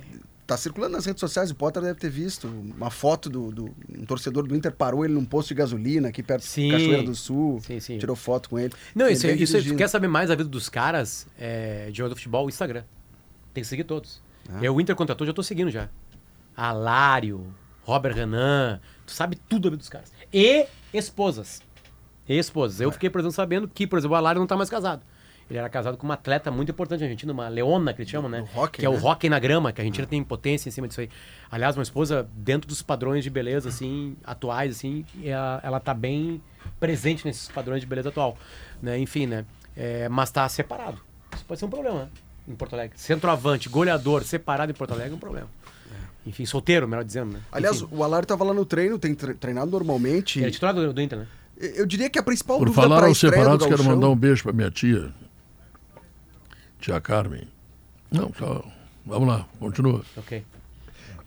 tá 0.46 0.56
circulando 0.56 0.92
nas 0.92 1.06
redes 1.06 1.18
sociais, 1.20 1.50
o 1.50 1.54
Potter 1.54 1.82
deve 1.82 1.98
ter 1.98 2.10
visto 2.10 2.46
uma 2.46 2.90
foto 2.90 3.28
do, 3.30 3.50
do- 3.50 3.74
um 3.98 4.04
torcedor 4.04 4.46
do 4.46 4.54
Inter 4.54 4.70
parou 4.72 5.04
ele 5.04 5.14
num 5.14 5.24
posto 5.24 5.48
de 5.48 5.54
gasolina 5.54 6.08
aqui 6.10 6.22
perto 6.22 6.44
Sim. 6.44 6.66
de 6.66 6.70
Cachoeira 6.72 7.02
do 7.02 7.14
Sul, 7.14 7.60
Sim, 7.66 7.80
sim. 7.80 7.98
tirou 7.98 8.14
foto 8.14 8.48
com 8.50 8.58
ele. 8.58 8.72
Não, 8.94 9.06
Ele 9.06 9.14
isso, 9.14 9.26
isso, 9.26 9.52
tu 9.52 9.56
dirigindo. 9.56 9.76
quer 9.78 9.88
saber 9.88 10.06
mais 10.06 10.28
da 10.28 10.34
vida 10.36 10.48
dos 10.48 10.68
caras 10.68 11.26
é, 11.38 11.88
de 11.90 11.96
jogador 11.96 12.14
de 12.14 12.20
futebol? 12.20 12.48
Instagram. 12.48 12.84
Tem 13.52 13.62
que 13.62 13.68
seguir 13.68 13.84
todos. 13.84 14.22
Ah. 14.48 14.58
Eu, 14.62 14.74
o 14.76 14.80
Inter 14.80 14.94
contratou, 14.94 15.26
já 15.26 15.32
tô 15.32 15.42
seguindo 15.42 15.70
já. 15.70 15.88
Alário, 16.56 17.46
Robert 17.85 18.15
Renan, 18.15 18.81
tu 19.06 19.12
sabe 19.12 19.36
tudo 19.36 19.70
vida 19.70 19.77
dos 19.77 19.89
caras. 19.89 20.12
E 20.32 20.66
esposas. 20.93 21.62
E 22.28 22.39
esposas. 22.39 22.81
Eu 22.81 22.90
fiquei, 22.90 23.11
por 23.11 23.20
exemplo, 23.20 23.35
sabendo 23.35 23.69
que, 23.69 23.86
por 23.86 23.98
exemplo, 23.98 24.15
o 24.15 24.19
Alário 24.19 24.40
não 24.40 24.47
tá 24.47 24.56
mais 24.56 24.70
casado. 24.70 25.02
Ele 25.48 25.59
era 25.59 25.69
casado 25.69 25.98
com 25.98 26.06
uma 26.06 26.15
atleta 26.15 26.51
muito 26.51 26.70
importante 26.70 27.01
na 27.01 27.06
Argentina, 27.06 27.32
uma 27.32 27.48
Leona, 27.48 27.93
que 27.93 28.01
eles 28.01 28.11
chamam, 28.11 28.31
né? 28.31 28.48
hockey, 28.55 28.81
que 28.81 28.86
é 28.86 28.89
o 28.89 28.94
né? 28.94 29.01
hockey 29.02 29.28
na 29.28 29.39
grama, 29.39 29.73
que 29.73 29.81
a 29.81 29.82
Argentina 29.82 30.06
tem 30.06 30.24
potência 30.24 30.70
em 30.70 30.73
cima 30.73 30.89
disso 30.89 31.02
aí. 31.02 31.11
Aliás, 31.51 31.77
uma 31.77 31.82
esposa 31.82 32.27
dentro 32.32 32.66
dos 32.66 32.81
padrões 32.81 33.23
de 33.23 33.28
beleza, 33.28 33.69
assim, 33.69 34.16
atuais, 34.24 34.77
assim, 34.77 35.05
ela, 35.23 35.61
ela 35.62 35.81
tá 35.81 35.93
bem 35.93 36.40
presente 36.81 37.27
nesses 37.27 37.48
padrões 37.48 37.82
de 37.82 37.86
beleza 37.86 38.09
atual. 38.09 38.39
Né? 38.81 38.98
Enfim, 38.98 39.27
né? 39.27 39.44
É, 39.77 40.09
mas 40.09 40.31
tá 40.31 40.48
separado. 40.48 40.98
Isso 41.35 41.44
pode 41.44 41.61
ser 41.61 41.66
um 41.66 41.70
problema, 41.70 42.05
né? 42.05 42.09
Em 42.48 42.55
Porto 42.55 42.73
Alegre. 42.73 42.98
Centroavante, 42.98 43.69
goleador, 43.69 44.23
separado 44.24 44.73
em 44.73 44.74
Porto 44.74 44.93
Alegre 44.93 45.12
é 45.12 45.16
um 45.16 45.20
problema. 45.20 45.48
Enfim, 46.26 46.46
solteiro, 46.46 46.88
melhor 46.88 47.05
dizendo, 47.05 47.32
né? 47.34 47.40
Aliás, 47.52 47.76
Enfim, 47.82 47.88
o 47.94 48.02
Alário 48.02 48.26
tava 48.26 48.44
lá 48.44 48.55
no 48.55 48.64
treino, 48.64 48.98
tem 48.98 49.14
tre- 49.14 49.34
treinado 49.34 49.70
normalmente. 49.70 50.38
ele 50.38 50.46
é 50.48 50.51
titular 50.51 50.74
do, 50.74 50.92
do 50.92 51.01
Inter, 51.02 51.18
né? 51.18 51.26
Eu 51.76 51.86
diria 51.86 52.09
que 52.10 52.18
a 52.18 52.22
principal 52.22 52.59
Por 52.59 52.66
dúvida 52.66 52.82
falar 52.82 53.05
aos 53.05 53.18
separados, 53.18 53.66
quero 53.66 53.84
mandar 53.84 54.09
um 54.09 54.16
beijo 54.16 54.42
pra 54.42 54.52
minha 54.52 54.70
tia. 54.70 55.10
Tia 56.80 57.01
Carmen. 57.01 57.46
Não, 58.10 58.32
só. 58.38 58.64
Vamos 59.06 59.28
lá, 59.28 59.46
continua. 59.59 60.02
Ok. 60.16 60.44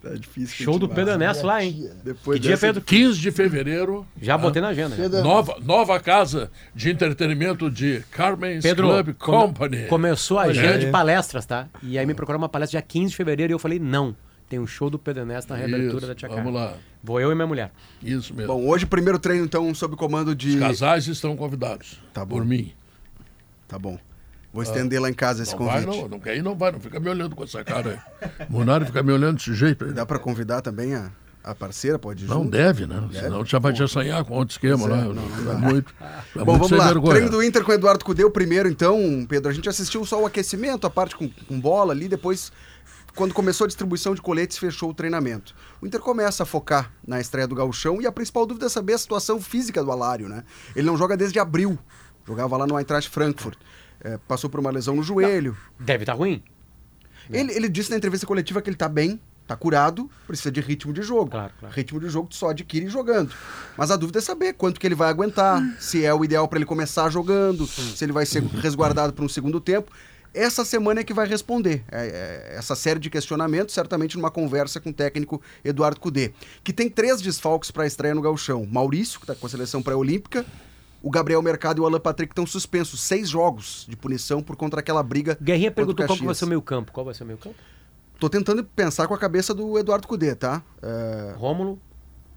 Tá 0.02 0.10
difícil. 0.14 0.64
Show 0.65 0.78
do. 0.80 0.88
Pedro 0.88 1.14
Ernesto 1.14 1.45
lá, 1.45 1.64
hein? 1.64 1.90
Depois 2.03 2.40
que 2.40 2.48
dia, 2.48 2.57
Pedro? 2.57 2.82
15 2.82 3.19
de 3.19 3.32
fevereiro. 3.32 4.06
Já 4.22 4.38
tá? 4.38 4.44
botei 4.44 4.61
na 4.61 4.69
agenda. 4.69 4.95
já. 4.95 5.22
Nova, 5.24 5.57
nova 5.61 5.99
casa 5.99 6.52
de 6.76 6.90
entretenimento 6.91 7.69
de 7.69 8.03
Carmen's 8.11 8.64
Pedro, 8.64 8.88
Club 8.88 9.14
come- 9.18 9.38
Company. 9.48 9.86
começou 9.88 10.38
a 10.40 10.44
agenda 10.44 10.74
aí. 10.76 10.86
de 10.86 10.91
palestras, 10.91 11.45
tá? 11.45 11.68
E 11.82 11.98
aí 11.98 12.06
me 12.06 12.14
procuraram 12.14 12.41
uma 12.41 12.49
palestra 12.49 12.80
dia 12.80 12.88
15 12.88 13.10
de 13.11 13.15
fevereiro 13.15 13.52
e 13.52 13.56
eu 13.56 13.60
falei, 13.60 13.80
não. 13.80 14.15
Tem 14.49 14.60
um 14.60 14.68
show 14.68 14.90
do 14.90 14.98
Pedro 14.98 15.24
Ernesto 15.24 15.52
na 15.52 15.57
reabertura 15.60 15.98
Isso, 15.98 16.07
da 16.07 16.15
Tia 16.15 16.30
vamos 16.30 16.53
lá. 16.53 16.74
Vou 17.03 17.19
eu 17.19 17.32
e 17.32 17.36
minha 17.36 17.48
mulher. 17.48 17.72
Isso 18.02 18.34
mesmo. 18.34 18.53
Bom, 18.53 18.65
hoje 18.65 18.86
primeiro 18.86 19.19
treino 19.19 19.44
então 19.44 19.74
sob 19.76 19.95
comando 19.98 20.34
de 20.34 20.56
Os 20.56 20.60
casais 20.60 21.07
estão 21.07 21.36
convidados. 21.36 21.99
Tá 22.14 22.24
bom. 22.24 22.38
Por 22.38 22.45
mim. 22.45 22.72
Tá 23.68 23.78
bom. 23.78 23.98
Vou 24.53 24.64
estender 24.64 25.02
lá 25.02 25.10
em 25.10 25.14
casa 25.14 25.44
esse 25.44 25.52
Não 25.56 25.65
vai, 25.65 25.84
convite. 25.84 26.02
não. 26.02 26.07
Não 26.10 26.19
quer 26.19 26.38
ir, 26.38 26.41
não 26.41 26.56
vai. 26.56 26.72
Não 26.72 26.80
fica 26.80 26.99
me 26.99 27.10
olhando 27.10 27.36
com 27.36 27.44
essa 27.44 27.64
cara 27.64 28.02
aí. 28.22 28.48
Munari 28.49 28.86
fica 28.86 29.03
me 29.03 29.11
olhando 29.11 29.36
desse 29.38 29.53
jeito 29.53 29.84
aí. 29.86 29.91
Dá 29.94 30.06
pra 30.06 30.18
convidar 30.18 30.61
também 30.61 30.95
a, 30.95 31.11
A 31.44 31.53
parceira 31.53 31.99
pode 31.99 32.24
ir 32.24 32.28
Não 32.28 32.38
junto? 32.44 32.52
deve, 32.52 32.88
né? 32.88 33.02
Deve? 33.11 33.19
Senão 33.19 33.45
já 33.45 33.60
vai 33.60 33.74
te 33.74 33.84
assanhar 33.84 34.24
com 34.24 34.34
outro 34.34 34.53
esquema 34.53 34.78
Pois 34.88 34.91
é, 34.91 34.95
lá. 34.95 35.03
não, 35.03 35.14
não 35.14 35.52
é 35.52 35.53
dá. 35.53 35.53
muito. 35.60 35.94
É 36.36 36.40
Bom, 36.44 36.57
muito 36.57 36.69
vamos 36.69 36.72
lá. 36.72 36.86
vergonha. 36.88 37.14
Treino 37.15 37.30
do 37.32 37.44
Inter 37.44 37.64
com 37.64 37.72
o 37.72 37.76
Eduardo 37.76 38.06
Cudê, 38.06 38.24
o 38.24 38.32
primeiro, 38.32 38.69
então, 38.69 39.26
Pedro. 39.28 39.49
A 39.49 39.53
gente 39.53 39.68
assistiu 39.68 40.06
só 40.06 40.22
o 40.22 40.26
aquecimento, 40.26 40.88
a 40.88 40.90
parte 40.90 41.15
com, 41.15 41.28
com 41.30 41.60
bola 41.60 41.91
ali, 41.94 42.07
depois, 42.07 42.52
quando 43.18 43.34
começou 43.34 43.65
a 43.65 43.68
distribuição 43.68 44.14
de 44.14 44.22
coletes, 44.22 44.60
fechou 44.60 44.91
o 44.91 44.94
treinamento. 44.94 45.56
O 45.81 45.88
Inter 45.88 45.99
começa 45.99 46.44
a 46.44 46.45
focar 46.45 46.94
na 47.06 47.19
estreia 47.19 47.48
do 47.48 47.56
Gauchão 47.56 47.99
e 47.99 48.06
a 48.06 48.11
principal 48.11 48.45
dúvida 48.45 48.68
é 48.68 48.69
saber 48.69 48.94
a 48.94 48.98
situação 48.98 49.41
física 49.41 49.84
do 49.84 49.91
Alário, 49.91 50.30
né? 50.30 50.44
Ele 50.76 50.85
não 50.85 50.95
joga 50.95 51.18
desde 51.18 51.39
abril. 51.39 51.80
Jogava 52.27 52.56
lá 52.56 52.68
no 52.68 52.77
Eintracht 52.77 53.10
Frankfurt. 53.10 53.57
É, 54.02 54.19
passou 54.27 54.52
por 54.52 54.60
uma 54.60 54.69
lesão 54.69 54.95
no 54.95 55.02
joelho. 55.02 55.57
Deve 55.80 56.03
estar 56.03 56.14
ruim. 56.14 56.44
Ele, 57.30 57.52
ele 57.53 57.68
disse 57.68 57.89
na 57.89 57.98
entrevista 57.98 58.27
coletiva 58.27 58.61
que 58.61 58.69
ele 58.69 58.77
tá 58.77 58.88
bem, 58.88 59.19
tá 59.48 59.56
curado, 59.56 60.10
precisa 60.27 60.52
de 60.52 60.61
ritmo 60.61 60.94
de 60.94 61.02
jogo. 61.02 61.31
Claro, 61.31 61.53
claro. 61.60 61.76
Ritmo 61.76 61.99
de 61.99 62.10
jogo 62.10 62.30
tu 62.30 62.35
só 62.35 62.52
adquire 62.52 62.88
jogando. 62.88 63.34
Mas 63.76 63.89
a 63.89 63.95
dúvida 63.95 64.19
é 64.19 64.22
saber 64.22 64.53
quanto 64.53 64.80
que 64.80 64.85
ele 64.85 64.95
vai 64.95 65.10
aguentar, 65.10 65.60
se 65.80 66.06
é 66.06 66.14
o 66.14 66.23
ideal 66.23 66.48
para 66.48 66.60
ele 66.60 66.65
começar 66.65 67.10
jogando, 67.10 67.65
se 67.65 68.06
ele 68.06 68.11
vai 68.11 68.27
ser 68.27 68.44
resguardado 68.44 69.11
para 69.11 69.26
um 69.26 69.30
segundo 69.30 69.60
tempo. 69.60 69.91
Essa 70.38 70.64
semana 70.64 71.00
é 71.00 71.04
que 71.04 71.14
vai 71.14 71.28
responder 71.28 71.84
é, 71.92 72.06
é, 72.54 72.58
essa 72.58 72.76
série 72.76 73.00
de 73.00 73.10
questionamentos, 73.10 73.74
certamente 73.74 74.16
numa 74.16 74.30
conversa 74.30 74.80
com 74.80 74.92
o 74.92 74.94
técnico 74.94 75.42
Eduardo 75.66 76.00
Cudê, 76.00 76.32
que 76.64 76.72
tem 76.72 76.90
três 76.90 77.22
desfalques 77.22 77.72
para 77.72 77.84
a 77.84 77.88
estreia 77.88 78.14
no 78.14 78.22
Gauchão. 78.22 78.64
Maurício, 78.66 79.20
que 79.20 79.24
está 79.24 79.34
com 79.34 79.48
a 79.48 79.50
seleção 79.50 79.82
pré-olímpica, 79.82 80.46
o 81.02 81.10
Gabriel 81.10 81.42
Mercado 81.42 81.80
e 81.80 81.82
o 81.82 81.88
Alan 81.88 82.00
Patrick 82.00 82.32
estão 82.32 82.46
suspensos. 82.46 83.02
Seis 83.02 83.30
jogos 83.30 83.86
de 83.90 83.96
punição 83.96 84.44
por 84.44 84.56
contra 84.56 84.80
aquela 84.80 85.02
briga. 85.02 85.38
Guerrinha 85.42 85.72
perguntou 85.72 86.06
qual 86.06 86.18
vai 86.20 86.36
ser 86.36 86.46
o 86.46 86.48
meio 86.48 86.62
campo. 86.62 86.92
Qual 86.92 87.06
vai 87.06 87.16
ser 87.16 87.24
o 87.24 87.28
meio 87.28 87.40
campo? 87.40 87.56
Tô 88.20 88.30
tentando 88.30 88.64
pensar 88.64 89.08
com 89.08 89.14
a 89.14 89.18
cabeça 89.18 89.54
do 89.54 89.78
Eduardo 89.80 90.08
Cudê, 90.08 90.36
tá? 90.36 90.62
É... 90.82 91.34
Rômulo, 91.36 91.80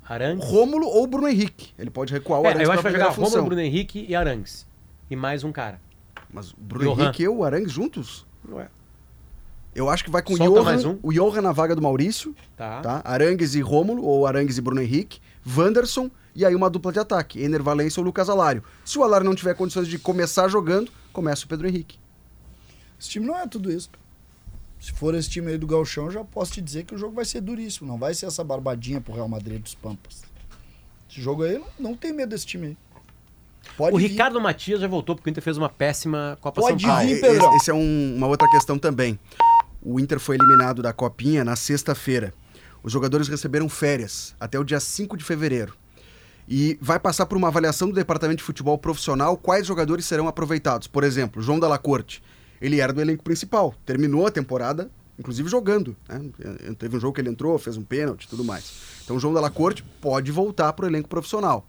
Arangues. 0.08 0.44
Rômulo 0.44 0.86
ou 0.86 1.06
Bruno 1.06 1.28
Henrique. 1.28 1.72
Ele 1.78 1.90
pode 1.90 2.12
recuar 2.12 2.40
o 2.40 2.46
É, 2.46 2.48
Arangues 2.48 2.66
eu 2.66 2.72
acho 2.72 2.82
que 2.82 2.90
vai 2.90 2.92
jogar. 2.92 3.08
Rômulo, 3.10 3.44
Bruno 3.44 3.60
Henrique 3.60 4.06
e 4.08 4.14
Arangues. 4.14 4.66
E 5.10 5.16
mais 5.16 5.44
um 5.44 5.52
cara. 5.52 5.80
Mas 6.32 6.52
o 6.52 6.56
Bruno 6.58 6.94
Johan. 6.94 7.02
Henrique 7.04 7.22
e 7.24 7.28
o 7.28 7.44
Arangues 7.44 7.72
juntos? 7.72 8.26
Ué. 8.50 8.68
Eu 9.74 9.88
acho 9.88 10.02
que 10.04 10.10
vai 10.10 10.20
com 10.22 10.34
o 10.34 10.36
Johan, 10.38 10.62
mais 10.64 10.84
um. 10.84 10.98
o 11.02 11.12
Johan 11.12 11.40
na 11.42 11.52
vaga 11.52 11.76
do 11.76 11.82
Maurício, 11.82 12.34
Tá. 12.56 12.80
tá? 12.80 13.02
Arangues 13.04 13.54
e 13.54 13.60
Rômulo, 13.60 14.02
ou 14.04 14.26
Arangues 14.26 14.58
e 14.58 14.60
Bruno 14.60 14.82
Henrique, 14.82 15.20
Wanderson, 15.56 16.10
e 16.34 16.44
aí 16.44 16.54
uma 16.54 16.68
dupla 16.68 16.92
de 16.92 16.98
ataque, 16.98 17.40
Ener 17.40 17.62
Valência 17.62 18.00
ou 18.00 18.04
Lucas 18.04 18.28
Alário. 18.28 18.64
Se 18.84 18.98
o 18.98 19.04
Alário 19.04 19.24
não 19.24 19.34
tiver 19.34 19.54
condições 19.54 19.86
de 19.86 19.98
começar 19.98 20.48
jogando, 20.48 20.90
começa 21.12 21.44
o 21.44 21.48
Pedro 21.48 21.68
Henrique. 21.68 21.98
Esse 23.00 23.10
time 23.10 23.26
não 23.26 23.36
é 23.36 23.46
tudo 23.46 23.70
isso. 23.70 23.90
Se 24.80 24.92
for 24.92 25.14
esse 25.14 25.28
time 25.30 25.50
aí 25.52 25.58
do 25.58 25.66
Galchão, 25.66 26.10
já 26.10 26.24
posso 26.24 26.52
te 26.52 26.60
dizer 26.60 26.84
que 26.84 26.94
o 26.94 26.98
jogo 26.98 27.14
vai 27.14 27.24
ser 27.24 27.40
duríssimo. 27.40 27.86
Não 27.86 27.98
vai 27.98 28.14
ser 28.14 28.26
essa 28.26 28.42
barbadinha 28.42 29.00
pro 29.00 29.12
Real 29.12 29.28
Madrid 29.28 29.60
dos 29.62 29.74
Pampas. 29.74 30.22
Esse 31.10 31.20
jogo 31.20 31.42
aí, 31.44 31.58
não, 31.58 31.66
não 31.90 31.94
tem 31.96 32.12
medo 32.12 32.30
desse 32.30 32.46
time 32.46 32.68
aí. 32.68 32.76
Pode 33.76 33.94
o 33.94 33.98
vir. 33.98 34.08
Ricardo 34.08 34.40
Matias 34.40 34.80
já 34.80 34.88
voltou 34.88 35.14
porque 35.14 35.28
o 35.28 35.30
Inter 35.30 35.42
fez 35.42 35.56
uma 35.56 35.68
péssima 35.68 36.36
Copa 36.40 36.60
Pode 36.60 36.82
São 36.82 36.90
Paulo. 36.90 37.06
vir, 37.08 37.16
e- 37.16 37.20
Pedrão. 37.20 37.48
esse, 37.48 37.56
esse 37.56 37.70
é 37.70 37.74
um- 37.74 38.14
uma 38.16 38.26
outra 38.26 38.48
questão 38.50 38.78
também. 38.78 39.18
O 39.82 39.98
Inter 39.98 40.18
foi 40.20 40.36
eliminado 40.36 40.82
da 40.82 40.92
Copinha 40.92 41.44
na 41.44 41.56
sexta-feira. 41.56 42.34
Os 42.82 42.92
jogadores 42.92 43.28
receberam 43.28 43.68
férias 43.68 44.34
até 44.40 44.58
o 44.58 44.64
dia 44.64 44.80
5 44.80 45.16
de 45.16 45.24
fevereiro. 45.24 45.74
E 46.48 46.76
vai 46.80 46.98
passar 46.98 47.26
por 47.26 47.36
uma 47.38 47.48
avaliação 47.48 47.88
do 47.88 47.94
Departamento 47.94 48.38
de 48.38 48.42
Futebol 48.44 48.76
Profissional 48.76 49.36
quais 49.36 49.66
jogadores 49.66 50.04
serão 50.04 50.26
aproveitados. 50.26 50.86
Por 50.88 51.04
exemplo, 51.04 51.40
João 51.40 51.60
Dalla 51.60 51.78
Corte. 51.78 52.22
Ele 52.60 52.80
era 52.80 52.92
do 52.92 53.00
elenco 53.00 53.22
principal. 53.22 53.74
Terminou 53.86 54.26
a 54.26 54.30
temporada, 54.30 54.90
inclusive 55.18 55.48
jogando. 55.48 55.96
né? 56.08 56.20
Teve 56.78 56.96
um 56.96 57.00
jogo 57.00 57.14
que 57.14 57.20
ele 57.20 57.30
entrou, 57.30 57.56
fez 57.58 57.76
um 57.76 57.82
pênalti 57.82 58.24
e 58.24 58.28
tudo 58.28 58.42
mais. 58.44 58.72
Então, 59.04 59.18
João 59.20 59.32
Dalla 59.32 59.50
Corte 59.50 59.82
pode 60.00 60.30
voltar 60.32 60.72
para 60.72 60.84
o 60.86 60.88
elenco 60.88 61.08
profissional. 61.08 61.66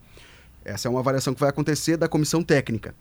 Essa 0.63 0.88
é 0.88 0.91
uma 0.91 0.99
avaliação 0.99 1.33
que 1.33 1.39
vai 1.39 1.49
acontecer 1.49 1.97
da 1.97 2.07
comissão 2.07 2.43
técnica. 2.43 2.93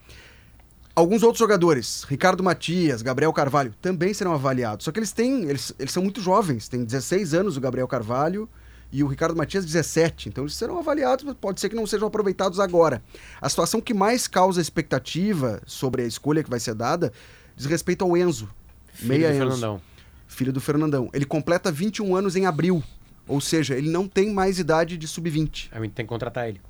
Alguns 0.95 1.23
outros 1.23 1.39
jogadores, 1.39 2.05
Ricardo 2.09 2.43
Matias, 2.43 3.01
Gabriel 3.01 3.33
Carvalho, 3.33 3.73
também 3.81 4.13
serão 4.13 4.33
avaliados. 4.33 4.85
Só 4.85 4.93
que 4.93 4.99
eles 4.99 5.13
têm, 5.13 5.45
eles, 5.45 5.73
eles 5.79 5.93
são 5.93 6.03
muito 6.03 6.21
jovens, 6.21 6.69
tem 6.69 6.85
16 6.85 7.33
anos 7.33 7.57
o 7.57 7.61
Gabriel 7.61 7.87
Carvalho 7.87 8.49
e 8.93 9.05
o 9.05 9.07
Ricardo 9.07 9.37
Matias 9.37 9.65
17. 9.65 10.29
Então 10.29 10.45
eles 10.45 10.55
serão 10.55 10.79
avaliados, 10.79 11.25
mas 11.25 11.37
pode 11.37 11.61
ser 11.61 11.69
que 11.69 11.77
não 11.77 11.87
sejam 11.87 12.09
aproveitados 12.09 12.59
agora. 12.59 13.03
A 13.41 13.49
situação 13.49 13.81
que 13.81 13.95
mais 13.95 14.27
causa 14.27 14.61
expectativa 14.61 15.63
sobre 15.65 16.03
a 16.03 16.07
escolha 16.07 16.43
que 16.43 16.51
vai 16.51 16.59
ser 16.61 16.75
dada 16.75 17.13
diz 17.57 17.67
respeito 17.67 18.05
ao 18.05 18.17
Enzo, 18.17 18.49
Filho 18.93 19.09
meia 19.09 19.29
do 19.29 19.35
Enzo, 19.35 19.45
Fernandão. 19.45 19.81
filho 20.27 20.53
do 20.53 20.61
Fernandão. 20.61 21.09
Ele 21.13 21.25
completa 21.25 21.71
21 21.71 22.17
anos 22.17 22.35
em 22.35 22.47
abril, 22.47 22.83
ou 23.29 23.41
seja, 23.41 23.77
ele 23.77 23.89
não 23.89 24.09
tem 24.09 24.35
mais 24.35 24.59
idade 24.59 24.99
de 24.99 25.07
sub-20. 25.07 25.69
A 25.71 25.81
gente 25.81 25.93
tem 25.93 26.05
que 26.05 26.09
contratar 26.09 26.49
ele. 26.49 26.61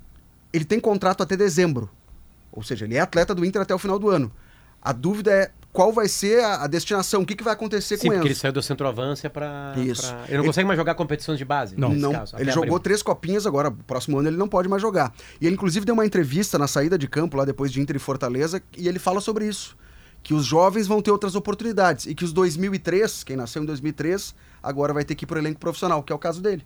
Ele 0.53 0.65
tem 0.65 0.79
contrato 0.79 1.21
até 1.23 1.35
dezembro. 1.37 1.89
Ou 2.51 2.61
seja, 2.63 2.85
ele 2.85 2.95
é 2.95 2.99
atleta 2.99 3.33
do 3.33 3.45
Inter 3.45 3.61
até 3.61 3.73
o 3.73 3.79
final 3.79 3.97
do 3.97 4.09
ano. 4.09 4.31
A 4.81 4.91
dúvida 4.91 5.31
é 5.31 5.51
qual 5.71 5.93
vai 5.93 6.07
ser 6.09 6.43
a, 6.43 6.67
destinação, 6.67 7.21
o 7.21 7.25
que, 7.25 7.33
que 7.35 7.43
vai 7.43 7.53
acontecer 7.53 7.95
Sim, 7.95 8.01
com 8.01 8.07
o 8.07 8.11
porque 8.11 8.17
Enzo. 8.19 8.27
ele 8.27 8.35
saiu 8.35 8.51
do 8.51 8.61
centroavância 8.61 9.29
pra... 9.29 9.73
Isso. 9.77 10.01
pra- 10.09 10.23
Ele 10.25 10.33
não 10.33 10.39
Ele- 10.39 10.47
consegue 10.47 10.67
mais 10.67 10.77
jogar 10.77 10.95
competições 10.95 11.37
de 11.37 11.45
base? 11.45 11.77
Não, 11.79 11.89
nesse 11.89 12.01
não. 12.01 12.11
caso, 12.11 12.35
ele 12.37 12.49
jogou 12.51 12.63
abril. 12.75 12.79
três 12.79 13.01
copinhas 13.01 13.45
agora, 13.47 13.71
próximo 13.71 14.19
ano 14.19 14.27
ele 14.27 14.35
não 14.35 14.49
pode 14.49 14.67
mais 14.67 14.81
jogar. 14.81 15.13
E 15.39 15.45
ele 15.45 15.53
inclusive 15.55 15.85
deu 15.85 15.93
uma 15.93 16.05
entrevista 16.05 16.57
na 16.57 16.67
saída 16.67 16.97
de 16.97 17.07
campo 17.07 17.37
lá 17.37 17.45
depois 17.45 17.71
de 17.71 17.79
Inter 17.79 17.95
e 17.95 17.99
Fortaleza 17.99 18.61
e 18.77 18.87
ele 18.89 18.99
fala 18.99 19.21
sobre 19.21 19.45
isso, 19.47 19.77
que 20.21 20.33
os 20.33 20.45
jovens 20.45 20.87
vão 20.87 21.01
ter 21.01 21.11
outras 21.11 21.35
oportunidades 21.35 22.05
e 22.05 22.13
que 22.13 22.25
os 22.25 22.33
2003, 22.33 23.23
quem 23.23 23.37
nasceu 23.37 23.63
em 23.63 23.65
2003, 23.65 24.35
agora 24.61 24.91
vai 24.93 25.05
ter 25.05 25.15
que 25.15 25.23
ir 25.23 25.27
pro 25.27 25.39
elenco 25.39 25.59
profissional, 25.59 26.03
que 26.03 26.11
é 26.11 26.15
o 26.15 26.19
caso 26.19 26.41
dele. 26.41 26.65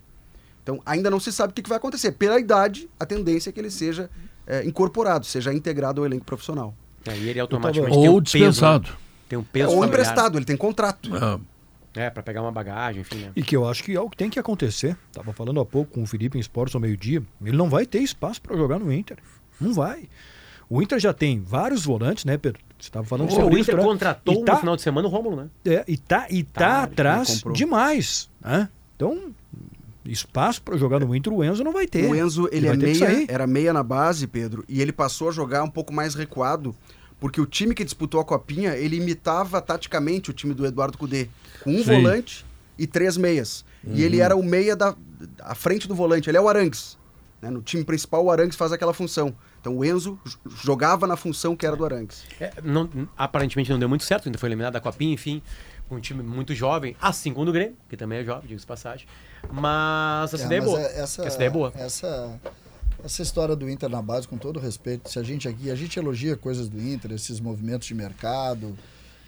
Então 0.66 0.82
ainda 0.84 1.08
não 1.08 1.20
se 1.20 1.30
sabe 1.30 1.52
o 1.52 1.54
que, 1.54 1.68
vai 1.68 1.78
acontecer. 1.78 2.10
Pela 2.10 2.40
idade, 2.40 2.90
a 2.98 3.06
tendência 3.06 3.50
é 3.50 3.52
que 3.52 3.60
ele 3.60 3.70
seja 3.70 4.10
é, 4.44 4.64
incorporado, 4.64 5.24
seja 5.24 5.54
integrado 5.54 6.00
ao 6.00 6.06
elenco 6.06 6.24
profissional. 6.24 6.74
É, 7.06 7.16
e 7.16 7.28
ele 7.28 7.38
automaticamente 7.38 7.96
Ou 7.96 8.02
tem 8.02 8.10
um 8.10 8.20
dispensado. 8.20 8.86
Peso, 8.86 8.96
né? 8.96 9.00
Tem 9.28 9.38
um 9.38 9.44
peso 9.44 9.66
ou 9.68 9.74
familiar. 9.76 9.88
emprestado, 9.88 10.36
ele 10.36 10.44
tem 10.44 10.56
contrato. 10.56 11.08
É, 11.94 12.10
pra 12.10 12.20
pegar 12.20 12.42
uma 12.42 12.50
bagagem, 12.50 13.02
enfim, 13.02 13.18
né? 13.18 13.30
E 13.36 13.44
que 13.44 13.56
eu 13.56 13.66
acho 13.68 13.84
que 13.84 13.94
é 13.94 14.00
o 14.00 14.10
que 14.10 14.16
tem 14.16 14.28
que 14.28 14.40
acontecer. 14.40 14.96
Tava 15.12 15.32
falando 15.32 15.60
há 15.60 15.64
pouco 15.64 15.92
com 15.92 16.02
o 16.02 16.06
Felipe 16.06 16.36
em 16.36 16.40
Esportes 16.40 16.74
ao 16.74 16.80
meio-dia. 16.80 17.22
Ele 17.44 17.56
não 17.56 17.70
vai 17.70 17.86
ter 17.86 18.00
espaço 18.00 18.42
para 18.42 18.56
jogar 18.56 18.80
no 18.80 18.92
Inter. 18.92 19.18
Não 19.60 19.72
vai. 19.72 20.08
O 20.68 20.82
Inter 20.82 20.98
já 20.98 21.12
tem 21.14 21.40
vários 21.40 21.84
volantes, 21.84 22.24
né, 22.24 22.36
Pedro? 22.36 22.60
Você 22.76 22.88
estava 22.88 23.06
falando 23.06 23.28
Pô, 23.28 23.36
sobre 23.36 23.54
o 23.54 23.58
Inter 23.58 23.76
né? 23.76 23.82
contratou 23.84 24.34
E 24.34 24.44
tá- 24.44 24.54
no 24.54 24.58
final 24.58 24.76
de 24.76 24.82
semana 24.82 25.06
o 25.06 25.10
Rômulo, 25.10 25.36
né? 25.36 25.48
É, 25.64 25.84
e 25.86 25.96
tá, 25.96 26.26
e 26.28 26.42
tá, 26.42 26.60
Tá, 26.60 26.82
atrás 26.82 27.44
demais. 27.54 28.28
Né? 28.40 28.68
Então, 28.96 29.32
espaço 30.12 30.62
para 30.62 30.76
jogar 30.76 31.00
no 31.00 31.14
Inter 31.14 31.32
o 31.32 31.42
Enzo 31.44 31.62
não 31.64 31.72
vai 31.72 31.86
ter. 31.86 32.08
O 32.10 32.14
Enzo, 32.14 32.48
ele, 32.52 32.66
é 32.68 32.76
ter 32.76 32.92
que 32.92 33.04
meia, 33.04 33.24
era 33.28 33.46
meia 33.46 33.72
na 33.72 33.82
base, 33.82 34.26
Pedro, 34.26 34.64
e 34.68 34.80
ele 34.80 34.92
passou 34.92 35.28
a 35.28 35.32
jogar 35.32 35.62
um 35.62 35.70
pouco 35.70 35.92
mais 35.92 36.14
recuado, 36.14 36.74
porque 37.18 37.40
o 37.40 37.46
time 37.46 37.74
que 37.74 37.84
disputou 37.84 38.20
a 38.20 38.24
Copinha, 38.24 38.74
ele 38.76 38.96
imitava 38.96 39.60
taticamente 39.60 40.30
o 40.30 40.32
time 40.34 40.52
do 40.54 40.66
Eduardo 40.66 40.96
Cudê, 40.98 41.28
com 41.64 41.70
um 41.72 41.78
Sim. 41.78 41.84
volante 42.02 42.44
e 42.78 42.86
três 42.86 43.16
meias. 43.16 43.64
E 43.86 44.02
ele 44.02 44.16
Uhum. 44.18 44.22
era 44.24 44.36
o 44.36 44.42
meia 44.42 44.74
da 44.76 44.94
à 45.40 45.54
frente 45.54 45.88
do 45.88 45.94
volante, 45.94 46.28
ele 46.28 46.36
é 46.36 46.40
o 46.40 46.48
Arangues. 46.48 46.98
né? 47.40 47.50
No 47.50 47.60
time 47.62 47.84
principal, 47.84 48.24
o 48.24 48.30
Arangues 48.30 48.56
faz 48.56 48.72
aquela 48.72 48.92
função. 48.94 49.34
Então 49.60 49.76
o 49.76 49.84
Enzo 49.84 50.18
jogava 50.62 51.06
na 51.06 51.16
função 51.16 51.54
que 51.54 51.66
era 51.66 51.76
do 51.76 51.84
Arangues. 51.84 52.24
É, 52.40 52.50
não- 52.62 52.88
aparentemente 53.16 53.70
não 53.70 53.78
deu 53.78 53.88
muito 53.88 54.04
certo, 54.04 54.26
ainda 54.26 54.38
foi 54.38 54.48
eliminado 54.48 54.72
da 54.72 54.80
Copinha, 54.80 55.12
enfim. 55.12 55.42
Um 55.90 56.00
time 56.00 56.22
muito 56.22 56.54
jovem, 56.54 56.96
assim 57.00 57.32
como 57.34 57.48
o 57.48 57.52
Grêmio, 57.52 57.76
que 57.88 57.96
também 57.96 58.18
é 58.20 58.24
jovem, 58.24 58.42
diga-se 58.48 58.62
de 58.64 58.66
passagem. 58.66 59.06
Mas 59.50 60.34
essa 60.34 60.42
É, 60.42 60.46
ideia 60.46 60.58
é 60.58 60.60
mas 60.60 60.70
boa. 60.70 60.80
é- 60.80 61.00
Essa, 61.00 61.24
Essa 61.24 61.36
ideia 61.36 61.48
é 61.48 61.50
boa. 61.50 61.72
Essa, 61.76 62.40
essa 63.04 63.22
história 63.22 63.54
do 63.56 63.68
Inter 63.70 63.88
na 63.88 64.02
base, 64.02 64.26
com 64.26 64.36
todo 64.36 64.58
respeito, 64.58 65.10
se 65.10 65.18
a 65.18 65.22
gente 65.22 65.48
aqui, 65.48 65.70
a 65.70 65.74
gente 65.74 65.98
elogia 65.98 66.36
coisas 66.36 66.68
do 66.68 66.80
Inter, 66.80 67.12
esses 67.12 67.38
movimentos 67.40 67.86
de 67.86 67.94
mercado, 67.94 68.76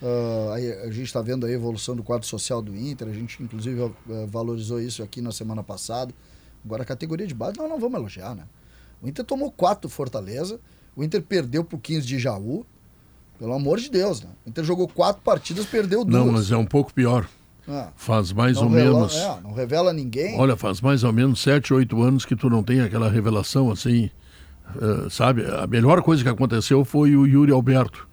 ah, 0.02 0.52
aí 0.54 0.72
a 0.72 0.90
gente 0.90 1.04
está 1.06 1.20
vendo 1.22 1.46
a 1.46 1.50
evolução 1.50 1.94
do 1.94 2.02
quadro 2.02 2.26
social 2.26 2.60
do 2.62 2.74
Inter, 2.76 3.08
a 3.08 3.12
gente 3.12 3.42
inclusive 3.42 3.80
eh, 4.10 4.26
valorizou 4.26 4.80
isso 4.80 5.02
aqui 5.02 5.20
na 5.20 5.32
semana 5.32 5.62
passada. 5.62 6.12
Agora 6.64 6.82
a 6.82 6.86
categoria 6.86 7.26
de 7.26 7.34
base, 7.34 7.56
nós 7.56 7.68
não 7.68 7.78
vamos 7.78 7.98
elogiar, 7.98 8.34
né? 8.34 8.44
O 9.00 9.08
Inter 9.08 9.24
tomou 9.24 9.50
quatro 9.50 9.88
do 9.88 9.92
Fortaleza, 9.92 10.58
o 10.96 11.04
Inter 11.04 11.22
perdeu 11.22 11.62
pro 11.64 11.78
15 11.78 12.04
de 12.06 12.18
Jaú, 12.18 12.66
pelo 13.38 13.52
amor 13.54 13.78
de 13.78 13.88
Deus, 13.88 14.20
né? 14.20 14.30
O 14.44 14.48
Inter 14.50 14.64
jogou 14.64 14.88
quatro 14.88 15.22
partidas, 15.22 15.64
perdeu 15.66 16.04
duas. 16.04 16.24
Não, 16.26 16.32
mas 16.32 16.50
é 16.50 16.56
um 16.56 16.66
pouco 16.66 16.92
pior. 16.92 17.28
Ah, 17.68 17.90
Faz 17.96 18.32
mais 18.32 18.56
não 18.56 18.64
ou 18.64 18.70
revela- 18.70 18.94
menos. 19.00 19.16
é, 19.16 19.38
não 19.42 19.52
revela 19.52 19.92
ninguém. 19.92 20.38
Olha, 20.40 20.56
faz 20.56 20.80
mais 20.80 21.04
ou 21.04 21.12
menos 21.12 21.40
7, 21.42 21.74
8 21.74 22.02
anos 22.02 22.24
que 22.24 22.34
tu 22.34 22.48
não 22.48 22.62
tem 22.62 22.80
aquela 22.80 23.10
revelação 23.10 23.70
assim. 23.70 24.10
eh, 24.80 25.08
sabe? 25.10 25.44
A 25.46 25.66
melhor 25.66 26.02
coisa 26.02 26.22
que 26.22 26.28
aconteceu 26.28 26.84
foi 26.84 27.16
o 27.16 27.26
Yuri 27.26 27.52
Alberto, 27.52 28.06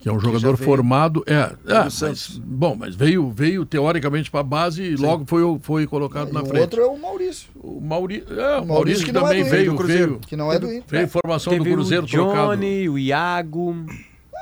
que 0.00 0.08
é 0.08 0.12
um 0.12 0.18
jogador 0.18 0.56
veio 0.56 0.68
formado. 0.68 1.22
É, 1.28 1.34
é 1.34 1.84
mas, 1.84 2.40
bom, 2.44 2.74
mas 2.76 2.94
veio, 2.96 3.30
veio 3.30 3.64
teoricamente 3.64 4.28
para 4.28 4.40
a 4.40 4.42
base 4.42 4.82
e 4.82 4.96
logo 4.96 5.24
foi, 5.28 5.42
foi 5.62 5.86
colocado 5.86 6.30
E 6.30 6.32
na 6.32 6.42
o 6.42 6.46
frente. 6.46 6.60
outro 6.62 6.80
é 6.82 6.86
o 6.86 6.98
Maurício. 6.98 7.48
O 7.54 7.80
Mauri... 7.80 8.24
é, 8.28 8.32
o 8.32 8.34
O 8.62 8.66
Maurício, 8.66 8.66
Maurício 8.66 9.04
que 9.04 9.10
é 9.10 9.14
também 9.14 9.44
do 9.44 9.50
veio, 9.50 9.72
Inter, 9.74 9.76
do 9.86 9.86
veio, 9.86 10.18
que 10.26 10.34
não 10.36 10.52
é 10.52 10.58
do 10.58 10.66
Inter. 10.72 10.82
veio 10.88 11.08
formação 11.08 11.52
do 11.56 11.62
Teve 11.62 11.74
Cruzeiro 11.76 12.04
o 12.04 12.06
Johnny, 12.08 12.32
trocado. 12.32 12.92
o 12.94 12.98
Iago. 12.98 13.86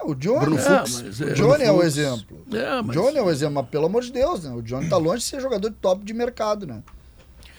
É, 0.03 0.11
o 0.11 0.15
Johnny, 0.15 0.41
Bruno 0.41 0.59
é, 0.59 0.69
mas 0.81 1.21
É, 1.21 1.25
o 1.25 1.35
Johnny 1.35 1.35
Bruno 1.35 1.63
é 1.65 1.71
o 1.73 1.75
Fux. 1.77 1.87
exemplo. 1.87 2.39
É, 2.53 2.81
O 2.81 2.85
mas- 2.85 2.97
Johnny 2.97 3.17
é 3.19 3.23
o 3.23 3.31
exemplo, 3.31 3.55
mas 3.57 3.67
pelo 3.69 3.87
amor 3.87 4.03
de 4.03 4.13
Deus, 4.13 4.45
né? 4.45 4.51
O 4.55 4.63
Johnny 4.63 4.89
tá 4.89 4.97
longe 4.97 5.19
de 5.19 5.25
ser 5.25 5.41
jogador 5.41 5.69
de 5.69 5.77
top 5.77 6.05
de 6.05 6.13
mercado, 6.15 6.67
né? 6.67 6.83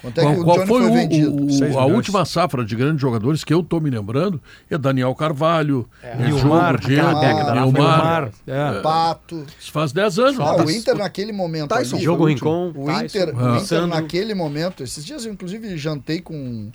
Quanto 0.02 0.20
é 0.20 0.22
que 0.22 0.28
Qual, 0.30 0.40
o 0.42 0.44
qual 0.44 0.56
Johnny 0.58 0.68
foi, 0.68 0.82
foi 0.82 0.90
o- 0.90 0.94
vendido? 0.96 1.46
o- 1.46 1.52
Seis 1.52 1.76
a 1.76 1.86
última 1.86 2.26
safra 2.26 2.66
de 2.66 2.76
grandes 2.76 3.00
jogadores 3.00 3.44
que 3.44 3.54
eu 3.54 3.62
tô 3.62 3.80
me 3.80 3.88
lembrando? 3.92 4.42
É 4.68 4.76
Daniel 4.76 5.14
Carvalho, 5.14 5.88
É. 6.02 6.14
é, 6.14 6.16
Nilmar, 6.26 6.80
Nilmar, 6.88 7.66
Nilmar, 7.66 8.32
é. 8.48 8.82
Pato. 8.82 9.46
Isso 9.60 9.72
faz 9.72 9.92
10 9.92 10.18
anos. 10.18 10.40
Ah, 10.40 10.56
o 10.56 10.72
Inter 10.72 10.96
naquele 10.98 11.32
momento. 11.32 11.70
Tyson 11.70 11.98
ali, 11.98 12.06
foi 12.06 12.14
o 12.16 12.18
o. 12.18 12.74
O 12.76 12.86
Tyson, 12.88 13.04
Inter, 13.06 13.34
ah. 13.38 13.54
o 13.54 13.58
Inter 13.58 13.86
naquele 13.88 14.34
momento. 14.34 14.82
Esses 14.82 15.06
dias 15.06 15.24
eu 15.24 15.32
inclusive 15.34 15.78
jantei 15.78 16.20
com, 16.20 16.70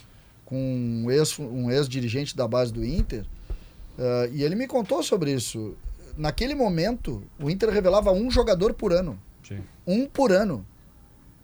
com 0.45 0.57
um 1.05 1.11
ex 1.11 1.37
um 1.41 1.69
ex-dirigente 1.69 2.37
da 2.37 2.47
base 2.47 2.73
do 2.73 2.85
Inter 2.85 3.25
ah, 3.99 4.29
e 4.33 4.43
ele 4.43 4.55
me 4.55 4.67
contou 4.67 5.03
sobre 5.03 5.33
isso. 5.33 5.75
Naquele 6.17 6.55
momento, 6.55 7.23
o 7.39 7.51
Inter 7.51 7.69
revelava 7.71 8.11
um 8.13 8.31
jogador 8.31 8.73
por 8.75 8.93
ano. 8.93 9.19
Um 9.87 10.07
por 10.07 10.33
ano. 10.33 10.65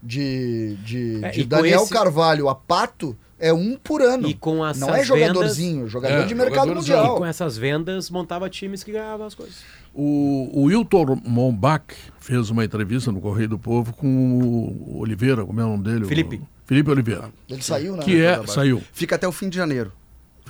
De, 0.02 0.76
de, 0.84 1.24
É, 1.24 1.30
de 1.30 1.40
e 1.42 1.44
Daniel 1.44 1.82
esse- 1.82 1.92
Carvalho 1.92 2.48
a 2.48 2.54
Pato 2.56 3.16
é 3.38 3.52
um 3.52 3.76
por 3.76 4.02
ano. 4.02 4.26
E 4.28 4.34
com 4.34 4.64
essas 4.66 4.80
Não 4.80 4.92
é 4.92 5.04
jogadorzinho, 5.04 5.76
vendas- 5.76 5.92
jogador 5.92 6.26
de 6.26 6.34
mercado 6.34 6.72
E 6.72 6.74
mundial. 6.74 7.16
com 7.18 7.24
essas 7.26 7.56
vendas, 7.56 8.10
montava 8.10 8.50
times 8.50 8.82
que 8.82 8.90
ganhavam 8.90 9.26
as 9.26 9.34
coisas. 9.34 9.56
O, 9.94 10.50
o 10.52 10.62
Wilton 10.64 11.20
Mombach 11.24 11.94
fez 12.18 12.50
uma 12.50 12.64
entrevista 12.64 13.12
no 13.12 13.20
Correio 13.20 13.50
do 13.50 13.58
Povo 13.58 13.92
com 13.94 14.08
o 14.08 14.98
Oliveira, 14.98 15.44
como 15.44 15.60
é 15.60 15.64
o 15.64 15.68
nome 15.68 15.84
dele? 15.84 16.04
Felipe. 16.06 16.36
O 16.36 16.46
Felipe 16.66 16.90
Oliveira. 16.90 17.30
Ele 17.48 17.62
saiu, 17.62 17.94
né? 17.96 18.02
Que 18.02 18.20
é, 18.22 18.44
saiu. 18.46 18.82
Fica 18.92 19.14
até 19.14 19.28
o 19.28 19.32
fim 19.32 19.48
de 19.48 19.56
janeiro. 19.56 19.92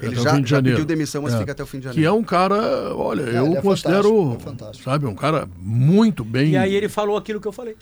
Ele 0.03 0.11
Até 0.13 0.21
o 0.21 0.25
já, 0.25 0.35
fim 0.35 0.43
de 0.43 0.51
já 0.51 0.57
janeiro. 0.57 0.77
pediu 0.79 0.87
demissão, 0.87 1.23
mas 1.23 1.33
É. 1.35 1.39
fica 1.39 1.53
até 1.53 1.63
o 1.63 1.67
fim 1.67 1.79
de 1.79 1.83
Que 1.89 1.95
janeiro. 1.95 2.09
é 2.11 2.13
um 2.13 2.25
cara, 2.25 2.95
olha, 2.95 3.23
É, 3.23 3.39
eu 3.39 3.57
é 3.57 3.61
considero, 3.63 4.37
fantástico, 4.41 4.81
é 4.89 4.93
sabe, 4.93 5.07
um 5.07 5.15
cara 5.15 5.49
muito 5.57 6.25
bem. 6.25 6.51
E 6.51 6.57
aí 6.57 6.75
ele 6.75 6.89
falou 6.89 7.17
aquilo 7.17 7.41
que 7.41 7.47
eu 7.49 7.53
falei. 7.53 7.77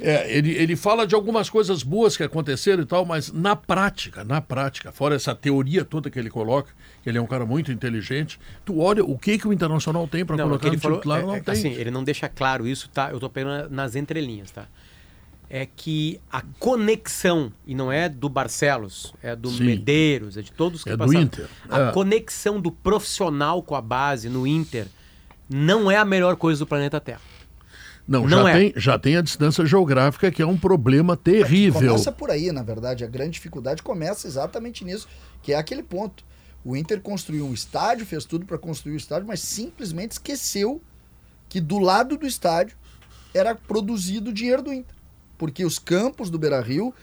É, 0.00 0.36
ele, 0.36 0.50
ele 0.50 0.74
fala 0.74 1.06
de 1.06 1.14
algumas 1.14 1.48
coisas 1.48 1.84
boas 1.84 2.16
que 2.16 2.22
aconteceram 2.24 2.82
e 2.82 2.86
tal, 2.86 3.04
mas 3.06 3.32
na 3.32 3.54
prática, 3.54 4.24
na 4.24 4.40
prática, 4.40 4.90
fora 4.90 5.14
essa 5.14 5.34
teoria 5.36 5.84
toda 5.84 6.10
que 6.10 6.18
ele 6.18 6.28
coloca, 6.28 6.70
que 7.00 7.08
ele 7.08 7.16
é 7.16 7.20
um 7.22 7.26
cara 7.28 7.46
muito 7.46 7.70
inteligente, 7.70 8.38
tu 8.64 8.80
olha 8.80 9.04
o 9.04 9.16
que 9.16 9.38
que 9.38 9.46
o 9.46 9.52
Internacional 9.52 10.08
tem 10.08 10.24
para 10.24 10.34
é 10.34 10.38
colocar 10.42 10.58
que 10.62 10.66
ele 10.66 10.76
no 10.76 10.82
falou, 10.82 10.98
titular, 10.98 11.20
é- 11.20 11.22
não 11.22 11.34
é- 11.36 11.40
tem. 11.40 11.52
assim, 11.52 11.68
ele 11.72 11.92
não 11.92 12.02
deixa 12.02 12.28
claro 12.28 12.66
isso, 12.66 12.90
tá? 12.92 13.10
Eu 13.12 13.20
tô 13.20 13.30
pegando 13.30 13.70
nas 13.70 13.94
entrelinhas, 13.94 14.50
tá? 14.50 14.66
É 15.56 15.66
que 15.66 16.20
a 16.32 16.42
conexão, 16.58 17.52
e 17.64 17.76
não 17.76 17.92
é 17.92 18.08
do 18.08 18.28
Barcelos, 18.28 19.14
é 19.22 19.36
do 19.36 19.50
Sim. 19.50 19.66
Medeiros, 19.66 20.36
é 20.36 20.42
de 20.42 20.50
todos 20.50 20.82
que 20.82 20.90
É 20.90 20.96
do 20.96 20.98
passaram. 20.98 21.20
Inter, 21.20 21.48
A 21.70 21.80
é. 21.80 21.92
conexão 21.92 22.60
do 22.60 22.72
profissional 22.72 23.62
com 23.62 23.76
a 23.76 23.80
base 23.80 24.28
no 24.28 24.48
Inter 24.48 24.88
não 25.48 25.88
é 25.88 25.96
a 25.96 26.04
melhor 26.04 26.34
coisa 26.34 26.58
do 26.58 26.66
planeta 26.66 27.00
Terra. 27.00 27.20
Não, 28.06 28.26
Não 28.26 28.42
já, 28.42 28.50
é. 28.50 28.52
tem, 28.52 28.72
já 28.76 28.98
tem 28.98 29.16
a 29.16 29.22
distância 29.22 29.64
geográfica, 29.64 30.28
que 30.32 30.42
é 30.42 30.46
um 30.46 30.56
problema 30.56 31.16
terrível. 31.16 31.92
Começa 31.92 32.10
por 32.10 32.32
aí, 32.32 32.50
na 32.50 32.64
verdade. 32.64 33.04
A 33.04 33.06
grande 33.06 33.30
dificuldade 33.30 33.80
começa 33.80 34.26
exatamente 34.26 34.84
nisso, 34.84 35.06
que 35.40 35.52
é 35.52 35.56
aquele 35.56 35.84
ponto. 35.84 36.24
O 36.64 36.76
Inter 36.76 37.00
construiu 37.00 37.46
um 37.46 37.54
estádio, 37.54 38.04
fez 38.04 38.24
tudo 38.24 38.44
para 38.44 38.58
construir 38.58 38.94
o 38.94 38.96
estádio, 38.96 39.28
mas 39.28 39.38
simplesmente 39.38 40.12
esqueceu 40.12 40.82
que 41.48 41.60
do 41.60 41.78
lado 41.78 42.18
do 42.18 42.26
estádio 42.26 42.76
era 43.32 43.54
produzido 43.54 44.30
o 44.30 44.32
dinheiro 44.32 44.60
do 44.60 44.72
Inter. 44.72 44.94
Porque 45.36 45.64
os 45.64 45.78
campos 45.78 46.30
do 46.30 46.38
Beira-Rio, 46.38 46.94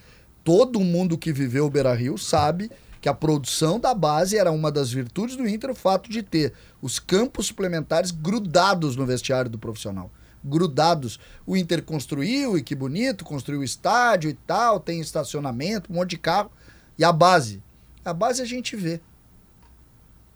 todo 0.44 0.80
mundo 0.80 1.18
que 1.18 1.34
viveu 1.34 1.66
o 1.66 1.70
Beira-Rio 1.70 2.18
sabe 2.18 2.72
que 3.02 3.10
a 3.10 3.14
produção 3.14 3.80
da 3.80 3.94
base 3.96 4.38
era 4.38 4.52
uma 4.52 4.72
das 4.72 4.92
virtudes 4.92 5.36
do 5.36 5.48
Inter, 5.48 5.72
o 5.72 5.76
fato 5.76 6.10
de 6.10 6.22
ter 6.22 6.54
os 6.82 7.00
campos 7.00 7.48
suplementares 7.48 8.12
grudados 8.12 8.96
no 8.96 9.06
vestiário 9.06 9.50
do 9.50 9.58
profissional. 9.58 10.12
Grudados. 10.44 11.20
O 11.46 11.58
Inter 11.58 11.84
construiu, 11.84 12.58
e 12.58 12.64
que 12.64 12.76
bonito, 12.76 13.26
construiu 13.26 13.62
o 13.62 13.64
estádio 13.64 14.30
e 14.30 14.34
tal, 14.34 14.80
tem 14.80 15.00
estacionamento, 15.00 15.92
um 15.92 15.96
monte 15.96 16.12
de 16.12 16.18
carro. 16.18 16.52
E 16.98 17.04
a 17.04 17.12
base? 17.12 17.62
A 18.06 18.14
base 18.14 18.42
a 18.42 18.46
gente 18.46 18.76
vê. 18.76 19.02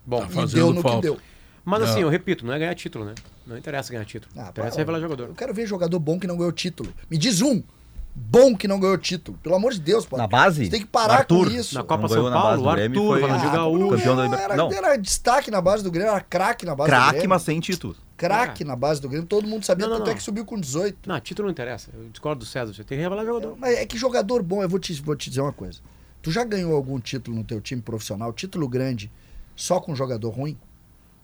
Bom, 0.05 0.27
e 0.27 0.47
deu 0.47 0.73
no 0.73 0.84
que 0.84 1.01
deu. 1.01 1.19
Mas 1.63 1.81
assim, 1.81 1.95
Não. 1.95 2.01
eu 2.01 2.09
repito, 2.09 2.45
não 2.45 2.53
é 2.53 2.59
ganhar 2.59 2.76
título, 2.76 3.05
né? 3.05 3.15
Não 3.45 3.57
interessa 3.57 3.91
ganhar 3.91 4.05
título. 4.05 4.31
interessa 4.31 4.53
para, 4.53 4.77
revelar 4.77 4.99
jogador. 4.99 5.30
Eu 5.30 5.35
quero 5.35 5.53
ver 5.53 5.65
jogador 5.65 5.99
bom 5.99 6.19
que 6.19 6.27
não 6.27 6.38
ganhou 6.38 6.51
título. 6.51 6.93
Me 7.09 7.17
diz 7.17 7.41
um 7.41 7.63
bom 8.16 8.56
que 8.56 8.68
não 8.68 8.80
ganhou 8.80 8.98
título. 8.98 9.38
Pelo 9.44 9.56
amor 9.56 9.74
de 9.74 9.82
Deus, 9.82 10.06
pô. 10.06 10.16
Na 10.18 10.26
base? 10.28 10.66
Você 10.66 10.72
tem 10.72 10.80
que 10.82 10.88
parar 10.88 11.16
Arthur. 11.20 11.48
com 11.48 11.52
isso. 11.52 11.76
Na 11.76 11.84
Copa 11.84 12.04
Não 12.04 12.10
São 12.10 12.32
Paulo, 12.32 12.34
base 12.42 12.60
o 12.60 12.64
do 12.64 12.70
Arthur, 12.70 12.94
foi 13.08 13.22
Ronaldinho 13.22 13.50
Ah, 13.50 13.54
Gaúcho. 13.54 13.90
campeão 13.90 14.16
da 14.16 14.24
Era, 14.24 14.32
Libertadores. 14.32 14.76
Não, 14.82 14.88
era 14.88 14.98
destaque 14.98 15.52
na 15.52 15.62
base 15.62 15.84
do 15.84 15.92
Grêmio, 15.92 16.12
era 16.12 16.22
craque 16.22 16.66
na 16.66 16.74
base 16.76 16.90
do 16.90 16.94
craque, 16.96 17.12
Grêmio. 17.12 17.30
mas 17.30 17.42
sem 17.42 17.60
título. 17.60 17.96
Craque 18.18 18.64
na 18.64 18.76
base 18.78 19.02
do 19.02 19.10
Grêmio, 19.10 19.28
todo 19.28 19.46
mundo 19.46 19.66
sabia, 19.66 19.86
Não, 19.86 19.92
não, 19.94 19.98
tanto 20.00 20.08
é 20.08 20.12
não. 20.12 20.18
que 20.18 20.24
subiu 20.24 20.46
com 20.46 20.58
18. 20.58 20.98
Não, 21.10 21.20
título 21.20 21.48
não 21.48 21.52
interessa. 21.52 21.92
Eu 21.94 22.08
discordo 22.10 22.40
do 22.40 22.46
César. 22.46 22.74
Você 22.74 22.84
tem 22.84 22.98
que 22.98 23.04
revelar 23.04 23.26
jogador. 23.26 23.56
Mas 23.60 23.76
é 23.78 23.86
que 23.86 23.98
jogador 23.98 24.42
bom, 24.42 24.64
eu 24.64 24.70
vou 24.70 24.80
te, 24.80 24.94
vou 25.02 25.16
te 25.16 25.30
dizer 25.30 25.42
uma 25.42 25.52
coisa. 25.52 25.80
Tu 26.22 26.32
já 26.32 26.44
ganhou 26.46 26.74
algum 26.74 26.98
título 27.00 27.36
no 27.36 27.44
teu 27.44 27.60
time 27.60 27.82
profissional, 27.82 28.32
título 28.32 28.68
grande, 28.70 29.12
só 29.56 29.80
com 29.82 29.94
jogador 29.94 30.30
ruim? 30.30 30.58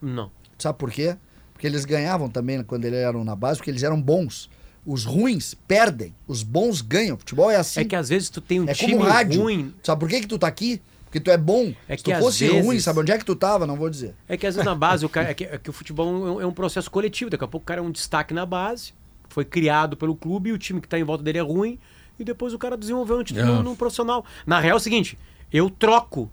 Não. 0.01 0.29
Sabe 0.57 0.77
por 0.77 0.91
quê? 0.91 1.15
Porque 1.53 1.65
eles 1.65 1.85
ganhavam 1.85 2.29
também 2.29 2.61
quando 2.63 2.85
eles 2.85 2.99
eram 2.99 3.23
na 3.23 3.35
base, 3.35 3.57
porque 3.59 3.71
eles 3.71 3.83
eram 3.83 3.99
bons. 4.01 4.49
Os 4.85 5.05
ruins 5.05 5.53
perdem, 5.67 6.13
os 6.27 6.41
bons 6.43 6.81
ganham. 6.81 7.17
Futebol 7.17 7.51
é 7.51 7.55
assim. 7.55 7.81
É 7.81 7.85
que 7.85 7.95
às 7.95 8.09
vezes 8.09 8.29
tu 8.29 8.41
tem 8.41 8.59
um 8.61 8.67
é 8.69 8.73
time 8.73 8.93
como 8.93 9.05
rádio. 9.05 9.41
ruim. 9.41 9.73
Sabe 9.83 9.99
por 9.99 10.09
que, 10.09 10.21
que 10.21 10.27
tu 10.27 10.39
tá 10.39 10.47
aqui? 10.47 10.81
Porque 11.05 11.19
tu 11.19 11.29
é 11.29 11.37
bom. 11.37 11.73
É 11.87 11.97
Se 11.97 12.03
que 12.03 12.13
tu 12.13 12.19
fosse 12.19 12.47
vezes- 12.47 12.65
ruim, 12.65 12.79
sabe 12.79 12.99
onde 13.01 13.11
é 13.11 13.17
que 13.17 13.25
tu 13.25 13.35
tava? 13.35 13.67
Não 13.67 13.75
vou 13.75 13.89
dizer. 13.89 14.15
É 14.27 14.37
que 14.37 14.47
às 14.47 14.55
vezes 14.55 14.65
na 14.65 14.73
base 14.73 15.05
o 15.05 15.09
cara, 15.09 15.29
é, 15.29 15.33
que, 15.33 15.43
é 15.43 15.57
que 15.57 15.69
o 15.69 15.73
futebol 15.73 16.07
é 16.07 16.31
um, 16.31 16.41
é 16.41 16.45
um 16.47 16.53
processo 16.53 16.89
coletivo. 16.89 17.29
Daqui 17.29 17.43
a 17.43 17.47
pouco 17.47 17.63
o 17.63 17.67
cara 17.67 17.79
é 17.79 17.83
um 17.83 17.91
destaque 17.91 18.33
na 18.33 18.45
base, 18.45 18.93
foi 19.29 19.45
criado 19.45 19.95
pelo 19.97 20.15
clube 20.15 20.49
e 20.49 20.53
o 20.53 20.57
time 20.57 20.79
que 20.81 20.87
tá 20.87 20.97
em 20.97 21.03
volta 21.03 21.23
dele 21.23 21.37
é 21.37 21.41
ruim. 21.41 21.77
E 22.17 22.23
depois 22.23 22.53
o 22.53 22.57
cara 22.57 22.75
desenvolveu 22.77 23.19
um 23.19 23.23
título 23.23 23.45
É. 23.45 23.55
no, 23.57 23.63
no 23.63 23.75
profissional. 23.75 24.25
Na 24.47 24.59
real 24.59 24.75
é 24.75 24.77
o 24.77 24.79
seguinte: 24.79 25.17
eu 25.51 25.69
troco 25.69 26.31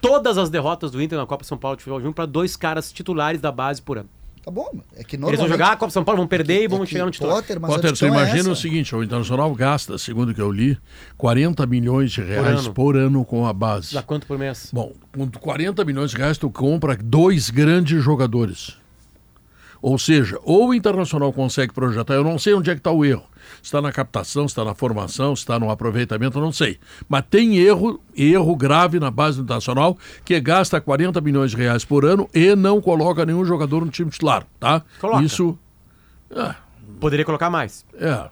todas 0.00 0.36
as 0.36 0.50
derrotas 0.50 0.90
do 0.90 1.00
Inter 1.00 1.16
na 1.18 1.26
Copa 1.26 1.44
São 1.44 1.56
Paulo 1.56 1.76
de 1.76 1.82
Futebol 1.84 2.00
Júnior 2.00 2.14
para 2.14 2.26
dois 2.26 2.56
caras 2.56 2.90
titulares 2.92 3.40
da 3.40 3.52
base 3.52 3.80
por 3.80 3.98
ano. 3.98 4.08
Tá 4.44 4.50
bom, 4.50 4.68
é 4.96 5.04
que 5.04 5.14
Eles 5.14 5.20
normalmente... 5.20 5.38
vão 5.38 5.48
jogar 5.48 5.72
a 5.72 5.76
Copa 5.76 5.92
São 5.92 6.02
Paulo, 6.02 6.18
vão 6.18 6.26
perder 6.26 6.64
e 6.64 6.66
vão 6.66 6.84
chegar 6.84 7.04
no 7.04 7.12
titular. 7.12 7.36
Potter, 7.36 7.60
Potter, 7.60 7.96
tu 7.96 8.04
é 8.04 8.08
imagina 8.08 8.40
essa. 8.40 8.50
o 8.50 8.56
seguinte, 8.56 8.94
o 8.94 9.02
Internacional 9.02 9.54
gasta, 9.54 9.96
segundo 9.98 10.30
o 10.30 10.34
que 10.34 10.42
eu 10.42 10.50
li, 10.50 10.76
40 11.16 11.64
milhões 11.66 12.10
de 12.10 12.22
reais 12.22 12.66
por 12.66 12.96
ano. 12.96 13.06
ano, 13.06 13.24
com 13.24 13.46
a 13.46 13.52
base. 13.52 13.94
Dá 13.94 14.02
quanto 14.02 14.26
por 14.26 14.36
mês? 14.36 14.70
Bom, 14.72 14.92
com 15.12 15.30
40 15.30 15.84
milhões 15.84 16.10
de 16.10 16.16
reais 16.16 16.38
tu 16.38 16.50
compra 16.50 16.96
dois 16.96 17.50
grandes 17.50 18.02
jogadores. 18.02 18.76
Ou 19.80 19.96
seja, 19.96 20.38
ou 20.42 20.70
o 20.70 20.74
Internacional 20.74 21.32
consegue 21.32 21.72
projetar, 21.72 22.14
eu 22.14 22.24
não 22.24 22.36
sei 22.36 22.54
onde 22.54 22.68
é 22.68 22.74
que 22.74 22.80
está 22.80 22.90
o 22.90 23.04
erro. 23.04 23.24
Se 23.56 23.64
está 23.64 23.80
na 23.80 23.92
captação, 23.92 24.48
se 24.48 24.52
está 24.52 24.64
na 24.64 24.74
formação, 24.74 25.34
se 25.36 25.42
está 25.42 25.58
no 25.58 25.70
aproveitamento, 25.70 26.40
não 26.40 26.52
sei. 26.52 26.78
Mas 27.08 27.24
tem 27.30 27.56
erro, 27.56 28.00
erro 28.16 28.56
grave 28.56 28.98
na 28.98 29.10
base 29.10 29.38
do 29.38 29.44
Internacional, 29.44 29.96
que 30.24 30.38
gasta 30.40 30.80
40 30.80 31.20
milhões 31.20 31.50
de 31.50 31.56
reais 31.56 31.84
por 31.84 32.04
ano 32.04 32.28
e 32.34 32.54
não 32.56 32.80
coloca 32.80 33.24
nenhum 33.24 33.44
jogador 33.44 33.84
no 33.84 33.90
time 33.90 34.10
titular, 34.10 34.46
tá? 34.58 34.82
Coloca. 35.00 35.22
Isso... 35.22 35.58
É, 36.30 36.54
Poderia 36.98 37.24
colocar 37.24 37.50
mais. 37.50 37.84
é, 37.94 38.30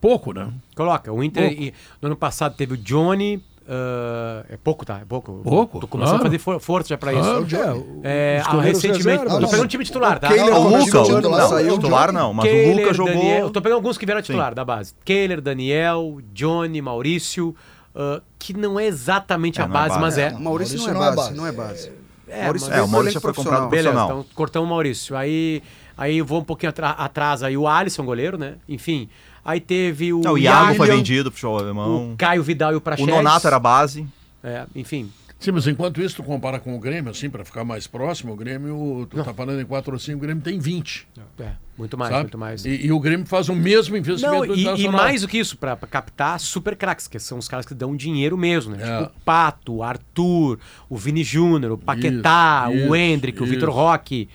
pouco, 0.00 0.32
né? 0.32 0.52
Coloca. 0.74 1.12
O 1.12 1.22
Inter, 1.22 1.48
Pouco. 1.56 1.76
no 2.02 2.06
ano 2.08 2.16
passado 2.16 2.56
teve 2.56 2.74
o 2.74 2.76
Johnny. 2.76 3.42
Ah, 3.70 4.44
é 4.50 4.56
pouco, 4.56 4.84
tá? 4.84 4.98
É 5.00 5.04
pouco. 5.04 5.40
Pouco, 5.44 5.78
Tô 5.80 5.86
começando 5.86 6.14
claro. 6.16 6.24
a 6.24 6.26
fazer 6.26 6.38
for- 6.38 6.60
força 6.60 6.88
já 6.88 6.98
pra 6.98 7.12
isso. 7.12 7.22
Claro. 7.22 7.46
É, 7.52 7.72
o- 7.72 8.00
é, 8.02 8.42
ah, 8.44 8.60
recentemente. 8.60 9.08
reserva, 9.08 9.40
tô 9.40 9.46
pegando 9.48 9.64
o 9.64 9.68
time 9.68 9.84
titular, 9.84 10.18
tá? 10.18 10.28
O 10.28 10.32
Kehler, 10.34 10.54
Ah, 10.54 10.58
o 10.58 10.62
o 10.62 10.68
Luca, 10.68 10.84
time 10.84 10.98
o- 10.98 11.04
titular 11.16 11.40
não, 11.40 11.48
saiu, 11.48 11.74
titular 11.78 12.12
não, 12.12 12.34
mas 12.34 12.44
o 12.44 12.48
Kehler, 12.48 12.76
Luca 12.84 12.94
jogou- 12.94 13.12
Daniel, 13.14 13.38
eu 13.46 13.50
tô 13.50 13.62
pegando 13.62 13.76
alguns 13.76 13.96
que 13.96 14.04
vieram 14.04 14.20
Sim. 14.20 14.26
titular 14.26 14.54
da 14.54 14.64
base. 14.64 14.92
Kehler, 15.04 15.40
Daniel, 15.40 16.18
Johnny, 16.32 16.82
Maurício, 16.82 17.54
ah, 17.94 18.20
que 18.38 18.52
não 18.52 18.78
é 18.78 18.86
exatamente 18.86 19.60
É, 19.60 19.64
a 19.64 19.68
não 19.68 19.74
é 19.76 19.78
base, 19.78 19.88
base. 19.90 20.00
mas 20.00 20.18
é. 20.18 20.26
É, 20.26 20.30
Maurício, 20.38 20.78
não 20.92 21.04
é 21.04 21.14
base, 21.14 21.34
não 21.34 21.46
é 21.46 21.52
base. 21.52 21.92
É, 22.28 22.44
Maurício 22.44 22.72
É, 22.72 22.82
o 22.82 22.88
Maurício 22.88 23.20
foi 23.20 23.32
comprado 23.34 23.68
Beleza, 23.68 23.90
então 24.04 24.24
cortamos 24.34 24.66
o 24.68 24.70
Maurício. 24.70 25.16
Aí, 25.16 25.62
aí 25.98 26.18
eu 26.18 26.24
vou 26.24 26.40
um 26.40 26.44
pouquinho 26.44 26.70
atra- 26.70 26.90
atrás 26.90 27.42
aí 27.42 27.56
o 27.56 27.66
Alisson, 27.66 28.04
goleiro, 28.04 28.38
né? 28.38 28.54
Enfim. 28.68 29.08
Aí 29.44 29.60
teve 29.60 30.12
o. 30.12 30.20
Não, 30.20 30.34
o 30.34 30.38
Iago 30.38 30.74
foi 30.74 30.86
vendido 30.88 31.30
pro 31.30 31.40
futebol 31.40 31.58
alemão. 31.58 32.12
O 32.12 32.16
Caio 32.16 32.42
Vidal 32.42 32.72
e 32.72 32.74
o 32.74 32.78
O 32.78 32.80
Praxedes. 32.80 33.14
Nonato 33.14 33.46
era 33.46 33.58
base. 33.58 34.06
É, 34.42 34.66
enfim. 34.74 35.10
Sim, 35.40 35.52
mas 35.52 35.66
enquanto 35.66 36.02
isso, 36.02 36.16
tu 36.16 36.22
compara 36.22 36.60
com 36.60 36.76
o 36.76 36.78
Grêmio, 36.78 37.10
assim, 37.10 37.30
para 37.30 37.42
ficar 37.46 37.64
mais 37.64 37.86
próximo, 37.86 38.34
o 38.34 38.36
Grêmio, 38.36 39.08
tu 39.10 39.24
tá 39.24 39.32
falando 39.32 39.58
em 39.58 39.64
4 39.64 39.90
ou 39.90 39.98
5, 39.98 40.18
o 40.18 40.20
Grêmio 40.20 40.42
tem 40.42 40.58
20. 40.58 41.08
É, 41.38 41.52
muito 41.78 41.96
mais, 41.96 42.10
sabe? 42.10 42.24
muito 42.24 42.36
mais. 42.36 42.66
E, 42.66 42.86
e 42.86 42.92
o 42.92 43.00
Grêmio 43.00 43.24
faz 43.24 43.48
o 43.48 43.54
mesmo 43.54 43.96
investimento 43.96 44.36
Não, 44.36 44.46
do 44.46 44.54
e, 44.54 44.84
e 44.84 44.88
mais 44.90 45.22
do 45.22 45.28
que 45.28 45.38
isso, 45.38 45.56
pra, 45.56 45.74
pra 45.76 45.88
captar 45.88 46.38
super 46.38 46.76
craques, 46.76 47.08
que 47.08 47.18
são 47.18 47.38
os 47.38 47.48
caras 47.48 47.64
que 47.64 47.72
dão 47.72 47.96
dinheiro 47.96 48.36
mesmo, 48.36 48.76
né? 48.76 48.82
É. 48.82 48.98
Tipo 48.98 49.16
o 49.16 49.20
Pato, 49.24 49.76
o 49.76 49.82
Arthur, 49.82 50.58
o 50.90 50.96
Vini 50.98 51.24
Júnior, 51.24 51.72
o 51.72 51.78
Paquetá, 51.78 52.68
Isso, 52.70 52.88
o 52.90 52.94
Hendrick, 52.94 53.40
o 53.40 53.44
isso. 53.44 53.54
Vitor 53.54 53.70
Roque. 53.70 54.28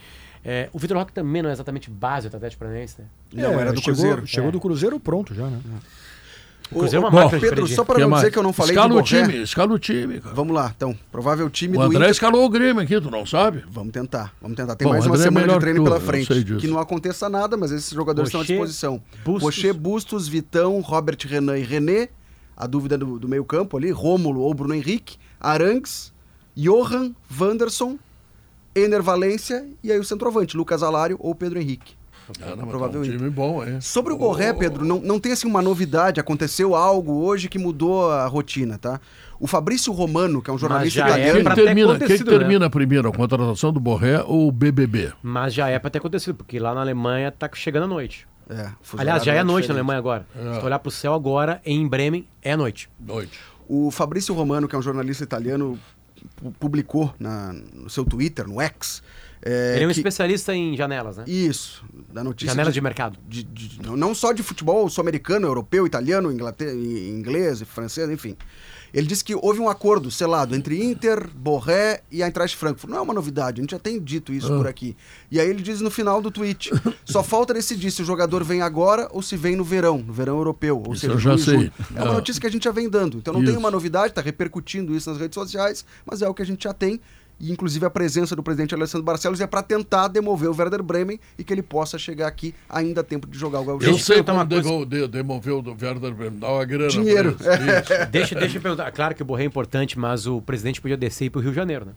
É, 0.43 0.69
o 0.73 0.79
Vitor 0.79 0.97
Roque 0.97 1.13
também 1.13 1.43
não 1.43 1.51
é 1.51 1.53
exatamente 1.53 1.87
base 1.89 2.29
do 2.29 2.35
Atlético 2.35 2.61
Paranaense, 2.61 3.01
né? 3.01 3.07
Não, 3.41 3.59
era 3.59 3.71
do 3.73 3.79
chegou, 3.81 3.95
Cruzeiro. 4.01 4.27
Chegou 4.27 4.49
É. 4.49 4.51
do 4.51 4.59
Cruzeiro 4.59 4.99
pronto 4.99 5.33
já, 5.33 5.45
né? 5.47 5.59
O 6.71 6.79
Cruzeiro 6.79 7.05
é 7.05 7.09
uma 7.09 7.27
de 7.29 7.39
Pedro, 7.39 7.67
só 7.67 7.83
para 7.85 7.99
não 7.99 8.09
mais? 8.09 8.23
dizer 8.23 8.31
que 8.31 8.39
eu 8.39 8.43
não 8.43 8.51
falei 8.51 8.71
Escala 8.71 8.89
do 8.89 8.95
o 8.95 9.03
Borré. 9.03 9.21
time, 9.23 9.43
escala 9.43 9.73
o 9.73 9.77
time, 9.79 10.19
cara. 10.19 10.33
Vamos 10.33 10.55
lá, 10.55 10.73
então. 10.75 10.97
Provável 11.11 11.47
time 11.47 11.77
O 11.77 11.81
do 11.81 11.85
André 11.85 11.97
Inter. 11.99 12.09
escalou 12.09 12.43
o 12.43 12.49
Grêmio 12.49 12.81
aqui, 12.81 12.99
tu 12.99 13.11
não 13.11 13.23
sabe? 13.23 13.63
Vamos 13.69 13.91
tentar, 13.93 14.33
vamos 14.41 14.57
tentar. 14.57 14.75
Tem 14.75 14.87
Bom, 14.87 14.93
mais 14.93 15.05
uma 15.05 15.13
André 15.13 15.21
é 15.27 15.29
semana 15.29 15.45
melhor 15.45 15.59
de 15.59 15.61
treino 15.61 15.79
que 15.79 15.83
tu, 15.85 15.91
pela 15.91 15.97
eu 15.97 16.05
frente. 16.07 16.25
sei 16.33 16.43
disso. 16.43 16.59
Que 16.59 16.67
não 16.67 16.79
aconteça 16.79 17.29
nada, 17.29 17.55
mas 17.55 17.71
esses 17.71 17.91
jogadores 17.91 18.29
estão 18.29 18.41
à 18.41 18.43
disposição. 18.43 18.99
Bustos. 19.23 19.43
Rocher, 19.43 19.73
Bustos, 19.75 20.27
Vitão, 20.27 20.79
Robert 20.81 21.17
Renan 21.27 21.59
e 21.59 21.63
René, 21.63 22.09
a 22.57 22.65
dúvida 22.65 22.97
do, 22.97 23.19
do 23.19 23.27
meio-campo 23.29 23.77
ali, 23.77 23.91
Rômulo 23.91 24.41
ou 24.41 24.51
Bruno 24.51 24.73
Henrique, 24.73 25.17
Arangues, 25.39 26.11
Johan, 26.57 27.13
Wanderson, 27.39 27.99
Ener 28.73 29.03
Valência 29.03 29.67
e 29.83 29.91
aí 29.91 29.99
o 29.99 30.03
centroavante, 30.03 30.57
Lucas 30.57 30.81
Alário 30.81 31.15
ou 31.19 31.35
Pedro 31.35 31.59
Henrique. 31.59 31.93
Ah, 32.41 32.49
não, 32.51 32.57
mas 32.57 32.69
Provável 32.69 33.01
tá 33.01 33.07
um 33.07 33.11
time 33.17 33.29
bom, 33.29 33.63
é. 33.63 33.79
Sobre 33.81 34.11
o 34.13 34.17
Borré, 34.17 34.51
Pedro, 34.53 34.83
não, 34.83 34.99
não 34.99 35.19
tem 35.19 35.31
assim 35.31 35.47
uma 35.47 35.61
novidade, 35.61 36.19
aconteceu 36.19 36.73
algo 36.75 37.23
hoje 37.23 37.47
que 37.47 37.59
mudou 37.59 38.09
a 38.11 38.25
rotina, 38.25 38.77
tá? 38.77 38.99
O 39.39 39.47
Fabrício 39.47 39.91
Romano, 39.93 40.41
que 40.41 40.49
é 40.49 40.53
um 40.53 40.57
jornalista 40.57 41.01
é 41.01 41.05
italiano... 41.07 41.43
Quem 41.43 41.55
termina, 41.65 41.99
quem 41.99 42.17
né? 42.17 42.23
termina 42.23 42.69
primeiro, 42.69 43.09
a 43.09 43.11
contratação 43.11 43.71
do 43.71 43.79
Borré 43.79 44.23
ou 44.25 44.47
o 44.47 44.51
BBB? 44.51 45.11
Mas 45.21 45.53
já 45.53 45.67
é 45.69 45.77
pra 45.77 45.89
ter 45.89 45.99
acontecido, 45.99 46.35
porque 46.35 46.57
lá 46.57 46.73
na 46.73 46.81
Alemanha 46.81 47.31
tá 47.31 47.49
chegando 47.53 47.83
a 47.83 47.87
noite. 47.87 48.27
É, 48.49 48.69
Aliás, 48.97 49.23
já 49.23 49.33
é 49.33 49.43
noite 49.43 49.67
na 49.67 49.73
diferente. 49.73 49.77
Alemanha 49.79 49.99
agora. 49.99 50.25
É. 50.35 50.53
Se 50.53 50.59
tu 50.59 50.65
olhar 50.65 50.79
pro 50.79 50.91
céu 50.91 51.13
agora, 51.13 51.61
em 51.65 51.87
Bremen, 51.87 52.27
é 52.41 52.55
noite. 52.55 52.89
Noite. 52.99 53.39
O 53.67 53.89
Fabrício 53.91 54.33
Romano, 54.33 54.67
que 54.67 54.75
é 54.75 54.79
um 54.79 54.81
jornalista 54.81 55.23
italiano, 55.23 55.77
pu- 56.35 56.51
publicou 56.59 57.13
na- 57.19 57.53
no 57.73 57.89
seu 57.89 58.05
Twitter, 58.05 58.47
no 58.47 58.61
X... 58.61 59.03
é, 59.41 59.75
Ele 59.75 59.83
é 59.83 59.87
um 59.87 59.91
que- 59.91 59.97
especialista 59.99 60.53
em 60.55 60.75
janelas, 60.75 61.17
né? 61.17 61.23
Isso, 61.27 61.83
da 62.11 62.23
notícia. 62.23 62.51
Janela 62.51 62.71
de 62.71 62.81
mercado. 62.81 63.17
de- 63.27 63.43
de- 63.43 63.81
não- 63.81 63.95
não 63.97 64.15
só 64.15 64.31
de 64.31 64.41
futebol 64.43 64.89
sul-americano, 64.89 65.45
europeu, 65.47 65.85
italiano, 65.85 66.31
inglater- 66.31 66.73
inglês, 66.73 67.61
francês, 67.63 68.09
enfim. 68.09 68.35
Ele 68.93 69.07
disse 69.07 69.25
que 69.25 69.35
houve 69.35 69.59
um 69.59 69.67
acordo 69.67 70.09
selado 70.09 70.55
entre 70.55 70.81
Inter, 70.81 71.27
Borré 71.35 72.01
e 72.09 72.23
a 72.23 72.27
Eintracht 72.27 72.55
Frankfurt. 72.55 72.89
Não 72.89 72.99
é 72.99 73.01
uma 73.01 73.13
novidade, 73.13 73.59
a 73.59 73.61
gente 73.63 73.71
já 73.71 73.79
tem 73.79 73.99
dito 74.01 74.31
isso 74.31 74.53
Ah. 74.53 74.57
por 74.57 74.67
aqui. 74.67 74.95
E 75.29 75.37
aí 75.37 75.49
ele 75.49 75.61
diz 75.61 75.81
no 75.81 75.91
final 75.91 76.21
do 76.21 76.31
tweet: 76.31 76.71
só 77.03 77.21
falta 77.21 77.53
decidir 77.53 77.91
se 77.91 78.01
o 78.01 78.05
jogador 78.05 78.41
vem 78.45 78.61
agora 78.61 79.09
ou 79.11 79.21
se 79.21 79.35
vem 79.35 79.53
no 79.57 79.65
verão, 79.65 79.97
no 79.97 80.13
verão 80.13 80.37
europeu. 80.37 80.81
Ou 80.85 80.93
Isso 80.93 81.01
seja, 81.01 81.13
eu 81.13 81.19
já 81.19 81.31
junho 81.31 81.41
e 81.41 81.43
sei. 81.43 81.53
julho. 81.55 81.73
É 81.93 82.01
uma 82.03 82.11
Ah. 82.11 82.13
notícia 82.13 82.39
que 82.39 82.47
a 82.47 82.51
gente 82.51 82.63
já 82.63 82.71
vem 82.71 82.87
dando. 82.89 83.17
Então 83.17 83.33
não 83.33 83.41
Isso. 83.43 83.51
tem 83.51 83.59
uma 83.59 83.69
novidade, 83.71 84.09
está 84.11 84.21
repercutindo 84.21 84.95
isso 84.95 85.09
nas 85.09 85.19
redes 85.19 85.35
sociais, 85.35 85.83
mas 86.05 86.21
é 86.21 86.29
o 86.29 86.33
que 86.33 86.41
a 86.41 86.45
gente 86.45 86.63
já 86.63 86.73
tem. 86.73 87.01
E, 87.39 87.51
inclusive, 87.51 87.85
a 87.85 87.89
presença 87.89 88.33
do 88.35 88.41
presidente 88.41 88.73
Alessandro 88.73 89.03
Barcelos 89.03 89.41
é 89.41 89.47
para 89.47 89.61
tentar 89.61 90.07
demover 90.07 90.49
o 90.49 90.55
Werder 90.57 90.81
Bremen 90.81 91.19
e 91.37 91.43
que 91.43 91.53
ele 91.53 91.61
possa 91.61 91.97
chegar 91.97 92.27
aqui 92.27 92.55
ainda 92.69 93.01
a 93.01 93.03
tempo 93.03 93.27
de 93.27 93.37
jogar 93.37 93.59
o 93.59 93.65
Gauchão. 93.65 93.89
Eu 93.91 93.99
sei 93.99 94.23
como 94.23 94.37
uma 94.37 94.47
coisa. 94.47 94.63
devo- 94.63 94.85
de- 94.85 95.07
demoveu 95.09 95.61
do 95.61 95.71
Werder 95.71 96.13
Bremen. 96.13 96.39
Dá 96.39 96.49
uma 96.49 96.63
grana. 96.63 96.87
Dinheiro. 96.89 97.35
Deixa, 98.09 98.35
deixa 98.35 98.57
eu 98.57 98.61
perguntar. 98.61 98.89
Claro 98.91 99.13
que 99.13 99.21
o 99.21 99.25
Borré 99.25 99.43
é 99.43 99.47
importante, 99.47 99.99
mas 99.99 100.25
o 100.25 100.41
presidente 100.41 100.79
podia 100.81 100.95
descer 100.95 101.25
e 101.25 101.27
ir 101.27 101.29
pro 101.29 101.41
Rio 101.41 101.49
de 101.51 101.55
Janeiro, 101.57 101.85
né? 101.85 101.91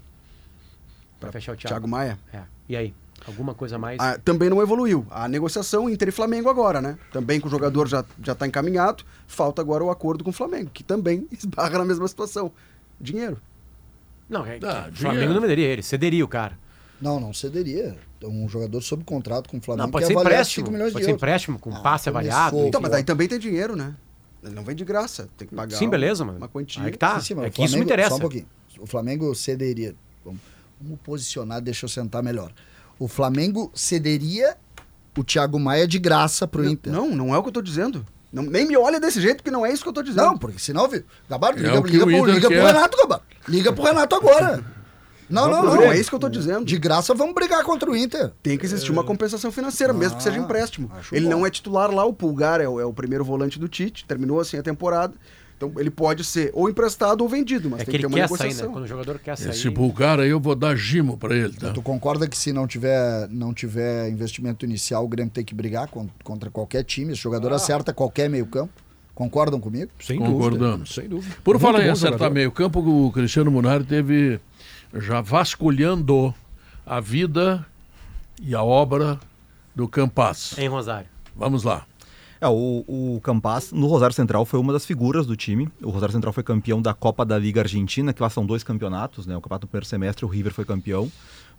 Pra 1.20 1.30
fechar 1.32 1.52
o 1.52 1.56
Thiago. 1.56 1.68
Thiago 1.74 1.88
Maia. 1.88 2.18
É. 2.32 2.40
E 2.68 2.76
aí? 2.76 2.94
Alguma 3.26 3.52
coisa 3.54 3.78
mais? 3.78 3.98
Ah, 4.00 4.18
também 4.24 4.48
não 4.48 4.62
evoluiu. 4.62 5.04
A 5.10 5.26
negociação 5.28 5.88
Inter 5.90 6.08
e 6.08 6.12
Flamengo 6.12 6.48
agora, 6.48 6.80
né? 6.80 6.96
Também 7.12 7.40
que 7.40 7.46
o 7.46 7.50
jogador 7.50 7.86
já 7.88 8.04
já 8.22 8.32
está 8.32 8.46
encaminhado, 8.46 9.04
falta 9.26 9.60
agora 9.60 9.82
o 9.84 9.90
acordo 9.90 10.22
com 10.24 10.30
o 10.30 10.32
Flamengo, 10.32 10.70
que 10.72 10.82
também 10.84 11.26
esbarra 11.32 11.78
na 11.78 11.84
mesma 11.84 12.06
situação. 12.08 12.50
Dinheiro. 13.00 13.36
Não, 14.28 14.44
é, 14.44 14.58
Dá, 14.58 14.88
o 14.92 14.96
Flamengo 14.96 15.32
não 15.32 15.40
venderia 15.40 15.66
ele, 15.66 15.82
cederia 15.82 16.24
o 16.24 16.28
cara. 16.28 16.58
Não, 17.00 17.18
não 17.20 17.32
cederia. 17.32 17.96
Um 18.22 18.48
jogador 18.48 18.80
sob 18.82 19.04
contrato 19.04 19.48
com 19.48 19.58
o 19.58 19.60
Flamengo 19.60 19.86
Não, 19.86 19.90
pode 19.92 20.06
que 20.06 20.12
ser 20.12 20.18
empréstimo. 20.18 20.66
5 20.66 20.72
milhões 20.72 20.92
Pode 20.92 21.02
de 21.02 21.04
ser 21.04 21.10
euros. 21.12 21.22
empréstimo 21.22 21.58
com 21.58 21.70
Ah, 21.72 21.80
passe 21.80 22.10
começou. 22.10 22.32
avaliado. 22.32 22.66
Então, 22.66 22.80
mas 22.80 22.90
daí 22.90 23.04
também 23.04 23.28
tem 23.28 23.38
dinheiro, 23.38 23.76
né? 23.76 23.94
Ele 24.42 24.54
não 24.54 24.64
vem 24.64 24.74
de 24.74 24.84
graça, 24.84 25.28
tem 25.36 25.46
que 25.46 25.54
pagar. 25.54 25.76
Sim, 25.76 25.88
beleza, 25.88 26.24
mano. 26.24 26.38
Uma 26.38 26.48
quantia. 26.48 26.82
Aí 26.82 26.90
que 26.90 26.98
tá. 26.98 27.20
Sim, 27.20 27.34
sim, 27.36 27.40
é 27.44 27.50
que 27.50 27.62
isso 27.64 27.76
me 27.78 27.84
interessa. 27.84 28.10
Só 28.10 28.16
um 28.16 28.20
pouquinho. 28.20 28.46
O 28.80 28.86
Flamengo 28.86 29.32
cederia. 29.34 29.94
Vamos, 30.24 30.40
vamos 30.80 30.98
posicionar, 31.04 31.60
deixa 31.60 31.84
eu 31.86 31.88
sentar 31.88 32.22
melhor. 32.22 32.52
O 32.98 33.06
Flamengo 33.06 33.70
cederia 33.74 34.56
o 35.16 35.22
Thiago 35.24 35.58
Maia 35.58 35.86
de 35.86 35.98
graça 35.98 36.46
pro 36.46 36.64
Inter. 36.68 36.92
Não, 36.92 37.14
não 37.14 37.34
é 37.34 37.38
o 37.38 37.42
que 37.42 37.48
eu 37.48 37.52
tô 37.52 37.62
dizendo. 37.62 38.04
Não, 38.32 38.42
nem 38.42 38.66
me 38.66 38.76
olha 38.76 39.00
desse 39.00 39.20
jeito, 39.20 39.36
porque 39.38 39.50
não 39.50 39.64
é 39.64 39.72
isso 39.72 39.82
que 39.82 39.88
eu 39.88 39.92
tô 39.92 40.02
dizendo. 40.02 40.24
Não, 40.26 40.38
porque 40.38 40.58
senão, 40.58 40.86
viu? 40.88 41.02
Gabardo, 41.28 41.58
É 41.58 41.62
liga, 41.62 41.80
liga, 41.80 42.04
pro, 42.06 42.26
liga 42.26 42.40
pro 42.40 42.48
quer. 42.50 42.66
Renato, 42.66 42.96
Gabardo. 42.98 43.24
Liga 43.48 43.72
pro 43.72 43.84
Renato 43.84 44.16
agora. 44.16 44.64
Não, 45.30 45.46
não, 45.46 45.62
Não, 45.62 45.74
não. 45.74 45.82
é 45.82 45.98
isso 45.98 46.08
que 46.08 46.16
eu 46.16 46.20
tô 46.20 46.28
dizendo. 46.30 46.64
De 46.64 46.78
graça, 46.78 47.12
vamos 47.12 47.34
brigar 47.34 47.62
contra 47.62 47.90
o 47.90 47.94
Inter. 47.94 48.32
Tem 48.42 48.56
que 48.56 48.64
existir 48.64 48.90
uma 48.90 49.04
compensação 49.04 49.52
financeira, 49.52 49.92
mesmo 49.92 50.16
que 50.16 50.22
seja 50.22 50.38
Ah, 50.38 50.42
empréstimo. 50.42 50.90
Ele 51.12 51.26
bom. 51.26 51.30
não 51.32 51.46
é 51.46 51.50
titular 51.50 51.90
lá, 51.90 52.02
o 52.06 52.14
Pulgar 52.14 52.62
é 52.62 52.66
o, 52.66 52.80
é 52.80 52.84
o 52.86 52.94
primeiro 52.94 53.22
volante 53.22 53.58
do 53.58 53.68
Tite, 53.68 54.06
terminou 54.06 54.40
assim 54.40 54.56
a 54.56 54.62
temporada. 54.62 55.12
Então 55.58 55.72
ele 55.76 55.90
pode 55.90 56.22
ser 56.22 56.52
ou 56.54 56.70
emprestado 56.70 57.20
ou 57.20 57.28
vendido, 57.28 57.68
mas 57.68 57.80
É 57.80 57.84
tem 57.84 57.90
que 57.92 57.98
que 57.98 57.98
ter 57.98 58.06
ele 58.06 58.14
uma 58.14 58.28
quer 58.28 58.28
sair, 58.28 58.38
né? 58.38 58.44
negociação. 58.44 58.72
Quando 58.72 58.84
o 58.84 58.86
jogador 58.86 59.18
quer 59.18 59.36
sair. 59.36 59.50
Esse 59.50 59.68
Bulgar 59.68 60.20
aí 60.20 60.30
eu 60.30 60.38
vou 60.38 60.54
dar 60.54 60.76
gimo 60.76 61.18
pra 61.18 61.34
ele, 61.34 61.52
tá? 61.54 61.72
Tu 61.72 61.82
concorda 61.82 62.28
que 62.28 62.38
se 62.38 62.52
não 62.52 62.64
tiver, 62.66 63.28
não 63.28 63.52
tiver 63.52 64.08
investimento 64.08 64.64
inicial, 64.64 65.04
o 65.04 65.08
Grêmio 65.08 65.32
tem 65.32 65.44
que 65.44 65.52
brigar 65.56 65.88
con- 65.88 66.08
contra 66.22 66.48
qualquer 66.48 66.84
time? 66.84 67.10
Esse 67.12 67.20
Ah. 67.20 67.24
jogador 67.24 67.52
acerta 67.52 67.92
qualquer 67.92 68.30
meio 68.30 68.46
campo? 68.46 68.72
Concordam 69.16 69.58
comigo? 69.58 69.90
Sem 70.00 70.16
Concordamos. 70.20 70.60
dúvida. 70.78 70.86
Sem 70.94 71.08
dúvida. 71.08 71.34
Por 71.42 71.54
Muito 71.56 71.62
falar 71.66 71.84
em 71.84 71.88
acertar 71.90 72.12
jogador. 72.18 72.34
meio 72.34 72.52
campo, 72.52 72.78
o 72.78 73.10
Cristiano 73.10 73.50
Munari 73.50 73.82
teve 73.82 74.38
já 74.94 75.20
vasculhando 75.20 76.32
a 76.86 77.00
vida 77.00 77.66
e 78.40 78.54
a 78.54 78.62
obra 78.62 79.18
do 79.74 79.88
Campas. 79.88 80.56
Em 80.56 80.68
Rosário. 80.68 81.08
Vamos 81.34 81.64
lá. 81.64 81.84
É, 82.40 82.46
o, 82.46 82.84
o 82.86 83.20
Campas, 83.20 83.72
no 83.72 83.86
Rosário 83.86 84.14
Central, 84.14 84.44
foi 84.44 84.60
uma 84.60 84.72
das 84.72 84.86
figuras 84.86 85.26
do 85.26 85.36
time. 85.36 85.68
O 85.82 85.90
Rosário 85.90 86.12
Central 86.12 86.32
foi 86.32 86.42
campeão 86.42 86.80
da 86.80 86.94
Copa 86.94 87.24
da 87.24 87.36
Liga 87.36 87.62
Argentina, 87.62 88.12
que 88.12 88.22
lá 88.22 88.30
são 88.30 88.46
dois 88.46 88.62
campeonatos, 88.62 89.26
né? 89.26 89.36
O 89.36 89.40
campeonato 89.40 89.66
no 89.66 89.68
primeiro 89.68 89.86
semestre, 89.86 90.24
o 90.24 90.28
River 90.28 90.52
foi 90.52 90.64
campeão. 90.64 91.10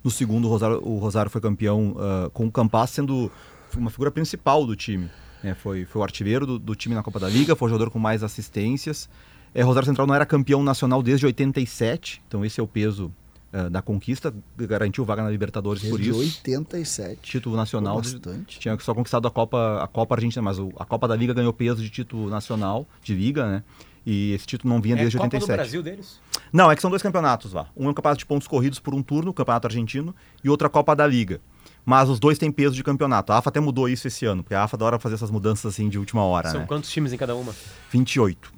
No 0.03 0.09
segundo, 0.09 0.47
o 0.47 0.49
Rosário, 0.49 0.81
o 0.81 0.97
Rosário 0.97 1.29
foi 1.29 1.41
campeão 1.41 1.95
ah, 1.99 2.29
com 2.31 2.47
o 2.47 2.51
Campas 2.51 2.91
sendo 2.91 3.29
uma 3.75 3.89
figura 3.89 4.09
principal 4.09 4.65
do 4.65 4.75
time. 4.75 5.09
né? 5.43 5.53
Foi, 5.53 5.85
foi 5.85 5.99
o 5.99 6.03
artilheiro 6.03 6.45
do, 6.45 6.57
do 6.57 6.75
time 6.75 6.95
na 6.95 7.03
Copa 7.03 7.19
da 7.19 7.27
Liga, 7.27 7.55
foi 7.55 7.67
o 7.67 7.69
jogador 7.69 7.91
com 7.91 7.99
mais 7.99 8.23
assistências. 8.23 9.09
É, 9.53 9.61
Rosário 9.61 9.87
Central 9.87 10.07
não 10.07 10.15
era 10.15 10.25
campeão 10.25 10.63
nacional 10.63 11.01
desde 11.01 11.25
87, 11.25 12.21
então 12.27 12.45
esse 12.45 12.59
é 12.59 12.63
o 12.63 12.67
peso 12.67 13.11
ah, 13.51 13.69
da 13.69 13.81
conquista. 13.81 14.33
Garantiu 14.57 15.03
vaga 15.05 15.23
na 15.23 15.29
Libertadores 15.29 15.81
por 15.83 15.97
Desde 15.99 16.09
isso 16.09 16.19
87. 16.19 17.19
título 17.21 17.55
nacional. 17.55 17.97
Bastante. 17.97 18.59
Tinha 18.59 18.77
só 18.79 18.93
conquistado 18.93 19.27
a 19.27 19.31
Copa, 19.31 19.81
a 19.83 19.87
Copa 19.87 20.15
Argentina, 20.15 20.41
mas 20.41 20.59
o- 20.59 20.71
a 20.77 20.85
Copa 20.85 21.07
da 21.07 21.15
Liga 21.15 21.33
ganhou 21.33 21.51
peso 21.53 21.81
de 21.81 21.89
título 21.89 22.29
nacional, 22.29 22.87
de 23.01 23.13
Liga, 23.15 23.45
né? 23.47 23.63
E 24.05 24.31
esse 24.33 24.45
título 24.47 24.73
não 24.73 24.81
vinha 24.81 24.95
É 24.95 24.99
desde 24.99 25.17
Copa 25.17 25.29
do 25.29 25.33
87. 25.35 25.57
Brasil 25.57 25.83
deles? 25.83 26.19
Não, 26.51 26.71
é 26.71 26.75
que 26.75 26.81
são 26.81 26.89
dois 26.89 27.01
campeonatos 27.03 27.53
lá. 27.53 27.67
Um 27.75 27.87
é 27.87 27.89
um 27.89 27.93
campeonato 27.93 28.19
de 28.19 28.25
pontos 28.25 28.47
corridos 28.47 28.79
por 28.79 28.95
um 28.95 29.03
turno, 29.03 29.31
o 29.31 29.33
campeonato 29.33 29.67
argentino, 29.67 30.15
e 30.43 30.49
outra 30.49 30.69
Copa 30.69 30.95
da 30.95 31.05
Liga. 31.05 31.41
Mas 31.85 32.09
os 32.09 32.19
dois 32.19 32.37
têm 32.37 32.51
peso 32.51 32.75
de 32.75 32.83
campeonato. 32.83 33.31
A 33.31 33.37
AFA 33.37 33.49
até 33.49 33.59
mudou 33.59 33.87
isso 33.89 34.07
esse 34.07 34.25
ano, 34.25 34.41
porque 34.43 34.55
a 34.55 34.63
AFA 34.63 34.75
adora 34.77 34.99
fazer 34.99 35.15
essas 35.15 35.29
mudanças 35.31 35.65
assim 35.73 35.89
de 35.89 35.97
última 35.99 36.23
hora, 36.23 36.49
São 36.49 36.61
né? 36.61 36.65
quantos 36.67 36.89
times 36.89 37.11
em 37.13 37.17
cada 37.17 37.35
uma? 37.35 37.53
28. 37.91 38.51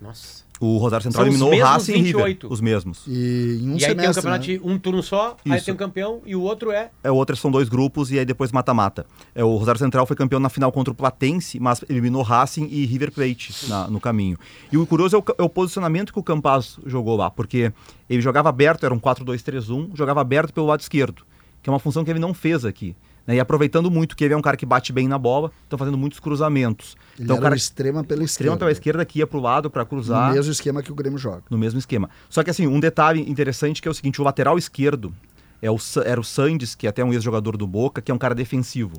Nossa. 0.00 0.44
O 0.58 0.78
Rosário 0.78 1.04
Central 1.04 1.24
São 1.24 1.30
eliminou 1.32 1.52
o 1.52 1.62
Racing 1.62 1.92
e 1.92 1.96
River. 1.96 2.12
28. 2.26 2.52
Os 2.52 2.60
mesmos. 2.62 3.02
E 3.06 3.58
em 3.62 3.68
um 3.70 3.76
e 3.76 3.84
aí 3.84 3.94
tem 3.94 4.08
um 4.08 4.12
semestre, 4.12 4.14
campeonato 4.14 4.46
né? 4.48 4.54
de 4.58 4.60
um 4.64 4.78
turno 4.78 5.02
só, 5.02 5.36
aí 5.44 5.56
Isso. 5.56 5.64
tem 5.66 5.74
um 5.74 5.76
campeão 5.76 6.22
e 6.24 6.34
o 6.34 6.40
outro 6.40 6.70
é. 6.70 6.90
É, 7.04 7.10
o 7.10 7.14
outro 7.14 7.36
são 7.36 7.50
dois 7.50 7.68
grupos 7.68 8.10
e 8.10 8.18
aí 8.18 8.24
depois 8.24 8.50
mata-mata. 8.52 9.04
É, 9.34 9.44
o 9.44 9.54
Rosário 9.56 9.78
Central 9.78 10.06
foi 10.06 10.16
campeão 10.16 10.40
na 10.40 10.48
final 10.48 10.72
contra 10.72 10.92
o 10.92 10.94
Platense, 10.96 11.60
mas 11.60 11.84
eliminou 11.90 12.22
Racing 12.22 12.68
e 12.70 12.86
River 12.86 13.12
Plate 13.12 13.68
na- 13.68 13.86
no 13.88 14.00
caminho. 14.00 14.38
E 14.72 14.78
o 14.78 14.86
curioso 14.86 15.16
é 15.16 15.18
o, 15.18 15.24
é 15.38 15.42
o 15.42 15.48
posicionamento 15.48 16.12
que 16.12 16.18
o 16.18 16.22
Campaz 16.22 16.78
jogou 16.86 17.16
lá, 17.16 17.30
porque 17.30 17.70
ele 18.08 18.22
jogava 18.22 18.48
aberto, 18.48 18.86
era 18.86 18.94
um 18.94 18.98
4-2-3-1, 19.00 19.90
jogava 19.94 20.20
aberto 20.20 20.52
pelo 20.54 20.66
lado 20.66 20.80
esquerdo, 20.80 21.22
que 21.62 21.68
é 21.68 21.72
uma 21.72 21.78
função 21.78 22.04
que 22.04 22.10
ele 22.10 22.18
não 22.20 22.32
fez 22.32 22.64
aqui. 22.64 22.96
Né? 23.26 23.36
E 23.36 23.40
aproveitando 23.40 23.90
muito 23.90 24.16
que 24.16 24.24
ele 24.24 24.34
é 24.34 24.36
um 24.36 24.42
cara 24.42 24.56
que 24.56 24.64
bate 24.64 24.92
bem 24.92 25.08
na 25.08 25.18
bola, 25.18 25.50
então 25.66 25.78
fazendo 25.78 25.98
muitos 25.98 26.20
cruzamentos. 26.20 26.96
Ele 27.16 27.24
então, 27.24 27.36
o 27.36 27.40
cara 27.40 27.54
o 27.54 27.56
extrema 27.56 28.04
pela 28.04 28.22
extrema 28.22 28.54
esquerda. 28.54 28.58
pela 28.58 28.72
esquerda 28.72 29.04
que 29.04 29.18
ia 29.18 29.26
pro 29.26 29.40
lado 29.40 29.70
para 29.70 29.84
cruzar 29.84 30.28
No 30.28 30.34
mesmo 30.34 30.52
esquema 30.52 30.82
que 30.82 30.92
o 30.92 30.94
Grêmio 30.94 31.18
joga. 31.18 31.42
no 31.50 31.58
mesmo 31.58 31.78
esquema. 31.78 32.08
Só 32.28 32.42
que 32.42 32.50
assim, 32.50 32.66
um 32.66 32.78
detalhe 32.78 33.28
interessante 33.28 33.82
que 33.82 33.88
é 33.88 33.90
o 33.90 33.94
seguinte, 33.94 34.20
o 34.20 34.24
lateral 34.24 34.56
esquerdo 34.58 35.12
é 35.60 35.70
o, 35.70 35.76
era 36.04 36.20
o 36.20 36.24
Sandes, 36.24 36.74
que 36.74 36.86
é 36.86 36.90
até 36.90 37.02
um 37.02 37.12
ex-jogador 37.12 37.56
do 37.56 37.66
Boca, 37.66 38.02
que 38.02 38.10
é 38.10 38.14
um 38.14 38.18
cara 38.18 38.34
defensivo. 38.34 38.96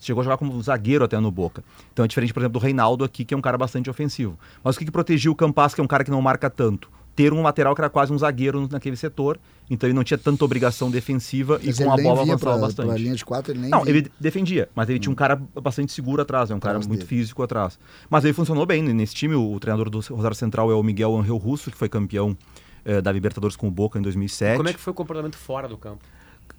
Chegou 0.00 0.20
a 0.20 0.24
jogar 0.24 0.36
como 0.36 0.60
zagueiro 0.62 1.04
até 1.04 1.18
no 1.18 1.30
Boca. 1.30 1.64
Então 1.92 2.04
é 2.04 2.08
diferente, 2.08 2.32
por 2.32 2.40
exemplo, 2.40 2.60
do 2.60 2.62
Reinaldo 2.62 3.04
aqui, 3.04 3.24
que 3.24 3.34
é 3.34 3.36
um 3.36 3.40
cara 3.40 3.56
bastante 3.56 3.88
ofensivo. 3.88 4.38
Mas 4.62 4.76
o 4.76 4.78
que, 4.78 4.84
que 4.84 4.90
protegia 4.90 5.30
o 5.30 5.34
Campas, 5.34 5.74
que 5.74 5.80
é 5.80 5.84
um 5.84 5.88
cara 5.88 6.04
que 6.04 6.10
não 6.10 6.20
marca 6.20 6.50
tanto? 6.50 6.90
Ter 7.16 7.32
um 7.32 7.42
lateral 7.42 7.74
que 7.74 7.80
era 7.80 7.88
quase 7.88 8.12
um 8.12 8.18
zagueiro 8.18 8.68
naquele 8.70 8.96
setor, 8.96 9.38
então 9.70 9.88
ele 9.88 9.94
não 9.94 10.02
tinha 10.02 10.18
tanta 10.18 10.44
obrigação 10.44 10.90
defensiva 10.90 11.60
Mas 11.64 11.78
e 11.78 11.84
com 11.84 11.92
a 11.92 11.96
bola 11.96 12.22
avançava 12.22 12.38
pra, 12.38 12.58
bastante. 12.58 12.86
pra 12.88 12.96
linha 12.96 13.14
de 13.14 13.24
quatro, 13.24 13.52
ele 13.52 13.60
nem 13.60 13.70
Não, 13.70 13.82
vinha. 13.84 13.96
ele 13.98 14.10
defendia, 14.18 14.68
mas 14.74 14.88
ele 14.88 14.98
tinha 14.98 15.12
um 15.12 15.14
cara 15.14 15.40
bastante 15.62 15.92
seguro 15.92 16.22
atrás, 16.22 16.50
é 16.50 16.54
um 16.54 16.60
cara 16.60 16.78
muito 16.78 16.90
dele. 16.90 17.04
físico 17.06 17.42
atrás. 17.42 17.78
Mas 18.10 18.24
ele 18.24 18.32
funcionou 18.32 18.66
bem 18.66 18.82
né? 18.82 18.92
nesse 18.92 19.14
time. 19.14 19.34
O, 19.36 19.52
o 19.52 19.60
treinador 19.60 19.88
do 19.88 20.00
Rosário 20.00 20.36
Central 20.36 20.70
é 20.72 20.74
o 20.74 20.82
Miguel 20.82 21.16
Angel 21.16 21.36
Russo, 21.36 21.70
que 21.70 21.76
foi 21.76 21.88
campeão 21.88 22.36
eh, 22.84 23.00
da 23.00 23.12
Libertadores 23.12 23.54
com 23.56 23.68
o 23.68 23.70
Boca 23.70 23.96
em 23.98 24.02
2007. 24.02 24.56
Como 24.56 24.68
é 24.68 24.72
que 24.72 24.80
foi 24.80 24.90
o 24.90 24.94
comportamento 24.94 25.36
fora 25.36 25.68
do 25.68 25.78
campo? 25.78 26.00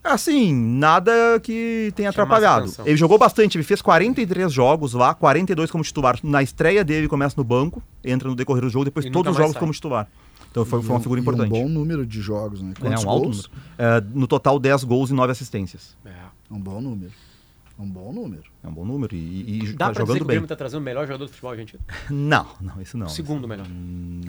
Assim, 0.04 0.54
nada 0.54 1.12
que 1.42 1.92
tenha 1.96 2.12
Chamasse 2.12 2.44
atrapalhado. 2.46 2.74
Ele 2.86 2.96
jogou 2.98 3.18
bastante, 3.18 3.58
ele 3.58 3.64
fez 3.64 3.82
43 3.82 4.52
jogos 4.54 4.94
lá, 4.94 5.14
42 5.14 5.70
como 5.72 5.84
titular. 5.84 6.20
Na 6.24 6.42
estreia 6.44 6.84
dele, 6.84 7.02
ele 7.02 7.08
começa 7.08 7.34
no 7.38 7.44
banco, 7.44 7.82
entra 8.04 8.30
no 8.30 8.36
decorrer 8.36 8.62
do 8.64 8.70
jogo, 8.70 8.86
depois 8.86 9.06
E 9.06 9.12
todos 9.12 9.32
os 9.32 9.38
jogos 9.38 9.54
sai. 9.54 9.60
como 9.60 9.74
titular. 9.74 10.08
Então 10.56 10.64
foi, 10.64 10.82
foi 10.82 10.90
uma 10.92 11.00
um- 11.00 11.02
figura 11.04 11.20
e 11.20 11.22
importante. 11.22 11.48
um 11.48 11.64
bom 11.64 11.68
número 11.68 12.06
de 12.06 12.22
jogos, 12.22 12.62
né? 12.62 12.72
É, 12.78 12.80
Quantos 12.80 13.04
um 13.04 13.10
alto 13.10 13.24
gols? 13.26 13.50
número. 13.50 13.62
Eh, 13.78 14.04
no 14.14 14.26
total, 14.26 14.58
10 14.58 14.86
gols 14.86 15.10
e 15.10 15.14
9 15.14 15.30
assistências. 15.34 15.98
É. 16.06 16.14
Um 16.50 16.58
bom 16.60 16.80
número. 16.80 17.12
Um 17.78 17.86
bom 17.90 18.14
número. 18.14 18.44
É 18.64 18.68
um 18.70 18.72
bom 18.74 18.86
número 18.86 19.14
e, 19.14 19.64
e 19.64 19.74
Dá 19.74 19.88
tá 19.88 19.92
pra 19.92 19.92
dizer 19.92 19.94
que 19.96 20.00
jogando 20.08 20.22
o 20.22 20.26
bem. 20.26 20.28
Grêmio 20.36 20.48
tá 20.48 20.56
trazendo 20.56 20.80
o 20.80 20.84
melhor 20.84 21.06
jogador 21.06 21.26
do 21.26 21.30
futebol 21.30 21.52
argentino? 21.52 21.82
Não, 22.10 22.48
não, 22.62 22.82
isso 22.82 22.98
não. 22.98 23.08
O 23.08 23.10
segundo 23.10 23.46
melhor. 23.50 23.66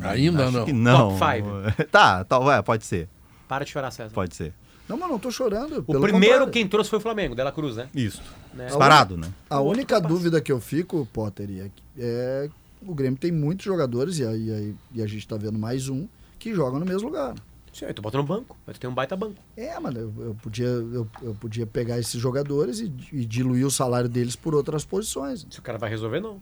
Ainda 0.03 0.49
Acho 0.49 0.53
não. 0.59 0.65
que 0.65 0.73
não. 0.73 1.17
Top 1.17 1.21
five. 1.21 1.87
tá, 1.93 2.25
tá, 2.25 2.39
vai, 2.41 2.61
pode 2.61 2.85
ser. 2.85 3.09
Para 3.47 3.65
de 3.65 3.71
chorar, 3.71 3.93
César. 3.93 4.13
Pode 4.13 4.35
ser. 4.35 4.53
Não, 4.89 4.97
mas 4.99 5.09
não 5.09 5.21
tô 5.21 5.31
chorando. 5.31 5.85
O 5.87 6.01
primeiro 6.01 6.49
quem 6.51 6.67
trouxe 6.67 6.91
foi 6.91 6.99
o 6.99 7.03
Flamengo, 7.03 7.37
Dela 7.37 7.53
Cruz, 7.53 7.77
né? 7.77 7.89
Isso. 7.95 8.21
Né? 8.53 8.67
Disparado, 8.67 9.17
né? 9.17 9.29
A 9.49 9.61
única 9.61 10.01
dúvida 10.01 10.41
que 10.41 10.51
eu 10.51 10.61
fico, 10.61 11.07
Potter, 11.13 11.49
é 11.51 11.71
que 11.75 11.83
é 12.01 12.51
o 12.83 12.95
Grêmio 12.95 13.19
tem 13.19 13.33
muitos 13.33 13.65
jogadores, 13.65 14.19
e, 14.19 14.25
aí, 14.27 14.51
aí- 14.53 14.75
e 14.95 15.03
a 15.03 15.07
gente 15.07 15.27
tá 15.27 15.37
vendo 15.37 15.59
mais 15.59 15.89
um, 15.89 16.07
que 16.47 16.55
jogam 16.55 16.79
no 16.79 16.87
mesmo 16.87 17.09
lugar. 17.09 17.35
Sim, 17.73 17.87
aí 17.87 17.93
tu 17.93 18.01
bota 18.01 18.17
no 18.17 18.23
banco, 18.23 18.57
mas 18.65 18.77
tu 18.77 18.81
tem 18.81 18.89
um 18.89 18.95
baita 18.95 19.17
banco. 19.17 19.35
É, 19.57 19.79
mano, 19.81 19.99
eu, 19.99 20.27
eu 20.27 20.35
podia, 20.37 20.67
eu, 20.67 21.09
eu 21.21 21.35
podia 21.35 21.67
pegar 21.67 21.99
esses 21.99 22.21
jogadores 22.21 22.79
e, 22.79 22.93
e 23.13 23.25
diluir 23.25 23.67
o 23.67 23.71
salário 23.71 24.09
deles 24.09 24.37
por 24.37 24.55
outras 24.55 24.85
posições. 24.85 25.45
Se 25.51 25.59
o 25.59 25.63
cara 25.63 25.77
vai 25.77 25.91
resolver, 25.91 26.21
não. 26.21 26.41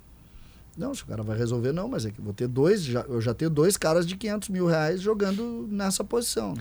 Não, 0.77 0.95
se 0.95 1.03
o 1.03 1.07
cara 1.07 1.23
vai 1.23 1.39
resolver, 1.39 1.73
não, 1.73 1.89
mas 1.89 2.05
é 2.05 2.11
que 2.11 2.19
eu 2.19 2.25
vou 2.25 2.35
ter 2.35 2.47
dois, 2.47 2.85
já, 2.85 3.01
eu 3.03 3.21
já 3.21 3.33
tenho 3.33 3.51
dois 3.51 3.77
caras 3.77 4.07
de 4.07 4.17
500 4.17 4.49
mil 4.51 4.67
reais 4.67 5.01
jogando 5.01 5.67
nessa 5.71 6.05
posição. 6.05 6.55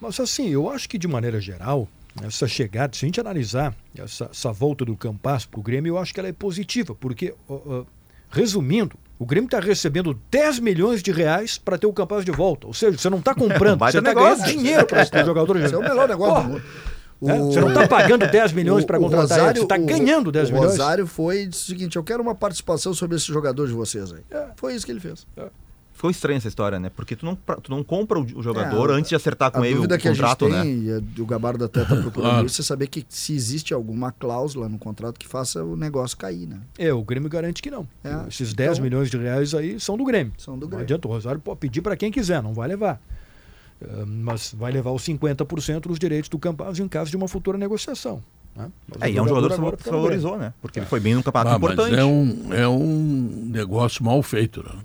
Mas 0.00 0.18
assim, 0.18 0.48
eu 0.48 0.70
acho 0.70 0.88
que 0.88 0.96
de 0.96 1.06
maneira 1.06 1.40
geral, 1.40 1.86
essa 2.22 2.48
chegada, 2.48 2.96
se 2.96 3.04
a 3.04 3.08
gente 3.08 3.20
analisar 3.20 3.76
essa, 3.96 4.24
essa 4.30 4.52
volta 4.52 4.84
do 4.84 4.96
Campas 4.96 5.44
para 5.44 5.60
o 5.60 5.62
Grêmio, 5.62 5.90
eu 5.90 5.98
acho 5.98 6.14
que 6.14 6.18
ela 6.18 6.28
é 6.28 6.32
positiva, 6.32 6.94
porque, 6.94 7.34
ó, 7.48 7.54
ó, 7.54 7.84
resumindo, 8.30 8.96
o 9.20 9.26
Grêmio 9.26 9.46
está 9.46 9.60
recebendo 9.60 10.18
10 10.30 10.58
milhões 10.60 11.02
de 11.02 11.12
reais 11.12 11.58
para 11.58 11.76
ter 11.78 11.86
o 11.86 11.92
Campas 11.92 12.24
de 12.24 12.30
volta. 12.32 12.66
Ou 12.66 12.72
seja, 12.74 12.96
você 12.98 13.08
não 13.10 13.18
está 13.18 13.34
comprando, 13.34 13.78
você 13.92 13.98
está 13.98 14.14
ganhando 14.14 14.42
dinheiro 14.44 14.86
para 14.86 15.02
esse 15.02 15.10
jogador. 15.24 15.56
Esse 15.58 15.74
é 15.74 15.78
o 15.78 15.82
melhor 15.82 16.08
negócio 16.08 16.42
do 16.42 16.48
mundo. 16.48 16.62
é, 17.26 17.38
você 17.38 17.60
não 17.60 17.68
está 17.68 17.86
pagando 17.86 18.26
10 18.26 18.52
milhões 18.54 18.84
para 18.86 18.98
o 18.98 19.02
contratar 19.02 19.38
ele, 19.50 19.58
você 19.58 19.62
está 19.64 19.76
o- 19.76 19.84
ganhando 19.84 20.32
10 20.32 20.48
o 20.48 20.52
milhões. 20.54 20.70
Rosário 20.72 21.06
foi 21.06 21.42
e 21.42 21.46
disse 21.48 21.64
o 21.64 21.66
seguinte: 21.66 21.96
eu 21.96 22.02
quero 22.02 22.22
uma 22.22 22.34
participação 22.34 22.94
sobre 22.94 23.16
esse 23.18 23.26
jogador 23.26 23.66
de 23.68 23.74
vocês 23.74 24.10
aí. 24.10 24.22
Foi 24.56 24.74
isso 24.74 24.86
que 24.86 24.92
ele 24.92 25.00
fez. 25.00 25.26
Ficou 26.00 26.10
estranha 26.10 26.38
essa 26.38 26.48
história, 26.48 26.80
né? 26.80 26.88
Porque 26.88 27.14
tu 27.14 27.26
não, 27.26 27.36
tu 27.36 27.70
não 27.70 27.84
compra 27.84 28.18
o 28.18 28.42
jogador 28.42 28.88
É, 28.88 28.94
a- 28.94 28.96
antes 28.96 29.10
de 29.10 29.14
acertar 29.14 29.50
com 29.50 29.60
a 29.60 29.66
ele 29.66 29.74
o 29.74 29.76
dúvida 29.82 29.98
que 29.98 30.08
a 30.08 30.12
contrato, 30.12 30.46
gente 30.46 30.54
né? 30.56 30.62
tem, 30.62 30.82
e 30.84 30.92
a- 30.92 31.22
o 31.22 31.26
Gabardo 31.26 31.62
até 31.66 31.82
está 31.82 31.94
procurando 31.94 32.30
Claro. 32.32 32.46
isso, 32.46 32.62
é 32.62 32.64
saber 32.64 32.86
que 32.86 33.04
se 33.06 33.34
existe 33.34 33.74
alguma 33.74 34.10
cláusula 34.10 34.66
no 34.66 34.78
contrato 34.78 35.18
que 35.20 35.28
faça 35.28 35.62
o 35.62 35.76
negócio 35.76 36.16
cair, 36.16 36.46
né? 36.46 36.58
É, 36.78 36.90
o 36.90 37.02
Grêmio 37.04 37.28
garante 37.28 37.60
que 37.60 37.70
não. 37.70 37.86
É, 38.02 38.28
Esses 38.28 38.54
10 38.54 38.72
então- 38.78 38.82
milhões 38.84 39.10
de 39.10 39.18
reais 39.18 39.52
aí 39.54 39.78
são 39.78 39.98
do 39.98 40.04
Grêmio. 40.06 40.32
São 40.38 40.54
do 40.54 40.62
Não 40.62 40.68
Grêmio. 40.68 40.84
adianta, 40.84 41.06
o 41.06 41.10
Rosário 41.10 41.38
pode 41.38 41.58
pedir 41.60 41.82
para 41.82 41.94
quem 41.98 42.10
quiser, 42.10 42.42
não 42.42 42.54
vai 42.54 42.66
levar. 42.66 42.98
Ah, 43.84 44.04
mas 44.06 44.54
vai 44.56 44.72
levar 44.72 44.92
os 44.92 45.02
50% 45.02 45.80
dos 45.86 45.98
direitos 45.98 46.30
do 46.30 46.38
Campas 46.38 46.78
em 46.78 46.88
caso 46.88 47.10
de 47.10 47.16
uma 47.18 47.28
futura 47.28 47.58
negociação. 47.58 48.22
né? 48.56 48.70
É, 49.02 49.10
e 49.10 49.18
é 49.18 49.22
um 49.22 49.28
jogador 49.28 49.48
que 49.76 49.82
se 49.84 49.90
no 49.90 49.96
valorizou, 49.98 50.38
né? 50.38 50.54
Porque 50.62 50.78
ele 50.80 50.86
foi 50.86 50.98
bem 50.98 51.14
num 51.14 51.20
campeonato 51.22 51.56
Ah, 51.56 51.58
mas 51.58 51.72
importante. 51.72 51.98
é 52.00 52.04
um, 52.06 52.54
é 52.54 52.66
um 52.66 53.48
negócio 53.52 54.02
mal 54.02 54.22
feito, 54.22 54.62
né? 54.62 54.80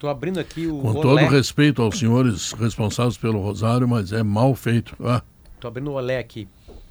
Tô 0.00 0.08
abrindo 0.08 0.40
aqui 0.40 0.66
o 0.66 0.78
Com 0.80 0.92
Olé. 0.92 1.02
todo 1.02 1.30
respeito 1.30 1.82
aos 1.82 1.98
senhores 1.98 2.52
responsáveis 2.52 3.18
pelo 3.18 3.38
Rosário, 3.38 3.86
mas 3.86 4.12
é 4.12 4.22
mal 4.22 4.54
feito. 4.54 4.96
Ah, 4.98 5.22
Tô 5.60 5.68
abrindo 5.68 5.90
o 5.90 5.92
Olé 5.92 6.18
aqui. 6.18 6.48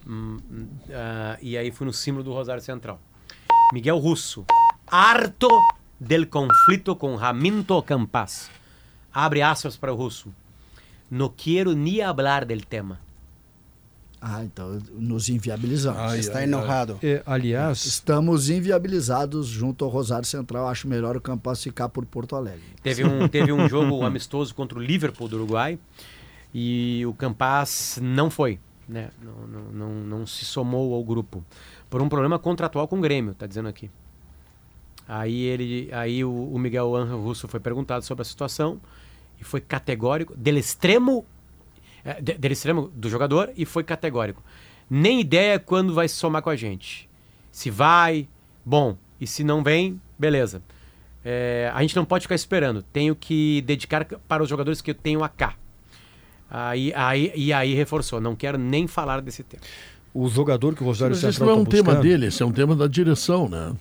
Hum, 0.08 0.38
hum, 0.50 0.68
ah, 0.92 1.36
e 1.42 1.58
aí 1.58 1.72
fui 1.72 1.88
no 1.88 1.92
símbolo 1.92 2.24
do 2.24 2.32
Rosário 2.32 2.62
Central. 2.62 3.02
Miguel 3.74 3.98
Russo. 3.98 4.46
Harto 4.86 5.50
del 6.00 6.28
conflito 6.28 6.96
com 6.96 7.16
Raminto 7.16 7.82
Campas. 7.82 8.52
Abre 9.12 9.42
aspas 9.42 9.76
para 9.76 9.92
o 9.92 9.96
Russo. 9.96 10.32
No 11.10 11.32
quero 11.32 11.74
ni 11.74 12.02
hablar 12.02 12.46
del 12.46 12.64
tema. 12.68 13.00
Ah, 14.22 14.44
então 14.44 14.80
nos 14.94 15.30
inviabilizamos. 15.30 16.00
Ai, 16.00 16.20
Está 16.20 16.40
ai, 16.40 16.44
enojado. 16.44 17.00
É, 17.02 17.24
aliás, 17.26 17.86
Estamos 17.86 18.50
inviabilizados 18.50 19.48
junto 19.48 19.86
ao 19.86 19.92
Rosário 19.92 20.26
Central. 20.26 20.68
Acho 20.68 20.88
melhor 20.88 21.16
o 21.16 21.22
Campas 21.22 21.64
ficar 21.64 21.88
por 21.90 22.06
Porto 22.06 22.36
Alegre. 22.36 22.62
Teve 22.84 23.06
um, 23.06 23.28
teve 23.28 23.52
um 23.54 23.68
jogo 23.70 24.04
amistoso 24.06 24.54
contra 24.54 24.78
o 24.78 24.82
Liverpool 24.82 25.28
do 25.28 25.38
Uruguai 25.38 25.80
e 26.54 27.06
o 27.06 27.14
Campas 27.14 27.98
não 28.02 28.30
foi, 28.30 28.60
né? 28.88 29.10
Não, 29.22 29.48
não, 29.48 29.72
não, 29.72 29.94
não 30.04 30.28
se 30.28 30.44
somou 30.44 30.94
ao 30.94 31.04
grupo 31.04 31.44
por 31.90 32.02
um 32.02 32.10
problema 32.10 32.38
contratual 32.38 32.88
com 32.88 32.98
o 32.98 33.02
Grêmio, 33.02 33.34
tá 33.34 33.48
dizendo 33.48 33.70
aqui. 33.70 33.90
Aí 35.08 35.42
ele, 35.42 35.90
aí 35.92 36.24
o, 36.24 36.32
o 36.32 36.60
Miguel 36.60 36.96
Angel 36.96 37.20
Russo 37.20 37.48
foi 37.48 37.60
perguntado 37.60 38.06
sobre 38.06 38.22
a 38.22 38.26
situação 38.26 38.80
e 39.40 39.44
foi 39.44 39.62
categórico, 39.62 40.36
del 40.38 40.58
extremo, 40.58 41.26
é, 42.04 42.22
de- 42.22 42.34
del 42.38 42.52
extremo 42.52 42.92
do 42.96 43.10
jogador 43.10 43.52
e 43.56 43.66
foi 43.66 43.84
categórico. 43.84 44.44
Nem 44.90 45.20
ideia 45.20 45.60
quando 45.60 45.94
vai 45.94 46.08
se 46.08 46.16
somar 46.16 46.42
com 46.42 46.50
a 46.50 46.56
gente. 46.56 47.08
Se 47.52 47.70
vai, 47.70 48.28
bom, 48.66 48.98
e 49.20 49.28
se 49.28 49.44
não 49.44 49.64
vem, 49.64 50.00
beleza. 50.18 50.62
É, 51.24 51.72
a 51.74 51.82
gente 51.82 51.96
não 51.96 52.06
pode 52.06 52.24
ficar 52.24 52.36
esperando. 52.36 52.82
Tenho 52.82 53.16
que 53.16 53.62
dedicar 53.62 54.06
para 54.06 54.42
os 54.42 54.50
jogadores 54.50 54.82
que 54.82 54.92
eu 54.92 54.96
tenho 54.96 55.20
cá. 55.38 55.56
Aí, 56.50 56.92
aí, 56.96 57.32
e 57.36 57.54
aí 57.54 57.74
reforçou. 57.76 58.20
Não 58.20 58.36
quero 58.36 58.58
nem 58.58 58.88
falar 58.88 59.22
desse 59.22 59.44
tema. 59.44 59.62
o 60.12 60.28
jogador 60.28 60.74
que 60.74 60.82
o 60.82 60.86
Rosário 60.88 61.16
mas 61.16 61.24
esse 61.24 61.34
Central 61.34 61.50
não 61.50 61.56
é 61.58 61.62
um 61.62 61.66
tá 61.66 61.70
tema 61.72 61.84
buscando- 61.84 62.02
dele, 62.02 62.26
esse 62.26 62.42
é 62.42 62.46
um 62.46 62.52
tema 62.52 62.76
da 62.76 62.88
direção, 62.88 63.48
né? 63.48 63.76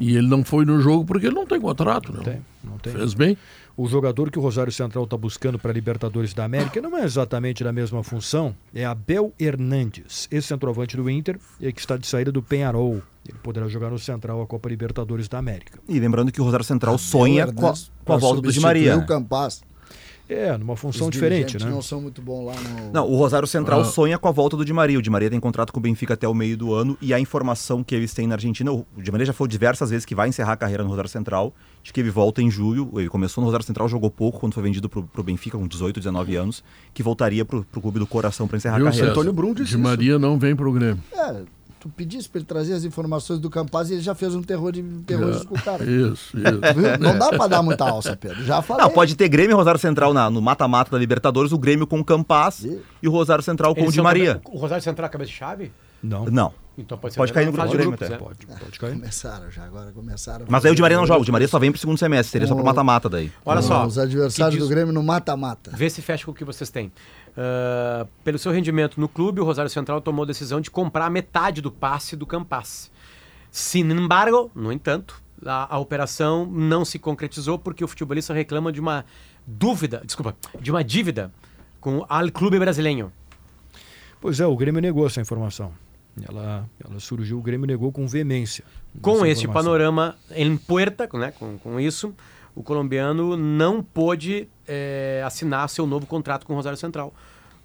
E 0.00 0.16
ele 0.16 0.26
não 0.26 0.42
foi 0.42 0.64
no 0.64 0.80
jogo 0.80 1.04
porque 1.04 1.26
ele 1.26 1.34
não 1.34 1.46
tem 1.46 1.60
contrato, 1.60 2.10
não. 2.12 2.22
Tem, 2.22 2.40
não 2.64 2.78
tem. 2.78 2.92
Fez 2.94 3.12
bem. 3.12 3.36
O 3.76 3.86
jogador 3.86 4.30
que 4.30 4.38
o 4.38 4.42
Rosário 4.42 4.72
Central 4.72 5.04
está 5.04 5.18
buscando 5.18 5.58
para 5.58 5.70
a 5.70 5.74
Libertadores 5.74 6.32
da 6.32 6.44
América 6.44 6.80
não 6.80 6.96
é 6.96 7.04
exatamente 7.04 7.62
da 7.62 7.72
mesma 7.72 8.02
função, 8.02 8.56
é 8.74 8.86
Abel 8.86 9.34
Hernandes, 9.38 10.26
esse 10.30 10.48
centroavante 10.48 10.96
do 10.96 11.10
Inter, 11.10 11.38
e 11.60 11.70
que 11.72 11.80
está 11.80 11.98
de 11.98 12.06
saída 12.06 12.32
do 12.32 12.42
Penharol. 12.42 13.02
Ele 13.28 13.36
poderá 13.42 13.68
jogar 13.68 13.90
no 13.90 13.98
Central 13.98 14.40
a 14.40 14.46
Copa 14.46 14.68
Libertadores 14.70 15.28
da 15.28 15.36
América. 15.38 15.78
E 15.86 16.00
lembrando 16.00 16.32
que 16.32 16.40
o 16.40 16.44
Rosário 16.44 16.64
Central 16.64 16.96
sonha 16.96 17.52
com 17.52 17.66
a, 17.66 17.74
com 18.04 18.12
a 18.14 18.16
volta 18.16 18.40
do 18.40 18.50
Di 18.50 18.60
Maria. 18.60 18.96
o 18.96 19.04
Campas. 19.04 19.62
É, 20.28 20.56
numa 20.58 20.74
função 20.74 21.06
Os 21.06 21.12
diferente, 21.12 21.56
né? 21.62 21.70
não 21.70 21.80
são 21.80 22.00
muito 22.00 22.20
bons 22.20 22.46
lá 22.46 22.54
no... 22.54 22.92
Não, 22.92 23.08
o 23.08 23.16
Rosário 23.16 23.46
Central 23.46 23.82
Ah. 23.82 23.84
sonha 23.84 24.18
com 24.18 24.26
a 24.26 24.32
volta 24.32 24.56
do 24.56 24.64
Di 24.64 24.72
Maria. 24.72 24.98
O 24.98 25.02
Di 25.02 25.08
Maria 25.08 25.30
tem 25.30 25.38
contrato 25.38 25.72
com 25.72 25.78
o 25.78 25.82
Benfica 25.82 26.14
até 26.14 26.26
o 26.26 26.34
meio 26.34 26.56
do 26.56 26.74
ano 26.74 26.98
e 27.00 27.14
a 27.14 27.20
informação 27.20 27.84
que 27.84 27.94
eles 27.94 28.12
têm 28.12 28.26
na 28.26 28.34
Argentina, 28.34 28.72
o 28.72 28.84
Di 28.96 29.12
Maria 29.12 29.26
já 29.26 29.32
falou 29.32 29.46
diversas 29.46 29.90
vezes 29.90 30.04
que 30.04 30.16
vai 30.16 30.28
encerrar 30.28 30.54
a 30.54 30.56
carreira 30.56 30.82
no 30.82 30.88
Rosário 30.88 31.08
Central, 31.08 31.54
de 31.86 31.92
que 31.92 32.00
ele 32.00 32.10
volta 32.10 32.42
em 32.42 32.50
julho. 32.50 32.90
Ele 32.96 33.08
começou 33.08 33.40
no 33.40 33.46
Rosário 33.46 33.64
Central, 33.64 33.88
jogou 33.88 34.10
pouco 34.10 34.40
quando 34.40 34.54
foi 34.54 34.62
vendido 34.62 34.88
pro, 34.88 35.04
pro 35.04 35.22
Benfica 35.22 35.56
com 35.56 35.66
18, 35.68 36.00
19 36.00 36.34
anos, 36.34 36.64
que 36.92 37.00
voltaria 37.02 37.44
pro, 37.44 37.64
pro 37.64 37.80
clube 37.80 37.98
do 38.00 38.06
coração 38.06 38.48
para 38.48 38.56
encerrar 38.56 38.76
Viu, 38.78 38.88
a 38.88 38.90
carreira. 38.90 39.10
Antônio 39.12 39.32
Brum 39.32 39.54
disse 39.54 39.66
Di 39.70 39.74
isso. 39.74 39.78
Maria 39.78 40.18
não 40.18 40.36
vem 40.38 40.56
pro 40.56 40.72
Grêmio. 40.72 41.00
É, 41.12 41.42
tu 41.78 41.88
pedisse 41.88 42.28
para 42.28 42.40
ele 42.40 42.46
trazer 42.46 42.72
as 42.72 42.82
informações 42.84 43.38
do 43.38 43.48
Campas 43.48 43.88
e 43.90 43.94
ele 43.94 44.02
já 44.02 44.16
fez 44.16 44.34
um 44.34 44.42
terror 44.42 44.72
de 44.72 44.82
terrorismo 45.06 45.42
É, 45.42 45.46
com 45.46 45.54
o 45.54 45.62
cara. 45.62 45.84
Isso, 45.84 46.36
isso. 46.36 46.98
Não 47.00 47.16
dá 47.16 47.28
para 47.30 47.46
dar 47.46 47.62
muita 47.62 47.88
alça, 47.88 48.16
Pedro. 48.16 48.44
Já 48.44 48.60
falei. 48.62 48.82
Não, 48.84 48.90
pode 48.90 49.14
ter 49.14 49.28
Grêmio 49.28 49.52
e 49.52 49.54
Rosário 49.54 49.78
Central 49.78 50.12
na- 50.12 50.28
no 50.28 50.42
mata-mata 50.42 50.90
da 50.90 50.98
Libertadores, 50.98 51.52
o 51.52 51.58
Grêmio 51.58 51.86
com 51.86 52.00
o 52.00 52.04
Campaz 52.04 52.64
e 53.00 53.06
o 53.06 53.12
Rosário 53.12 53.44
Central 53.44 53.72
com 53.74 53.82
Eles 53.82 53.90
o 53.90 53.92
Di 53.92 53.96
são 53.96 54.04
Maria. 54.04 54.40
cabe- 54.42 54.56
O 54.56 54.58
Rosário 54.58 54.82
Central 54.82 55.06
é 55.06 55.08
cabeça 55.10 55.30
de 55.30 55.36
chave? 55.36 55.72
Não. 56.02 56.24
Não. 56.26 56.52
Então 56.78 56.98
pode 56.98 57.14
ser 57.14 57.18
Pode 57.18 57.32
cair 57.32 57.46
no 57.46 57.52
grupo 57.52 57.68
do 57.68 57.72
Grêmio 57.72 57.94
até. 57.94 58.16
Pode, 58.16 58.46
pode 58.46 58.78
cair. 58.78 58.92
Começaram 58.92 59.50
já, 59.50 59.64
agora 59.64 59.92
começaram. 59.92 60.46
Mas 60.48 60.64
aí 60.64 60.72
o 60.72 60.74
Di 60.74 60.82
Maria 60.82 60.96
não 60.96 61.06
joga, 61.06 61.22
o 61.22 61.24
Di 61.24 61.32
Maria 61.32 61.48
só 61.48 61.58
vem 61.58 61.70
pro 61.70 61.80
segundo 61.80 61.98
semestre, 61.98 62.32
seria 62.32 62.46
só 62.46 62.54
pro 62.54 62.64
mata-mata 62.64 63.08
daí. 63.08 63.32
Olha 63.44 63.62
só. 63.62 63.86
Os 63.86 63.98
adversários 63.98 64.60
do 64.60 64.68
Grêmio 64.68 64.92
no 64.92 65.02
mata-mata. 65.02 65.70
Vê 65.74 65.88
se 65.88 66.02
fecha 66.02 66.24
com 66.24 66.32
o 66.32 66.34
que 66.34 66.44
vocês 66.44 66.70
têm. 66.70 66.92
Ah, 67.36 68.06
pelo 68.24 68.38
seu 68.38 68.50
rendimento 68.50 68.98
no 69.00 69.08
clube, 69.08 69.40
o 69.40 69.44
Rosário 69.44 69.70
Central 69.70 70.00
tomou 70.00 70.24
a 70.24 70.26
decisão 70.26 70.60
de 70.60 70.70
comprar 70.70 71.10
metade 71.10 71.60
do 71.60 71.70
passe 71.70 72.16
do 72.16 72.26
Campas. 72.26 72.90
Sin 73.50 73.90
embargo, 73.90 74.50
no 74.54 74.72
entanto, 74.72 75.22
a, 75.44 75.74
a 75.74 75.78
operação 75.78 76.46
não 76.46 76.84
se 76.84 76.98
concretizou 76.98 77.58
porque 77.58 77.84
o 77.84 77.88
futebolista 77.88 78.32
reclama 78.32 78.72
de 78.72 78.80
uma 78.80 79.04
dúvida, 79.46 80.02
desculpa, 80.04 80.34
de 80.60 80.70
uma 80.70 80.82
dívida 80.82 81.32
com 81.80 81.98
o 81.98 82.06
Al 82.08 82.30
Clube 82.30 82.58
Brasileiro. 82.58 83.12
Pois 84.20 84.40
é, 84.40 84.46
o 84.46 84.56
Grêmio 84.56 84.80
negou 84.80 85.06
essa 85.06 85.20
informação. 85.20 85.72
Ela, 86.26 86.68
ela 86.82 86.98
surgiu, 86.98 87.38
o 87.38 87.42
Grêmio 87.42 87.66
negou 87.66 87.92
com 87.92 88.06
veemência. 88.06 88.64
Com 89.02 89.26
este 89.26 89.44
informação. 89.44 89.52
panorama 89.52 90.16
em 90.30 90.56
puerta, 90.56 91.08
né, 91.18 91.32
com, 91.38 91.58
com 91.58 91.78
isso, 91.78 92.14
o 92.54 92.62
colombiano 92.62 93.36
não 93.36 93.82
pôde 93.82 94.48
eh, 94.66 95.22
assinar 95.26 95.68
seu 95.68 95.86
novo 95.86 96.06
contrato 96.06 96.46
com 96.46 96.54
o 96.54 96.56
Rosário 96.56 96.78
Central. 96.78 97.12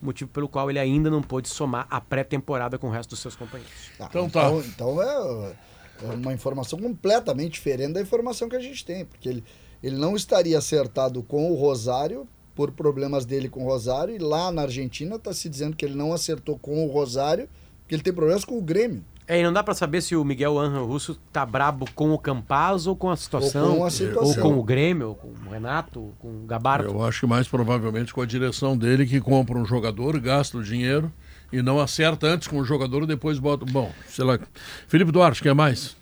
Motivo 0.02 0.30
pelo 0.32 0.50
qual 0.50 0.70
ele 0.70 0.80
ainda 0.80 1.10
não 1.10 1.22
pôde 1.22 1.48
somar 1.48 1.88
a 1.90 2.02
pré-temporada 2.02 2.78
com 2.78 2.88
o 2.88 2.90
resto 2.90 3.12
dos 3.12 3.20
seus 3.20 3.36
companheiros. 3.36 3.92
Então 3.96 4.30
tá. 4.30 4.48
Então, 4.48 4.60
então 4.62 5.02
é, 5.02 5.56
é 6.04 6.06
uma 6.16 6.34
informação 6.34 6.78
completamente 6.80 7.54
diferente 7.54 7.94
da 7.94 8.02
informação 8.02 8.50
que 8.50 8.56
a 8.56 8.60
gente 8.60 8.84
tem, 8.84 9.06
porque 9.06 9.30
ele, 9.30 9.44
ele 9.82 9.96
não 9.96 10.16
estaria 10.16 10.58
acertado 10.58 11.24
com 11.24 11.52
o 11.52 11.56
Rosário 11.56 12.28
por 12.54 12.72
problemas 12.72 13.26
dele 13.26 13.48
com 13.48 13.64
o 13.64 13.68
Rosário, 13.68 14.14
e 14.14 14.20
lá 14.20 14.52
na 14.52 14.64
Argentina 14.64 15.16
está 15.16 15.34
se 15.34 15.48
dizendo 15.48 15.76
que 15.76 15.86
ele 15.86 15.96
não 15.96 16.12
acertou 16.12 16.60
com 16.60 16.86
o 16.86 16.92
Rosário, 16.92 17.48
que 17.92 17.96
ele 17.96 18.04
tem 18.04 18.14
problemas 18.14 18.46
com 18.46 18.58
o 18.58 18.62
Grêmio. 18.62 19.04
É, 19.28 19.40
e 19.40 19.44
não 19.44 19.52
dá 19.52 19.62
pra 19.62 19.74
saber 19.74 20.02
se 20.02 20.16
o 20.16 20.24
Miguel 20.24 20.58
Angel 20.58 20.86
Russo 20.86 21.20
tá 21.32 21.46
brabo 21.46 21.86
com 21.94 22.14
o 22.14 22.18
Campaz 22.18 22.88
ou 22.88 22.96
com 22.96 23.10
a 23.10 23.18
situação, 23.18 23.72
Ou 23.72 23.78
com 23.80 23.86
a 23.86 23.92
situação. 23.92 24.44
ou 24.44 24.54
com 24.54 24.60
o 24.60 24.64
Grêmio, 24.64 25.10
ou 25.10 25.16
com 25.16 25.28
o 25.28 25.50
Renato, 25.52 26.00
ou 26.00 26.14
com 26.18 26.28
o 26.30 26.46
Gabardo. 26.46 26.88
Eu 26.90 27.04
acho 27.04 27.20
que 27.20 27.28
mais 27.28 27.50
provavelmente 27.50 28.14
com 28.14 28.22
a 28.22 28.26
direção 28.26 28.78
dele 28.78 29.06
que 29.06 29.20
compra 29.20 29.58
um 29.58 29.66
jogador, 29.66 30.18
gasta 30.22 30.58
o 30.58 30.64
dinheiro 30.64 31.12
E 31.52 31.62
não 31.62 31.82
acerta 31.82 32.28
antes 32.28 32.48
com 32.48 32.60
o 32.60 32.64
jogador 32.64 33.04
e 33.04 33.08
depois 33.08 33.38
bota. 33.38 33.66
Bom, 33.66 33.92
sei 34.08 34.24
lá. 34.24 34.40
Felipe 34.88 35.12
Duarte, 35.12 35.44
quer 35.44 35.54
mais? 35.54 35.98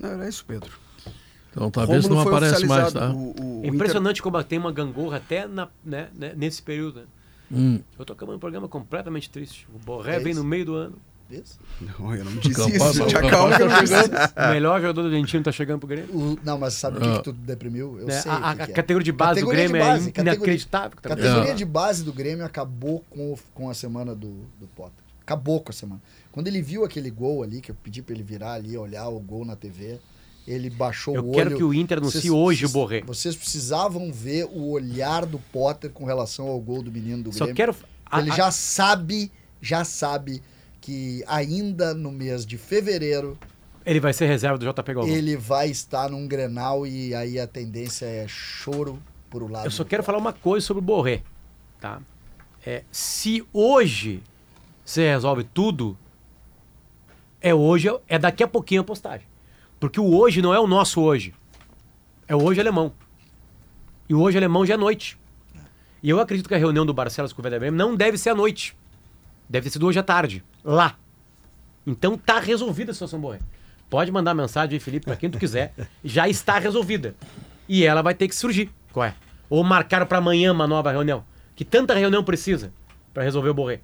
Não, 0.00 0.08
era 0.08 0.26
isso, 0.26 0.42
Pedro. 0.46 0.70
Então 1.50 1.70
talvez 1.70 2.08
não 2.08 2.20
aparece 2.20 2.66
mais, 2.66 2.90
tá? 2.90 3.12
É 3.62 3.66
impressionante 3.66 4.22
como 4.22 4.42
tem 4.42 4.58
uma 4.58 4.72
gangorra 4.72 5.18
até 5.18 5.46
na, 5.46 5.68
né, 5.84 6.08
né, 6.14 6.32
nesse 6.34 6.62
período. 6.62 7.00
né? 7.00 7.06
Hum. 7.52 7.80
Eu 7.98 8.04
tô 8.06 8.14
acabando 8.14 8.36
um 8.36 8.40
programa 8.40 8.66
completamente 8.66 9.28
triste. 9.28 9.66
O 9.74 9.78
Borré 9.78 10.16
É 10.16 10.18
vem 10.18 10.34
no 10.34 10.42
meio 10.42 10.64
do 10.64 10.74
ano. 10.74 10.96
Não, 11.98 12.14
eu 12.14 12.24
não 12.24 12.32
disse 12.38 12.54
Campaz- 12.54 12.94
isso. 12.94 13.02
o 13.04 13.06
Te 13.06 13.16
acalma 13.16 13.54
eu 13.56 13.68
tá 13.68 13.86
chegando. 13.86 14.12
melhor 14.52 14.80
jogador 14.80 15.02
do 15.02 15.08
Argentino 15.08 15.42
tá 15.42 15.52
chegando 15.52 15.78
pro 15.80 15.88
Grêmio. 15.88 16.14
O- 16.14 16.38
não, 16.44 16.58
mas 16.58 16.74
sabe 16.74 16.98
o 16.98 17.00
que, 17.00 17.08
Ah. 17.08 17.16
que 17.16 17.22
tu 17.24 17.32
deprimiu? 17.32 17.98
Eu 17.98 18.06
Né, 18.06 18.20
sei. 18.20 18.30
a- 18.30 18.36
que 18.38 18.44
a 18.62 18.66
que 18.66 18.72
é. 18.72 18.74
categoria 18.74 19.04
de 19.04 19.12
base 19.12 19.40
do 19.40 19.46
Categoria 19.46 19.66
de 19.66 19.72
Grêmio 19.72 19.86
é 19.86 19.90
base, 19.92 20.12
categoria- 20.12 20.34
inacreditável 20.36 20.98
também. 21.00 21.16
Categoria 21.18 21.50
É. 21.52 21.54
de 21.54 21.64
base 21.64 22.04
do 22.04 22.12
Grêmio 22.12 22.44
acabou 22.44 23.04
com, 23.10 23.36
com 23.54 23.70
a 23.70 23.74
semana 23.74 24.14
do, 24.14 24.32
do 24.60 24.66
Potter. 24.76 25.02
Acabou 25.22 25.60
com 25.60 25.70
a 25.70 25.74
semana. 25.74 26.00
Quando 26.30 26.46
ele 26.48 26.60
viu 26.60 26.84
aquele 26.84 27.10
gol 27.10 27.42
ali, 27.42 27.60
que 27.60 27.70
eu 27.70 27.76
pedi 27.82 28.02
pra 28.02 28.14
ele 28.14 28.22
virar 28.22 28.52
ali, 28.52 28.76
olhar 28.76 29.08
o 29.08 29.18
gol 29.18 29.44
na 29.44 29.56
TV, 29.56 29.98
ele 30.46 30.68
baixou 30.68 31.14
Eu 31.14 31.22
o 31.22 31.28
olho. 31.28 31.34
quero 31.34 31.56
que 31.56 31.64
o 31.64 31.72
Inter 31.72 31.96
anuncie 31.98 32.30
hoje 32.30 32.66
o 32.66 32.68
Borré. 32.68 33.00
Vocês 33.06 33.34
precisavam 33.34 34.12
ver 34.12 34.44
o 34.44 34.68
olhar 34.70 35.24
do 35.24 35.38
Potter 35.38 35.90
com 35.90 36.04
relação 36.04 36.46
ao 36.48 36.60
gol 36.60 36.82
do 36.82 36.92
menino 36.92 37.22
do 37.22 37.32
Só 37.32 37.46
Grêmio. 37.46 37.54
quero- 37.56 37.74
a- 38.04 38.20
ele 38.20 38.30
a- 38.30 38.34
já 38.36 38.50
sabe, 38.50 39.32
já 39.62 39.82
sabe 39.84 40.42
que 40.84 41.24
ainda 41.26 41.94
no 41.94 42.12
mês 42.12 42.44
de 42.44 42.58
fevereiro 42.58 43.38
Ele 43.86 44.00
vai 44.00 44.12
ser 44.12 44.26
reserva 44.26 44.58
do 44.58 44.70
JP 44.70 44.92
Galvão. 44.92 45.14
ele 45.14 45.34
vai 45.34 45.70
estar 45.70 46.10
num 46.10 46.28
Grenal 46.28 46.86
e 46.86 47.14
aí 47.14 47.40
a 47.40 47.46
tendência 47.46 48.04
é 48.04 48.26
choro 48.28 49.02
por 49.30 49.42
o 49.42 49.48
lado. 49.48 49.64
Eu 49.64 49.70
só 49.70 49.82
quero 49.82 50.02
falar 50.02 50.18
uma 50.18 50.34
coisa 50.34 50.66
sobre 50.66 50.82
o 50.82 50.84
Borré, 50.84 51.22
tá? 51.80 52.02
É, 52.66 52.82
se 52.92 53.42
hoje 53.50 54.22
você 54.84 55.08
resolve 55.08 55.44
tudo, 55.44 55.96
é 57.40 57.54
hoje, 57.54 57.88
é 58.06 58.18
daqui 58.18 58.42
a 58.42 58.48
pouquinho 58.48 58.82
a 58.82 58.84
postagem. 58.84 59.26
Porque 59.80 59.98
o 59.98 60.14
hoje 60.14 60.42
não 60.42 60.52
é 60.52 60.60
o 60.60 60.66
nosso 60.66 61.00
hoje. 61.00 61.34
É 62.28 62.36
o 62.36 62.42
hoje 62.42 62.60
alemão. 62.60 62.92
E 64.06 64.14
o 64.14 64.20
hoje 64.20 64.36
alemão 64.36 64.66
já 64.66 64.74
é 64.74 64.76
noite. 64.76 65.18
E 66.02 66.10
eu 66.10 66.20
acredito 66.20 66.46
que 66.46 66.54
a 66.54 66.58
reunião 66.58 66.84
do 66.84 66.92
Barcelos 66.92 67.32
com 67.32 67.40
o 67.40 67.44
Werder 67.44 67.60
Bremen 67.60 67.78
não 67.78 67.96
deve 67.96 68.18
ser 68.18 68.30
à 68.30 68.34
noite. 68.34 68.76
Deve 69.48 69.64
ter 69.64 69.70
sido 69.72 69.86
hoje 69.86 69.98
à 69.98 70.02
tarde. 70.02 70.44
Lá. 70.64 70.96
Então 71.86 72.16
tá 72.16 72.38
resolvida 72.38 72.90
a 72.90 72.94
situação 72.94 73.20
Borré. 73.20 73.38
Pode 73.90 74.10
mandar 74.10 74.34
mensagem 74.34 74.74
aí, 74.74 74.80
Felipe, 74.80 75.06
pra 75.06 75.16
quem 75.16 75.30
tu 75.30 75.38
quiser. 75.38 75.74
Já 76.02 76.28
está 76.28 76.58
resolvida. 76.58 77.14
E 77.68 77.84
ela 77.84 78.02
vai 78.02 78.14
ter 78.14 78.28
que 78.28 78.34
surgir. 78.34 78.70
Qual 78.92 79.04
é? 79.04 79.14
Ou 79.48 79.62
marcaram 79.62 80.06
para 80.06 80.18
amanhã 80.18 80.52
uma 80.52 80.66
nova 80.66 80.90
reunião. 80.90 81.24
Que 81.54 81.64
tanta 81.64 81.94
reunião 81.94 82.24
precisa 82.24 82.72
para 83.12 83.22
resolver 83.22 83.50
o 83.50 83.54
Borré. 83.54 83.80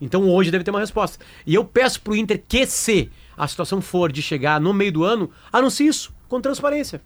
Então 0.00 0.28
hoje 0.28 0.50
deve 0.50 0.64
ter 0.64 0.70
uma 0.70 0.80
resposta. 0.80 1.24
E 1.46 1.54
eu 1.54 1.64
peço 1.64 2.00
pro 2.00 2.16
Inter 2.16 2.42
que 2.46 2.66
se 2.66 3.10
a 3.36 3.46
situação 3.46 3.80
for 3.80 4.10
de 4.10 4.20
chegar 4.20 4.60
no 4.60 4.72
meio 4.72 4.92
do 4.92 5.04
ano, 5.04 5.30
anuncie 5.52 5.86
isso 5.86 6.12
com 6.28 6.40
transparência. 6.40 7.00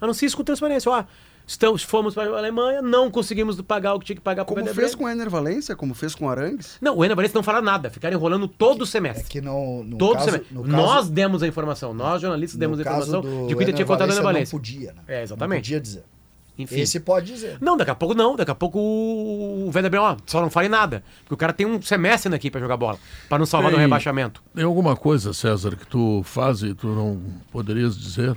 Anuncie 0.00 0.26
isso 0.26 0.36
com 0.36 0.44
transparência. 0.44 0.90
Ó, 0.90 1.04
estamos, 1.46 1.82
fomos 1.82 2.14
para 2.14 2.30
a 2.30 2.38
Alemanha, 2.38 2.80
não 2.82 3.10
conseguimos 3.10 3.60
pagar 3.62 3.94
o 3.94 3.98
que 4.00 4.06
tinha 4.06 4.16
que 4.16 4.22
pagar 4.22 4.44
para 4.44 4.52
o 4.52 4.56
Como 4.56 4.74
fez 4.74 4.94
com 4.94 5.04
o 5.04 5.08
Ener 5.08 5.28
Valência, 5.30 5.74
como 5.76 5.94
fez 5.94 6.14
com 6.14 6.26
o 6.26 6.28
Arangues. 6.28 6.78
Não, 6.80 6.96
o 6.96 7.04
Ener 7.04 7.14
Valencia 7.16 7.36
não 7.36 7.42
fala 7.42 7.60
nada, 7.60 7.90
ficaram 7.90 8.16
enrolando 8.16 8.46
todo 8.48 8.82
o 8.82 8.86
semestre. 8.86 9.24
que 9.28 9.40
não, 9.40 9.82
no 9.84 9.96
todo 9.98 10.14
caso- 10.14 10.24
semestre. 10.26 10.54
no 10.54 10.62
caso- 10.64 10.76
Nós 10.76 11.08
demos 11.08 11.42
a 11.42 11.46
informação, 11.46 11.92
nós 11.94 12.20
jornalistas 12.22 12.58
demos 12.58 12.78
a 12.78 12.82
informação 12.82 13.20
do 13.20 13.46
de 13.46 13.48
que 13.48 13.54
o 13.54 13.62
Inter 13.62 13.66
tinha 13.66 13.76
Ener 13.76 13.86
contratado 13.86 14.10
o 14.10 14.14
Ener 14.14 14.22
Valencia. 14.24 14.54
Não 14.56 14.60
podia, 14.60 14.92
né? 14.92 15.02
É, 15.08 15.22
exatamente. 15.22 15.56
Não 15.56 15.62
podia 15.62 15.80
dizer. 15.80 16.04
Enfim. 16.58 16.80
Esse 16.80 17.00
pode 17.00 17.32
dizer. 17.32 17.56
Não, 17.62 17.78
daqui 17.78 17.90
a 17.90 17.94
pouco 17.94 18.14
não. 18.14 18.36
Daqui 18.36 18.50
a 18.50 18.54
pouco 18.54 18.78
o 18.78 19.70
Werder 19.74 20.00
ó, 20.02 20.16
só 20.26 20.42
não 20.42 20.50
fale 20.50 20.68
nada. 20.68 21.02
Porque 21.24 21.32
o 21.32 21.36
cara 21.36 21.50
tem 21.50 21.64
um 21.66 21.80
semestre 21.80 22.32
aqui 22.34 22.50
pra 22.50 22.60
jogar 22.60 22.76
bola. 22.76 22.98
Pra 23.26 23.38
não 23.38 23.46
salvar 23.46 23.70
do 23.70 23.76
Tem- 23.76 23.86
rebaixamento. 23.86 24.42
Tem 24.54 24.62
alguma 24.62 24.94
coisa, 24.94 25.32
César, 25.32 25.74
que 25.76 25.86
tu 25.86 26.20
faz 26.24 26.62
e 26.62 26.74
tu 26.74 26.88
não 26.88 27.18
poderias 27.50 27.96
dizer? 27.98 28.36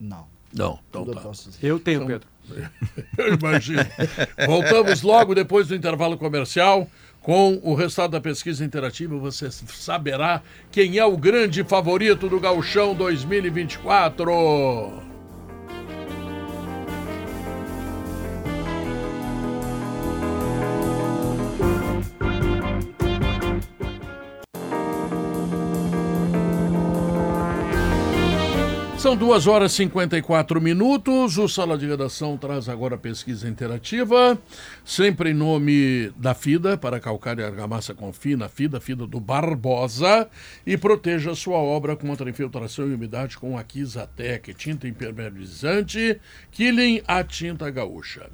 Não. 0.00 0.24
Não, 0.56 0.78
então 0.88 1.04
tá. 1.06 1.20
posso 1.20 1.50
dizer. 1.50 1.66
Eu 1.66 1.78
tenho, 1.78 2.02
Então- 2.02 2.06
Pedro. 2.06 2.28
Eu 3.18 3.34
imagino. 3.34 3.84
Voltamos 4.46 5.02
logo 5.02 5.34
depois 5.34 5.68
do 5.68 5.74
intervalo 5.74 6.16
comercial 6.16 6.88
com 7.20 7.58
o 7.62 7.74
resultado 7.74 8.12
da 8.12 8.20
pesquisa 8.20 8.64
interativa. 8.64 9.16
Você 9.18 9.50
saberá 9.50 10.42
quem 10.70 10.98
é 10.98 11.04
o 11.04 11.16
grande 11.16 11.64
favorito 11.64 12.28
do 12.28 12.38
Gauchão 12.38 12.94
2024. 12.94 15.05
São 29.06 29.16
duas 29.16 29.46
horas 29.46 29.70
e 29.70 29.76
54 29.76 30.60
minutos. 30.60 31.38
O 31.38 31.48
Sala 31.48 31.78
de 31.78 31.86
Redação 31.86 32.36
traz 32.36 32.68
agora 32.68 32.98
pesquisa 32.98 33.48
interativa, 33.48 34.36
sempre 34.84 35.30
em 35.30 35.32
nome 35.32 36.10
da 36.16 36.34
FIDA, 36.34 36.76
para 36.76 36.98
calcário 36.98 37.40
e 37.40 37.44
argamassa 37.44 37.94
com 37.94 38.12
FINA, 38.12 38.48
FIDA, 38.48 38.80
FIDA 38.80 39.06
do 39.06 39.20
Barbosa, 39.20 40.28
e 40.66 40.76
proteja 40.76 41.36
sua 41.36 41.58
obra 41.58 41.94
contra 41.94 42.28
infiltração 42.28 42.90
e 42.90 42.94
umidade 42.94 43.38
com 43.38 43.56
a 43.56 43.62
Kizatec, 43.62 44.52
tinta 44.54 44.88
impermeabilizante, 44.88 46.20
Killing 46.50 47.00
a 47.06 47.22
tinta 47.22 47.70
gaúcha. 47.70 48.28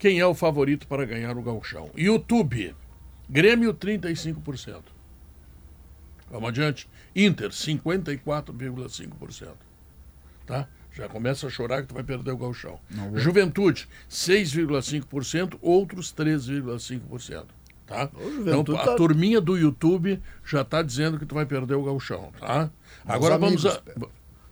Quem 0.00 0.18
é 0.18 0.26
o 0.26 0.34
favorito 0.34 0.88
para 0.88 1.04
ganhar 1.04 1.38
o 1.38 1.42
gauchão? 1.42 1.92
YouTube, 1.96 2.74
Grêmio 3.30 3.72
35%. 3.72 4.82
Vamos 6.28 6.48
adiante. 6.48 6.88
Inter, 7.14 7.50
54,5%. 7.50 9.67
Tá? 10.48 10.66
Já 10.92 11.08
começa 11.08 11.46
a 11.46 11.50
chorar 11.50 11.82
que 11.82 11.88
tu 11.88 11.94
vai 11.94 12.02
perder 12.02 12.32
o 12.32 12.36
gauchão. 12.36 12.80
Não 12.90 13.10
vou. 13.10 13.18
Juventude, 13.20 13.88
6,5%, 14.10 15.56
outros 15.62 16.12
3,5%. 16.12 17.44
Tá? 17.86 18.10
Então, 18.40 18.60
a 18.76 18.84
tá- 18.84 18.96
turminha 18.96 19.40
do 19.40 19.56
YouTube 19.56 20.20
já 20.44 20.60
está 20.62 20.82
dizendo 20.82 21.16
que 21.18 21.24
tu 21.24 21.34
vai 21.36 21.46
perder 21.46 21.74
o 21.74 21.82
gauchão, 21.84 22.30
tá? 22.38 22.68
Agora 23.06 23.36
amigos, 23.36 23.62
vamos 23.62 23.78
a... 23.78 23.82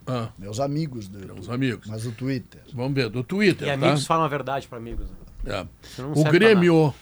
Ah, 0.09 0.29
Meus 0.39 0.59
amigos 0.61 1.09
do 1.09 1.19
Meus 1.33 1.49
amigos. 1.49 1.85
Mas 1.87 2.05
o 2.05 2.11
Twitter. 2.13 2.61
Vamos 2.73 2.93
ver, 2.93 3.09
do 3.09 3.21
Twitter, 3.23 3.67
E 3.67 3.71
tá? 3.77 3.85
amigos 3.85 4.07
falam 4.07 4.23
a 4.25 4.29
verdade 4.29 4.65
pra 4.67 4.77
amigos. 4.77 5.05
né? 5.43 5.45
É. 5.45 5.67
O 6.15 6.23
Grêmio, 6.31 6.93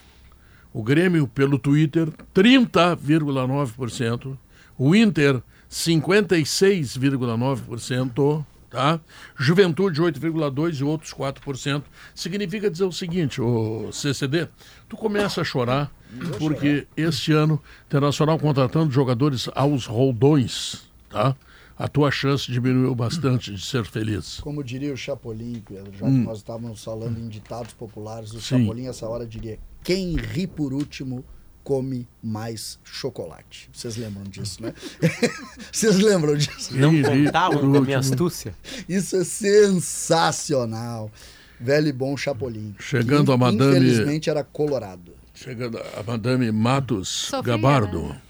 o 0.73 0.81
Grêmio 0.83 1.27
pelo 1.27 1.59
Twitter, 1.59 2.09
30,9%. 2.33 4.35
O 4.77 4.93
Inter, 4.95 5.41
56,9%. 5.69 8.45
Tá? 8.75 8.99
Juventude, 9.37 10.01
8,2% 10.01 10.79
e 10.81 10.83
outros 10.83 11.13
4%. 11.13 11.81
Significa 12.13 12.69
dizer 12.69 12.83
o 12.83 12.91
seguinte, 12.91 13.39
o 13.39 13.89
CCD, 13.93 14.49
tu 14.89 14.97
começa 14.97 15.39
a 15.39 15.43
chorar 15.45 15.89
porque 16.37 16.85
este 16.97 17.31
ano, 17.31 17.61
Internacional 17.87 18.37
contratando 18.37 18.91
jogadores 18.91 19.49
aos 19.55 19.85
roldões, 19.85 20.83
tá? 21.09 21.33
A 21.77 21.87
tua 21.87 22.11
chance 22.11 22.51
diminuiu 22.51 22.93
bastante 22.93 23.53
de 23.53 23.65
ser 23.65 23.85
feliz. 23.85 24.41
Como 24.41 24.61
diria 24.61 24.93
o 24.93 24.97
Chapolin, 24.97 25.61
Pedro, 25.65 25.93
já 25.97 26.05
Hum. 26.05 26.19
que 26.21 26.27
nós 26.27 26.37
estávamos 26.39 26.83
falando 26.83 27.17
em 27.17 27.29
ditados 27.29 27.73
populares, 27.73 28.31
o 28.33 28.41
Sim. 28.41 28.59
Chapolin, 28.59 28.87
essa 28.87 29.07
hora, 29.07 29.25
diria: 29.25 29.57
quem 29.83 30.17
ri 30.17 30.47
por 30.47 30.73
último 30.73 31.23
come 31.65 32.07
mais 32.23 32.79
chocolate. 32.83 33.69
Vocês 33.73 33.97
lembram 33.97 34.23
disso, 34.23 34.61
né? 34.61 34.71
Vocês 35.73 35.97
lembram 35.97 36.37
disso? 36.37 36.77
Não 36.77 36.93
contavam 37.01 37.59
com 37.71 37.77
a 37.77 37.81
minha 37.81 37.99
astúcia. 37.99 38.53
Isso 38.87 39.17
é 39.17 39.23
sensacional. 39.25 41.11
Velho 41.59 41.87
e 41.87 41.91
bom 41.91 42.15
Chapolin. 42.15 42.75
Chegando 42.79 43.25
que, 43.25 43.31
a 43.33 43.37
madame- 43.37 43.69
Infelizmente 43.77 44.29
era 44.29 44.43
colorado. 44.43 45.11
Chegando 45.33 45.77
a 45.97 46.03
Madame 46.03 46.51
Matos 46.51 47.09
Sofria, 47.09 47.55
Gabardo. 47.57 48.01
né? 48.09 48.21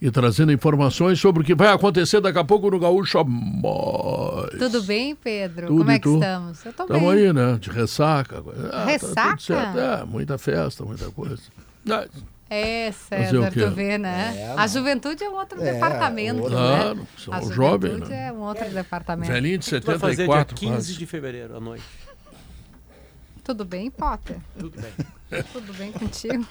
E 0.00 0.10
trazendo 0.10 0.52
informações 0.52 1.18
sobre 1.20 1.42
o 1.42 1.44
que 1.44 1.54
vai 1.54 1.68
acontecer 1.72 2.20
daqui 2.20 2.38
a 2.38 2.44
pouco 2.44 2.70
no 2.70 2.78
Gaúcho 2.78 3.24
Mais. 3.24 4.58
Tudo 4.58 4.82
bem, 4.82 5.14
Pedro? 5.16 5.66
Tudo 5.68 5.78
Como 5.78 5.90
é 5.90 5.98
que 5.98 6.02
tu? 6.04 6.14
estamos? 6.14 6.64
Eu 6.66 6.72
tô 6.72 6.82
Estamos 6.84 7.14
bem. 7.14 7.26
aí, 7.26 7.32
né? 7.32 7.58
De 7.60 7.70
ressaca. 7.70 8.38
Ah, 8.38 8.68
tá 8.70 8.84
Ressaca? 8.84 9.30
tudo 9.30 9.42
certo. 9.42 9.78
É, 9.78 10.04
muita 10.04 10.38
festa, 10.38 10.84
muita 10.84 11.10
coisa. 11.10 11.38
Ah, 11.90 12.06
É, 12.50 12.90
César, 12.92 13.52
tu 13.52 13.70
vê, 13.72 13.98
né? 13.98 14.34
É, 14.38 14.54
a 14.56 14.66
juventude 14.66 15.22
é 15.22 15.28
um 15.28 15.34
outro 15.34 15.60
É, 15.62 15.72
departamento, 15.74 16.40
outro- 16.42 16.56
né? 16.58 16.76
Claro, 16.78 17.08
são 17.18 17.34
a 17.34 17.38
os 17.40 17.48
juventude 17.54 17.56
jovens, 17.98 18.08
né? 18.08 18.28
é 18.28 18.32
um 18.32 18.40
outro 18.40 18.68
departamento. 18.70 19.30
Velhinho 19.32 19.58
de 19.58 19.68
O 19.68 19.70
que 19.70 19.80
tu 19.80 19.86
vai 19.86 19.98
fazer 19.98 20.16
dia 20.16 20.24
74 20.26 20.56
15 20.56 20.72
quase. 20.74 20.94
de 20.96 21.06
fevereiro 21.06 21.56
à 21.56 21.60
noite? 21.60 21.84
Tudo 23.44 23.64
bem, 23.64 23.90
Potter? 23.90 24.36
Tudo 24.58 24.78
bem. 24.80 25.42
Tudo 25.52 25.72
bem 25.74 25.92
contigo? 25.92 26.46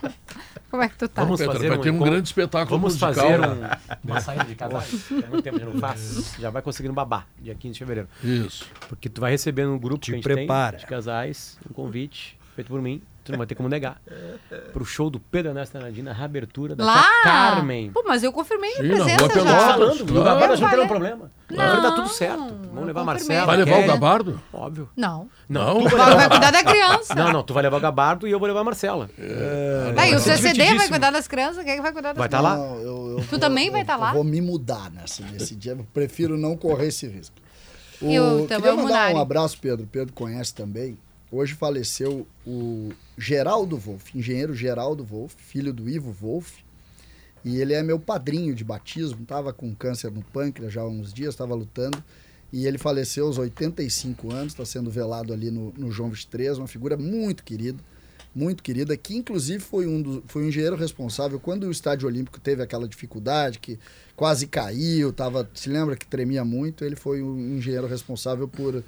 Como 0.69 0.83
é 0.83 0.89
que 0.89 0.97
tu 0.97 1.07
tá? 1.07 1.23
Vamos 1.23 1.39
Pedro, 1.39 1.53
fazer 1.55 1.69
vai 1.69 1.79
ter 1.79 1.89
um 1.91 1.97
grande 1.99 2.27
espetáculo 2.27 2.77
Vamos 2.79 2.93
musical, 3.01 3.13
fazer 3.13 3.39
né? 3.39 3.77
um- 4.05 4.07
uma 4.11 4.21
saída 4.21 4.43
de 4.45 4.55
casais. 4.55 5.05
Há 5.11 5.27
muito 5.29 5.41
tempo 5.43 5.59
que 5.59 5.65
não 5.65 5.79
faz. 5.79 6.35
Já 6.39 6.49
vai 6.51 6.61
conseguindo 6.61 6.93
babar, 6.93 7.27
dia 7.39 7.55
15 7.55 7.73
de 7.73 7.79
fevereiro. 7.79 8.09
Isso. 8.23 8.65
Porque 8.87 9.09
tu 9.09 9.19
vai 9.21 9.31
receber 9.31 9.65
no 9.65 9.79
grupo 9.79 9.99
Te 10.01 10.05
que 10.05 10.11
a 10.11 10.15
gente 10.17 10.23
prepara. 10.23 10.77
tem 10.77 10.85
de 10.85 10.89
casais 10.91 11.57
um 11.69 11.73
convite 11.73 12.37
feito 12.55 12.67
por 12.67 12.81
mim. 12.81 13.01
Tu 13.27 13.31
não 13.33 13.37
vai 13.37 13.47
ter 13.47 13.55
como 13.55 13.67
negar. 13.69 14.01
Pro 14.73 14.85
show 14.85 15.09
do 15.09 15.19
Pedro 15.19 15.51
Ernesto 15.51 15.77
Nadim 15.77 16.01
na 16.01 16.13
reabertura 16.13 16.75
da 16.75 16.85
Lá? 16.85 16.93
tia 17.03 17.21
Carmen. 17.23 17.91
Pô, 17.91 18.03
mas 18.07 18.23
eu 18.23 18.31
confirmei 18.31 18.71
Sim, 18.71 18.83
minha 18.83 18.95
presença 18.95 19.39
já. 19.41 19.59
Falando. 19.73 20.05
Não, 20.13 20.21
O 20.21 20.23
Gabardo 20.23 20.53
eu 20.53 20.57
era 20.57 20.69
falei. 20.69 20.85
um 20.85 20.87
problema. 20.87 21.31
Agora 21.51 21.81
tá 21.81 21.91
tudo 21.91 22.09
certo. 22.09 22.55
Vamos 22.71 22.85
levar 22.87 23.01
a 23.01 23.03
Marcela. 23.03 23.45
Vai 23.45 23.57
levar 23.57 23.79
o. 23.79 23.87
Gabardo? 23.87 24.41
Óbvio. 24.53 24.89
Não. 24.95 25.29
Não, 25.49 25.83
Vai- 25.83 26.15
vai 26.15 26.29
cuidar 26.29 26.51
da 26.51 26.63
criança. 26.63 27.15
Não, 27.15 27.31
não, 27.33 27.43
tu 27.43 27.53
vai 27.53 27.63
levar 27.63 27.77
o 27.77 27.79
Gabardo 27.81 28.27
e 28.27 28.31
eu 28.31 28.39
vou 28.39 28.47
levar 28.47 28.61
a 28.61 28.63
Marcela. 28.63 29.09
É, 29.17 29.91
Daí 29.95 30.09
o 30.15 30.19
Vai 30.19 30.37
CCD 30.37 30.73
vai 30.75 30.87
cuidar 30.87 31.11
das 31.11 31.27
crianças, 31.27 31.63
quem 31.63 31.73
é 31.73 31.75
que 31.75 31.81
vai 31.81 31.91
cuidar 31.91 32.09
das 32.13 32.17
Vai 32.17 32.29
tá 32.29 32.37
crianças? 32.39 32.59
lá? 32.59 32.65
Não, 32.67 32.75
eu- 32.81 33.09
eu 33.11 33.17
Tu 33.17 33.31
vou- 33.31 33.39
também 33.39 33.69
vai 33.69 33.79
eu- 33.79 33.83
estar 33.83 33.97
lá? 33.97 34.09
Eu 34.09 34.13
vou 34.15 34.23
me 34.23 34.39
mudar 34.41 34.89
nesse, 34.91 35.21
nesse 35.23 35.55
dia. 35.55 35.73
Eu 35.73 35.85
prefiro 35.93 36.37
não 36.37 36.55
correr 36.55 36.87
esse 36.87 37.07
risco. 37.07 37.35
O, 38.01 38.09
E 38.11 38.19
o- 38.19 38.45
também 38.47 38.71
queria 38.71 38.75
mandar 38.75 39.11
um 39.15 39.19
abraço, 39.19 39.57
Pedro. 39.59 39.87
Pedro 39.91 40.13
conhece 40.13 40.53
também. 40.53 40.97
Hoje 41.29 41.55
faleceu 41.55 42.25
o 42.45 42.89
Geraldo 43.17 43.75
Wolff, 43.77 44.17
engenheiro 44.17 44.53
Geraldo 44.55 45.03
Wolff, 45.03 45.35
filho 45.37 45.73
do 45.73 45.89
Ivo 45.89 46.09
Wolff. 46.09 46.63
E 47.43 47.59
ele 47.59 47.73
é 47.73 47.83
meu 47.83 47.99
padrinho 47.99 48.55
de 48.55 48.63
batismo. 48.63 49.23
Estava 49.23 49.51
com 49.51 49.75
câncer 49.75 50.09
no 50.09 50.23
pâncreas 50.23 50.71
já 50.71 50.81
há 50.81 50.87
uns 50.87 51.13
dias, 51.13 51.33
estava 51.33 51.53
lutando. 51.53 52.01
E 52.51 52.65
ele 52.65 52.77
faleceu 52.77 53.25
aos 53.25 53.37
85 53.37 54.33
anos, 54.33 54.53
está 54.53 54.63
sendo 54.63 54.89
velado 54.89 55.33
ali 55.33 55.51
no, 55.51 55.73
no 55.73 55.91
João 55.91 56.09
23, 56.09 56.59
uma 56.59 56.67
figura 56.67 56.95
muito 56.95 57.43
querida, 57.43 57.77
muito 58.33 58.63
querida, 58.63 58.95
que 58.95 59.17
inclusive 59.17 59.61
foi 59.61 59.85
um, 59.85 60.01
do, 60.01 60.23
foi 60.27 60.43
um 60.43 60.47
engenheiro 60.47 60.77
responsável 60.77 61.41
quando 61.41 61.65
o 61.65 61.71
Estádio 61.71 62.07
Olímpico 62.07 62.39
teve 62.39 62.63
aquela 62.63 62.87
dificuldade, 62.87 63.59
que 63.59 63.77
quase 64.15 64.47
caiu, 64.47 65.11
tava, 65.11 65.49
se 65.53 65.69
lembra 65.69 65.97
que 65.97 66.07
tremia 66.07 66.45
muito, 66.45 66.85
ele 66.85 66.95
foi 66.95 67.21
um 67.21 67.57
engenheiro 67.57 67.85
responsável 67.85 68.47
por, 68.47 68.81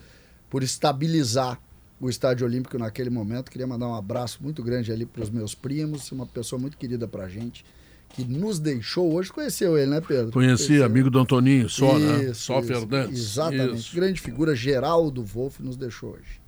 por 0.50 0.64
estabilizar 0.64 1.62
o 2.00 2.10
Estádio 2.10 2.46
Olímpico 2.48 2.78
naquele 2.78 3.10
momento. 3.10 3.52
Queria 3.52 3.68
mandar 3.68 3.88
um 3.88 3.96
abraço 3.96 4.40
muito 4.42 4.64
grande 4.64 4.92
ali 4.92 5.06
para 5.06 5.24
os 5.24 5.30
meus 5.30 5.54
primos, 5.56 6.12
uma 6.12 6.26
pessoa 6.26 6.60
muito 6.60 6.78
querida 6.78 7.08
para 7.08 7.26
a 7.26 7.30
gente, 7.30 7.66
que 8.10 8.24
nos 8.24 8.58
deixou 8.60 9.14
hoje. 9.14 9.32
Conheceu 9.32 9.78
ele, 9.78 9.92
né, 9.92 10.02
Pedro? 10.02 10.32
Conheci, 10.32 10.68
Conheceu. 10.68 10.86
amigo 10.86 11.10
do 11.10 11.20
Antoninho, 11.20 11.68
só, 11.70 11.98
né? 11.98 12.26
Isso, 12.26 12.42
Só 12.44 12.60
isso. 12.60 12.68
Fernandes. 12.68 13.20
Exatamente. 13.20 13.76
Isso. 13.76 13.96
Grande 13.96 14.22
figura, 14.22 14.56
Geraldo 14.56 15.24
Wolff 15.24 15.62
nos 15.62 15.76
deixou 15.78 16.12
hoje. 16.14 16.40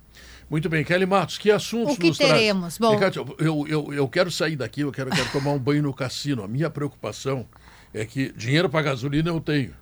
Muito 0.50 0.68
bem, 0.68 0.84
Kelly 0.84 1.06
Matos, 1.06 1.38
que 1.38 1.50
assuntos 1.50 1.94
O 1.94 1.98
que 1.98 2.08
nos 2.08 2.18
traz? 2.18 2.32
teremos? 2.32 2.76
Bom- 2.78 2.90
Ricardo, 2.92 3.34
eu, 3.38 3.66
eu, 3.68 3.94
eu 3.94 4.08
quero 4.08 4.30
sair 4.30 4.54
daqui, 4.56 4.82
eu 4.82 4.92
quero, 4.92 5.08
quero 5.10 5.30
tomar 5.32 5.52
um 5.52 5.58
banho 5.58 5.82
no 5.82 5.94
cassino. 5.94 6.42
A 6.42 6.48
minha 6.48 6.68
preocupação 6.68 7.46
é 7.94 8.04
que 8.04 8.32
dinheiro 8.32 8.68
para 8.68 8.82
gasolina 8.82 9.30
eu 9.30 9.40
tenho. 9.40 9.72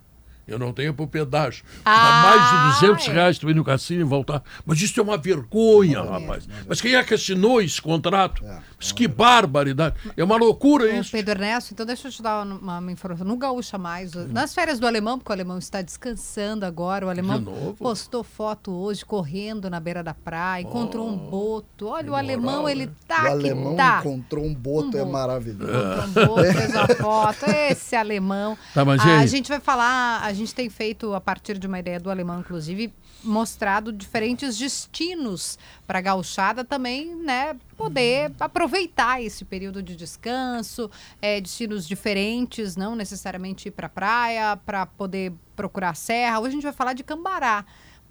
Eu 0.50 0.58
não 0.58 0.72
tenho 0.72 0.92
para 0.92 1.04
o 1.04 1.08
pedágio. 1.08 1.64
Dá 1.84 1.90
Ah, 1.92 2.22
mais 2.22 2.74
de 2.74 2.80
200 2.88 3.06
reais 3.08 3.38
tu 3.38 3.48
ir 3.48 3.54
no 3.54 3.64
cassino 3.64 4.00
e 4.00 4.04
voltar. 4.04 4.42
Mas 4.66 4.80
isso 4.80 4.98
é 4.98 5.02
uma 5.02 5.16
vergonha, 5.16 6.02
rapaz. 6.02 6.48
Mas 6.68 6.80
quem 6.80 6.94
é 6.94 7.02
que 7.04 7.14
assinou 7.14 7.60
esse 7.60 7.80
contrato? 7.80 8.42
Mas 8.76 8.92
que 8.92 9.06
barbaridade. 9.06 9.94
É 10.16 10.24
uma 10.24 10.36
loucura 10.36 10.90
isso. 10.90 11.10
Pedro 11.12 11.32
Ernesto, 11.34 11.72
então 11.72 11.84
deixa 11.86 12.08
eu 12.08 12.12
te 12.12 12.22
dar 12.22 12.44
uma, 12.44 12.78
uma 12.78 12.92
informação. 12.92 13.26
No 13.26 13.36
Gaúcha 13.36 13.78
Mais, 13.78 14.12
nas 14.14 14.54
férias 14.54 14.78
do 14.78 14.86
alemão, 14.86 15.18
porque 15.18 15.30
o 15.30 15.34
alemão 15.34 15.58
está 15.58 15.82
descansando 15.82 16.64
agora, 16.64 17.06
o 17.06 17.08
alemão 17.10 17.42
postou 17.78 18.24
foto 18.24 18.72
hoje 18.72 19.04
correndo 19.04 19.68
na 19.70 19.78
beira 19.78 20.02
da 20.02 20.14
praia, 20.14 20.62
encontrou 20.62 21.08
um 21.08 21.16
boto. 21.16 21.86
Olha, 21.88 22.12
o 22.12 22.14
alemão, 22.14 22.68
ele 22.68 22.88
tá 23.06 23.20
o 23.20 23.22
que 23.22 23.28
alemão 23.28 23.76
tá. 23.76 24.00
encontrou 24.00 24.44
um 24.44 24.54
boto, 24.54 24.96
é 24.96 25.04
maravilhoso. 25.04 25.70
Encontrou 25.72 26.24
um 26.24 26.28
boto, 26.28 26.52
fez 26.52 26.74
uma 26.74 26.88
foto. 26.88 27.46
Esse 27.70 27.94
alemão. 27.96 28.56
Tá, 28.74 28.84
mas 28.84 29.04
e 29.04 29.08
a 29.10 29.26
gente 29.26 29.48
vai 29.48 29.60
falar, 29.60 30.20
a 30.22 30.32
gente 30.32 30.39
tem 30.46 30.70
feito, 30.70 31.14
a 31.14 31.20
partir 31.20 31.58
de 31.58 31.66
uma 31.66 31.78
ideia 31.78 32.00
do 32.00 32.10
alemão, 32.10 32.40
inclusive, 32.40 32.92
mostrado 33.22 33.92
diferentes 33.92 34.56
destinos 34.56 35.58
para 35.86 35.98
a 35.98 36.02
gauchada 36.02 36.64
também, 36.64 37.14
né? 37.14 37.56
Poder 37.76 38.32
aproveitar 38.40 39.22
esse 39.22 39.44
período 39.44 39.82
de 39.82 39.94
descanso, 39.94 40.90
é, 41.20 41.40
destinos 41.40 41.86
diferentes, 41.86 42.76
não 42.76 42.96
necessariamente 42.96 43.68
ir 43.68 43.72
para 43.72 43.88
praia, 43.88 44.56
para 44.56 44.86
poder 44.86 45.32
procurar 45.54 45.94
serra. 45.94 46.40
Hoje 46.40 46.48
a 46.48 46.52
gente 46.52 46.62
vai 46.62 46.72
falar 46.72 46.94
de 46.94 47.04
Cambará. 47.04 47.64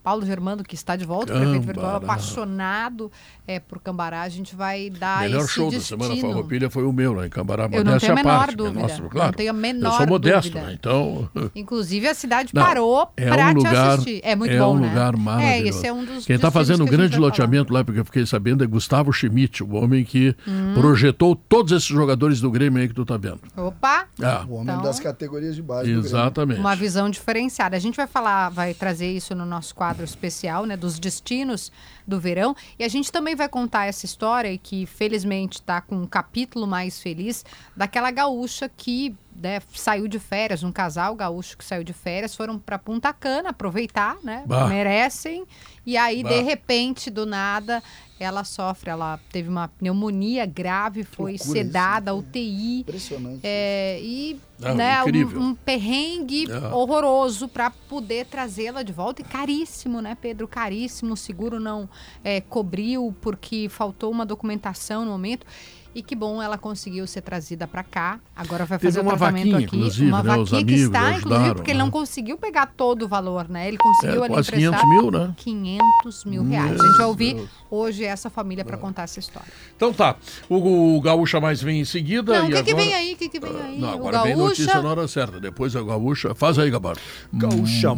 Paulo 0.04 0.26
Germando, 0.26 0.64
que 0.64 0.76
está 0.76 0.96
de 0.96 1.06
volta, 1.06 1.34
o 1.34 1.38
prefeito 1.38 1.66
virtual, 1.66 2.00
Cambará. 2.00 2.14
apaixonado 2.14 3.12
é, 3.48 3.60
por 3.60 3.80
Cambará, 3.80 4.22
a 4.22 4.30
gente 4.30 4.56
vai 4.56 4.90
dar 4.90 5.22
Melhor 5.22 5.42
esse 5.42 5.50
show 5.54 5.70
destino. 5.70 6.00
da 6.00 6.06
semana 6.08 6.22
Farroupilha 6.22 6.70
foi 6.70 6.84
o 6.84 6.94
meu 6.94 7.14
lá 7.14 7.26
em 7.26 7.30
Cambará. 7.30 7.68
Eu 7.72 7.84
não 7.84 7.98
tenho 7.98 8.12
a 8.12 8.16
menor 8.16 8.38
parte, 8.40 8.56
dúvida. 8.56 8.80
Nossa, 8.82 9.02
Não 9.02 9.10
claro. 9.10 9.36
tenho 9.36 9.50
a 9.52 9.54
Eu 9.56 9.60
menor 9.60 9.98
sou 9.98 10.08
modesto, 10.08 10.52
dúvida. 10.52 10.68
né? 10.68 10.74
Então. 10.80 11.30
Inclusive, 11.56 12.08
a 12.08 12.14
cidade 12.14 12.52
Não, 12.54 12.64
parou 12.64 13.12
é 13.18 13.28
para 13.30 13.48
um 13.48 13.54
te 13.54 13.56
lugar, 13.58 13.90
assistir. 13.94 14.22
É 14.24 14.36
muito 14.36 14.54
é 14.54 14.60
bom, 14.60 14.76
um 14.76 14.80
né? 14.80 14.88
lugar 14.88 15.14
É, 15.14 15.18
maravilhoso. 15.18 15.68
esse 15.78 15.88
é 15.88 15.94
um 15.94 16.06
dos 16.06 16.26
Quem 16.26 16.36
está 16.36 16.52
fazendo 16.52 16.84
um 16.84 16.88
grande 16.88 17.18
loteamento 17.18 17.74
lá, 17.74 17.84
porque 17.84 18.00
eu 18.00 18.06
fiquei 18.06 18.26
sabendo, 18.26 18.64
é 18.64 18.68
Gustavo 18.68 19.12
Schmidt, 19.12 19.64
o 19.64 19.74
homem 19.76 20.04
que 20.06 20.36
Hum. 20.48 20.74
projetou 20.76 21.36
todos 21.36 21.72
esses 21.72 21.88
jogadores 21.88 22.40
do 22.40 22.50
Grêmio 22.52 22.82
aí 22.82 22.88
que 22.88 22.94
tu 22.94 23.06
tá 23.06 23.18
vendo. 23.18 23.40
Opa! 23.58 24.06
Ah. 24.22 24.46
O 24.48 24.54
homem 24.56 24.70
Então- 24.74 24.82
das 24.84 25.00
categorias 25.00 25.56
de 25.56 25.62
base. 25.62 25.92
Exatamente. 25.92 26.60
Uma 26.60 26.76
visão 26.76 27.10
diferenciada. 27.10 27.76
A 27.76 27.80
gente 27.80 27.96
vai 27.96 28.08
falar, 28.08 28.50
vai 28.50 28.74
trazer 28.74 29.12
isso 29.12 29.34
no 29.36 29.46
nosso 29.46 29.74
quadro 29.76 29.89
especial, 30.04 30.66
né, 30.66 30.76
dos 30.78 31.00
destinos 31.00 31.72
do 32.08 32.20
verão. 32.20 32.56
E 32.78 32.84
a 32.84 32.88
gente 32.88 33.12
também 33.12 33.36
vai 33.36 33.50
contar 33.50 33.86
essa 33.86 34.06
história, 34.06 34.58
que 34.58 34.86
felizmente 34.86 35.60
está 35.60 35.82
com 35.82 35.96
um 35.96 36.08
capítulo 36.08 36.68
mais 36.68 37.02
feliz, 37.02 37.46
daquela 37.76 38.12
gaúcha 38.12 38.70
que 38.70 39.16
né, 39.42 39.62
saiu 39.74 40.08
de 40.08 40.20
férias, 40.20 40.64
um 40.64 40.72
casal 40.72 41.16
gaúcho 41.16 41.58
que 41.58 41.64
saiu 41.64 41.84
de 41.84 41.94
férias, 41.94 42.36
foram 42.36 42.60
para 42.60 42.78
Punta 42.78 43.12
Cana 43.14 43.50
aproveitar, 43.50 44.18
né? 44.24 44.44
Bah. 44.46 44.68
Merecem. 44.68 45.46
E 45.86 45.98
aí, 45.98 46.22
Bah. 46.24 46.30
de 46.30 46.42
repente, 46.42 47.10
do 47.10 47.26
nada, 47.26 47.82
ela 48.20 48.44
sofre, 48.44 48.90
ela 48.90 49.20
teve 49.32 49.48
uma 49.50 49.68
pneumonia 49.70 50.46
grave, 50.46 51.04
foi 51.04 51.32
Loucura 51.34 51.52
sedada, 51.52 52.14
UTI. 52.14 52.82
Impressionante. 52.82 53.40
É, 53.44 54.00
e 54.02 54.40
Não, 54.60 54.76
né, 54.76 55.04
um, 55.04 55.40
um 55.50 55.56
perrengue 55.56 56.46
É. 56.52 56.74
horroroso 56.74 57.48
para 57.48 57.70
poder 57.72 58.26
trazê-la 58.26 58.84
de 58.84 58.92
volta. 58.92 59.22
E 59.22 59.26
caríssimo, 59.26 60.02
né, 60.02 60.16
Pedro? 60.22 60.48
Caríssimo. 60.48 61.14
O 61.14 61.18
seguro 61.18 61.60
não 61.60 61.90
é, 62.24 62.42
cobriu 62.42 63.16
porque 63.22 63.68
faltou 63.70 64.12
uma 64.12 64.26
documentação 64.26 65.06
no 65.06 65.12
momento. 65.12 65.48
E 65.94 66.04
que 66.04 66.16
bom 66.16 66.42
ela 66.42 66.58
conseguiu 66.58 67.08
ser 67.08 67.22
trazida 67.22 67.68
para 67.68 67.84
cá. 67.84 68.20
Agora 68.36 68.66
vai 68.66 68.78
fazer 68.78 69.00
o 69.00 69.04
uma 69.04 69.18
tratamento 69.18 69.52
vaquinha, 69.52 69.58
aqui. 69.58 69.76
inclusive, 69.76 70.08
uma 70.08 70.24
né? 70.24 70.38
Os 70.38 70.52
vaquinha 70.52 70.66
que 70.66 70.82
está, 70.82 71.00
inclusive, 71.00 71.16
ajudaram, 71.18 71.56
porque 71.56 71.72
ele 71.72 71.78
né? 71.80 71.84
não 71.84 71.92
conseguiu 71.92 72.38
pegar 72.38 72.68
todo 72.68 73.04
o 73.04 73.08
valor, 73.08 73.50
né? 73.50 73.68
Ele 73.68 73.78
conseguiu 73.78 74.22
É, 74.22 74.26
ali 74.26 74.34
quase 74.34 74.50
emprestar 74.50 74.82
500 74.82 74.90
mil, 74.90 75.12
né? 75.12 75.34
500 75.36 76.26
mil 76.26 76.44
reais. 76.44 76.72
Meu 76.72 76.82
A 76.82 76.86
gente 76.88 76.98
vai 76.98 77.06
ouvir 77.08 77.34
Deus. 77.34 77.50
hoje 77.72 78.06
essa 78.06 78.30
família 78.30 78.64
para 78.64 78.78
contar 78.78 79.04
essa 79.04 79.20
história. 79.20 79.52
Então 79.76 79.92
tá. 79.92 80.16
O, 80.48 80.96
o 80.98 81.02
Gaúcha 81.02 81.40
mais 81.40 81.62
vem 81.62 81.80
em 81.82 81.86
seguida. 81.86 82.40
Não, 82.40 82.48
o 82.48 82.52
e 82.52 82.54
que, 82.54 82.64
que 82.64 82.72
agora... 82.72 82.86
vem 82.86 82.94
aí? 82.94 83.14
O 83.14 83.18
que, 83.18 83.30
que 83.30 83.40
vem 83.40 83.62
aí? 83.62 83.80
Não, 83.80 83.90
o 83.90 83.94
agora 83.94 84.24
vem 84.24 84.36
notícia 84.36 84.82
na 84.82 84.90
hora 84.90 85.08
certa. 85.08 85.40
Depois 85.40 85.76
a 85.76 85.82
Gaúcha. 85.82 86.36
Faz 86.36 86.60
aí, 86.60 86.70
Gabardo. 86.70 87.02
Gaúcha 87.34 87.90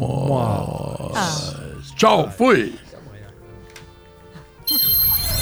Tchau, 1.96 2.30
fui. 2.30 2.74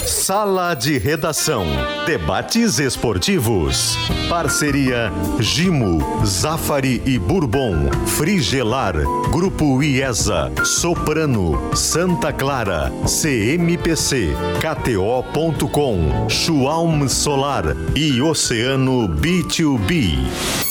Sala 0.05 0.73
de 0.73 0.97
Redação. 0.97 1.65
Debates 2.05 2.79
esportivos. 2.79 3.95
Parceria 4.27 5.11
Gimo, 5.39 6.25
Zafari 6.25 7.01
e 7.05 7.19
Bourbon. 7.19 7.89
Frigelar. 8.07 8.95
Grupo 9.31 9.81
IESA. 9.83 10.51
Soprano. 10.63 11.75
Santa 11.75 12.33
Clara. 12.33 12.91
CMPC. 13.05 14.33
KTO.com. 14.59 16.29
Schwalm 16.29 17.07
Solar. 17.07 17.65
E 17.95 18.21
Oceano 18.21 19.07
B2B. 19.07 20.70